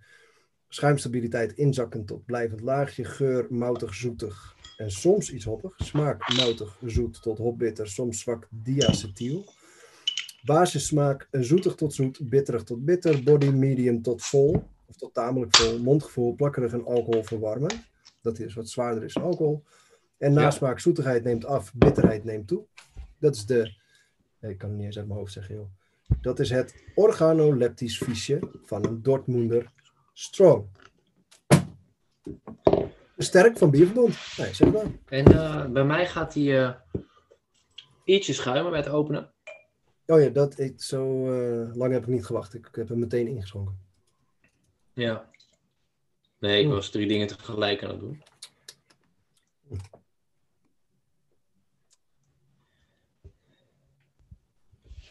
Schuimstabiliteit 0.68 1.52
inzakkend 1.52 2.06
tot 2.06 2.24
blijvend 2.24 2.60
laagje. 2.60 3.04
Geur 3.04 3.46
moutig, 3.50 3.94
zoetig. 3.94 4.53
En 4.76 4.90
soms 4.90 5.32
iets 5.32 5.44
hoppig. 5.44 5.74
Smaak 5.76 6.36
moutig, 6.36 6.78
zoet 6.86 7.22
tot 7.22 7.38
hopbitter. 7.38 7.88
Soms 7.88 8.20
zwak 8.20 8.48
diacetyl. 8.50 9.44
Basissmaak 10.44 11.28
zoetig 11.30 11.74
tot 11.74 11.94
zoet, 11.94 12.28
bitterig 12.28 12.62
tot 12.62 12.84
bitter. 12.84 13.22
Body 13.22 13.48
medium 13.48 14.02
tot 14.02 14.24
vol. 14.24 14.64
Of 14.86 14.96
tot 14.96 15.14
tamelijk 15.14 15.56
vol. 15.56 15.78
Mondgevoel 15.78 16.34
plakkerig 16.34 16.72
en 16.72 16.86
alcohol 16.86 17.22
verwarmen. 17.22 17.70
Dat 18.20 18.38
is 18.38 18.54
wat 18.54 18.68
zwaarder 18.68 19.04
is 19.04 19.16
alcohol. 19.16 19.64
En 20.18 20.32
nasmaak, 20.32 20.78
zoetigheid 20.78 21.24
neemt 21.24 21.44
af, 21.44 21.74
bitterheid 21.74 22.24
neemt 22.24 22.48
toe. 22.48 22.64
Dat 23.18 23.34
is 23.34 23.46
de, 23.46 23.74
ik 24.40 24.58
kan 24.58 24.68
het 24.68 24.78
niet 24.78 24.86
eens 24.86 24.98
uit 24.98 25.06
mijn 25.06 25.18
hoofd 25.18 25.32
zeggen 25.32 25.54
joh. 25.54 25.66
Dat 26.20 26.38
is 26.38 26.50
het 26.50 26.84
organoleptisch 26.94 27.98
fiche 28.02 28.38
van 28.62 28.86
een 28.86 29.02
Dortmunder 29.02 29.72
Strong. 30.12 30.66
Sterk 33.16 33.58
van 33.58 33.70
Bierverbond. 33.70 34.16
Nee, 34.36 34.54
zeg 34.54 34.72
maar. 34.72 34.86
En 35.04 35.32
uh, 35.32 35.66
bij 35.66 35.84
mij 35.84 36.06
gaat 36.06 36.34
hij 36.34 36.42
uh, 36.42 36.74
ietsje 38.04 38.32
schuimen 38.32 38.70
bij 38.70 38.80
het 38.80 38.88
openen. 38.88 39.32
Oh 40.06 40.20
ja, 40.20 40.28
dat, 40.28 40.58
ik, 40.58 40.82
zo 40.82 41.30
uh, 41.32 41.74
lang 41.74 41.92
heb 41.92 42.02
ik 42.02 42.08
niet 42.08 42.26
gewacht. 42.26 42.54
Ik, 42.54 42.66
ik 42.66 42.74
heb 42.74 42.88
hem 42.88 42.98
meteen 42.98 43.26
ingeschonken. 43.26 43.78
Ja. 44.92 45.30
Nee, 46.38 46.62
ik 46.64 46.68
was 46.68 46.90
drie 46.90 47.08
dingen 47.08 47.26
tegelijk 47.26 47.82
aan 47.82 47.90
het 47.90 48.00
doen. 48.00 48.22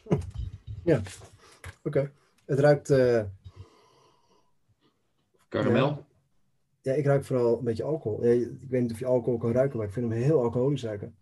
Ja, 0.85 1.01
oké. 1.83 2.11
Het 2.45 2.59
ruikt... 2.59 2.87
Karamel? 5.47 5.87
Ja. 5.87 6.12
Ik 6.91 7.05
ruik 7.05 7.25
vooral 7.25 7.57
een 7.57 7.63
beetje 7.63 7.83
alcohol. 7.83 8.25
ik 8.25 8.69
weet 8.69 8.81
niet 8.81 8.91
of 8.91 8.99
je 8.99 9.05
alcohol 9.05 9.37
kan 9.39 9.51
ruiken, 9.51 9.77
maar 9.77 9.87
ik 9.87 9.93
vind 9.93 10.11
hem 10.11 10.21
heel 10.21 10.41
alcoholisch 10.41 10.83
ruiken. 10.83 11.15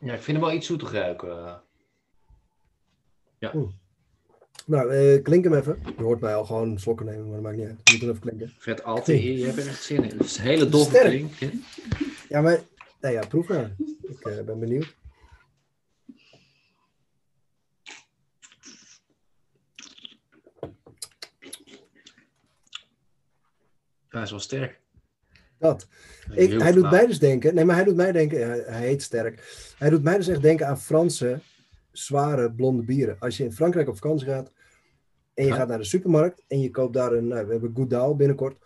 Ja, 0.00 0.14
ik 0.14 0.20
vind 0.20 0.36
hem 0.36 0.46
wel 0.46 0.56
iets 0.56 0.66
zoetig 0.66 0.92
ruiken. 0.92 1.60
Ja. 3.38 3.52
Nou, 4.66 4.90
eh, 4.90 5.22
klink 5.22 5.44
hem 5.44 5.54
even. 5.54 5.82
Je 5.96 6.02
hoort 6.02 6.20
mij 6.20 6.34
al 6.34 6.44
gewoon 6.44 6.78
slokken 6.78 7.06
nemen, 7.06 7.24
maar 7.24 7.34
dat 7.34 7.42
maakt 7.42 7.56
niet 7.56 7.66
uit. 7.66 7.80
Je 7.84 7.92
moet 7.92 8.00
hem 8.00 8.10
even 8.10 8.22
klinken. 8.22 8.52
Vet 8.58 8.84
altijd, 8.84 9.22
je 9.22 9.44
hebt 9.44 9.58
er 9.58 9.68
echt 9.68 9.82
zin 9.82 10.04
in. 10.04 10.18
Het 10.18 10.26
is 10.26 10.36
een 10.36 10.44
hele 10.44 10.68
doffe 10.68 10.98
klink. 10.98 11.32
Ja, 12.28 12.40
maar 12.40 12.60
nou 13.00 13.14
ja, 13.14 13.26
proef 13.26 13.48
maar. 13.48 13.74
Ik 14.02 14.26
uh, 14.26 14.40
ben 14.40 14.58
benieuwd. 14.58 14.96
Hij 24.08 24.22
is 24.22 24.30
wel 24.30 24.40
sterk. 24.40 24.80
Dat. 25.58 25.88
Ik, 26.32 26.60
hij 26.60 26.72
doet 26.72 26.90
mij 26.90 27.06
dus 27.06 27.18
denken, 27.18 27.54
nee, 27.54 27.64
maar 27.64 27.74
hij 27.74 27.84
doet 27.84 27.96
mij 27.96 28.12
denken, 28.12 28.48
hij, 28.48 28.62
hij, 28.66 28.86
heet 28.86 29.02
sterk. 29.02 29.72
Hij 29.78 29.90
doet 29.90 30.02
mij 30.02 30.16
dus 30.16 30.28
echt 30.28 30.42
denken 30.42 30.66
aan 30.66 30.80
Franse, 30.80 31.40
zware, 31.92 32.52
blonde 32.52 32.82
bieren. 32.82 33.16
Als 33.18 33.36
je 33.36 33.44
in 33.44 33.52
Frankrijk 33.52 33.88
op 33.88 33.94
vakantie 33.94 34.26
gaat 34.26 34.52
en 35.34 35.44
je 35.44 35.52
gaat 35.52 35.68
naar 35.68 35.78
de 35.78 35.84
supermarkt 35.84 36.44
en 36.48 36.60
je 36.60 36.70
koopt 36.70 36.94
daar 36.94 37.12
een, 37.12 37.26
nou, 37.26 37.46
we 37.46 37.52
hebben 37.52 37.72
Goudal 37.74 38.16
binnenkort. 38.16 38.58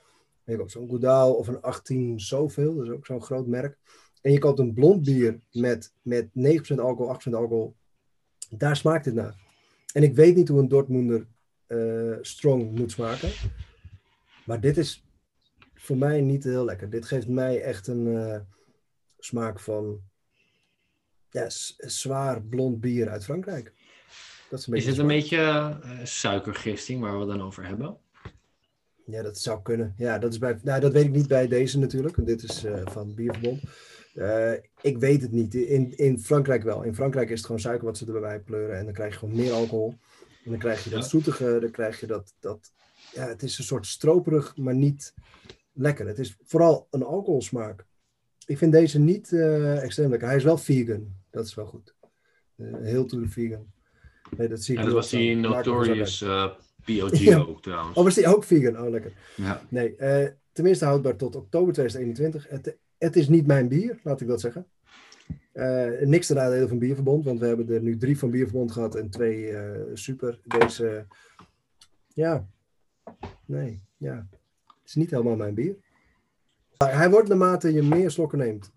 En 0.44 0.52
je 0.52 0.58
koopt 0.58 0.70
zo'n 0.70 0.88
Goudal 0.88 1.34
of 1.34 1.48
een 1.48 1.60
18 1.60 2.20
zoveel, 2.20 2.74
dat 2.74 2.84
is 2.84 2.90
ook 2.90 3.06
zo'n 3.06 3.22
groot 3.22 3.46
merk. 3.46 3.78
En 4.20 4.32
je 4.32 4.38
koopt 4.38 4.58
een 4.58 4.74
blond 4.74 5.04
bier 5.04 5.40
met, 5.52 5.92
met 6.02 6.28
9% 6.28 6.30
alcohol, 6.76 7.16
8% 7.28 7.32
alcohol. 7.32 7.74
Daar 8.50 8.76
smaakt 8.76 9.04
het 9.04 9.14
naar. 9.14 9.34
En 9.92 10.02
ik 10.02 10.14
weet 10.14 10.36
niet 10.36 10.48
hoe 10.48 10.60
een 10.60 10.68
Dortmunder 10.68 11.26
uh, 11.68 12.16
strong 12.20 12.78
moet 12.78 12.90
smaken. 12.90 13.30
Maar 14.44 14.60
dit 14.60 14.76
is 14.76 15.04
voor 15.82 15.96
mij 15.96 16.20
niet 16.20 16.44
heel 16.44 16.64
lekker. 16.64 16.90
Dit 16.90 17.06
geeft 17.06 17.28
mij 17.28 17.60
echt 17.60 17.86
een 17.86 18.06
uh, 18.06 18.36
smaak 19.18 19.60
van 19.60 20.00
ja, 21.30 21.46
zwaar 21.76 22.42
blond 22.42 22.80
bier 22.80 23.08
uit 23.08 23.24
Frankrijk. 23.24 23.72
Dat 24.50 24.58
is, 24.58 24.66
een 24.66 24.74
is 24.74 24.86
het 24.86 24.98
een 24.98 25.06
beetje 25.06 25.36
uh, 25.38 26.04
suikergisting 26.04 27.00
waar 27.00 27.18
we 27.18 27.26
dan 27.26 27.42
over 27.42 27.66
hebben? 27.66 27.96
Ja, 29.06 29.22
dat 29.22 29.38
zou 29.38 29.62
kunnen. 29.62 29.94
Ja, 29.96 30.18
dat, 30.18 30.32
is 30.32 30.38
bij, 30.38 30.58
nou, 30.62 30.80
dat 30.80 30.92
weet 30.92 31.04
ik 31.04 31.10
niet 31.10 31.28
bij 31.28 31.48
deze 31.48 31.78
natuurlijk. 31.78 32.26
Dit 32.26 32.42
is 32.42 32.64
uh, 32.64 32.80
van 32.84 33.14
Bierverbond. 33.14 33.62
Uh, 34.14 34.52
ik 34.80 34.98
weet 34.98 35.22
het 35.22 35.32
niet. 35.32 35.54
In, 35.54 35.96
in 35.96 36.18
Frankrijk 36.18 36.62
wel. 36.62 36.82
In 36.82 36.94
Frankrijk 36.94 37.30
is 37.30 37.36
het 37.36 37.46
gewoon 37.46 37.60
suiker 37.60 37.84
wat 37.84 37.98
ze 37.98 38.12
erbij 38.12 38.40
pleuren. 38.40 38.78
En 38.78 38.84
dan 38.84 38.94
krijg 38.94 39.12
je 39.12 39.18
gewoon 39.18 39.36
meer 39.36 39.52
alcohol. 39.52 39.94
En 40.44 40.50
dan 40.50 40.58
krijg 40.58 40.84
je 40.84 40.90
dat 40.90 41.08
zoetige. 41.08 41.58
Dan 41.60 41.70
krijg 41.70 42.00
je 42.00 42.06
dat, 42.06 42.34
dat... 42.40 42.72
Ja, 43.12 43.26
het 43.28 43.42
is 43.42 43.58
een 43.58 43.64
soort 43.64 43.86
stroperig, 43.86 44.56
maar 44.56 44.74
niet 44.74 45.14
lekker. 45.72 46.06
Het 46.06 46.18
is 46.18 46.36
vooral 46.44 46.86
een 46.90 47.02
alcoholsmaak. 47.02 47.86
Ik 48.46 48.58
vind 48.58 48.72
deze 48.72 48.98
niet 48.98 49.30
uh, 49.30 49.82
extreem 49.82 50.10
lekker. 50.10 50.28
Hij 50.28 50.36
is 50.36 50.44
wel 50.44 50.58
vegan. 50.58 51.14
Dat 51.30 51.46
is 51.46 51.54
wel 51.54 51.66
goed. 51.66 51.94
Uh, 52.56 52.74
heel 52.80 53.04
to 53.04 53.20
the 53.20 53.28
vegan. 53.28 53.72
Nee, 54.36 54.48
dat 54.48 54.62
zie 54.62 54.74
ik 54.74 54.80
en 54.80 54.86
dat 54.86 54.94
was 54.94 55.10
die 55.10 55.36
Notorious 55.36 56.22
uh, 56.22 56.50
POG 56.84 57.34
ook 57.48 57.62
trouwens. 57.62 57.96
Oh, 57.96 58.04
was 58.04 58.14
die 58.14 58.26
ook 58.26 58.44
vegan? 58.44 58.80
Oh, 58.80 58.90
lekker. 58.90 59.12
Ja. 59.36 59.62
Nee, 59.68 59.96
tenminste 60.52 60.84
houdbaar 60.84 61.16
tot 61.16 61.36
oktober 61.36 61.72
2021. 61.72 62.48
Het, 62.48 62.78
het 62.98 63.16
is 63.16 63.28
niet 63.28 63.46
mijn 63.46 63.68
bier, 63.68 64.00
laat 64.02 64.20
ik 64.20 64.26
dat 64.26 64.40
zeggen. 64.40 64.66
niks 66.00 66.26
ten 66.26 66.36
nadele 66.36 66.68
van 66.68 66.78
Bierverbond, 66.78 67.24
want 67.24 67.40
we 67.40 67.46
hebben 67.46 67.70
er 67.70 67.82
nu 67.82 67.96
drie 67.96 68.18
van 68.18 68.30
Bierverbond 68.30 68.72
gehad 68.72 68.94
en 68.94 69.10
twee 69.10 69.54
super. 69.94 70.40
Deze, 70.44 71.06
ja, 72.14 72.48
nee, 73.46 73.82
ja 73.96 74.28
is 74.84 74.94
niet 74.94 75.10
helemaal 75.10 75.36
mijn 75.36 75.54
bier. 75.54 75.76
Hij 76.76 77.10
wordt 77.10 77.28
naarmate 77.28 77.72
je 77.72 77.82
meer 77.82 78.10
slokken 78.10 78.38
neemt, 78.38 78.72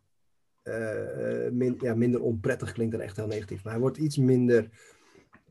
uh, 0.64 1.50
min, 1.52 1.78
ja, 1.80 1.96
minder 1.96 2.22
onprettig 2.22 2.72
klinkt 2.72 2.92
dan 2.92 3.02
echt 3.02 3.16
heel 3.16 3.28
negatief. 3.28 3.64
Maar 3.64 3.72
hij 3.74 3.82
wordt 3.82 3.98
iets 3.98 4.18
minder 4.18 4.70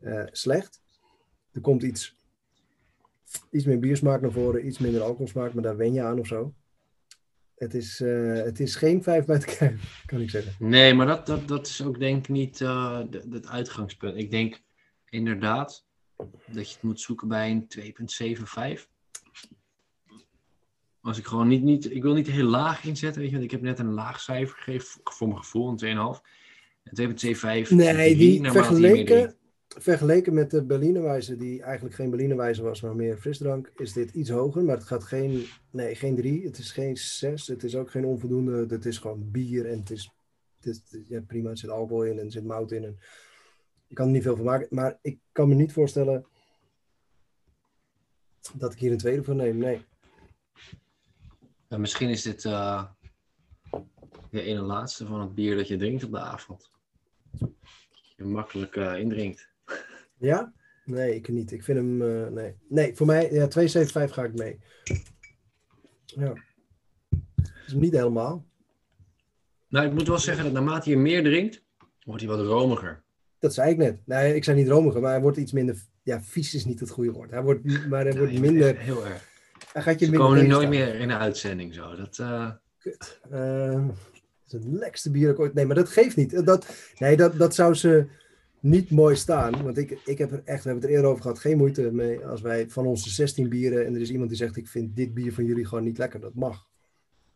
uh, 0.01 0.25
slecht. 0.31 0.83
Er 1.53 1.61
komt 1.61 1.83
iets, 1.83 2.17
iets 3.51 3.65
meer 3.65 3.79
biersmaak 3.79 4.21
naar 4.21 4.33
voren, 4.33 4.67
iets 4.67 4.79
minder 4.79 5.03
alcoholsmaak, 5.03 5.55
maar 5.55 5.63
daar 5.63 5.77
wen 5.77 5.93
je 5.93 6.03
aan 6.03 6.19
of 6.19 6.27
zo. 6.27 6.55
Het 7.55 7.75
is, 7.75 7.99
het 7.99 8.61
is 8.61 8.75
geen 8.75 9.03
vijf 9.03 9.25
bij 9.25 9.39
te 9.39 9.77
kan 10.07 10.21
ik 10.21 10.31
zeggen. 10.31 10.69
Nee, 10.69 10.95
maar 10.95 11.07
dat, 11.07 11.27
dat, 11.27 11.49
dat 11.49 11.67
is 11.67 11.83
ook 11.83 11.99
denk 11.99 12.19
ik 12.19 12.29
niet 12.29 12.59
het 13.31 13.49
uitgangspunt. 13.49 14.17
Ik 14.17 14.31
denk 14.31 14.61
inderdaad 15.09 15.87
dat 16.47 16.69
je 16.69 16.75
het 16.75 16.83
moet 16.83 17.01
zoeken 17.01 17.29
bij 17.29 17.51
een 17.51 17.95
2,75. 18.79 18.94
Als 21.05 21.19
ik 21.19 21.27
gewoon 21.27 21.49
niet, 21.49 21.63
niet, 21.63 21.91
ik 21.91 22.03
wil 22.03 22.15
niet 22.15 22.27
heel 22.27 22.47
laag 22.47 22.85
inzetten, 22.85 23.21
weet 23.21 23.31
je, 23.31 23.37
want 23.37 23.47
ik 23.47 23.53
heb 23.53 23.63
net 23.63 23.79
een 23.79 23.93
laag 23.93 24.21
cijfer 24.21 24.57
gegeven 24.57 25.01
voor 25.05 25.29
mijn 25.29 25.41
gevoel, 25.41 25.69
een 25.69 26.17
2,5. 26.17 26.21
En 26.83 27.17
2,25. 27.67 27.69
Nee, 27.69 28.17
die 28.17 28.51
vergeleken, 28.51 29.35
vergeleken 29.67 30.35
met 30.35 30.51
de 30.51 30.65
Berlinerwijze, 30.65 31.37
die 31.37 31.63
eigenlijk 31.63 31.95
geen 31.95 32.11
Berlinerwijze 32.11 32.63
was, 32.63 32.81
maar 32.81 32.97
meer 32.97 33.17
frisdrank, 33.17 33.73
is 33.77 33.93
dit 33.93 34.11
iets 34.11 34.31
hoger. 34.31 34.65
Maar 34.65 34.77
het 34.77 34.87
gaat 34.87 35.05
geen, 35.05 35.47
nee, 35.71 35.95
geen 35.95 36.17
3, 36.17 36.45
het 36.45 36.59
is 36.59 36.73
geen 36.73 36.97
6, 36.97 37.47
het 37.47 37.65
is 37.65 37.77
ook 37.77 37.91
geen 37.91 38.05
onvoldoende. 38.05 38.67
Het 38.69 38.87
is 38.87 38.99
gewoon 38.99 39.31
bier 39.31 39.67
en 39.67 39.79
het 39.79 39.91
is, 39.91 40.11
het 40.61 40.67
is 40.91 41.05
ja, 41.09 41.21
prima, 41.21 41.51
er 41.51 41.59
zit 41.59 41.71
alcohol 41.71 42.05
in 42.05 42.19
en 42.19 42.25
er 42.25 42.33
zit 42.33 42.45
mout 42.45 42.73
in. 42.73 42.85
En, 42.85 42.99
ik 43.89 43.97
kan 43.97 44.07
er 44.07 44.13
niet 44.13 44.23
veel 44.23 44.37
van 44.37 44.45
maken, 44.45 44.67
maar 44.71 44.99
ik 45.03 45.19
kan 45.33 45.49
me 45.49 45.55
niet 45.55 45.73
voorstellen 45.73 46.27
dat 48.55 48.73
ik 48.73 48.79
hier 48.79 48.93
een 48.93 48.99
tweede 48.99 49.25
voor 49.25 49.35
neem, 49.35 49.57
nee. 49.57 49.85
Misschien 51.79 52.09
is 52.09 52.23
dit 52.23 52.45
uh, 52.45 52.85
de 54.31 54.43
ene 54.43 54.61
laatste 54.61 55.07
van 55.07 55.21
het 55.21 55.35
bier 55.35 55.57
dat 55.57 55.69
je 55.69 55.77
drinkt 55.77 56.05
op 56.05 56.11
de 56.11 56.19
avond. 56.19 56.71
Je 58.17 58.25
makkelijk 58.25 58.77
uh, 58.77 58.99
indrinkt. 58.99 59.49
Ja? 60.19 60.53
Nee, 60.85 61.15
ik 61.15 61.29
niet. 61.29 61.53
Ik 61.53 61.65
vind 61.65 61.79
hem, 61.79 62.03
uh, 62.03 62.29
nee. 62.29 62.57
Nee, 62.69 62.97
voor 62.97 63.07
mij, 63.07 63.33
ja, 63.33 63.49
2,75 63.49 64.13
ga 64.13 64.25
ik 64.25 64.35
mee. 64.35 64.61
Ja. 66.05 66.33
Dat 67.35 67.67
is 67.67 67.73
niet 67.73 67.93
helemaal. 67.93 68.45
Nou, 69.69 69.87
ik 69.87 69.93
moet 69.93 70.09
wel 70.09 70.19
zeggen 70.19 70.45
dat 70.45 70.53
naarmate 70.53 70.91
je 70.91 70.97
meer 70.97 71.23
drinkt, 71.23 71.65
wordt 72.05 72.23
hij 72.23 72.31
wat 72.31 72.47
romiger. 72.47 73.03
Dat 73.39 73.55
zei 73.55 73.71
ik 73.71 73.77
net. 73.77 74.07
Nee, 74.07 74.35
ik 74.35 74.45
zei 74.45 74.57
niet 74.57 74.69
romiger, 74.69 75.01
maar 75.01 75.11
hij 75.11 75.21
wordt 75.21 75.37
iets 75.37 75.53
minder, 75.53 75.77
ja, 76.03 76.23
vies 76.23 76.55
is 76.55 76.65
niet 76.65 76.81
het 76.81 76.91
goede 76.91 77.13
woord. 77.13 77.31
Hij 77.31 77.43
wordt, 77.43 77.89
maar 77.89 78.05
hij 78.05 78.17
wordt 78.19 78.41
minder... 78.41 78.79
Heel 78.79 79.07
erg. 79.07 79.34
Hij 79.75 79.83
gaat 79.83 80.01
je 80.01 80.07
Ze 80.07 80.13
komen 80.13 80.49
nooit 80.49 80.69
meer 80.69 80.95
in 80.95 81.09
de 81.09 81.17
uitzending 81.17 81.75
zo. 81.75 81.97
Dat, 81.97 82.19
uh... 82.21 82.51
Kut. 82.79 83.21
Uh, 83.33 83.73
dat 83.73 83.91
is 84.47 84.53
het 84.53 84.65
lekkerste 84.65 85.11
bier 85.11 85.31
ik 85.31 85.39
ooit... 85.39 85.55
Nee, 85.55 85.67
maar 85.67 85.77
dat 85.77 85.89
geeft 85.89 86.17
niet. 86.17 86.47
Dat, 86.47 86.67
nee, 86.99 87.17
dat, 87.17 87.39
dat 87.39 87.55
zou 87.55 87.75
ze 87.75 88.07
niet 88.61 88.91
mooi 88.91 89.17
staan. 89.17 89.63
Want 89.63 89.79
ik, 89.79 89.99
ik 90.05 90.19
heb 90.19 90.33
er 90.33 90.43
echt, 90.45 90.65
we 90.65 90.69
hebben 90.69 90.75
het 90.75 90.85
er 90.85 90.91
eerder 90.91 91.11
over 91.11 91.23
gehad, 91.23 91.39
geen 91.39 91.57
moeite 91.57 91.93
mee 91.93 92.27
als 92.27 92.41
wij 92.41 92.71
van 92.71 92.87
onze 92.87 93.11
16 93.11 93.49
bieren 93.49 93.87
en 93.87 93.95
er 93.95 94.01
is 94.01 94.11
iemand 94.11 94.29
die 94.29 94.39
zegt: 94.39 94.57
Ik 94.57 94.69
vind 94.69 94.97
dit 94.97 95.15
bier 95.15 95.33
van 95.33 95.45
jullie 95.45 95.67
gewoon 95.67 95.85
niet 95.85 95.99
lekker. 95.99 96.21
Dat 96.21 96.35
mag. 96.35 96.67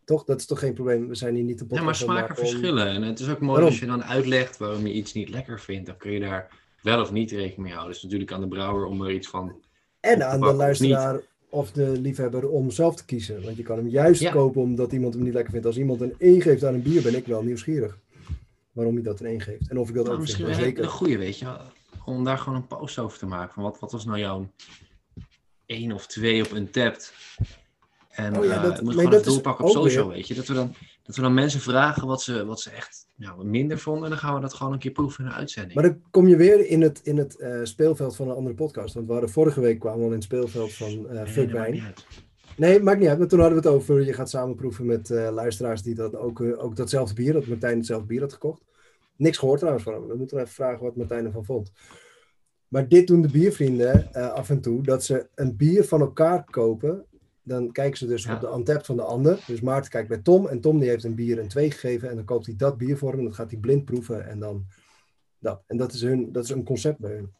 Toch? 0.04 0.24
Dat 0.24 0.40
is 0.40 0.46
toch 0.46 0.58
geen 0.58 0.74
probleem? 0.74 1.08
We 1.08 1.14
zijn 1.14 1.34
hier 1.34 1.44
niet 1.44 1.58
te 1.58 1.64
Ja, 1.68 1.82
maar 1.82 1.94
smaken 1.94 2.36
verschillen. 2.36 2.86
En 2.86 3.02
het 3.02 3.20
is 3.20 3.28
ook 3.28 3.40
mooi 3.40 3.64
als 3.64 3.78
je 3.78 3.86
dan 3.86 4.04
uitlegt 4.04 4.56
waarom 4.56 4.86
je 4.86 4.92
iets 4.92 5.12
niet 5.12 5.28
lekker 5.28 5.60
vindt. 5.60 5.86
Dan 5.86 5.96
kun 5.96 6.10
je 6.10 6.20
daar 6.20 6.48
wel 6.82 7.00
of 7.00 7.12
niet 7.12 7.30
rekening 7.30 7.58
mee 7.58 7.72
houden. 7.72 7.92
Dus 7.92 8.02
natuurlijk 8.02 8.32
aan 8.32 8.40
de 8.40 8.48
brouwer 8.48 8.86
om 8.86 9.02
er 9.04 9.12
iets 9.12 9.28
van. 9.28 9.62
En 10.00 10.28
aan 10.28 10.40
de 10.40 10.52
luisteraar 10.52 11.20
of 11.50 11.72
de 11.72 12.00
liefhebber 12.00 12.48
om 12.48 12.70
zelf 12.70 12.96
te 12.96 13.04
kiezen. 13.04 13.42
Want 13.42 13.56
je 13.56 13.62
kan 13.62 13.76
hem 13.76 13.88
juist 13.88 14.30
kopen 14.30 14.62
omdat 14.62 14.92
iemand 14.92 15.14
hem 15.14 15.22
niet 15.22 15.32
lekker 15.32 15.52
vindt. 15.52 15.66
Als 15.66 15.78
iemand 15.78 16.00
een 16.00 16.14
1 16.18 16.42
geeft 16.42 16.64
aan 16.64 16.74
een 16.74 16.82
bier, 16.82 17.02
ben 17.02 17.16
ik 17.16 17.26
wel 17.26 17.42
nieuwsgierig 17.42 17.98
waarom 18.72 18.94
hij 18.94 19.04
dat 19.04 19.20
een 19.20 19.26
1 19.26 19.40
geeft. 19.40 19.68
En 19.68 19.78
of 19.78 19.88
ik 19.88 19.94
dat 19.94 20.04
nou, 20.04 20.16
ook 20.16 20.22
misschien 20.22 20.44
vind. 20.44 20.56
Zeker. 20.56 20.82
een 20.82 20.90
goede, 20.90 21.18
weet 21.18 21.38
je. 21.38 21.56
Om 22.04 22.24
daar 22.24 22.38
gewoon 22.38 22.58
een 22.58 22.66
post 22.66 22.98
over 22.98 23.18
te 23.18 23.26
maken. 23.26 23.54
Van 23.54 23.62
wat, 23.62 23.78
wat 23.78 23.92
was 23.92 24.04
nou 24.04 24.18
jouw 24.18 24.50
1 25.66 25.92
of 25.92 26.06
2 26.06 26.44
op 26.44 26.50
een 26.50 26.70
tapt? 26.70 27.12
En 28.10 28.38
oh, 28.38 28.44
ja, 28.44 28.54
eh, 28.54 28.62
dat, 28.62 28.78
uh, 28.78 28.82
moet 28.82 28.94
gewoon 28.94 29.12
het 29.12 29.24
doorpakken 29.24 29.64
op 29.64 29.70
social, 29.70 30.08
weet 30.08 30.28
je. 30.28 30.34
Dat 30.34 30.46
we, 30.46 30.54
dan, 30.54 30.74
dat 31.08 31.16
we 31.16 31.22
dan 31.22 31.34
mensen 31.34 31.60
vragen 31.60 32.06
wat 32.06 32.22
ze, 32.22 32.44
wat 32.44 32.60
ze 32.60 32.70
echt 32.70 33.06
nou, 33.16 33.44
minder 33.44 33.78
vonden. 33.78 34.04
En 34.04 34.10
dan 34.10 34.18
gaan 34.18 34.34
we 34.34 34.40
dat 34.40 34.54
gewoon 34.54 34.72
een 34.72 34.78
keer 34.78 34.90
proeven 34.90 35.24
in 35.24 35.30
een 35.30 35.36
uitzending. 35.36 35.74
Maar 35.74 35.82
dan 35.82 36.00
kom 36.10 36.28
je 36.28 36.36
weer 36.36 36.66
in 36.66 36.82
het, 36.82 37.00
in 37.02 37.16
het 37.16 37.36
uh, 37.40 37.60
speelveld 37.62 38.16
van 38.16 38.28
een 38.28 38.36
andere 38.36 38.54
podcast. 38.54 38.94
Want 38.94 39.06
we 39.06 39.12
hadden 39.12 39.30
vorige 39.30 39.60
week 39.60 39.78
kwamen 39.78 39.98
we 39.98 40.04
al 40.04 40.10
in 40.10 40.16
het 40.16 40.24
speelveld 40.24 40.72
van 40.72 40.90
uh, 40.90 41.10
nee, 41.10 41.26
Fuck 41.26 41.50
Wijn. 41.50 41.82
Nee, 42.56 42.80
maakt 42.80 42.98
niet 42.98 43.08
uit. 43.08 43.18
Maar 43.18 43.28
toen 43.28 43.40
hadden 43.40 43.62
we 43.62 43.68
het 43.68 43.76
over, 43.76 44.04
je 44.04 44.12
gaat 44.12 44.30
samen 44.30 44.54
proeven 44.54 44.86
met 44.86 45.10
uh, 45.10 45.28
luisteraars 45.30 45.82
die 45.82 45.94
dat 45.94 46.16
ook, 46.16 46.40
ook 46.40 46.76
datzelfde 46.76 47.14
bier, 47.14 47.32
dat 47.32 47.46
Martijn 47.46 47.76
hetzelfde 47.76 48.06
bier 48.06 48.20
had 48.20 48.32
gekocht. 48.32 48.62
Niks 49.16 49.38
gehoord 49.38 49.58
trouwens 49.58 49.84
van 49.84 49.94
hem. 49.94 50.06
We 50.06 50.16
moeten 50.16 50.38
even 50.38 50.52
vragen 50.52 50.84
wat 50.84 50.96
Martijn 50.96 51.24
ervan 51.24 51.44
vond. 51.44 51.72
Maar 52.68 52.88
dit 52.88 53.06
doen 53.06 53.22
de 53.22 53.30
biervrienden 53.30 54.12
af 54.12 54.50
en 54.50 54.60
toe, 54.60 54.82
dat 54.82 55.04
ze 55.04 55.28
een 55.34 55.56
bier 55.56 55.84
van 55.84 56.00
elkaar 56.00 56.44
kopen 56.44 57.04
dan 57.48 57.72
kijken 57.72 57.98
ze 57.98 58.06
dus 58.06 58.26
op 58.26 58.40
de 58.40 58.46
antep 58.46 58.84
van 58.84 58.96
de 58.96 59.02
ander. 59.02 59.44
Dus 59.46 59.60
Maarten 59.60 59.90
kijkt 59.90 60.08
bij 60.08 60.18
Tom 60.18 60.46
en 60.46 60.60
Tom 60.60 60.78
die 60.78 60.88
heeft 60.88 61.04
een 61.04 61.14
bier 61.14 61.38
een 61.38 61.48
2 61.48 61.70
gegeven 61.70 62.08
en 62.08 62.16
dan 62.16 62.24
koopt 62.24 62.46
hij 62.46 62.56
dat 62.56 62.78
bier 62.78 62.98
voor 62.98 63.10
hem 63.10 63.18
en 63.18 63.24
dan 63.24 63.34
gaat 63.34 63.50
hij 63.50 63.60
blind 63.60 63.84
proeven 63.84 64.26
en 64.26 64.38
dan 64.38 64.66
dat. 65.38 65.62
En 65.66 65.76
dat 65.76 65.92
is, 65.92 66.02
hun, 66.02 66.32
dat 66.32 66.44
is 66.44 66.50
een 66.50 66.64
concept 66.64 66.98
bij 66.98 67.12
hun. 67.12 67.32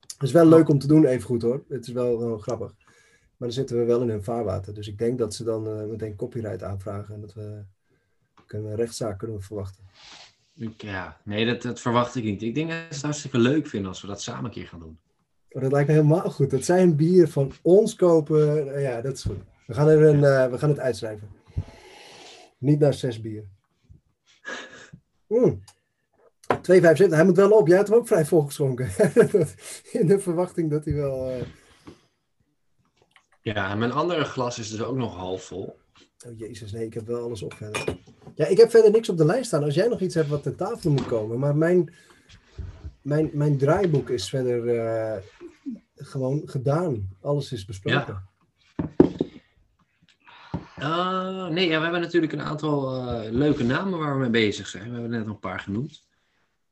Het 0.00 0.22
is 0.22 0.32
wel 0.32 0.46
leuk 0.46 0.68
om 0.68 0.78
te 0.78 0.86
doen, 0.86 1.04
even 1.04 1.26
goed 1.26 1.42
hoor. 1.42 1.64
Het 1.68 1.86
is 1.86 1.92
wel, 1.92 2.38
grappig. 2.38 2.74
Maar 3.36 3.48
dan 3.48 3.52
zitten 3.52 3.78
we 3.78 3.84
wel 3.84 4.02
in 4.02 4.08
hun 4.08 4.22
vaarwater. 4.22 4.74
Dus 4.74 4.88
ik 4.88 4.98
denk 4.98 5.18
dat 5.18 5.34
ze 5.34 5.44
dan 5.44 5.68
uh, 5.68 5.84
meteen 5.84 6.16
copyright 6.16 6.62
aanvragen 6.62 7.14
en 7.14 7.20
dat 7.20 7.34
we 7.34 7.64
kunnen 8.46 8.70
een 8.70 8.76
rechtszaak 8.76 9.18
kunnen 9.18 9.42
verwachten. 9.42 9.84
Ja, 10.76 11.20
nee, 11.24 11.46
dat, 11.46 11.62
dat 11.62 11.80
verwacht 11.80 12.14
ik 12.14 12.24
niet. 12.24 12.42
Ik 12.42 12.54
denk 12.54 12.70
dat 12.70 12.78
ze 12.78 12.94
het 12.94 13.02
hartstikke 13.02 13.38
leuk 13.38 13.66
vinden 13.66 13.88
als 13.88 14.00
we 14.00 14.06
dat 14.06 14.22
samen 14.22 14.44
een 14.44 14.50
keer 14.50 14.66
gaan 14.66 14.80
doen. 14.80 14.98
Oh, 15.48 15.62
dat 15.62 15.72
lijkt 15.72 15.88
me 15.88 15.94
helemaal 15.94 16.30
goed. 16.30 16.50
Dat 16.50 16.64
zijn 16.64 16.96
bier 16.96 17.28
van 17.28 17.52
ons 17.62 17.94
kopen. 17.94 18.80
Ja, 18.80 19.00
dat 19.00 19.12
is 19.12 19.22
goed. 19.22 19.42
We 19.66 19.74
gaan, 19.74 19.88
er 19.88 20.02
een, 20.02 20.20
uh, 20.20 20.50
we 20.50 20.58
gaan 20.58 20.68
het 20.68 20.78
uitschrijven. 20.78 21.28
Niet 22.58 22.78
naar 22.78 22.94
zes 22.94 23.20
bier. 23.20 23.44
Mm. 25.26 25.62
2,75. 26.52 26.58
Hij 27.08 27.24
moet 27.24 27.36
wel 27.36 27.50
op. 27.50 27.66
Jij 27.66 27.76
hebt 27.76 27.88
hem 27.88 27.98
ook 27.98 28.06
vrij 28.06 28.24
volgeschonken. 28.24 28.88
In 30.00 30.06
de 30.06 30.18
verwachting 30.18 30.70
dat 30.70 30.84
hij 30.84 30.94
wel. 30.94 31.30
Uh... 31.30 31.42
Ja, 33.40 33.74
mijn 33.74 33.92
andere 33.92 34.24
glas 34.24 34.58
is 34.58 34.70
dus 34.70 34.82
ook 34.82 34.96
nog 34.96 35.16
half 35.16 35.42
vol. 35.42 35.78
Oh 36.26 36.38
jezus, 36.38 36.72
nee, 36.72 36.86
ik 36.86 36.94
heb 36.94 37.06
wel 37.06 37.22
alles 37.22 37.42
op 37.42 37.54
verder. 37.54 37.96
Ja, 38.34 38.46
ik 38.46 38.56
heb 38.56 38.70
verder 38.70 38.90
niks 38.90 39.08
op 39.08 39.16
de 39.16 39.24
lijst 39.24 39.46
staan. 39.46 39.64
Als 39.64 39.74
jij 39.74 39.88
nog 39.88 40.00
iets 40.00 40.14
hebt 40.14 40.28
wat 40.28 40.42
ter 40.42 40.56
tafel 40.56 40.90
moet 40.90 41.06
komen. 41.06 41.38
Maar 41.38 41.56
mijn, 41.56 41.94
mijn, 43.02 43.30
mijn 43.32 43.58
draaiboek 43.58 44.08
is 44.08 44.28
verder 44.28 44.64
uh, 44.64 45.16
gewoon 45.94 46.42
gedaan. 46.44 47.16
Alles 47.20 47.52
is 47.52 47.64
besproken. 47.64 48.12
Ja. 48.14 48.35
Uh, 50.80 51.48
nee, 51.48 51.68
ja, 51.68 51.76
we 51.76 51.82
hebben 51.82 52.00
natuurlijk 52.00 52.32
een 52.32 52.42
aantal 52.42 52.96
uh, 52.96 53.30
leuke 53.30 53.64
namen 53.64 53.98
waar 53.98 54.12
we 54.12 54.20
mee 54.20 54.30
bezig 54.30 54.66
zijn. 54.66 54.84
We 54.84 54.92
hebben 54.92 55.10
net 55.10 55.26
een 55.26 55.38
paar 55.38 55.60
genoemd. 55.60 56.06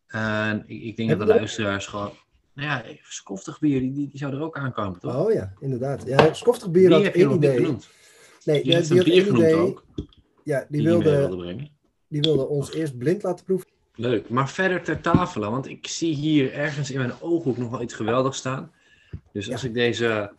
Uh, 0.09 0.53
ik, 0.67 0.83
ik, 0.83 0.97
denk 0.97 1.09
dat 1.09 1.19
de 1.19 1.27
luisteraars 1.27 1.87
gewoon... 1.87 2.13
Nou 2.55 2.69
ja, 2.69 2.83
skoftig 3.03 3.59
bier, 3.59 3.81
die, 3.81 3.93
die, 3.93 4.11
zou 4.13 4.35
er 4.35 4.43
ook 4.43 4.57
aankomen, 4.57 5.01
toch? 5.01 5.17
Oh 5.17 5.33
ja, 5.33 5.53
inderdaad. 5.61 6.07
Ja, 6.07 6.35
skoftig 6.35 6.71
bier 6.71 6.93
had 6.93 7.03
één 7.03 7.31
idee. 7.31 7.57
Genoemd. 7.57 7.89
Nee, 8.45 8.63
die, 8.63 8.81
die, 8.81 8.89
die 8.89 8.99
had 8.99 9.07
één 9.07 9.37
idee. 9.37 9.55
Ook, 9.55 9.85
ja, 10.45 10.67
die, 10.69 10.83
wilde, 10.83 11.17
wilde 11.17 11.37
brengen. 11.37 11.71
die 12.09 12.21
wilde 12.21 12.47
ons 12.47 12.73
eerst 12.73 12.99
blind 12.99 13.23
laten 13.23 13.45
proeven. 13.45 13.69
Leuk, 13.95 14.29
maar 14.29 14.49
verder 14.49 14.83
ter 14.83 15.01
tafel, 15.01 15.51
want 15.51 15.69
ik 15.69 15.87
zie 15.87 16.15
hier 16.15 16.53
ergens 16.53 16.91
in 16.91 16.99
mijn 16.99 17.21
ooghoek 17.21 17.57
nog 17.57 17.71
wel 17.71 17.83
iets 17.83 17.95
geweldigs 17.95 18.39
staan. 18.39 18.73
Dus 19.33 19.53
als 19.53 19.65
ik 19.65 19.75
deze 19.75 20.33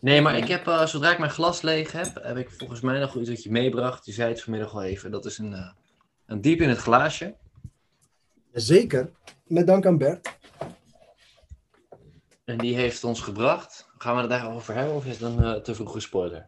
Nee, 0.00 0.20
maar 0.20 0.36
ik 0.36 0.48
heb, 0.48 0.66
uh, 0.66 0.86
zodra 0.86 1.12
ik 1.12 1.18
mijn 1.18 1.30
glas 1.30 1.62
leeg 1.62 1.92
heb, 1.92 2.18
heb 2.22 2.36
ik 2.36 2.50
volgens 2.50 2.80
mij 2.80 2.98
nog 2.98 3.16
iets 3.16 3.28
wat 3.28 3.42
je 3.42 3.50
meebracht. 3.50 4.06
Je 4.06 4.12
zei 4.12 4.30
het 4.30 4.42
vanmiddag 4.42 4.74
al 4.74 4.82
even. 4.82 5.10
Dat 5.10 5.24
is 5.24 5.38
een, 5.38 5.52
uh, 5.52 5.70
een 6.26 6.40
diep 6.40 6.60
in 6.60 6.68
het 6.68 6.78
glaasje. 6.78 7.34
Zeker. 8.52 9.10
Met 9.46 9.66
dank 9.66 9.86
aan 9.86 9.98
Bert. 9.98 10.36
En 12.44 12.58
die 12.58 12.74
heeft 12.74 13.04
ons 13.04 13.20
gebracht. 13.20 13.88
Gaan 13.98 14.14
we 14.14 14.20
het 14.20 14.30
daarover 14.30 14.74
hebben 14.74 14.94
of 14.94 15.04
is 15.04 15.10
het 15.10 15.20
dan 15.20 15.44
uh, 15.44 15.54
te 15.54 15.74
vroeg 15.74 15.92
gespoiler? 15.92 16.46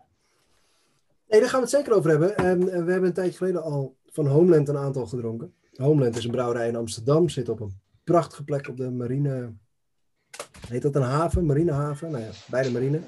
Nee, 1.29 1.41
daar 1.41 1.49
gaan 1.49 1.61
we 1.61 1.67
het 1.67 1.75
zeker 1.75 1.93
over 1.93 2.11
hebben. 2.11 2.37
En 2.37 2.65
we 2.65 2.91
hebben 2.93 3.05
een 3.05 3.13
tijdje 3.13 3.37
geleden 3.37 3.63
al 3.63 3.97
van 4.07 4.27
Homeland 4.27 4.69
een 4.69 4.77
aantal 4.77 5.07
gedronken. 5.07 5.55
Homeland 5.75 6.17
is 6.17 6.25
een 6.25 6.31
brouwerij 6.31 6.69
in 6.69 6.77
Amsterdam. 6.77 7.29
Zit 7.29 7.49
op 7.49 7.61
een 7.61 7.81
prachtige 8.05 8.45
plek 8.45 8.69
op 8.69 8.77
de 8.77 8.91
marine... 8.91 9.53
Heet 10.69 10.83
dat 10.83 10.95
een 10.95 11.03
haven? 11.03 11.47
Marinehaven? 11.47 12.11
Nou 12.11 12.25
ja, 12.25 12.31
bij 12.47 12.63
de 12.63 12.71
marine. 12.71 13.01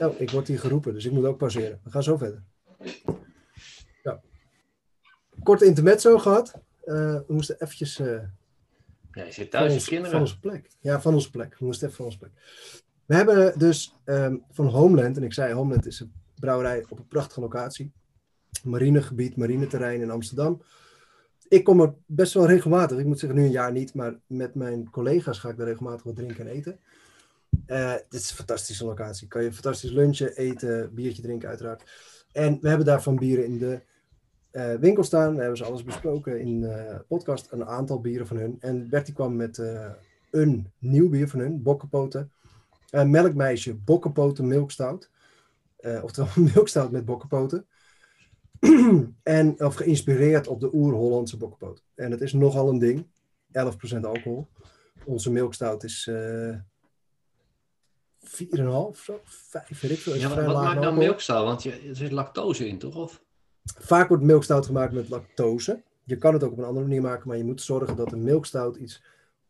Oh, 0.00 0.20
ik 0.20 0.30
word 0.30 0.48
hier 0.48 0.58
geroepen, 0.58 0.94
dus 0.94 1.04
ik 1.04 1.12
moet 1.12 1.24
ook 1.24 1.38
pauzeren. 1.38 1.80
We 1.84 1.90
gaan 1.90 2.02
zo 2.02 2.16
verder. 2.16 2.42
Ja. 4.02 4.20
Korte 5.42 5.64
intermezzo 5.64 6.18
gehad. 6.18 6.54
Uh, 6.84 6.94
we 6.94 7.24
moesten 7.28 7.54
eventjes... 7.60 7.98
Uh, 7.98 8.20
ja, 9.12 9.24
je 9.24 9.32
zit 9.32 9.50
thuis, 9.50 9.72
ons, 9.72 9.86
kinderen. 9.86 10.10
Van 10.10 10.20
onze 10.20 10.38
plek. 10.38 10.70
Ja, 10.80 11.00
van 11.00 11.14
onze 11.14 11.30
plek. 11.30 11.58
We 11.58 11.64
moesten 11.64 11.86
even 11.86 11.96
van 11.96 12.06
onze 12.06 12.18
plek. 12.18 12.30
We 13.06 13.14
hebben 13.14 13.58
dus 13.58 13.96
um, 14.04 14.44
van 14.50 14.66
Homeland, 14.66 15.16
en 15.16 15.22
ik 15.22 15.32
zei 15.32 15.52
Homeland 15.52 15.86
is 15.86 16.00
een 16.00 16.12
brouwerij 16.34 16.84
op 16.88 16.98
een 16.98 17.08
prachtige 17.08 17.40
locatie. 17.40 17.92
Marinegebied, 18.64 19.36
marineterrein 19.36 20.00
in 20.00 20.10
Amsterdam. 20.10 20.62
Ik 21.48 21.64
kom 21.64 21.80
er 21.80 21.94
best 22.06 22.34
wel 22.34 22.46
regelmatig, 22.46 22.98
ik 22.98 23.06
moet 23.06 23.18
zeggen 23.18 23.38
nu 23.38 23.44
een 23.44 23.50
jaar 23.50 23.72
niet, 23.72 23.94
maar 23.94 24.18
met 24.26 24.54
mijn 24.54 24.90
collega's 24.90 25.38
ga 25.38 25.48
ik 25.48 25.56
daar 25.56 25.66
regelmatig 25.66 26.02
wat 26.02 26.16
drinken 26.16 26.46
en 26.46 26.52
eten. 26.52 26.78
Uh, 27.68 27.92
dit 28.08 28.20
is 28.20 28.30
een 28.30 28.36
fantastische 28.36 28.84
locatie. 28.84 29.28
Kan 29.28 29.42
je 29.42 29.52
fantastisch 29.52 29.90
lunchen, 29.90 30.36
eten, 30.36 30.94
biertje 30.94 31.22
drinken 31.22 31.48
uiteraard. 31.48 31.82
En 32.32 32.58
we 32.60 32.68
hebben 32.68 32.86
daarvan 32.86 33.16
bieren 33.16 33.44
in 33.44 33.58
de 33.58 33.80
uh, 34.52 34.74
winkel 34.74 35.04
staan. 35.04 35.34
We 35.34 35.40
hebben 35.40 35.56
ze 35.56 35.64
alles 35.64 35.84
besproken 35.84 36.40
in 36.40 36.60
de 36.60 36.86
uh, 36.90 36.98
podcast. 37.08 37.52
Een 37.52 37.64
aantal 37.64 38.00
bieren 38.00 38.26
van 38.26 38.36
hun. 38.36 38.56
En 38.60 38.88
Bertie 38.88 39.14
kwam 39.14 39.36
met 39.36 39.62
een 40.30 40.72
nieuw 40.78 41.08
bier 41.08 41.28
van 41.28 41.38
hun, 41.38 41.62
Bokkenpoten. 41.62 42.32
melkmeisje, 42.90 43.74
Bokkenpoten 43.74 44.46
Milkstout. 44.46 45.10
Oftewel 46.02 46.30
milkstout 46.54 46.90
met 46.90 47.04
bokkenpoten. 47.04 47.66
en, 49.22 49.64
of 49.64 49.74
geïnspireerd 49.74 50.46
op 50.46 50.60
de 50.60 50.74
oer-Hollandse 50.74 51.36
bokkenpoot. 51.36 51.84
En 51.94 52.10
het 52.10 52.20
is 52.20 52.32
nogal 52.32 52.68
een 52.68 52.78
ding. 52.78 53.06
11% 53.96 54.00
alcohol. 54.00 54.48
Onze 55.04 55.30
milkstout 55.30 55.84
is 55.84 56.10
4,5 58.28 58.64
of 58.66 58.98
zo. 58.98 59.20
5, 59.24 59.80
weet 59.80 59.90
ik 59.90 59.98
veel. 59.98 60.14
Ja, 60.14 60.44
wat 60.44 60.62
maakt 60.62 60.80
nou 60.80 60.96
milkstout? 60.96 61.44
Want 61.44 61.62
je, 61.62 61.70
er 61.88 61.96
zit 61.96 62.12
lactose 62.12 62.68
in, 62.68 62.78
toch? 62.78 62.96
Of? 62.96 63.22
Vaak 63.64 64.08
wordt 64.08 64.22
milkstout 64.22 64.66
gemaakt 64.66 64.92
met 64.92 65.08
lactose. 65.08 65.82
Je 66.04 66.16
kan 66.16 66.32
het 66.32 66.42
ook 66.44 66.52
op 66.52 66.58
een 66.58 66.64
andere 66.64 66.86
manier 66.86 67.02
maken, 67.02 67.28
maar 67.28 67.36
je 67.36 67.44
moet 67.44 67.62
zorgen 67.62 67.96
dat 67.96 68.10
de 68.10 68.16
milkstout 68.16 68.76
iets 68.76 69.02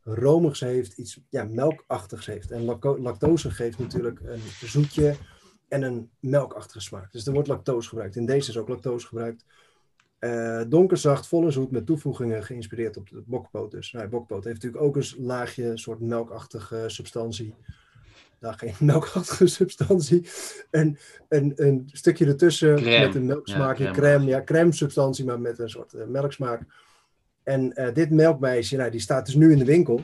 romigs 0.03 0.61
heeft, 0.61 0.99
iets 0.99 1.21
ja, 1.29 1.45
melkachtigs 1.45 2.27
heeft. 2.27 2.51
En 2.51 2.65
lactose 3.01 3.51
geeft 3.51 3.79
natuurlijk 3.79 4.21
een 4.21 4.41
zoetje 4.65 5.17
en 5.69 5.83
een 5.83 6.11
melkachtige 6.21 6.81
smaak. 6.81 7.13
Dus 7.13 7.27
er 7.27 7.33
wordt 7.33 7.49
lactose 7.49 7.89
gebruikt. 7.89 8.17
In 8.17 8.27
deze 8.27 8.51
is 8.51 8.57
ook 8.57 8.69
lactose 8.69 9.07
gebruikt. 9.07 9.45
Uh, 10.21 10.63
donkerzacht, 10.69 11.27
volle 11.27 11.51
zoet, 11.51 11.71
met 11.71 11.87
toevoegingen 11.87 12.45
geïnspireerd 12.45 12.97
op 12.97 13.11
de 13.11 13.23
bokpoot. 13.27 13.71
Dus 13.71 13.93
nou, 13.93 14.09
bokpoot 14.09 14.45
heeft 14.45 14.63
natuurlijk 14.63 14.83
ook 14.85 14.97
een 14.97 15.25
laagje, 15.25 15.79
soort 15.79 16.01
melkachtige 16.01 16.85
substantie. 16.87 17.55
Nou, 18.41 18.55
geen 18.57 18.75
melkachtige 18.91 19.47
substantie. 19.47 20.29
En 20.71 20.99
een, 21.29 21.53
een 21.57 21.89
stukje 21.93 22.27
ertussen 22.27 22.85
met 22.85 23.15
een 23.15 23.27
melksmaakje, 23.27 23.85
ja, 23.85 23.93
crème. 23.93 24.27
Ja, 24.27 24.45
crème 24.45 24.73
substantie, 24.73 25.25
maar 25.25 25.41
met 25.41 25.59
een 25.59 25.71
soort 25.71 25.93
uh, 25.95 26.05
melksmaak. 26.07 26.63
En 27.43 27.73
uh, 27.75 27.95
dit 27.95 28.11
melkmeisje, 28.11 28.77
nou, 28.77 28.91
die 28.91 29.01
staat 29.01 29.27
dus 29.27 29.35
nu 29.35 29.53
in 29.53 29.59
de 29.59 29.65
winkel. 29.65 30.01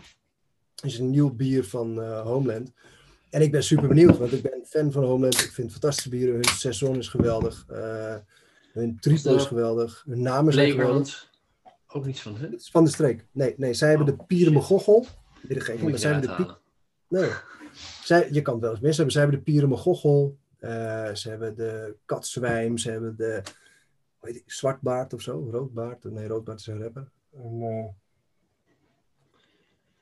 is 0.83 0.99
een 0.99 1.11
nieuw 1.11 1.35
bier 1.35 1.65
van 1.65 2.05
Homeland. 2.05 2.73
En 3.35 3.43
ik 3.43 3.51
ben 3.51 3.63
super 3.63 3.89
benieuwd, 3.89 4.19
want 4.19 4.33
ik 4.33 4.43
ben 4.43 4.63
fan 4.67 4.93
van 4.93 5.05
Homeland. 5.05 5.41
Ik 5.41 5.53
vind 5.53 5.71
fantastische 5.71 6.09
bieren. 6.09 6.35
Hun 6.35 6.45
seizoen 6.45 6.97
is 6.97 7.09
geweldig. 7.09 7.67
Uh, 7.71 8.15
hun 8.73 8.97
triple 9.01 9.35
is 9.35 9.45
geweldig. 9.45 10.05
Hun 10.07 10.23
namen 10.23 10.53
zijn 10.53 10.71
geweldig. 10.71 11.31
Ook 11.87 12.07
niets 12.07 12.21
van 12.21 12.37
hun? 12.37 12.61
Van 12.71 12.85
de 12.85 12.91
streek. 12.91 13.27
Nee, 13.33 13.55
nee 13.57 13.75
zij 13.75 13.89
hebben 13.89 14.07
de 14.07 14.17
oh, 14.19 14.27
Pierenmegochel. 14.27 15.07
Weer 15.43 15.59
degene, 15.59 15.91
maar 15.91 15.99
zij 15.99 16.13
hebben 16.13 16.37
de 16.37 16.55
Nee. 17.09 17.31
Zij, 18.05 18.29
je 18.33 18.43
kan 18.43 18.55
het 18.55 18.63
wel 18.63 18.71
eens 18.71 18.81
mis 18.81 18.97
hebben. 18.97 19.13
Zij 19.13 19.23
hebben 19.23 19.41
de 19.41 19.45
Pierenmegochel. 19.51 20.39
Uh, 20.61 21.15
ze 21.15 21.29
hebben 21.29 21.57
de 21.57 21.97
Katzwijm. 22.05 22.79
Ze 22.79 22.91
hebben 22.91 23.17
de 23.17 23.43
weet 24.21 24.37
ik, 24.37 24.43
Zwartbaard 24.47 25.13
of 25.13 25.21
zo. 25.21 25.49
Roodbaard. 25.51 26.05
Nee, 26.05 26.27
Roodbaard 26.27 26.61
is 26.61 26.67
een 26.67 26.83
rapper. 26.83 27.11
En, 27.33 27.61
uh, 27.61 27.85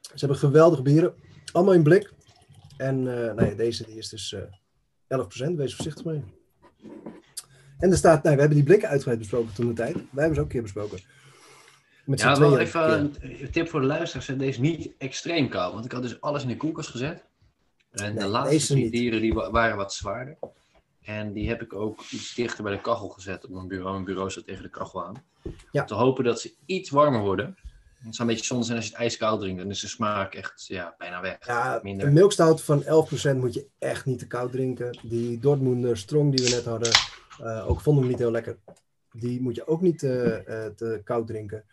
ze 0.02 0.18
hebben 0.18 0.36
geweldige 0.36 0.82
bieren. 0.82 1.14
Allemaal 1.52 1.74
in 1.74 1.82
blik. 1.82 2.12
En 2.76 2.98
uh, 2.98 3.04
nou 3.04 3.44
ja, 3.44 3.54
deze 3.54 3.84
die 3.84 3.96
is 3.96 4.08
dus 4.08 4.32
uh, 4.32 4.40
11%, 5.50 5.54
wees 5.54 5.74
voorzichtig 5.74 6.04
mee. 6.04 6.24
En 7.78 7.90
er 7.90 7.96
staat, 7.96 8.22
nou, 8.22 8.34
we 8.34 8.40
hebben 8.40 8.58
die 8.58 8.66
blikken 8.66 8.88
uitgebreid 8.88 9.18
besproken 9.18 9.54
toen 9.54 9.68
de 9.68 9.72
tijd. 9.72 9.94
Wij 9.94 10.04
hebben 10.10 10.34
ze 10.34 10.40
ook 10.40 10.46
een 10.46 10.52
keer 10.52 10.62
besproken. 10.62 10.98
Met 12.04 12.20
ja, 12.20 12.38
wel 12.38 12.58
even 12.58 13.12
een 13.20 13.50
tip 13.50 13.68
voor 13.68 13.80
de 13.80 13.86
luisteraars. 13.86 14.26
Deze 14.26 14.60
niet 14.60 14.92
extreem 14.98 15.48
koud. 15.48 15.72
Want 15.72 15.84
ik 15.84 15.92
had 15.92 16.02
dus 16.02 16.20
alles 16.20 16.42
in 16.42 16.48
de 16.48 16.56
koelkast 16.56 16.88
gezet. 16.88 17.24
En 17.92 18.14
de 18.14 18.26
laatste 18.26 18.72
drie 18.72 18.90
dieren 18.90 19.20
die 19.20 19.34
waren 19.34 19.76
wat 19.76 19.94
zwaarder. 19.94 20.38
En 21.02 21.32
die 21.32 21.48
heb 21.48 21.62
ik 21.62 21.72
ook 21.72 22.00
iets 22.10 22.34
dichter 22.34 22.62
bij 22.64 22.72
de 22.72 22.80
kachel 22.80 23.08
gezet 23.08 23.44
op 23.44 23.50
mijn 23.50 23.68
bureau. 23.68 23.92
Mijn 23.92 24.04
bureau 24.04 24.30
staat 24.30 24.46
tegen 24.46 24.62
de 24.62 24.70
kachel 24.70 25.04
aan. 25.04 25.24
Ja. 25.72 25.80
Om 25.80 25.86
te 25.86 25.94
hopen 25.94 26.24
dat 26.24 26.40
ze 26.40 26.54
iets 26.66 26.90
warmer 26.90 27.20
worden. 27.20 27.56
Het 28.04 28.14
zou 28.14 28.28
een 28.28 28.34
beetje 28.34 28.46
zonde 28.46 28.64
zijn 28.64 28.76
als 28.76 28.86
je 28.86 28.92
het 28.92 29.00
ijskoud 29.00 29.40
drinkt. 29.40 29.60
Dan 29.60 29.70
is 29.70 29.80
de 29.80 29.88
smaak 29.88 30.34
echt 30.34 30.66
ja, 30.66 30.94
bijna 30.98 31.20
weg. 31.20 31.46
Ja, 31.46 31.80
Minder. 31.82 32.06
een 32.06 32.12
milkstout 32.12 32.62
van 32.62 32.82
11% 32.82 32.86
moet 33.36 33.54
je 33.54 33.66
echt 33.78 34.04
niet 34.04 34.18
te 34.18 34.26
koud 34.26 34.52
drinken. 34.52 34.98
Die 35.02 35.38
Dortmunder 35.38 35.96
Strong 35.96 36.36
die 36.36 36.44
we 36.44 36.50
net 36.50 36.64
hadden, 36.64 36.92
uh, 37.40 37.70
ook 37.70 37.80
vonden 37.80 38.02
we 38.02 38.10
niet 38.10 38.18
heel 38.18 38.30
lekker. 38.30 38.58
Die 39.12 39.40
moet 39.40 39.54
je 39.54 39.66
ook 39.66 39.80
niet 39.80 40.02
uh, 40.02 40.10
te 40.76 41.00
koud 41.04 41.26
drinken. 41.26 41.64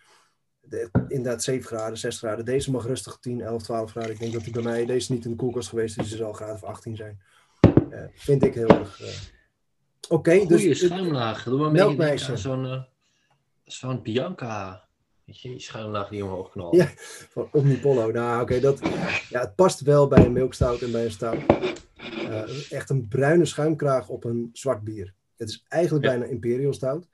De, 0.69 0.89
inderdaad 1.07 1.43
7 1.43 1.65
graden, 1.65 1.97
6 1.97 2.17
graden. 2.17 2.45
Deze 2.45 2.71
mag 2.71 2.85
rustig 2.85 3.17
10, 3.19 3.41
11, 3.41 3.63
12 3.63 3.91
graden. 3.91 4.11
Ik 4.11 4.19
denk 4.19 4.33
dat 4.33 4.43
die 4.43 4.53
bij 4.53 4.63
mij, 4.63 4.85
deze 4.85 5.13
niet 5.13 5.25
in 5.25 5.31
de 5.31 5.37
koelkast 5.37 5.69
geweest 5.69 5.99
is, 5.99 6.09
dus 6.09 6.17
zal 6.17 6.33
graden 6.33 6.55
of 6.55 6.63
18 6.63 6.95
zijn. 6.95 7.21
vind 8.13 8.43
ik 8.43 8.53
heel 8.53 8.67
erg... 8.67 9.01
Oké, 10.09 10.13
okay, 10.13 10.47
dus... 10.47 10.79
schuimlaag. 10.79 11.43
Doe 11.43 11.71
maar 11.71 11.95
mee 11.95 12.17
zo'n 12.17 12.85
zo'n 13.63 14.01
Bianca 14.01 14.89
je, 15.31 15.59
schuimlaag 15.59 16.09
die 16.09 16.23
omhoog 16.23 16.51
knalt. 16.51 16.75
Ja, 16.75 16.91
van 17.29 17.49
Omnipollo. 17.51 18.11
Nou, 18.11 18.41
oké, 18.41 18.59
dat 18.59 18.79
ja, 19.29 19.39
het 19.39 19.55
past 19.55 19.81
wel 19.81 20.07
bij 20.07 20.25
een 20.25 20.33
milkstout 20.33 20.81
en 20.81 20.91
bij 20.91 21.05
een 21.05 21.11
stout. 21.11 21.39
Echt 22.69 22.89
een 22.89 23.07
bruine 23.07 23.45
schuimkraag 23.45 24.09
op 24.09 24.23
een 24.23 24.49
zwart 24.53 24.83
bier. 24.83 25.13
Het 25.37 25.49
is 25.49 25.65
eigenlijk 25.67 26.05
bijna 26.05 26.25
Imperial 26.25 26.73
stout. 26.73 27.07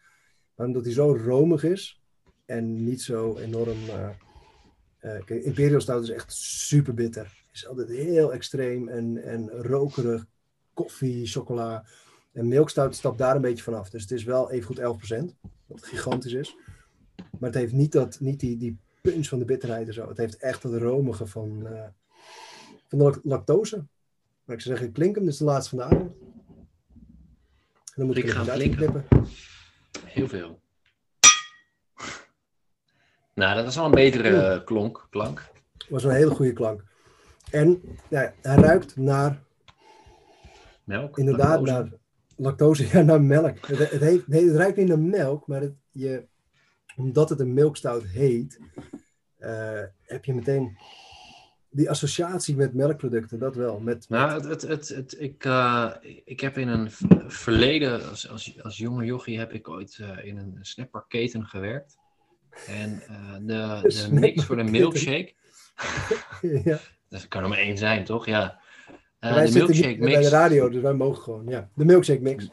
Maar 0.55 0.67
omdat 0.67 0.83
hij 0.83 0.93
zo 0.93 1.15
romig 1.15 1.63
is 1.63 2.01
en 2.45 2.83
niet 2.83 3.01
zo 3.01 3.37
enorm... 3.37 3.77
Uh, 3.87 4.09
uh, 5.01 5.45
Imperial 5.45 5.81
stout 5.81 6.03
is 6.03 6.09
echt 6.09 6.33
super 6.33 6.93
bitter. 6.93 7.43
Is 7.51 7.67
altijd 7.67 7.89
heel 7.89 8.33
extreem 8.33 8.87
en, 8.87 9.23
en 9.23 9.49
rokerig. 9.49 10.25
Koffie, 10.73 11.25
chocola. 11.25 11.85
En 12.31 12.47
milkstout 12.47 12.95
stapt 12.95 13.17
daar 13.17 13.35
een 13.35 13.41
beetje 13.41 13.63
vanaf. 13.63 13.89
Dus 13.89 14.01
het 14.01 14.11
is 14.11 14.23
wel 14.23 14.51
even 14.51 14.65
goed 14.65 14.79
11%. 14.79 15.35
Wat 15.65 15.85
gigantisch 15.85 16.33
is. 16.33 16.55
Maar 17.15 17.49
het 17.49 17.59
heeft 17.59 17.73
niet, 17.73 17.91
dat, 17.91 18.19
niet 18.19 18.39
die, 18.39 18.57
die 18.57 18.77
punch 19.01 19.27
van 19.27 19.39
de 19.39 19.45
bitterheid 19.45 19.87
en 19.87 19.93
zo. 19.93 20.07
Het 20.07 20.17
heeft 20.17 20.37
echt 20.37 20.63
het 20.63 20.73
romige 20.73 21.27
van, 21.27 21.67
uh, 21.67 21.83
van 22.87 22.99
de 22.99 23.19
lactose. 23.23 23.75
Maar 24.45 24.55
ik 24.55 24.61
zou 24.61 24.75
zeggen, 24.75 24.93
klink 24.93 25.15
hem, 25.15 25.23
dit 25.23 25.33
is 25.33 25.39
de 25.39 25.45
laatste 25.45 25.75
van 25.75 25.77
de 25.77 25.95
avond. 25.95 26.15
En 27.85 28.01
dan 28.01 28.05
moet 28.05 28.17
ik, 28.17 28.23
ik 28.23 28.29
gaan 28.29 28.45
klinken. 28.45 29.05
Heel 30.05 30.27
veel. 30.27 30.59
Nou, 33.35 33.55
dat 33.55 33.67
is 33.67 33.75
wel 33.75 33.85
een 33.85 33.91
betere 33.91 34.63
klonk, 34.63 35.07
klank. 35.09 35.51
Dat 35.77 35.87
was 35.89 36.03
een 36.03 36.11
hele 36.11 36.35
goede 36.35 36.53
klank. 36.53 36.83
En 37.51 37.81
ja, 38.09 38.33
hij 38.41 38.55
ruikt 38.55 38.95
naar... 38.95 39.43
Melk? 40.83 41.17
Inderdaad, 41.17 41.61
lactose. 41.61 41.71
naar 41.71 41.99
lactose. 42.35 42.87
Ja, 42.91 43.01
naar 43.01 43.21
melk. 43.21 43.67
Het, 43.67 43.91
het, 43.91 44.01
heeft, 44.01 44.27
nee, 44.27 44.47
het 44.47 44.55
ruikt 44.55 44.77
niet 44.77 44.87
naar 44.87 44.99
melk, 44.99 45.47
maar 45.47 45.61
het, 45.61 45.73
je, 45.91 46.25
omdat 46.95 47.29
het 47.29 47.39
een 47.39 47.53
milkstout 47.53 48.03
heet, 48.03 48.59
uh, 49.39 49.81
heb 50.01 50.25
je 50.25 50.33
meteen 50.33 50.77
die 51.69 51.89
associatie 51.89 52.55
met 52.55 52.73
melkproducten, 52.73 53.39
dat 53.39 53.55
wel. 53.55 53.79
Met, 53.79 54.09
nou, 54.09 54.47
het, 54.47 54.61
het, 54.61 54.89
het, 54.89 55.15
ik, 55.19 55.45
uh, 55.45 55.91
ik 56.25 56.39
heb 56.39 56.57
in 56.57 56.67
een 56.67 56.91
verleden, 57.27 58.09
als, 58.09 58.29
als, 58.29 58.63
als 58.63 58.77
jonge 58.77 59.05
jochie, 59.05 59.39
heb 59.39 59.51
ik 59.51 59.69
ooit 59.69 59.97
uh, 60.01 60.25
in 60.25 60.37
een 60.37 60.57
snapperketen 60.61 61.45
gewerkt. 61.45 61.97
En 62.67 63.03
de, 63.41 63.79
de 63.81 64.07
mix 64.11 64.45
voor 64.45 64.55
de 64.55 64.63
milkshake. 64.63 65.33
ja. 66.63 66.79
Dat 67.09 67.27
kan 67.27 67.43
er 67.43 67.49
maar 67.49 67.57
één 67.57 67.77
zijn, 67.77 68.03
toch? 68.03 68.25
Ja. 68.25 68.59
wij 69.19 69.45
de 69.45 69.51
milkshake 69.51 69.97
mix. 69.97 70.13
bij 70.13 70.21
de 70.21 70.29
radio, 70.29 70.69
dus 70.69 70.81
wij 70.81 70.93
mogen 70.93 71.23
gewoon, 71.23 71.47
ja. 71.47 71.69
De 71.73 71.85
milkshake 71.85 72.21
mix. 72.21 72.49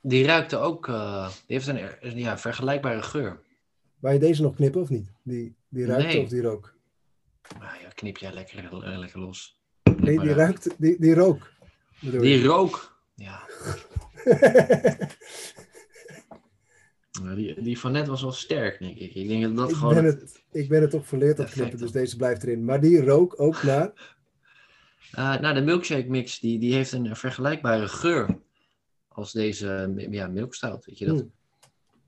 Die 0.00 0.26
ruikte 0.26 0.56
ook, 0.56 0.86
die 0.86 1.56
heeft 1.56 1.66
een 1.66 2.18
ja, 2.18 2.38
vergelijkbare 2.38 3.02
geur. 3.02 3.40
Waar 4.02 4.12
je 4.12 4.18
deze 4.18 4.42
nog 4.42 4.54
knippen 4.54 4.80
of 4.80 4.88
niet? 4.88 5.08
Die, 5.22 5.54
die 5.68 5.86
ruikt 5.86 6.16
of 6.18 6.28
die 6.28 6.42
rook? 6.42 6.74
Nou 7.58 7.80
ja, 7.82 7.88
knip 7.94 8.16
jij 8.16 8.32
lekker, 8.32 8.82
eh, 8.84 8.98
lekker 8.98 9.20
los. 9.20 9.60
Nee, 9.96 10.20
die 10.20 10.32
ruikt, 10.32 10.74
die, 10.78 10.96
die 11.00 11.14
rook. 11.14 11.52
Die 12.00 12.44
rook, 12.44 12.98
ja. 13.14 13.42
die, 17.34 17.62
die 17.62 17.78
van 17.78 17.92
net 17.92 18.06
was 18.06 18.22
wel 18.22 18.32
sterk, 18.32 18.78
denk 18.78 18.96
ik. 18.96 19.14
Ik 19.14 19.28
denk 19.28 19.42
dat 19.42 19.56
dat 19.56 19.70
ik 19.70 19.76
gewoon... 19.76 19.94
Ben 19.94 20.04
het, 20.04 20.42
ik 20.50 20.68
ben 20.68 20.80
het 20.80 20.90
toch 20.90 21.06
verleerd 21.06 21.38
op 21.38 21.46
knippen, 21.46 21.78
dus 21.78 21.92
deze 21.92 22.16
blijft 22.16 22.42
erin. 22.42 22.64
Maar 22.64 22.80
die 22.80 23.04
rook 23.04 23.40
ook 23.40 23.62
naar... 23.62 24.16
Uh, 25.18 25.38
nou, 25.40 25.54
de 25.54 25.60
milkshake 25.60 26.08
mix, 26.08 26.38
die, 26.38 26.58
die 26.58 26.74
heeft 26.74 26.92
een 26.92 27.16
vergelijkbare 27.16 27.88
geur 27.88 28.38
als 29.08 29.32
deze 29.32 29.92
ja, 30.10 30.26
milkstout. 30.26 30.84
Weet 30.84 30.98
je, 30.98 31.06
dat, 31.06 31.18
hmm. 31.18 31.32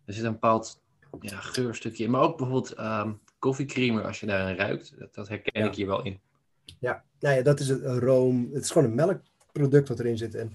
Er 0.05 0.15
zit 0.15 0.24
een 0.24 0.32
bepaald 0.32 0.82
ja, 1.20 1.41
geurstukje. 1.41 2.09
Maar 2.09 2.20
ook 2.20 2.36
bijvoorbeeld 2.36 2.78
um, 2.78 3.20
koffiecreamer, 3.39 4.05
als 4.05 4.20
je 4.20 4.27
daarin 4.27 4.57
ruikt. 4.57 4.95
Dat, 4.99 5.15
dat 5.15 5.28
herken 5.28 5.65
ik 5.65 5.74
hier 5.74 5.86
wel 5.86 6.05
in. 6.05 6.20
Ja, 6.78 7.05
nou 7.20 7.36
ja, 7.36 7.43
dat 7.43 7.61
is 7.61 7.69
het 7.69 7.82
een 7.82 7.99
room. 7.99 8.49
Het 8.53 8.65
is 8.65 8.70
gewoon 8.70 8.89
een 8.89 8.95
melkproduct 8.95 9.89
wat 9.89 9.99
erin 9.99 10.19
zit. 10.19 10.35
En 10.35 10.53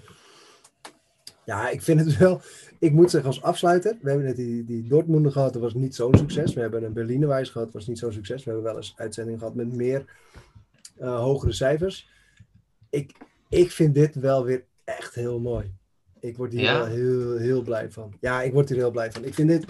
ja, 1.49 1.69
ik 1.69 1.81
vind 1.81 1.99
het 1.99 2.17
wel. 2.26 2.41
Ik 2.80 2.91
moet 2.91 3.09
zeggen, 3.09 3.30
als 3.30 3.41
afsluiter. 3.41 3.97
We 4.01 4.09
hebben 4.09 4.27
net 4.27 4.35
die, 4.35 4.63
die 4.63 4.88
Dortmunder 4.88 5.31
gehad, 5.31 5.53
dat 5.53 5.61
was 5.61 5.73
niet 5.73 5.95
zo'n 5.95 6.17
succes. 6.17 6.53
We 6.53 6.61
hebben 6.61 6.84
een 6.84 6.93
Berlinerwijs 6.93 7.49
gehad, 7.49 7.67
dat 7.67 7.76
was 7.76 7.88
niet 7.88 7.99
zo'n 7.99 8.11
succes. 8.11 8.43
We 8.43 8.51
hebben 8.51 8.67
wel 8.67 8.77
eens 8.77 8.93
uitzendingen 8.95 9.39
gehad 9.39 9.55
met 9.55 9.73
meer 9.73 10.05
uh, 10.99 11.19
hogere 11.19 11.51
cijfers. 11.51 12.09
Ik, 12.89 13.11
ik 13.49 13.71
vind 13.71 13.95
dit 13.95 14.15
wel 14.15 14.45
weer 14.45 14.63
echt 14.84 15.15
heel 15.15 15.39
mooi. 15.39 15.71
Ik 16.19 16.38
word 16.38 16.51
hier 16.51 16.61
wel 16.61 16.85
heel, 16.85 17.38
heel 17.38 17.61
blij 17.61 17.91
van. 17.91 18.13
Ja, 18.19 18.41
ik 18.41 18.53
word 18.53 18.69
hier 18.69 18.77
heel 18.77 18.91
blij 18.91 19.11
van. 19.11 19.26
Ik 19.26 19.34
vind 19.34 19.49
dit 19.49 19.65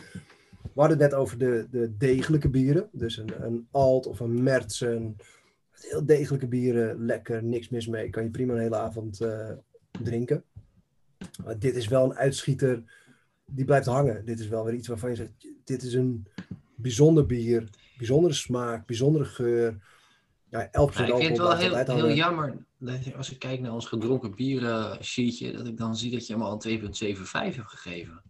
we 0.62 0.86
hadden 0.86 1.00
het 1.00 1.12
net 1.12 1.20
over 1.20 1.38
de, 1.38 1.68
de 1.72 1.98
degelijke 1.98 2.50
bieren. 2.50 2.90
Dus 2.92 3.18
een, 3.18 3.46
een 3.46 3.68
Alt 3.72 4.08
of 4.08 4.20
een 4.20 4.44
Mertsen. 4.44 5.16
Heel 5.72 6.06
degelijke 6.06 6.48
bieren, 6.48 7.06
lekker, 7.06 7.44
niks 7.44 7.70
mis 7.70 7.88
mee. 7.88 8.10
Kan 8.10 8.24
je 8.24 8.30
prima 8.30 8.54
een 8.54 8.60
hele 8.60 8.76
avond 8.76 9.22
uh, 9.22 9.52
drinken. 10.04 10.44
Maar 11.46 11.60
dit 11.60 11.76
is 11.76 11.88
wel 11.88 12.04
een 12.04 12.18
uitschieter 12.18 12.84
die 13.46 13.66
blijft 13.66 13.86
hangen. 13.86 14.26
Dit 14.26 14.40
is 14.40 14.48
wel 14.48 14.66
weer 14.66 14.74
iets 14.74 14.88
waarvan 14.88 15.10
je 15.10 15.16
zegt, 15.16 15.32
dit 15.64 15.84
is 15.84 15.94
een 15.94 16.28
bijzonder 16.76 17.26
bier, 17.26 17.70
bijzondere 17.98 18.34
smaak, 18.34 18.86
bijzondere 18.86 19.26
geur. 19.26 19.78
Ja, 20.50 20.68
11% 20.68 20.70
ja, 20.72 20.84
ik 20.84 21.16
vind 21.16 21.30
het 21.30 21.38
wel 21.38 21.56
heel, 21.56 21.76
heel 21.76 22.14
jammer 22.14 22.58
dat 22.80 23.16
als 23.16 23.32
ik 23.32 23.40
kijk 23.40 23.60
naar 23.60 23.74
ons 23.74 23.86
gedronken 23.86 24.36
bieren 24.36 25.04
sheetje, 25.04 25.52
dat 25.52 25.68
ik 25.68 25.78
dan 25.78 25.96
zie 25.96 26.12
dat 26.12 26.28
je 26.28 26.34
hem 26.34 26.42
al 26.42 26.60
een 26.66 26.80
2,75 26.80 27.56
hebt 27.56 27.70
gegeven. 27.70 28.22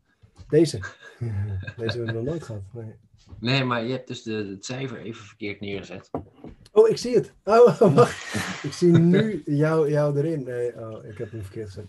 Deze? 0.47 0.79
Deze 1.77 1.97
hebben 1.97 2.05
we 2.05 2.11
nog 2.11 2.23
nooit 2.23 2.43
gehad. 2.43 2.61
Nee. 2.73 2.95
nee, 3.39 3.63
maar 3.63 3.83
je 3.83 3.91
hebt 3.91 4.07
dus 4.07 4.23
de, 4.23 4.33
het 4.33 4.65
cijfer 4.65 4.97
even 4.97 5.25
verkeerd 5.25 5.59
neergezet. 5.59 6.09
Oh, 6.71 6.89
ik 6.89 6.97
zie 6.97 7.15
het. 7.15 7.33
Oh, 7.43 7.81
wacht. 7.95 8.33
ik 8.63 8.71
zie 8.71 8.91
nu 8.91 9.41
jou, 9.45 9.89
jou 9.89 10.17
erin. 10.17 10.43
Nee, 10.43 10.75
oh, 10.75 11.05
ik 11.05 11.17
heb 11.17 11.31
hem 11.31 11.41
verkeerd 11.41 11.67
gezet. 11.67 11.87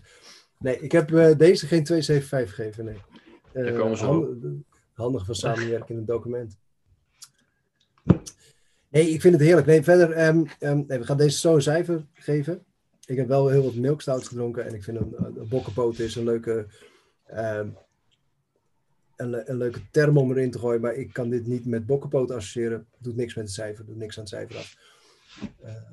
Nee, 0.61 0.79
ik 0.79 0.91
heb 0.91 1.11
uh, 1.11 1.37
deze 1.37 1.67
geen 1.67 1.83
275 1.83 2.55
gegeven. 2.55 2.85
Nee. 2.85 2.97
Uh, 3.53 3.79
komen 3.79 3.97
zo. 3.97 4.35
Handig 4.93 5.25
van 5.25 5.35
samenwerken 5.35 5.89
in 5.89 5.97
een 5.97 6.05
document. 6.05 6.57
Nee, 8.89 9.09
ik 9.09 9.21
vind 9.21 9.33
het 9.33 9.43
heerlijk. 9.43 9.67
Nee, 9.67 9.83
verder, 9.83 10.27
um, 10.27 10.45
um, 10.59 10.85
nee, 10.87 10.99
we 10.99 11.05
gaan 11.05 11.17
deze 11.17 11.37
zo 11.37 11.55
een 11.55 11.61
cijfer 11.61 12.05
geven. 12.13 12.65
Ik 13.05 13.17
heb 13.17 13.27
wel 13.27 13.47
heel 13.47 13.63
wat 13.63 13.73
milkstouts 13.73 14.27
gedronken 14.27 14.65
en 14.65 14.73
ik 14.73 14.83
vind 14.83 14.97
een, 14.97 15.15
een 15.17 15.47
bokkenpoot 15.49 15.99
is 15.99 16.15
een 16.15 16.23
leuke, 16.23 16.65
um, 17.33 17.77
een, 19.15 19.49
een, 19.49 19.57
leuke 19.57 19.79
term 19.91 20.17
om 20.17 20.31
erin 20.31 20.51
te 20.51 20.59
gooien, 20.59 20.81
maar 20.81 20.93
ik 20.93 21.13
kan 21.13 21.29
dit 21.29 21.47
niet 21.47 21.65
met 21.65 21.85
bokkenpoot 21.85 22.31
associëren. 22.31 22.87
Doet 22.97 23.15
niks 23.15 23.35
met 23.35 23.43
het 23.43 23.53
cijfer, 23.53 23.85
doet 23.85 23.97
niks 23.97 24.17
aan 24.17 24.23
het 24.23 24.33
cijfer 24.33 24.57
af. 24.57 24.75
Uh, 25.63 25.91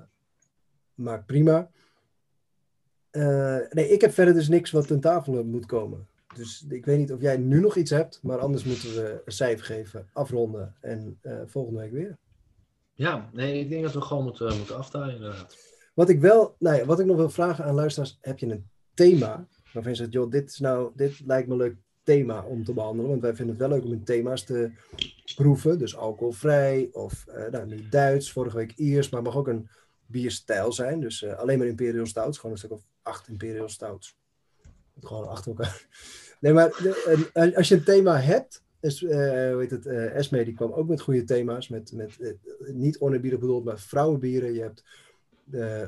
maar 0.95 1.24
prima. 1.24 1.70
Uh, 3.19 3.59
nee, 3.70 3.89
ik 3.89 4.01
heb 4.01 4.12
verder 4.12 4.35
dus 4.35 4.49
niks 4.49 4.70
wat 4.70 4.86
ten 4.86 5.01
tafel 5.01 5.45
moet 5.45 5.66
komen. 5.66 6.07
Dus 6.35 6.66
ik 6.69 6.85
weet 6.85 6.99
niet 6.99 7.12
of 7.12 7.20
jij 7.20 7.36
nu 7.36 7.61
nog 7.61 7.77
iets 7.77 7.90
hebt, 7.90 8.20
maar 8.23 8.39
anders 8.39 8.65
moeten 8.65 8.89
we 8.89 9.23
een 9.24 9.32
cijfer 9.32 9.65
geven, 9.65 10.09
afronden 10.12 10.74
en 10.81 11.19
uh, 11.23 11.40
volgende 11.47 11.81
week 11.81 11.93
weer. 11.93 12.16
Ja, 12.95 13.28
nee, 13.32 13.61
ik 13.61 13.69
denk 13.69 13.82
dat 13.82 13.93
we 13.93 14.01
gewoon 14.01 14.24
moeten, 14.24 14.57
moeten 14.57 14.77
aftalen 14.77 15.15
inderdaad. 15.15 15.57
Wat 15.95 16.09
ik 16.09 16.20
wel, 16.20 16.55
nou 16.59 16.77
ja, 16.77 16.85
wat 16.85 17.01
ik 17.01 17.07
nog 17.07 17.16
wil 17.16 17.31
vragen 17.31 17.65
aan 17.65 17.74
luisteraars, 17.74 18.19
heb 18.20 18.39
je 18.39 18.47
een 18.47 18.66
thema 18.95 19.47
waarvan 19.73 19.93
je 19.93 19.99
zegt, 19.99 20.12
joh, 20.12 20.31
dit, 20.31 20.51
is 20.51 20.59
nou, 20.59 20.90
dit 20.95 21.20
lijkt 21.27 21.47
me 21.47 21.53
een 21.53 21.61
leuk 21.61 21.77
thema 22.03 22.43
om 22.43 22.65
te 22.65 22.73
behandelen, 22.73 23.11
want 23.11 23.23
wij 23.23 23.35
vinden 23.35 23.57
het 23.57 23.69
wel 23.69 23.77
leuk 23.77 23.85
om 23.86 23.93
in 23.93 24.05
thema's 24.05 24.45
te 24.45 24.70
proeven, 25.35 25.78
dus 25.78 25.97
alcoholvrij 25.97 26.89
of 26.93 27.24
uh, 27.28 27.49
nou, 27.51 27.66
nu 27.66 27.89
Duits, 27.89 28.32
vorige 28.32 28.57
week 28.57 28.73
Iers, 28.77 29.09
maar 29.09 29.23
mag 29.23 29.36
ook 29.36 29.49
een 29.49 29.69
bierstijl 30.07 30.73
zijn, 30.73 31.01
dus 31.01 31.23
uh, 31.23 31.39
alleen 31.39 31.59
maar 31.59 31.66
Imperial 31.66 32.07
Stouts, 32.07 32.36
gewoon 32.36 32.53
een 32.53 32.59
stuk 32.59 32.73
of 32.73 32.82
acht 33.09 33.28
Imperial 33.28 33.68
Stouts. 33.68 34.16
Gewoon 35.01 35.28
achter 35.28 35.51
elkaar. 35.51 35.86
Nee, 36.40 36.52
maar 36.52 36.68
de, 36.68 37.52
als 37.56 37.68
je 37.68 37.74
een 37.74 37.85
thema 37.85 38.20
hebt, 38.20 38.62
is, 38.80 39.02
uh, 39.02 39.10
hoe 39.10 39.60
heet 39.60 39.70
het, 39.70 39.86
uh, 39.86 40.14
Esme 40.14 40.44
die 40.44 40.55
kwam 40.55 40.72
ook 40.72 40.89
met 40.89 41.01
goede 41.01 41.24
thema's. 41.24 41.68
Met, 41.68 41.93
met 41.93 42.16
uh, 42.18 42.32
niet 42.72 42.98
onerbiedig 42.98 43.39
bedoeld, 43.39 43.64
maar 43.64 43.78
vrouwenbieren. 43.78 44.52
Je 44.52 44.60
hebt 44.60 44.85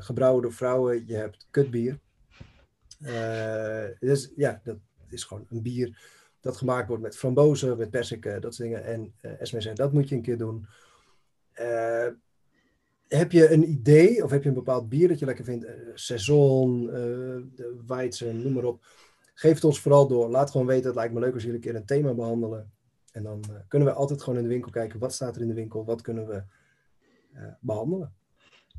gebrouwen 0.04 0.42
door 0.42 0.52
vrouwen, 0.52 1.06
je 1.06 1.14
hebt 1.14 1.46
kutbier. 1.50 1.98
dus 3.98 4.32
ja, 4.36 4.60
dat 4.64 4.76
is 5.08 5.24
gewoon 5.24 5.46
een 5.50 5.62
bier 5.62 5.98
dat 6.40 6.56
gemaakt 6.56 6.88
wordt 6.88 7.02
met 7.02 7.16
frambozen, 7.16 7.78
met 7.78 7.90
persik, 7.90 8.22
dat 8.22 8.54
soort 8.54 8.56
dingen. 8.56 8.84
En 8.84 9.14
Esme 9.20 9.60
zei, 9.60 9.74
dat 9.74 9.92
moet 9.92 10.08
je 10.08 10.14
een 10.14 10.22
keer 10.22 10.38
doen. 10.38 10.66
Heb 13.18 13.32
je 13.32 13.50
een 13.50 13.70
idee 13.70 14.24
of 14.24 14.30
heb 14.30 14.42
je 14.42 14.48
een 14.48 14.54
bepaald 14.54 14.88
bier 14.88 15.08
dat 15.08 15.18
je 15.18 15.26
lekker 15.26 15.44
vindt? 15.44 15.66
Saison, 15.94 16.86
de 16.86 17.82
Weizen, 17.86 18.42
noem 18.42 18.52
maar 18.52 18.64
op 18.64 18.84
geef 19.40 19.54
het 19.54 19.64
ons 19.64 19.80
vooral 19.80 20.08
door. 20.08 20.28
Laat 20.28 20.50
gewoon 20.50 20.66
weten, 20.66 20.86
het 20.86 20.94
lijkt 20.94 21.14
me 21.14 21.20
leuk 21.20 21.34
als 21.34 21.42
jullie 21.42 21.56
een 21.56 21.62
keer 21.62 21.74
een 21.74 21.86
thema 21.86 22.14
behandelen. 22.14 22.72
En 23.12 23.22
dan 23.22 23.44
uh, 23.50 23.56
kunnen 23.68 23.88
we 23.88 23.94
altijd 23.94 24.22
gewoon 24.22 24.38
in 24.38 24.44
de 24.44 24.50
winkel 24.50 24.70
kijken, 24.70 24.98
wat 24.98 25.12
staat 25.12 25.36
er 25.36 25.42
in 25.42 25.48
de 25.48 25.54
winkel, 25.54 25.84
wat 25.84 26.00
kunnen 26.00 26.26
we 26.26 26.42
uh, 27.34 27.42
behandelen. 27.60 28.14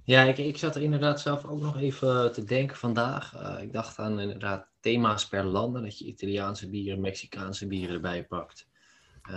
Ja, 0.03 0.23
ik, 0.23 0.37
ik 0.37 0.57
zat 0.57 0.75
er 0.75 0.81
inderdaad 0.81 1.21
zelf 1.21 1.45
ook 1.45 1.61
nog 1.61 1.77
even 1.77 2.33
te 2.33 2.43
denken 2.43 2.77
vandaag. 2.77 3.35
Uh, 3.35 3.61
ik 3.61 3.73
dacht 3.73 3.97
aan 3.97 4.19
inderdaad 4.19 4.67
thema's 4.79 5.27
per 5.27 5.43
landen, 5.43 5.83
dat 5.83 5.97
je 5.97 6.05
Italiaanse 6.05 6.69
bieren, 6.69 7.01
Mexicaanse 7.01 7.67
bieren 7.67 7.95
erbij 7.95 8.25
pakt. 8.25 8.67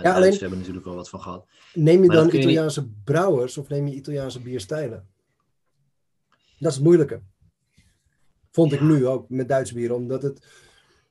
Ja, 0.01 0.13
alleen, 0.13 0.31
we 0.31 0.37
hebben 0.37 0.57
natuurlijk 0.57 0.85
wel 0.85 0.95
wat 0.95 1.09
van 1.09 1.21
gehad. 1.21 1.47
Neem 1.73 2.03
je 2.03 2.09
dan 2.09 2.27
Italiaanse 2.27 2.81
niet... 2.81 3.03
brouwers 3.03 3.57
of 3.57 3.69
neem 3.69 3.87
je 3.87 3.95
Italiaanse 3.95 4.39
bierstijlen? 4.39 5.07
Dat 6.59 6.69
is 6.69 6.75
het 6.75 6.85
moeilijke. 6.85 7.21
Vond 8.51 8.71
ja. 8.71 8.77
ik 8.77 8.83
nu 8.83 9.07
ook 9.07 9.29
met 9.29 9.47
Duits 9.47 9.73
bier, 9.73 9.93
omdat 9.93 10.21
het 10.23 10.39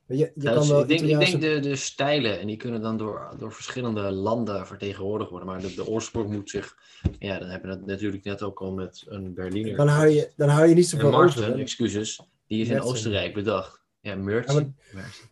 je, 0.06 0.16
je 0.16 0.32
ja, 0.35 0.55
dus 0.55 0.70
ik 0.70 0.89
denk, 0.89 1.01
ik 1.01 1.19
denk 1.19 1.40
de, 1.40 1.61
de 1.61 1.77
stijlen, 1.77 2.40
en 2.40 2.47
die 2.47 2.56
kunnen 2.56 2.81
dan 2.81 2.97
door, 2.97 3.35
door 3.39 3.52
verschillende 3.52 4.11
landen 4.11 4.66
vertegenwoordigd 4.66 5.31
worden. 5.31 5.48
Maar 5.48 5.61
de, 5.61 5.74
de 5.74 5.86
oorsprong 5.86 6.31
moet 6.31 6.51
zich. 6.51 6.77
Ja, 7.19 7.39
dan 7.39 7.48
hebben 7.48 7.70
we 7.70 7.77
het 7.77 7.86
natuurlijk 7.86 8.24
net 8.24 8.43
ook 8.43 8.61
al 8.61 8.73
met 8.73 9.05
een 9.06 9.35
Berliner. 9.35 9.77
Dan 9.77 9.89
hou 9.89 10.09
je, 10.09 10.31
dan 10.36 10.48
hou 10.48 10.69
je 10.69 10.74
niet 10.74 10.89
zoveel 10.89 11.11
Marten, 11.11 11.48
over. 11.48 11.61
excuses, 11.61 12.20
die 12.47 12.62
is 12.62 12.69
in 12.69 12.81
Oostenrijk 12.81 13.35
bedacht. 13.35 13.84
Ja, 14.05 14.14
Merch. 14.14 14.52
Ja, 14.52 14.64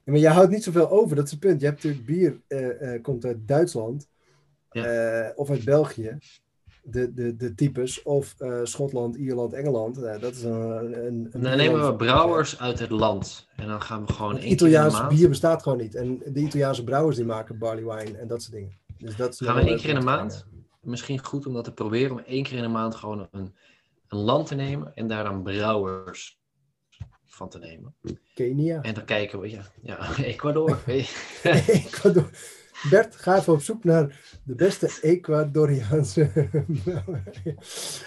maar, 0.04 0.18
je 0.18 0.28
houdt 0.28 0.50
niet 0.50 0.62
zoveel 0.62 0.90
over, 0.90 1.16
dat 1.16 1.24
is 1.24 1.30
het 1.30 1.40
punt. 1.40 1.60
Je 1.60 1.66
hebt 1.66 1.82
natuurlijk 1.82 2.06
bier, 2.06 2.40
uh, 2.48 2.94
uh, 2.94 3.02
komt 3.02 3.24
uit 3.24 3.48
Duitsland 3.48 4.08
ja. 4.70 5.24
uh, 5.24 5.30
of 5.34 5.50
uit 5.50 5.64
België 5.64 6.18
de, 6.82 7.14
de, 7.14 7.36
de 7.36 7.54
types. 7.54 8.02
Of 8.02 8.34
Schotland, 8.62 9.16
Ierland, 9.16 9.52
Engeland. 9.52 10.00
Dat 10.20 10.34
is 10.34 10.42
een, 10.42 11.06
een, 11.06 11.28
een 11.32 11.40
dan 11.42 11.56
nemen 11.56 11.86
we 11.86 11.96
brouwers 11.96 12.58
uit 12.58 12.78
het 12.78 12.90
land. 12.90 13.48
En 13.56 13.66
dan 13.66 13.82
gaan 13.82 14.06
we 14.06 14.12
gewoon 14.12 14.38
één 14.38 14.52
Italiaans 14.52 15.06
bier 15.06 15.28
bestaat 15.28 15.62
gewoon 15.62 15.78
niet. 15.78 15.94
En 15.94 16.18
de 16.26 16.40
Italiaanse 16.40 16.84
brouwers 16.84 17.16
die 17.16 17.24
maken 17.24 17.58
barley 17.58 17.84
wine 17.84 18.18
en 18.18 18.28
dat 18.28 18.42
soort 18.42 18.54
dingen. 18.54 18.78
Dus 18.98 19.16
dat 19.16 19.36
gaan 19.36 19.54
we 19.54 19.60
één 19.60 19.76
keer 19.76 19.88
in 19.88 19.98
de 19.98 20.04
maand. 20.04 20.46
Misschien 20.80 21.24
goed 21.24 21.46
om 21.46 21.54
dat 21.54 21.64
te 21.64 21.72
proberen. 21.72 22.10
Om 22.10 22.18
één 22.18 22.42
keer 22.42 22.56
in 22.56 22.62
de 22.62 22.68
maand 22.68 22.94
gewoon 22.94 23.28
een, 23.30 23.54
een 24.08 24.18
land 24.18 24.46
te 24.46 24.54
nemen. 24.54 24.94
En 24.94 25.06
daar 25.06 25.24
dan 25.24 25.42
brouwers 25.42 26.40
van 27.34 27.48
te 27.48 27.58
nemen. 27.58 27.94
Kenia. 28.34 28.82
En 28.82 28.94
dan 28.94 29.04
kijken 29.04 29.40
we, 29.40 29.50
ja, 29.50 29.62
ja 29.82 30.16
Ecuador. 30.32 30.78
Ecuador. 31.66 32.30
Bert, 32.90 33.16
ga 33.16 33.36
even 33.36 33.52
op 33.52 33.62
zoek 33.62 33.84
naar 33.84 34.20
de 34.44 34.54
beste 34.54 34.98
Ecuadoriaanse. 35.02 36.30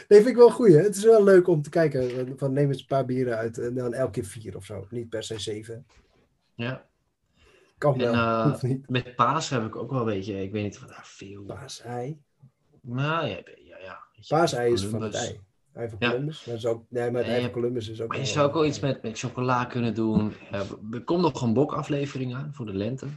nee, 0.07 0.21
vind 0.21 0.27
ik 0.27 0.35
wel 0.35 0.49
goed. 0.49 0.73
Het 0.73 0.95
is 0.95 1.03
wel 1.03 1.23
leuk 1.23 1.47
om 1.47 1.61
te 1.61 1.69
kijken. 1.69 2.37
Van 2.37 2.53
neem 2.53 2.69
eens 2.69 2.79
een 2.79 2.87
paar 2.87 3.05
bieren 3.05 3.37
uit 3.37 3.57
en 3.57 3.73
dan 3.73 3.93
elke 3.93 4.11
keer 4.11 4.25
vier 4.25 4.55
of 4.55 4.65
zo. 4.65 4.87
Niet 4.89 5.09
per 5.09 5.23
se 5.23 5.39
zeven. 5.39 5.85
Ja. 6.55 6.85
Kan 7.77 7.97
wel. 7.97 8.13
En, 8.13 8.69
uh, 8.69 8.77
met 8.87 9.15
paas 9.15 9.49
heb 9.49 9.65
ik 9.65 9.75
ook 9.75 9.91
wel 9.91 9.99
een 9.99 10.05
beetje. 10.05 10.41
Ik 10.41 10.51
weet 10.51 10.63
niet 10.63 10.79
wat 10.79 10.89
daar 10.89 11.07
veel. 11.07 11.43
Paasei. 11.43 12.21
Nou 12.81 13.27
ja, 13.27 13.41
ja. 13.55 13.77
ja. 13.77 13.99
Paasei 14.27 14.73
is 14.73 14.85
van 14.85 15.01
het 15.01 15.13
ei. 15.13 15.39
Columbus. 15.99 16.43
Ja. 16.43 16.51
Maar, 16.51 16.55
is 16.57 16.65
ook, 16.65 16.83
nee, 16.89 17.11
maar 17.11 17.51
Columbus 17.51 17.89
is 17.89 18.01
ook. 18.01 18.07
Maar 18.07 18.17
je 18.17 18.25
zou 18.25 18.47
ook 18.47 18.53
wel 18.53 18.65
iets 18.65 18.79
met, 18.79 19.01
met 19.01 19.19
chocola 19.19 19.65
kunnen 19.65 19.93
doen. 19.93 20.33
Uh, 20.53 20.59
er 20.91 21.03
komt 21.03 21.21
nog 21.21 21.41
een 21.41 21.53
bokaflevering 21.53 22.35
aan 22.35 22.51
voor 22.53 22.65
de 22.65 22.73
lente. 22.73 23.07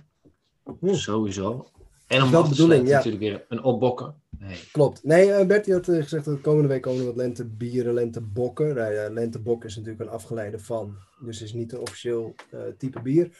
Hm. 0.81 0.95
Sowieso. 0.95 1.71
En 2.07 2.23
om 2.23 2.31
dat 2.31 2.49
bedoeling, 2.49 2.89
ja. 2.89 2.97
natuurlijk 2.97 3.23
weer 3.23 3.45
een 3.49 3.63
opbokken. 3.63 4.15
Nee. 4.39 4.57
Klopt. 4.73 5.05
Nee, 5.05 5.29
uh, 5.29 5.47
Bertie 5.47 5.73
had 5.73 5.89
uh, 5.89 6.03
gezegd 6.03 6.25
dat 6.25 6.35
de 6.35 6.41
komende 6.41 6.69
week 6.69 6.83
komen 6.83 7.01
er 7.01 7.07
wat 7.07 7.17
lentebieren, 7.17 7.95
lentebokken. 7.95 8.75
Nou, 8.75 8.93
ja, 8.93 9.11
lentebok 9.11 9.65
is 9.65 9.77
natuurlijk 9.77 10.03
een 10.03 10.09
afgeleide 10.09 10.59
van. 10.59 10.97
Dus 11.21 11.43
is 11.43 11.53
niet 11.53 11.73
een 11.73 11.81
officieel 11.81 12.35
uh, 12.55 12.61
type 12.79 13.01
bier. 13.01 13.37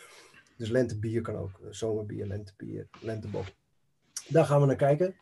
Dus 0.57 0.69
lentebier 0.69 1.21
kan 1.21 1.37
ook. 1.37 1.61
zomerbier, 1.71 2.27
lentebier, 2.27 2.89
lentebok. 3.01 3.45
Daar 4.29 4.45
gaan 4.45 4.61
we 4.61 4.67
naar 4.67 4.77
kijken. 4.77 5.15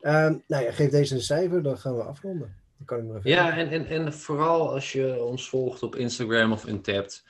Ehm, 0.00 0.36
nou 0.46 0.64
ja, 0.64 0.72
geef 0.72 0.90
deze 0.90 1.14
een 1.14 1.20
cijfer, 1.20 1.62
dan 1.62 1.78
gaan 1.78 1.96
we 1.96 2.02
afronden. 2.02 2.54
Dan 2.82 2.98
kan 2.98 3.06
ik 3.06 3.12
nog 3.12 3.16
even 3.16 3.30
ja, 3.30 3.56
en, 3.56 3.68
en, 3.68 3.86
en 3.86 4.12
vooral 4.12 4.72
als 4.72 4.92
je 4.92 5.22
ons 5.22 5.48
volgt 5.48 5.82
op 5.82 5.96
Instagram 5.96 6.52
of 6.52 6.66
Untapped 6.66 7.24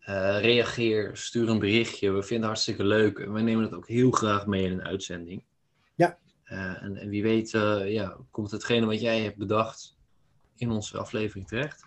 uh, 0.00 0.40
reageer, 0.40 1.16
stuur 1.16 1.48
een 1.48 1.58
berichtje. 1.58 2.10
We 2.10 2.22
vinden 2.22 2.36
het 2.36 2.44
hartstikke 2.44 2.84
leuk. 2.84 3.18
En 3.18 3.32
we 3.32 3.40
nemen 3.40 3.64
het 3.64 3.74
ook 3.74 3.88
heel 3.88 4.10
graag 4.10 4.46
mee 4.46 4.64
in 4.64 4.72
een 4.72 4.84
uitzending. 4.84 5.44
Ja. 5.94 6.18
Uh, 6.44 6.82
en, 6.82 6.96
en, 6.96 7.08
wie 7.08 7.22
weet, 7.22 7.52
uh, 7.52 7.92
ja, 7.92 8.16
komt 8.30 8.50
hetgene 8.50 8.86
wat 8.86 9.00
jij 9.00 9.20
hebt 9.20 9.36
bedacht 9.36 9.96
in 10.56 10.70
onze 10.70 10.98
aflevering 10.98 11.48
terecht. 11.48 11.86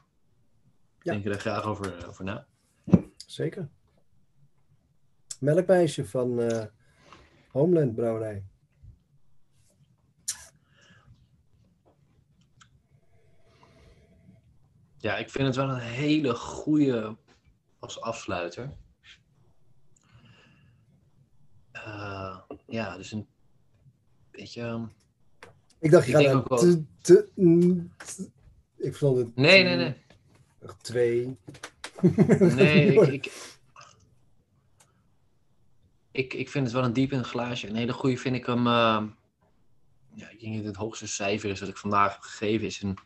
Ja. 1.01 1.11
Denk 1.11 1.23
je 1.23 1.29
daar 1.29 1.39
graag 1.39 1.63
over, 1.63 2.07
over 2.07 2.23
na? 2.23 2.45
Zeker. 3.25 3.69
Melkmeisje 5.39 6.05
van 6.05 6.41
Homeland 7.47 7.95
Brouwerij. 7.95 8.43
Ja, 15.05 15.17
ik 15.17 15.29
vind 15.29 15.47
het 15.47 15.55
wel 15.55 15.69
een 15.69 15.79
hele 15.79 16.35
goede 16.35 17.17
als 17.79 18.01
afsluiter. 18.01 18.71
Uh, 21.73 22.39
ja, 22.67 22.97
dus 22.97 23.11
een 23.11 23.27
beetje. 24.31 24.61
Um, 24.61 24.91
ik 25.79 25.91
dacht, 25.91 26.07
je 26.07 26.11
gaat 26.11 26.47
wel... 26.47 26.57
te, 26.57 26.83
te, 27.01 27.29
Ik 28.77 28.95
vond 28.95 29.17
het. 29.17 29.35
Nee, 29.35 29.63
nee, 29.63 29.75
nee. 29.75 29.95
Twee. 30.81 31.37
Nee, 32.39 32.93
ik, 33.01 33.07
ik, 33.07 33.31
ik, 36.11 36.33
ik 36.33 36.49
vind 36.49 36.65
het 36.65 36.73
wel 36.75 36.83
een 36.83 36.93
diep 36.93 37.11
in 37.11 37.17
het 37.17 37.27
glaasje. 37.27 37.67
Een 37.67 37.75
hele 37.75 37.93
goede 37.93 38.17
vind 38.17 38.35
ik 38.35 38.45
hem. 38.45 38.67
Uh, 38.67 39.03
ja, 40.13 40.29
ik 40.29 40.39
denk 40.39 40.55
dat 40.55 40.65
het 40.65 40.75
hoogste 40.75 41.07
cijfer 41.07 41.49
is 41.49 41.59
dat 41.59 41.69
ik 41.69 41.77
vandaag 41.77 42.13
heb 42.13 42.21
gegeven 42.21 42.65
is 42.65 42.81
een 42.81 42.97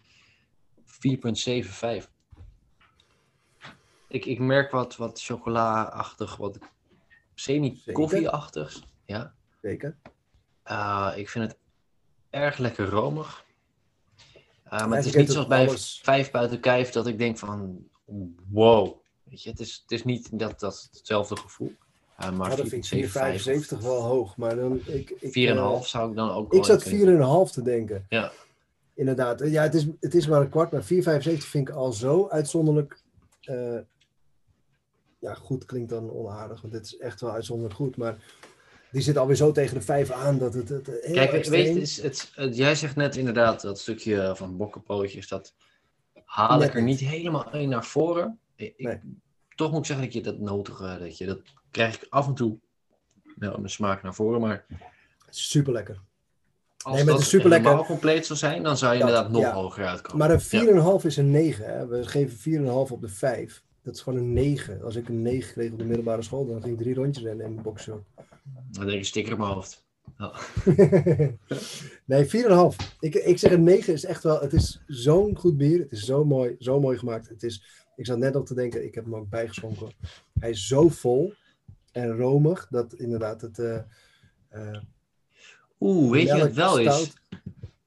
4,75. 1.00 2.10
Ik, 4.08 4.26
ik 4.26 4.40
merk 4.40 4.72
wat, 4.72 4.96
wat 4.96 5.22
chocola-achtig, 5.22 6.36
wat 6.36 6.58
semi-koffie-achtigs. 7.34 8.84
Ja. 9.06 9.34
Zeker. 9.62 9.98
Uh, 10.66 11.14
ik 11.16 11.30
vind 11.30 11.46
het 11.48 11.58
erg 12.30 12.58
lekker 12.58 12.90
romig. 12.90 13.46
Uh, 14.74 14.86
maar 14.88 14.98
het 14.98 15.06
is 15.06 15.16
niet 15.16 15.32
zoals 15.32 15.48
bij 15.48 15.68
alles... 15.68 16.00
vijf 16.04 16.32
buiten 16.32 16.60
kijf 16.60 16.90
dat 16.90 17.08
ik 17.08 17.18
denk 17.18 17.38
van 17.38 17.88
wow. 18.50 18.98
Weet 19.24 19.44
je, 19.44 19.50
het 19.50 19.60
is, 19.60 19.80
het 19.82 19.92
is 19.92 20.04
niet 20.04 20.40
dat, 20.40 20.60
dat 20.60 20.90
hetzelfde 20.92 21.36
gevoel. 21.36 21.76
Uh, 22.22 22.32
maar 22.32 22.50
ja, 22.50 22.56
dat 22.56 22.68
vind 22.68 22.92
ik 22.92 23.10
75 23.10 23.80
wel 23.80 24.02
hoog. 24.02 24.38
Maar 24.38 24.56
dan, 24.56 24.82
ik, 24.86 25.10
ik, 25.10 25.50
4,5 25.82 25.86
zou 25.86 26.10
ik 26.10 26.16
dan 26.16 26.32
ook 26.32 26.54
Ik 26.54 26.66
zat 26.66 26.90
4,5 26.90 26.92
te 27.52 27.62
denken. 27.64 28.06
Ja. 28.10 28.32
Inderdaad. 29.00 29.40
Ja, 29.50 29.62
het 29.62 29.74
is, 29.74 29.86
het 30.00 30.16
is 30.16 30.28
maar 30.28 30.42
een 30.42 30.50
kwart, 30.50 30.72
maar 30.72 30.84
4,75 30.84 30.88
vind 31.38 31.70
ik 31.70 31.76
al 31.76 31.94
zo 31.94 32.28
uitzonderlijk. 32.28 33.02
Uh, 33.50 33.80
ja, 35.20 35.34
goed 35.34 35.66
klinkt 35.66 35.90
dan 35.90 36.12
onaardig, 36.12 36.62
want 36.62 36.74
dit 36.74 36.86
is 36.86 36.98
echt 36.98 37.22
wel 37.22 37.32
uitzonderlijk 37.32 37.76
goed. 37.76 37.98
Maar 37.98 38.24
die 38.92 39.02
zit 39.02 39.18
alweer 39.18 39.36
zo 39.36 39.52
tegen 39.52 39.76
de 39.76 39.82
5 39.82 40.12
aan 40.12 40.38
dat 40.38 40.54
het. 40.54 40.70
het 40.70 40.88
heel 40.88 41.14
Kijk, 41.14 41.46
weet 41.46 41.96
je, 41.96 42.02
het, 42.02 42.02
het, 42.02 42.32
het, 42.36 42.58
jij 42.58 42.76
zegt 42.76 42.96
net 42.96 43.16
inderdaad 43.16 43.62
dat 43.62 43.80
stukje 43.80 44.34
van 44.36 44.58
bokkenpootjes, 44.58 45.28
dat 45.28 45.54
haal 46.26 46.64
ik 46.64 46.74
er 46.74 46.84
niet 46.84 47.00
helemaal 47.00 47.54
in 47.54 47.70
naar 47.70 47.86
voren. 47.86 48.40
Ik, 48.56 49.00
Toch 49.56 49.72
moet 49.72 49.80
ik 49.80 49.86
zeggen 49.86 50.06
dat 50.06 50.14
je 50.14 50.22
dat 50.22 50.40
notige, 50.40 50.98
dat 51.00 51.18
je 51.18 51.26
dat 51.26 51.42
krijg 51.72 52.02
ik 52.02 52.08
af 52.10 52.28
en 52.28 52.34
toe 52.34 52.60
wel 53.36 53.58
een 53.58 53.70
smaak 53.70 54.04
naar 54.04 54.16
voren, 54.16 54.42
maar... 54.42 54.66
Super 55.30 55.74
lekker. 55.74 56.08
Als 56.84 56.96
nee, 56.96 57.04
maar 57.04 57.14
het 57.14 57.24
is 57.24 57.30
super 57.30 57.50
lekker. 57.50 57.76
compleet 57.86 58.26
zou 58.26 58.40
zijn, 58.40 58.64
dan 58.64 58.78
zou 58.78 58.94
je 58.94 59.00
inderdaad 59.00 59.32
nog 59.32 59.52
hoger 59.52 59.86
uitkomen. 59.86 60.18
Maar 60.18 60.32
een 60.32 61.00
4,5 61.02 61.06
is 61.06 61.18
een 61.18 61.32
9. 61.32 61.66
Hè? 61.66 61.88
We 61.88 62.08
geven 62.08 62.62
4,5 62.62 62.92
op 62.92 63.02
de 63.02 63.08
5. 63.08 63.64
Dat 63.84 63.96
is 63.96 64.02
gewoon 64.02 64.20
een 64.20 64.34
9. 64.34 64.84
Als 64.84 64.96
ik 64.96 65.10
een 65.10 65.22
9 65.22 65.54
kreeg 65.54 65.72
op 65.72 65.78
de 65.78 65.86
middelbare 65.86 66.22
school, 66.22 66.46
dan 66.46 66.62
ging 66.62 66.74
ik 66.74 66.82
drie 66.82 66.96
rondjes 66.96 67.24
rennen 67.24 67.46
in 67.46 67.58
een 67.58 67.64
boxshop. 67.64 68.04
Dan 68.72 68.86
denk 68.86 68.98
ik 68.98 69.06
sticker 69.06 69.34
op 69.34 69.40
mijn 69.40 69.52
hoofd. 69.52 69.88
Oh. 70.18 70.38
nee, 72.06 72.26
4,5. 72.26 72.76
Ik, 73.00 73.16
ik 73.16 73.38
zeg 73.38 73.52
een 73.52 73.64
9 73.64 73.94
is 73.94 74.06
echt 74.06 74.24
wel, 74.24 74.40
het 74.40 74.54
is 74.54 74.82
zo'n 74.88 75.38
goed 75.38 75.58
bier. 75.58 75.80
Het 75.80 75.92
is 75.92 76.06
zo 76.06 76.26
mooi, 76.26 76.56
zo 76.60 76.80
mooi 76.80 76.98
gemaakt. 76.98 77.30
Het 77.30 77.44
is, 77.44 77.64
ik 77.96 78.06
zat 78.06 78.18
net 78.18 78.36
op 78.36 78.46
te 78.46 78.54
denken, 78.54 78.86
ik 78.86 78.96
heb 78.96 79.04
hem 79.04 79.16
ook 79.16 79.30
bijgeschonken. 79.30 79.92
Hij 80.40 80.50
is 80.50 80.68
zo 80.68 80.90
vol 80.90 81.34
en 81.92 82.18
romig, 82.18 82.68
dat 82.70 82.94
inderdaad 82.94 83.42
het... 83.42 83.60
Uh, 83.60 83.80
uh, 84.52 84.78
Oeh, 85.80 86.12
weet 86.12 86.28
je 86.28 86.34
wat 86.34 86.42
het 86.42 86.54
wel 86.54 86.80
is? 86.80 87.14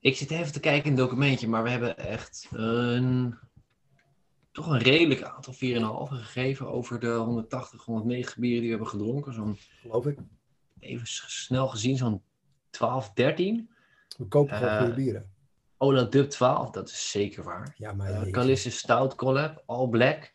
Ik 0.01 0.16
zit 0.16 0.31
even 0.31 0.52
te 0.52 0.60
kijken 0.60 0.85
in 0.85 0.97
het 0.97 1.01
documentje, 1.01 1.48
maar 1.48 1.62
we 1.62 1.70
hebben 1.70 1.98
echt 1.98 2.48
een, 2.51 3.35
toch 4.52 4.66
een 4.66 4.78
redelijk 4.78 5.23
aantal 5.23 5.55
4,5 5.55 5.59
gegeven 5.59 6.73
over 6.73 7.01
de 7.01 7.10
180, 7.10 7.85
109 7.85 8.40
bieren 8.40 8.60
die 8.60 8.70
we 8.70 8.77
hebben 8.77 8.93
gedronken. 8.93 9.32
Zo'n, 9.32 9.59
Geloof 9.81 10.06
ik. 10.06 10.19
Even 10.81 11.06
snel 11.06 11.69
gezien, 11.69 11.97
zo'n 11.97 12.23
12, 12.70 13.12
13. 13.12 13.70
We 14.19 14.27
kopen 14.27 14.56
gewoon 14.56 14.73
uh, 14.73 14.78
goede 14.78 14.94
bieren. 14.94 15.31
Ola 15.77 16.02
Dub 16.02 16.31
12, 16.31 16.70
dat 16.70 16.89
is 16.89 17.10
zeker 17.10 17.43
waar. 17.43 17.74
Ja, 17.78 17.93
maar 17.93 18.27
uh, 18.27 18.32
Calisse 18.32 18.70
Stout 18.70 19.14
Collab, 19.14 19.62
All 19.66 19.89
Black. 19.89 20.32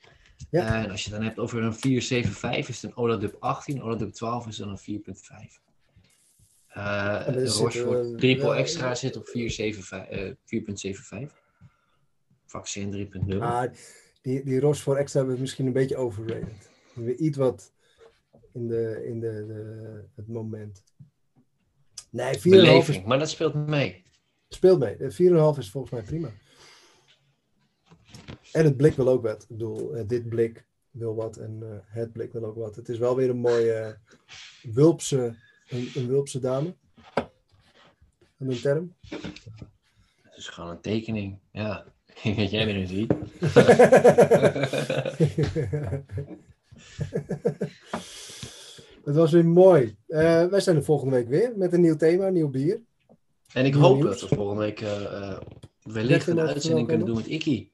Ja. 0.50 0.84
en 0.84 0.92
als 0.92 1.04
je 1.04 1.10
het 1.10 1.18
dan 1.20 1.28
hebt 1.28 1.40
over 1.40 1.64
een 1.64 1.74
475, 1.74 2.70
is 2.70 2.82
het 2.82 2.92
een 2.92 2.98
Ola 2.98 3.16
Dub 3.16 3.36
18. 3.40 3.84
Ola 3.84 3.96
Dub 3.96 4.12
12 4.14 4.48
is 4.48 4.58
dan 4.58 4.70
een 4.70 5.02
4,5. 5.04 5.67
Uh, 6.78 7.26
de 7.26 7.46
Rochefort 7.46 8.18
Triple 8.18 8.56
Extra 8.56 8.96
zit 8.96 9.16
op 9.16 9.28
4,75. 9.28 9.34
Vaccin 12.46 13.10
3,0. 13.30 13.38
Ah, 13.40 13.72
die, 14.22 14.44
die 14.44 14.60
Rochefort 14.60 15.00
Extra 15.00 15.20
hebben 15.20 15.36
we 15.36 15.42
misschien 15.42 15.66
een 15.66 15.74
beetje 15.74 15.96
overrated. 15.96 16.70
We 16.94 17.16
iets 17.16 17.38
wat 17.38 17.72
in, 18.54 18.68
de, 18.68 19.06
in 19.06 19.20
de, 19.20 19.46
de 19.48 20.04
het 20.16 20.28
moment. 20.28 20.84
Nee, 22.10 22.38
4,5 22.38 22.42
is... 22.90 23.04
maar 23.04 23.20
dat 23.20 23.30
speelt 23.30 23.54
mee. 23.54 24.04
Speelt 24.50 24.80
mee. 24.80 24.96
4,5 24.98 25.06
is 25.58 25.70
volgens 25.70 25.92
mij 25.92 26.02
prima. 26.02 26.30
En 28.52 28.66
het 28.66 28.78
blik 28.78 28.94
wil 28.94 29.08
ook 29.08 29.24
wat. 29.24 29.42
Ik 29.42 29.48
bedoel, 29.48 29.96
eh, 29.96 30.08
dit 30.08 30.30
blik 30.30 30.66
wil 30.92 31.16
wat 31.16 31.38
en 31.38 31.60
uh, 31.64 31.70
het 31.86 32.12
blik 32.12 32.34
wil 32.34 32.46
ook 32.46 32.56
wat. 32.56 32.76
Het 32.76 32.90
is 32.90 32.98
wel 32.98 33.16
weer 33.16 33.30
een 33.30 33.38
mooie 33.38 33.98
uh, 34.66 34.74
wulpse, 34.74 35.36
een, 35.68 35.92
een 35.96 36.08
wulpse 36.08 36.40
dame. 36.40 36.76
Een 38.38 38.62
term. 38.62 38.96
Het 40.22 40.38
is 40.38 40.48
gewoon 40.48 40.70
een 40.70 40.82
tekening. 40.82 41.40
Ja, 41.52 41.86
wat 42.24 42.52
jij 42.52 42.68
erin 42.68 42.88
ziet. 42.88 43.14
Het 49.08 49.16
was 49.16 49.32
weer 49.32 49.46
mooi. 49.46 49.98
Uh, 50.08 50.46
wij 50.46 50.60
zijn 50.60 50.76
er 50.76 50.84
volgende 50.84 51.16
week 51.16 51.28
weer 51.28 51.54
met 51.56 51.74
een 51.74 51.82
nieuw 51.82 51.96
thema, 51.96 52.28
een 52.28 52.34
nieuw 52.34 52.50
bier. 52.50 52.82
En 53.54 53.66
ik 53.66 53.74
hoop 53.74 54.02
dat 54.02 54.22
we 54.22 54.28
volgende 54.28 54.62
week 54.62 54.82
uh, 54.82 55.40
wellicht 55.82 56.28
een 56.28 56.40
uitzending 56.40 56.88
kunnen 56.88 57.06
doen 57.06 57.16
met 57.16 57.28
Ikkie. 57.28 57.72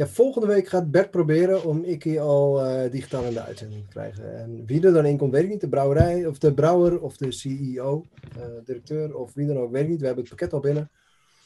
Ja, 0.00 0.06
volgende 0.06 0.46
week 0.46 0.68
gaat 0.68 0.90
Bert 0.90 1.10
proberen 1.10 1.64
om 1.64 1.84
Ikkie 1.84 2.20
al 2.20 2.66
uh, 2.66 2.90
digitaal 2.90 3.24
in 3.24 3.32
de 3.32 3.42
uitzending 3.42 3.82
te 3.82 3.88
krijgen. 3.88 4.38
En 4.38 4.66
wie 4.66 4.86
er 4.86 4.92
dan 4.92 5.04
in 5.04 5.16
komt, 5.16 5.32
weet 5.32 5.42
ik 5.42 5.48
niet. 5.48 5.60
De 5.60 5.68
brouwerij, 5.68 6.26
of 6.26 6.38
de 6.38 6.54
brouwer, 6.54 7.00
of 7.00 7.16
de 7.16 7.32
CEO, 7.32 8.06
uh, 8.36 8.44
directeur, 8.64 9.16
of 9.16 9.34
wie 9.34 9.46
dan 9.46 9.58
ook, 9.58 9.72
weet 9.72 9.82
ik 9.82 9.88
niet. 9.88 10.00
We 10.00 10.06
hebben 10.06 10.24
het 10.24 10.34
pakket 10.34 10.52
al 10.52 10.60
binnen. 10.60 10.90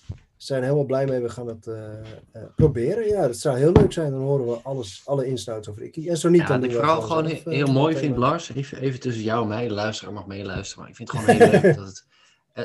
We 0.07 0.15
zijn 0.37 0.63
helemaal 0.63 0.85
blij 0.85 1.07
mee. 1.07 1.21
We 1.21 1.29
gaan 1.29 1.47
het 1.47 1.67
uh, 1.67 2.43
proberen. 2.57 3.07
Ja, 3.07 3.27
dat 3.27 3.37
zou 3.37 3.59
heel 3.59 3.73
leuk 3.73 3.93
zijn. 3.93 4.11
Dan 4.11 4.21
horen 4.21 4.47
we 4.47 4.59
alles, 4.63 5.03
alle 5.05 5.27
instouts 5.27 5.69
over 5.69 5.83
Ikkie. 5.83 6.11
En 6.11 6.17
zo 6.17 6.29
niet, 6.29 6.41
ja, 6.41 6.47
dan 6.47 6.65
ik 6.65 6.73
vooral 6.73 7.01
gewoon 7.01 7.27
heel, 7.27 7.53
heel 7.53 7.73
mooi 7.73 7.97
vind, 7.97 8.17
Lars. 8.17 8.55
Even, 8.55 8.81
even 8.81 9.01
tussen 9.01 9.23
jou 9.23 9.43
en 9.43 9.49
mij. 9.49 9.69
De 9.69 9.75
luisteraar 9.75 10.13
mag 10.13 10.27
meeluisteren. 10.27 10.81
Maar 10.81 10.91
ik 10.91 10.97
vind 10.97 11.13
het 11.13 11.21
gewoon 11.21 11.37
heel 11.37 11.61
leuk 11.61 11.77
dat 11.77 11.87
het 11.87 12.07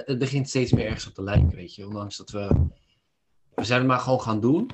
het 0.05 0.19
begint 0.19 0.49
steeds 0.49 0.71
meer 0.71 0.85
ergens 0.85 1.07
op 1.07 1.13
te 1.13 1.23
lijken, 1.23 1.55
weet 1.55 1.75
je. 1.75 1.87
Ondanks 1.87 2.17
dat 2.17 2.29
we... 2.29 2.67
We 3.55 3.65
zijn 3.65 3.79
het 3.79 3.87
maar 3.87 3.99
gewoon 3.99 4.21
gaan 4.21 4.39
doen. 4.39 4.69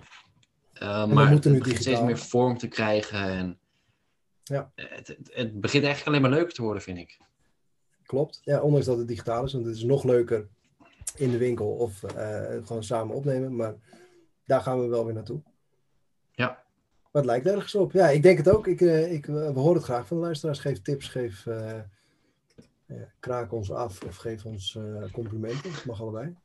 Uh, 0.82 1.08
maar 1.08 1.30
het 1.30 1.42
begint 1.42 1.82
steeds 1.82 2.02
meer 2.02 2.18
vorm 2.18 2.58
te 2.58 2.68
krijgen. 2.68 3.20
En 3.20 3.60
ja. 4.44 4.72
het, 4.76 5.08
het, 5.08 5.30
het, 5.34 5.62
begint 5.62 5.84
eigenlijk 5.84 6.06
alleen 6.06 6.22
maar 6.22 6.40
leuker 6.40 6.54
te 6.54 6.62
worden, 6.62 6.82
vind 6.82 6.98
ik. 6.98 7.20
Klopt. 8.04 8.42
Ja, 8.44 8.62
ondanks 8.62 8.86
dat 8.86 8.98
het 8.98 9.08
digitaal 9.08 9.44
is. 9.44 9.54
Want 9.54 9.66
het 9.66 9.76
is 9.76 9.84
nog 9.84 10.04
leuker 10.04 10.48
in 11.16 11.32
de 11.32 11.38
winkel 11.38 11.68
of 11.68 12.04
uh, 12.04 12.66
gewoon 12.66 12.84
samen 12.84 13.16
opnemen. 13.16 13.56
Maar 13.56 13.76
daar 14.46 14.62
gaan 14.62 14.82
we 14.82 14.88
wel 14.88 15.06
weer 15.06 15.14
naartoe. 15.14 15.42
Ja. 16.32 16.48
Maar 16.48 17.22
het 17.22 17.26
lijkt 17.26 17.48
ergens 17.48 17.76
op. 17.76 17.92
Ja, 17.92 18.10
ik 18.10 18.24
denk 18.24 18.38
het 18.38 18.50
ook. 18.50 18.68
Ik, 18.68 18.82
uh, 18.82 19.14
ik, 19.14 19.26
we 19.26 19.52
horen 19.54 19.76
het 19.76 19.84
graag 19.84 20.08
van 20.08 20.18
de 20.18 20.24
luisteraars. 20.24 20.60
Geef 20.60 20.82
tips, 20.82 21.08
geef 21.08 21.48
kraak 23.20 23.52
ons 23.52 23.72
af 23.72 24.04
of 24.04 24.16
geef 24.16 24.46
ons 24.46 24.80
complimenten. 25.12 25.72
Het 25.72 25.86
mag 25.86 26.02
allebei. 26.02 26.36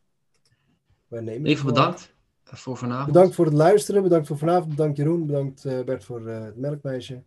Wij 1.09 1.20
nemen 1.20 1.51
Even 1.51 1.66
bedankt 1.66 2.15
voor 2.45 2.77
vanavond. 2.77 3.07
Bedankt 3.07 3.35
voor 3.35 3.45
het 3.45 3.55
luisteren. 3.55 4.03
Bedankt 4.03 4.27
voor 4.27 4.39
vanavond. 4.39 4.69
Bedankt 4.69 4.97
Jeroen. 4.97 5.27
Bedankt 5.27 5.65
uh, 5.65 5.81
Bert 5.85 6.05
voor 6.05 6.21
uh, 6.21 6.45
het 6.45 6.57
melkmeisje 6.57 7.23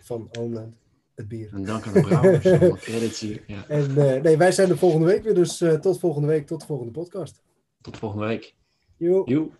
van 0.00 0.28
Homeland. 0.32 0.74
Het 1.14 1.28
bier. 1.28 1.52
En 1.52 1.64
dank 1.64 1.86
aan 1.86 1.92
de 1.92 2.00
brouwers. 2.00 2.42
credits 2.84 3.20
hier. 3.20 3.42
Ja. 3.46 3.64
En 3.68 3.94
nee, 4.22 4.36
wij 4.36 4.52
zijn 4.52 4.70
er 4.70 4.78
volgende 4.78 5.06
week 5.06 5.22
weer. 5.22 5.34
Dus 5.34 5.64
tot 5.80 5.98
volgende 5.98 6.28
week. 6.28 6.46
Tot 6.46 6.60
de 6.60 6.66
volgende 6.66 6.92
podcast. 6.92 7.42
Tot 7.80 7.96
volgende 7.96 8.26
week. 8.26 8.54
Joe. 8.96 9.50